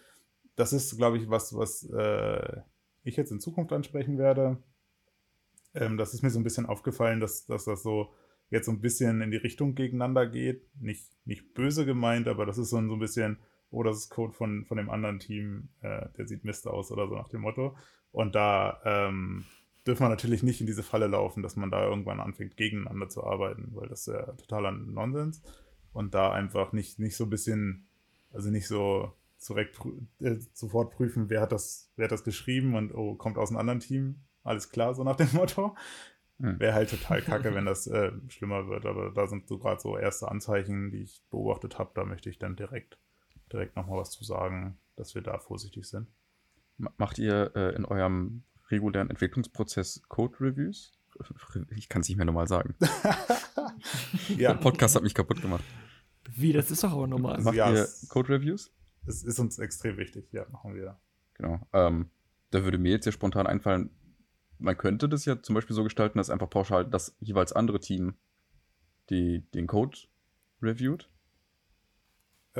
Das 0.57 0.73
ist, 0.73 0.97
glaube 0.97 1.17
ich, 1.17 1.29
was, 1.29 1.55
was 1.55 1.89
äh, 1.89 2.63
ich 3.05 3.15
jetzt 3.15 3.31
in 3.31 3.39
Zukunft 3.39 3.71
ansprechen 3.71 4.17
werde. 4.17 4.57
Ähm, 5.73 5.95
das 5.97 6.13
ist 6.13 6.21
mir 6.21 6.29
so 6.29 6.39
ein 6.41 6.43
bisschen 6.43 6.65
aufgefallen, 6.65 7.21
dass, 7.21 7.45
dass 7.45 7.63
das 7.63 7.81
so 7.81 8.13
jetzt 8.49 8.65
so 8.65 8.73
ein 8.73 8.81
bisschen 8.81 9.21
in 9.21 9.31
die 9.31 9.37
Richtung 9.37 9.73
gegeneinander 9.73 10.27
geht. 10.27 10.67
Nicht, 10.81 11.13
nicht 11.23 11.53
böse 11.53 11.85
gemeint, 11.85 12.27
aber 12.27 12.45
das 12.45 12.57
ist 12.57 12.71
so 12.71 12.77
ein, 12.77 12.89
so 12.89 12.95
ein 12.95 12.99
bisschen, 12.99 13.37
oh, 13.71 13.83
das 13.83 13.97
ist 13.97 14.09
Code 14.09 14.33
von, 14.33 14.65
von 14.65 14.77
dem 14.77 14.89
anderen 14.89 15.19
Team, 15.19 15.69
äh, 15.81 16.07
der 16.17 16.27
sieht 16.27 16.43
Mist 16.43 16.67
aus 16.67 16.91
oder 16.91 17.07
so 17.07 17.15
nach 17.15 17.29
dem 17.29 17.41
Motto. 17.41 17.75
Und 18.11 18.35
da 18.35 18.79
ähm, 18.85 19.45
dürfen 19.85 20.03
wir 20.03 20.09
natürlich 20.09 20.43
nicht 20.43 20.61
in 20.61 20.67
diese 20.67 20.83
Falle 20.83 21.07
laufen, 21.07 21.43
dass 21.43 21.55
man 21.55 21.71
da 21.71 21.83
irgendwann 21.83 22.19
anfängt, 22.19 22.57
gegeneinander 22.57 23.09
zu 23.09 23.23
arbeiten, 23.23 23.69
weil 23.73 23.87
das 23.87 24.01
ist 24.01 24.13
ja 24.13 24.23
totaler 24.33 24.71
Nonsens. 24.71 25.41
Und 25.93 26.13
da 26.13 26.31
einfach 26.31 26.73
nicht, 26.73 26.99
nicht 26.99 27.15
so 27.15 27.25
ein 27.25 27.29
bisschen, 27.29 27.87
also 28.31 28.49
nicht 28.49 28.67
so 28.67 29.13
direkt 29.47 29.79
äh, 30.19 30.37
sofort 30.53 30.91
prüfen, 30.91 31.29
wer 31.29 31.41
hat 31.41 31.51
das, 31.51 31.91
wer 31.95 32.05
hat 32.05 32.11
das 32.11 32.23
geschrieben 32.23 32.75
und 32.75 32.93
oh, 32.93 33.15
kommt 33.15 33.37
aus 33.37 33.49
einem 33.49 33.59
anderen 33.59 33.79
Team. 33.79 34.21
Alles 34.43 34.69
klar, 34.69 34.93
so 34.93 35.03
nach 35.03 35.15
dem 35.15 35.29
Motto. 35.33 35.75
Hm. 36.39 36.59
Wäre 36.59 36.73
halt 36.73 36.89
total 36.89 37.21
kacke, 37.21 37.53
wenn 37.55 37.65
das 37.65 37.87
äh, 37.87 38.11
schlimmer 38.29 38.67
wird. 38.67 38.85
Aber 38.85 39.11
da 39.11 39.27
sind 39.27 39.47
so 39.47 39.57
gerade 39.57 39.81
so 39.81 39.97
erste 39.97 40.29
Anzeichen, 40.29 40.91
die 40.91 41.03
ich 41.03 41.21
beobachtet 41.29 41.79
habe. 41.79 41.91
Da 41.93 42.05
möchte 42.05 42.29
ich 42.29 42.39
dann 42.39 42.55
direkt, 42.55 42.97
direkt 43.51 43.75
nochmal 43.75 43.99
was 43.99 44.11
zu 44.11 44.23
sagen, 44.23 44.77
dass 44.95 45.15
wir 45.15 45.21
da 45.21 45.39
vorsichtig 45.39 45.85
sind. 45.85 46.07
Macht 46.77 47.17
ihr 47.17 47.51
äh, 47.55 47.75
in 47.75 47.85
eurem 47.85 48.43
regulären 48.69 49.09
Entwicklungsprozess 49.09 50.01
Code-Reviews? 50.07 50.93
Ich 51.75 51.89
kann 51.89 52.01
es 52.01 52.09
nicht 52.09 52.17
mehr 52.17 52.25
normal 52.25 52.47
sagen. 52.47 52.75
Ja, 54.29 54.53
Der 54.53 54.59
Podcast 54.59 54.95
hat 54.95 55.03
mich 55.03 55.13
kaputt 55.13 55.41
gemacht. 55.41 55.63
Wie, 56.31 56.51
das 56.51 56.71
ist 56.71 56.83
doch 56.83 56.91
aber 56.91 57.07
normal. 57.07 57.39
Macht 57.41 57.55
ja, 57.55 57.71
ihr 57.71 57.87
Code-Reviews? 58.09 58.71
es 59.07 59.23
ist 59.23 59.39
uns 59.39 59.59
extrem 59.59 59.97
wichtig. 59.97 60.31
Ja, 60.31 60.45
machen 60.49 60.75
wir. 60.75 60.99
Genau. 61.35 61.59
Ähm, 61.73 62.09
da 62.51 62.63
würde 62.63 62.77
mir 62.77 62.91
jetzt 62.91 63.05
ja 63.05 63.11
spontan 63.11 63.47
einfallen, 63.47 63.89
man 64.59 64.77
könnte 64.77 65.07
das 65.07 65.25
ja 65.25 65.41
zum 65.41 65.55
Beispiel 65.55 65.75
so 65.75 65.83
gestalten, 65.83 66.17
dass 66.17 66.29
einfach 66.29 66.49
pauschal 66.49 66.85
das 66.85 67.15
jeweils 67.19 67.53
andere 67.53 67.79
Team 67.79 68.15
die, 69.09 69.45
den 69.51 69.67
Code 69.67 69.97
reviewt. 70.61 71.09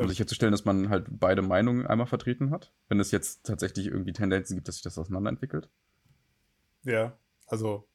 Um 0.04 0.10
sicherzustellen, 0.10 0.52
dass 0.52 0.66
man 0.66 0.90
halt 0.90 1.08
beide 1.10 1.42
Meinungen 1.42 1.86
einmal 1.86 2.08
vertreten 2.08 2.52
hat. 2.52 2.74
Wenn 2.88 3.00
es 3.00 3.12
jetzt 3.12 3.46
tatsächlich 3.46 3.88
irgendwie 3.88 4.14
Tendenzen 4.14 4.56
gibt, 4.56 4.68
dass 4.68 4.76
sich 4.76 4.84
das 4.84 4.98
auseinanderentwickelt. 4.98 5.70
Ja, 6.84 7.18
also 7.48 7.88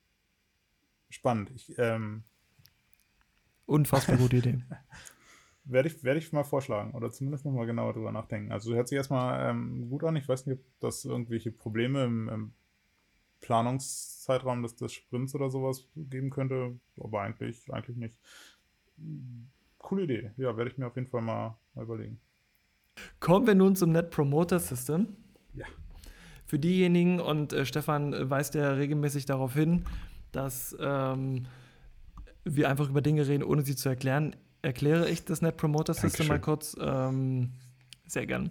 spannend. 1.08 1.50
Ich, 1.54 1.72
ähm, 1.78 2.24
Unfassbar 3.66 4.16
gute 4.16 4.36
Idee. 4.38 4.62
Werde 5.64 5.88
ich, 5.88 6.02
werde 6.02 6.18
ich 6.18 6.32
mal 6.32 6.44
vorschlagen 6.44 6.92
oder 6.92 7.12
zumindest 7.12 7.44
nochmal 7.44 7.66
genauer 7.66 7.92
drüber 7.92 8.10
nachdenken. 8.10 8.50
Also 8.50 8.74
hört 8.74 8.88
sich 8.88 8.96
erstmal 8.96 9.50
ähm, 9.50 9.88
gut 9.88 10.02
an. 10.02 10.16
Ich 10.16 10.28
weiß 10.28 10.46
nicht, 10.46 10.58
ob 10.58 10.64
das 10.80 11.04
irgendwelche 11.04 11.52
Probleme 11.52 12.04
im, 12.04 12.28
im 12.28 12.52
Planungszeitraum 13.40 14.62
des, 14.62 14.76
des 14.76 14.92
Sprints 14.92 15.34
oder 15.34 15.50
sowas 15.50 15.86
geben 15.94 16.30
könnte, 16.30 16.78
aber 16.98 17.20
eigentlich, 17.20 17.72
eigentlich 17.72 17.96
nicht. 17.96 18.16
Coole 19.92 20.04
Idee. 20.04 20.30
Ja, 20.38 20.56
werde 20.56 20.70
ich 20.70 20.78
mir 20.78 20.86
auf 20.86 20.96
jeden 20.96 21.08
Fall 21.08 21.20
mal, 21.20 21.54
mal 21.74 21.82
überlegen. 21.82 22.18
Kommen 23.20 23.46
wir 23.46 23.54
nun 23.54 23.76
zum 23.76 23.92
Net 23.92 24.08
Promoter 24.08 24.58
System. 24.58 25.08
Ja. 25.52 25.66
Für 26.46 26.58
diejenigen, 26.58 27.20
und 27.20 27.52
äh, 27.52 27.66
Stefan 27.66 28.30
weist 28.30 28.54
ja 28.54 28.72
regelmäßig 28.72 29.26
darauf 29.26 29.52
hin, 29.52 29.84
dass 30.32 30.74
ähm, 30.80 31.44
wir 32.44 32.70
einfach 32.70 32.88
über 32.88 33.02
Dinge 33.02 33.28
reden, 33.28 33.42
ohne 33.42 33.60
sie 33.60 33.76
zu 33.76 33.90
erklären, 33.90 34.34
erkläre 34.62 35.10
ich 35.10 35.26
das 35.26 35.42
Net 35.42 35.58
Promoter 35.58 35.92
System 35.92 36.26
Dankeschön. 36.26 36.28
mal 36.28 36.40
kurz. 36.40 36.74
Ähm, 36.80 37.50
sehr 38.06 38.24
gern. 38.24 38.50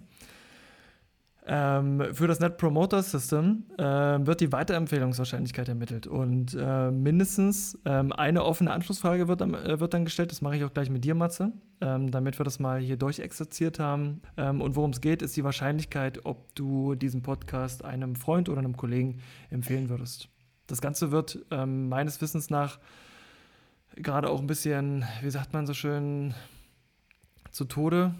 Ähm, 1.44 2.04
für 2.12 2.28
das 2.28 2.38
Net 2.38 2.56
Promoter 2.56 3.02
System 3.02 3.64
ähm, 3.76 4.26
wird 4.28 4.40
die 4.40 4.52
Weiterempfehlungswahrscheinlichkeit 4.52 5.68
ermittelt 5.68 6.06
und 6.06 6.56
äh, 6.58 6.92
mindestens 6.92 7.76
ähm, 7.84 8.12
eine 8.12 8.44
offene 8.44 8.72
Anschlussfrage 8.72 9.26
wird, 9.26 9.40
äh, 9.40 9.80
wird 9.80 9.92
dann 9.92 10.04
gestellt. 10.04 10.30
Das 10.30 10.40
mache 10.40 10.56
ich 10.56 10.62
auch 10.62 10.72
gleich 10.72 10.88
mit 10.88 11.04
dir, 11.04 11.16
Matze, 11.16 11.52
ähm, 11.80 12.12
damit 12.12 12.38
wir 12.38 12.44
das 12.44 12.60
mal 12.60 12.78
hier 12.78 12.96
durchexerziert 12.96 13.80
haben. 13.80 14.22
Ähm, 14.36 14.60
und 14.60 14.76
worum 14.76 14.92
es 14.92 15.00
geht, 15.00 15.20
ist 15.20 15.36
die 15.36 15.42
Wahrscheinlichkeit, 15.42 16.24
ob 16.24 16.54
du 16.54 16.94
diesen 16.94 17.22
Podcast 17.22 17.84
einem 17.84 18.14
Freund 18.14 18.48
oder 18.48 18.60
einem 18.60 18.76
Kollegen 18.76 19.18
empfehlen 19.50 19.88
würdest. 19.88 20.28
Das 20.68 20.80
Ganze 20.80 21.10
wird 21.10 21.44
ähm, 21.50 21.88
meines 21.88 22.20
Wissens 22.20 22.50
nach 22.50 22.78
gerade 23.96 24.30
auch 24.30 24.38
ein 24.38 24.46
bisschen, 24.46 25.04
wie 25.22 25.30
sagt 25.30 25.52
man 25.52 25.66
so 25.66 25.74
schön, 25.74 26.34
zu 27.50 27.64
Tode 27.64 28.14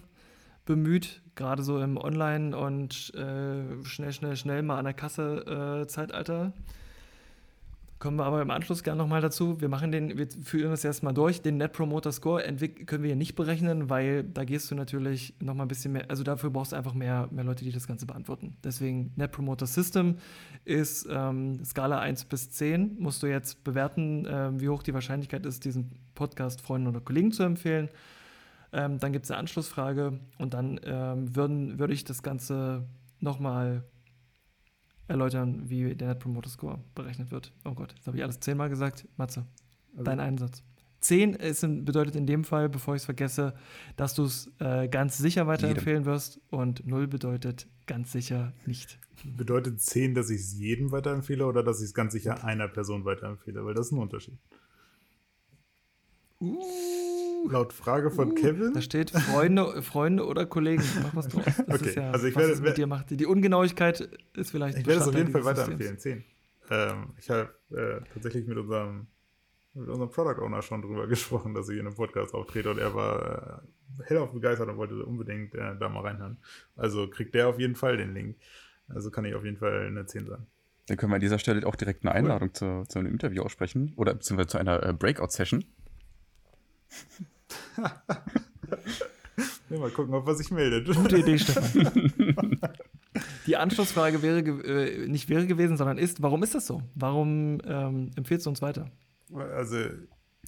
bemüht, 0.73 1.21
gerade 1.35 1.63
so 1.63 1.83
im 1.83 1.99
Online- 1.99 2.57
und 2.57 3.13
äh, 3.15 3.85
schnell, 3.85 4.13
schnell, 4.13 4.37
schnell 4.37 4.63
mal 4.63 4.79
an 4.79 4.87
der 4.87 4.95
Kasse-Zeitalter. 4.95 6.55
Kommen 7.99 8.17
wir 8.17 8.25
aber 8.25 8.41
im 8.41 8.51
Anschluss 8.51 8.83
gerne 8.83 8.99
nochmal 8.99 9.21
dazu. 9.21 9.61
Wir 9.61 9.69
machen 9.69 9.93
den, 9.93 10.17
wir 10.17 10.27
führen 10.43 10.71
das 10.71 10.83
erstmal 10.83 11.13
durch. 11.13 11.43
Den 11.43 11.59
Net 11.59 11.75
Promoter 11.75 12.11
Score 12.11 12.43
können 12.43 13.03
wir 13.03 13.09
hier 13.09 13.17
nicht 13.17 13.37
berechnen, 13.37 13.91
weil 13.91 14.25
da 14.25 14.45
gehst 14.45 14.71
du 14.71 14.75
natürlich 14.75 15.35
nochmal 15.41 15.67
ein 15.67 15.69
bisschen 15.69 15.93
mehr, 15.93 16.07
also 16.09 16.25
dafür 16.25 16.49
brauchst 16.49 16.73
du 16.73 16.77
einfach 16.77 16.95
mehr, 16.95 17.29
mehr 17.31 17.45
Leute, 17.45 17.65
die 17.65 17.71
das 17.71 17.87
Ganze 17.87 18.07
beantworten. 18.07 18.57
Deswegen 18.65 19.13
Net 19.17 19.31
Promoter 19.31 19.67
System 19.67 20.17
ist 20.65 21.07
ähm, 21.11 21.63
Skala 21.67 22.01
1 22.01 22.25
bis 22.25 22.51
10. 22.51 22.97
Musst 22.99 23.23
du 23.23 23.27
jetzt 23.27 23.63
bewerten, 23.63 24.27
ähm, 24.27 24.61
wie 24.61 24.71
hoch 24.71 24.83
die 24.83 24.95
Wahrscheinlichkeit 24.95 25.45
ist, 25.45 25.67
diesen 25.67 25.93
Podcast 26.15 26.63
Freunden 26.63 26.89
oder 26.89 27.01
Kollegen 27.01 27.31
zu 27.31 27.43
empfehlen. 27.43 27.91
Ähm, 28.73 28.99
dann 28.99 29.13
gibt 29.13 29.27
es 29.27 29.31
eine 29.31 29.39
Anschlussfrage 29.39 30.21
und 30.39 30.55
dann 30.55 30.81
ähm, 30.85 31.37
würden, 31.37 31.79
würde 31.79 31.93
ich 31.93 32.05
das 32.05 32.23
Ganze 32.23 32.87
nochmal 33.21 33.85
erläutern, 35.09 35.69
wie 35.69 35.95
der 35.95 36.09
Net 36.09 36.21
Promoter 36.21 36.49
Score 36.49 36.83
berechnet 36.95 37.31
wird. 37.31 37.53
Oh 37.65 37.75
Gott, 37.75 37.93
jetzt 37.95 38.07
habe 38.07 38.17
ich 38.17 38.23
alles 38.23 38.41
zehnmal 38.41 38.71
gesagt. 38.71 39.07
Matze, 39.17 39.47
Also, 39.93 40.05
dein 40.05 40.21
Einsatz. 40.21 40.63
10 41.01 41.35
ist 41.35 41.63
bedeutet 41.85 42.15
in 42.15 42.27
dem 42.27 42.45
Fall, 42.45 42.69
bevor 42.69 42.95
ich 42.95 43.03
es 43.03 43.05
vergesse, 43.05 43.55
dass 43.97 44.15
du 44.15 44.25
es 44.25 44.51
äh, 44.61 44.89
ganz 44.89 45.19
sicher 45.19 45.47
weiterempfehlen 45.49 46.05
wirst 46.05 46.41
und 46.51 46.87
0 46.87 47.09
bedeutet 47.09 47.67
ganz 47.87 48.13
sicher 48.13 48.53
nicht. 48.67 49.01
Bedeutet 49.25 49.81
10, 49.81 50.15
dass 50.15 50.31
ich 50.31 50.41
es 50.41 50.55
jedem 50.57 50.93
weiterempfehle 50.93 51.45
oder 51.45 51.63
dass 51.63 51.81
ich 51.81 51.87
es 51.87 51.95
ganz 51.95 52.13
sicher 52.13 52.45
einer 52.45 52.69
Person 52.69 53.05
weiterempfehle? 53.05 53.65
Weil 53.65 53.75
das 53.75 53.87
ist 53.87 53.93
ein 53.93 53.99
Unterschied. 53.99 54.39
Laut 57.49 57.73
Frage 57.73 58.11
von 58.11 58.35
Kevin. 58.35 58.73
Da 58.73 58.81
steht 58.81 59.11
Freunde, 59.11 59.83
Freunde 59.83 60.27
oder 60.27 60.47
Kollegen. 60.47 60.83
Mach 61.03 61.17
was 61.17 61.29
draus. 61.29 61.45
Das 61.45 61.81
Okay, 61.81 61.89
ist 61.91 61.95
ja, 61.97 62.11
also 62.11 62.27
ich 62.27 62.35
was 62.37 62.43
werde- 62.43 62.53
es 62.55 62.61
mit 62.61 62.77
dir 62.77 62.87
macht. 62.87 63.11
Die 63.11 63.27
Ungenauigkeit 63.27 64.09
ist 64.35 64.51
vielleicht. 64.51 64.79
Ich 64.79 64.87
werde 64.87 65.01
es 65.01 65.09
auf 65.09 65.15
jeden 65.15 65.31
Fall 65.33 65.45
weiterempfehlen. 65.45 65.99
10. 65.99 66.25
Ähm, 66.71 67.11
ich 67.19 67.29
habe 67.31 67.51
äh, 67.71 68.01
tatsächlich 68.15 68.47
mit 68.47 68.57
unserem, 68.59 69.07
mit 69.75 69.89
unserem 69.89 70.11
Product 70.11 70.41
Owner 70.43 70.63
schon 70.63 70.83
drüber 70.83 71.07
gesprochen, 71.09 71.55
dass 71.55 71.69
ich 71.69 71.79
in 71.79 71.87
einem 71.87 71.97
Podcast 71.97 72.33
auftrete 72.35 72.71
und 72.71 72.79
er 72.79 72.95
war 72.95 73.63
äh, 74.01 74.05
hellauf 74.05 74.33
begeistert 74.33 74.69
und 74.69 74.77
wollte 74.77 75.05
unbedingt 75.05 75.55
äh, 75.55 75.77
da 75.79 75.89
mal 75.89 76.01
reinhören. 76.01 76.39
Also 76.77 77.09
kriegt 77.09 77.35
der 77.35 77.49
auf 77.49 77.59
jeden 77.59 77.75
Fall 77.75 77.97
den 77.97 78.15
Link. 78.15 78.37
Also 78.89 79.11
kann 79.11 79.25
ich 79.25 79.35
auf 79.35 79.45
jeden 79.45 79.57
Fall 79.59 79.87
eine 79.87 80.07
10 80.07 80.27
sein. 80.27 80.47
Dann 80.87 80.97
können 80.97 81.13
wir 81.13 81.17
an 81.17 81.21
dieser 81.21 81.39
Stelle 81.39 81.67
auch 81.67 81.77
direkt 81.77 82.05
eine 82.05 82.13
Einladung 82.15 82.55
zu, 82.55 82.85
zu 82.89 82.99
einem 82.99 83.13
Interview 83.13 83.43
aussprechen 83.43 83.93
oder 83.97 84.15
beziehungsweise 84.15 84.49
zu 84.49 84.59
einer 84.59 84.83
äh, 84.85 84.93
Breakout-Session. 84.93 85.65
Ja, 89.73 89.79
mal 89.79 89.91
gucken, 89.91 90.15
ob 90.15 90.27
er 90.29 90.35
sich 90.35 90.51
meldet. 90.51 90.95
Gute 90.95 91.19
Idee, 91.19 91.39
Stefan. 91.39 92.61
Die 93.47 93.57
Anschlussfrage 93.57 94.23
wäre 94.23 94.41
äh, 94.41 95.09
nicht 95.09 95.29
wäre 95.29 95.47
gewesen, 95.47 95.77
sondern 95.77 95.99
ist, 95.99 96.23
warum 96.23 96.43
ist 96.43 96.55
das 96.55 96.67
so? 96.67 96.83
Warum 96.95 97.59
ähm, 97.65 98.11
empfiehlst 98.17 98.47
du 98.47 98.51
uns 98.51 98.63
weiter? 98.63 98.91
Also, 99.35 99.79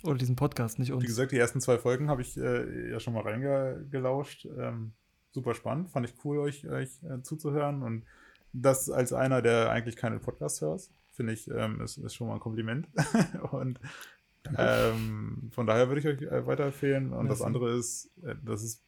Oder 0.02 0.18
diesen 0.18 0.36
Podcast, 0.36 0.78
nicht 0.78 0.90
wie 0.90 0.92
uns? 0.92 1.06
gesagt, 1.06 1.32
die 1.32 1.38
ersten 1.38 1.60
zwei 1.60 1.78
Folgen 1.78 2.08
habe 2.08 2.22
ich 2.22 2.36
äh, 2.36 2.90
ja 2.90 3.00
schon 3.00 3.14
mal 3.14 3.22
reingelauscht. 3.22 4.46
Ähm, 4.58 4.92
super 5.32 5.54
spannend. 5.54 5.90
Fand 5.90 6.08
ich 6.08 6.14
cool, 6.24 6.38
euch, 6.38 6.68
euch 6.68 7.02
äh, 7.02 7.22
zuzuhören. 7.22 7.82
Und 7.82 8.04
das 8.52 8.90
als 8.90 9.12
einer, 9.12 9.42
der 9.42 9.70
eigentlich 9.70 9.96
keine 9.96 10.18
Podcasts 10.18 10.60
hört, 10.60 10.82
finde 11.12 11.32
ich, 11.32 11.50
ähm, 11.50 11.80
ist, 11.80 11.96
ist 11.96 12.14
schon 12.14 12.28
mal 12.28 12.34
ein 12.34 12.40
Kompliment. 12.40 12.88
und 13.52 13.80
ähm, 14.56 15.50
von 15.52 15.66
daher 15.66 15.88
würde 15.88 16.00
ich 16.00 16.06
euch 16.06 16.22
äh, 16.22 16.46
weiterempfehlen. 16.46 17.12
Und 17.12 17.28
das 17.28 17.42
andere 17.42 17.76
ist, 17.76 18.10
äh, 18.22 18.34
das 18.44 18.62
ist 18.62 18.84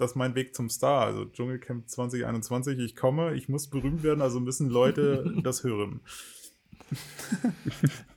das 0.00 0.12
ist 0.12 0.16
mein 0.16 0.34
Weg 0.34 0.54
zum 0.54 0.70
Star. 0.70 1.04
Also 1.04 1.26
Dschungelcamp 1.26 1.88
2021, 1.88 2.78
ich 2.78 2.96
komme, 2.96 3.34
ich 3.34 3.48
muss 3.48 3.68
berühmt 3.68 4.02
werden, 4.02 4.22
also 4.22 4.40
müssen 4.40 4.70
Leute 4.70 5.34
das 5.42 5.62
hören. 5.62 6.00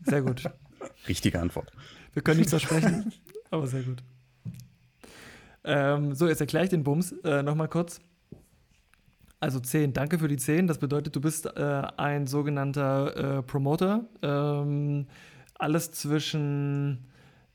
Sehr 0.05 0.21
gut. 0.21 0.49
Richtige 1.07 1.39
Antwort. 1.39 1.71
Wir 2.13 2.21
können 2.21 2.37
nichts 2.37 2.51
versprechen, 2.51 3.11
aber 3.51 3.67
sehr 3.67 3.83
gut. 3.83 4.03
Ähm, 5.65 6.13
so, 6.13 6.27
jetzt 6.27 6.41
erkläre 6.41 6.65
ich 6.65 6.69
den 6.69 6.83
Bums 6.83 7.13
äh, 7.23 7.43
nochmal 7.43 7.67
kurz. 7.67 7.99
Also 9.39 9.59
10, 9.59 9.93
danke 9.93 10.19
für 10.19 10.27
die 10.27 10.37
10. 10.37 10.67
Das 10.67 10.77
bedeutet, 10.77 11.15
du 11.15 11.21
bist 11.21 11.45
äh, 11.45 11.81
ein 11.97 12.27
sogenannter 12.27 13.39
äh, 13.39 13.43
Promoter. 13.43 14.05
Ähm, 14.21 15.07
alles 15.63 15.91
zwischen 15.91 17.05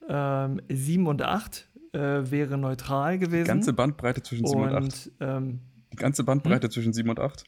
ähm, 0.09 0.61
7 0.69 1.07
und 1.07 1.23
8 1.23 1.69
äh, 1.93 1.99
wäre 2.31 2.59
neutral 2.59 3.15
Die 3.19 3.27
gewesen. 3.27 3.47
ganze 3.47 3.73
Bandbreite 3.73 4.23
zwischen 4.23 4.47
7 4.47 4.61
und 4.63 4.73
8. 4.75 4.83
und 4.83 5.13
ähm, 5.21 5.61
Die 5.93 5.97
ganze 5.97 6.25
Bandbreite 6.25 6.69
zwischen 6.71 6.93
7 6.93 7.09
und 7.09 7.21
8. 7.21 7.45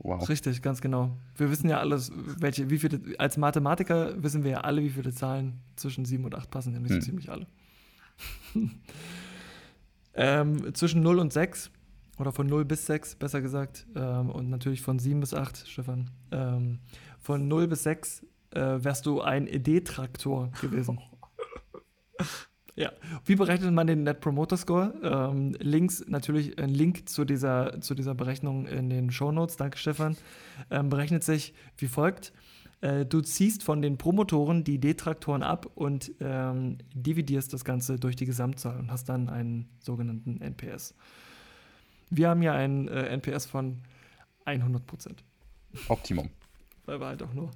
Wow. 0.00 0.28
Richtig, 0.28 0.62
ganz 0.62 0.80
genau. 0.80 1.16
Wir 1.36 1.50
wissen 1.50 1.68
ja 1.68 1.78
alles, 1.80 2.12
welche, 2.14 2.70
wie 2.70 2.78
viele, 2.78 3.00
als 3.18 3.36
Mathematiker 3.36 4.22
wissen 4.22 4.44
wir 4.44 4.50
ja 4.52 4.60
alle, 4.60 4.82
wie 4.82 4.90
viele 4.90 5.12
Zahlen 5.12 5.60
zwischen 5.76 6.04
7 6.04 6.24
und 6.24 6.34
8 6.34 6.50
passen, 6.50 6.72
nämlich 6.72 6.92
so 6.92 6.96
Hm. 6.98 7.02
ziemlich 7.02 7.30
alle. 7.30 7.46
ähm, 10.14 10.74
zwischen 10.74 11.02
0 11.02 11.18
und 11.18 11.32
6 11.32 11.70
oder 12.18 12.32
von 12.32 12.46
0 12.46 12.64
bis 12.64 12.86
6, 12.86 13.16
besser 13.16 13.40
gesagt, 13.40 13.86
ähm, 13.94 14.30
und 14.30 14.50
natürlich 14.50 14.82
von 14.82 14.98
7 14.98 15.20
bis 15.20 15.34
8, 15.34 15.66
Stefan. 15.68 16.10
Ähm, 16.32 16.78
von 17.20 17.46
0 17.48 17.68
bis 17.68 17.82
6 17.84 18.24
äh, 18.50 18.82
wärst 18.82 19.06
du 19.06 19.20
ein 19.20 19.46
D-Traktor 19.46 20.50
gewesen. 20.60 21.00
Ja, 22.78 22.92
wie 23.24 23.34
berechnet 23.34 23.72
man 23.72 23.88
den 23.88 24.04
Net 24.04 24.20
Promoter 24.20 24.56
Score? 24.56 24.94
Ähm, 25.02 25.56
links 25.58 26.04
natürlich 26.06 26.60
ein 26.60 26.68
Link 26.68 27.08
zu 27.08 27.24
dieser, 27.24 27.80
zu 27.80 27.96
dieser 27.96 28.14
Berechnung 28.14 28.68
in 28.68 28.88
den 28.88 29.10
Show 29.10 29.32
Notes. 29.32 29.56
Danke, 29.56 29.78
Stefan. 29.78 30.16
Ähm, 30.70 30.88
berechnet 30.88 31.24
sich 31.24 31.54
wie 31.76 31.88
folgt. 31.88 32.32
Äh, 32.80 33.04
du 33.04 33.20
ziehst 33.20 33.64
von 33.64 33.82
den 33.82 33.98
Promotoren 33.98 34.62
die 34.62 34.78
D-Traktoren 34.78 35.42
ab 35.42 35.66
und 35.74 36.12
ähm, 36.20 36.78
dividierst 36.94 37.52
das 37.52 37.64
Ganze 37.64 37.96
durch 37.98 38.14
die 38.14 38.26
Gesamtzahl 38.26 38.78
und 38.78 38.92
hast 38.92 39.08
dann 39.08 39.28
einen 39.28 39.68
sogenannten 39.80 40.40
NPS. 40.40 40.94
Wir 42.10 42.28
haben 42.28 42.42
ja 42.42 42.52
einen 42.52 42.86
äh, 42.86 43.06
NPS 43.08 43.46
von 43.46 43.78
100 44.44 44.86
Prozent, 44.86 45.24
Optimum. 45.88 46.30
weil 46.86 47.00
wir 47.00 47.06
halt 47.06 47.24
auch 47.24 47.34
nur 47.34 47.50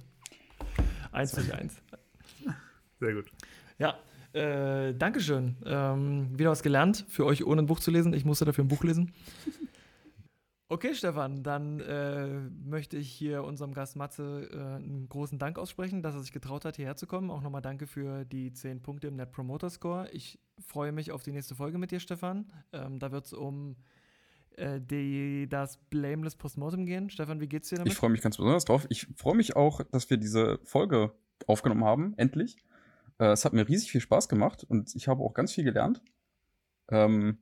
1 1.13 1.31
durch 1.33 1.53
1. 1.53 1.81
Sehr 2.99 3.13
gut. 3.13 3.31
Ja, 3.77 3.97
äh, 4.33 4.93
Dankeschön. 4.93 5.55
Ähm, 5.65 6.37
wieder 6.37 6.51
was 6.51 6.63
gelernt, 6.63 7.05
für 7.09 7.25
euch 7.25 7.45
ohne 7.45 7.61
ein 7.61 7.65
Buch 7.65 7.79
zu 7.79 7.91
lesen. 7.91 8.13
Ich 8.13 8.25
musste 8.25 8.45
dafür 8.45 8.63
ein 8.63 8.69
Buch 8.69 8.83
lesen. 8.83 9.13
Okay, 10.69 10.95
Stefan, 10.95 11.43
dann 11.43 11.81
äh, 11.81 12.49
möchte 12.65 12.97
ich 12.97 13.11
hier 13.11 13.43
unserem 13.43 13.75
Gast 13.75 13.95
Matze 13.95 14.49
äh, 14.51 14.83
einen 14.83 15.07
großen 15.07 15.37
Dank 15.37 15.59
aussprechen, 15.59 16.01
dass 16.01 16.15
er 16.15 16.21
sich 16.21 16.31
getraut 16.31 16.65
hat, 16.65 16.77
hierher 16.77 16.95
zu 16.95 17.05
kommen. 17.05 17.29
Auch 17.29 17.43
nochmal 17.43 17.61
danke 17.61 17.85
für 17.85 18.25
die 18.25 18.51
10 18.51 18.81
Punkte 18.81 19.09
im 19.09 19.15
Net 19.15 19.31
Promoter 19.31 19.69
Score. 19.69 20.09
Ich 20.13 20.39
freue 20.57 20.91
mich 20.91 21.11
auf 21.11 21.21
die 21.21 21.31
nächste 21.31 21.53
Folge 21.53 21.77
mit 21.77 21.91
dir, 21.91 21.99
Stefan. 21.99 22.51
Ähm, 22.71 22.97
da 22.97 23.11
wird 23.11 23.25
es 23.25 23.33
um 23.33 23.75
die, 24.79 25.47
das 25.49 25.77
Blameless 25.89 26.35
Postmortem 26.35 26.85
gehen. 26.85 27.09
Stefan, 27.09 27.39
wie 27.39 27.47
geht's 27.47 27.69
dir 27.69 27.77
damit? 27.77 27.91
Ich 27.91 27.97
freue 27.97 28.09
mich 28.09 28.21
ganz 28.21 28.37
besonders 28.37 28.65
drauf. 28.65 28.85
Ich 28.89 29.07
freue 29.15 29.35
mich 29.35 29.55
auch, 29.55 29.81
dass 29.91 30.09
wir 30.09 30.17
diese 30.17 30.59
Folge 30.63 31.11
aufgenommen 31.47 31.83
haben, 31.83 32.13
endlich. 32.17 32.57
Äh, 33.19 33.27
es 33.31 33.45
hat 33.45 33.53
mir 33.53 33.67
riesig 33.67 33.91
viel 33.91 34.01
Spaß 34.01 34.29
gemacht 34.29 34.63
und 34.63 34.95
ich 34.95 35.07
habe 35.07 35.21
auch 35.23 35.33
ganz 35.33 35.51
viel 35.53 35.63
gelernt. 35.63 36.01
Ähm, 36.89 37.37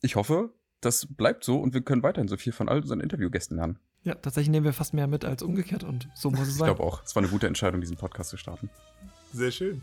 ich 0.00 0.16
hoffe, 0.16 0.52
das 0.80 1.06
bleibt 1.06 1.44
so 1.44 1.58
und 1.60 1.74
wir 1.74 1.82
können 1.82 2.02
weiterhin 2.02 2.28
so 2.28 2.36
viel 2.36 2.52
von 2.52 2.68
all 2.68 2.80
unseren 2.80 3.00
Interviewgästen 3.00 3.56
lernen. 3.56 3.78
Ja, 4.02 4.14
tatsächlich 4.16 4.50
nehmen 4.50 4.64
wir 4.66 4.72
fast 4.72 4.94
mehr 4.94 5.06
mit 5.06 5.24
als 5.24 5.42
umgekehrt 5.42 5.84
und 5.84 6.08
so 6.14 6.30
muss 6.30 6.40
es 6.40 6.48
Ich 6.48 6.54
sein. 6.54 6.66
glaube 6.66 6.82
auch. 6.82 7.04
Es 7.04 7.14
war 7.14 7.22
eine 7.22 7.30
gute 7.30 7.46
Entscheidung, 7.46 7.80
diesen 7.80 7.96
Podcast 7.96 8.30
zu 8.30 8.36
starten. 8.36 8.68
Sehr 9.32 9.50
schön. 9.52 9.82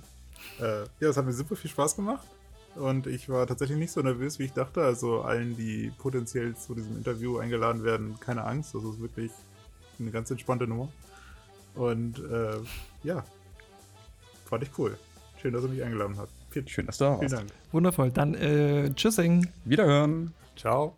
Äh, 0.59 0.83
ja, 0.99 1.09
es 1.09 1.15
hat 1.17 1.25
mir 1.25 1.31
super 1.31 1.55
viel 1.55 1.69
Spaß 1.71 1.95
gemacht. 1.95 2.27
Und 2.75 3.07
ich 3.07 3.29
war 3.29 3.45
tatsächlich 3.47 3.77
nicht 3.77 3.91
so 3.91 4.01
nervös, 4.01 4.39
wie 4.39 4.43
ich 4.45 4.53
dachte. 4.53 4.81
Also 4.83 5.21
allen, 5.21 5.57
die 5.57 5.91
potenziell 5.97 6.55
zu 6.55 6.75
diesem 6.75 6.97
Interview 6.97 7.37
eingeladen 7.37 7.83
werden, 7.83 8.19
keine 8.19 8.43
Angst. 8.45 8.73
Das 8.75 8.83
ist 8.83 9.01
wirklich 9.01 9.31
eine 9.99 10.11
ganz 10.11 10.31
entspannte 10.31 10.67
Nummer. 10.67 10.89
Und 11.75 12.19
äh, 12.19 12.57
ja, 13.03 13.23
fand 14.45 14.63
ich 14.63 14.69
cool. 14.77 14.97
Schön, 15.41 15.53
dass 15.53 15.63
er 15.63 15.69
mich 15.69 15.83
eingeladen 15.83 16.17
hat. 16.17 16.29
Vielen, 16.49 16.67
Schön, 16.67 16.85
dass 16.85 16.97
du 16.97 17.05
da 17.05 17.17
vielen 17.17 17.31
warst. 17.31 17.43
Dank. 17.43 17.51
Wundervoll. 17.71 18.11
Dann 18.11 18.33
äh, 18.33 18.91
tschüssing. 18.93 19.47
Wiederhören. 19.65 20.33
Ciao. 20.55 20.95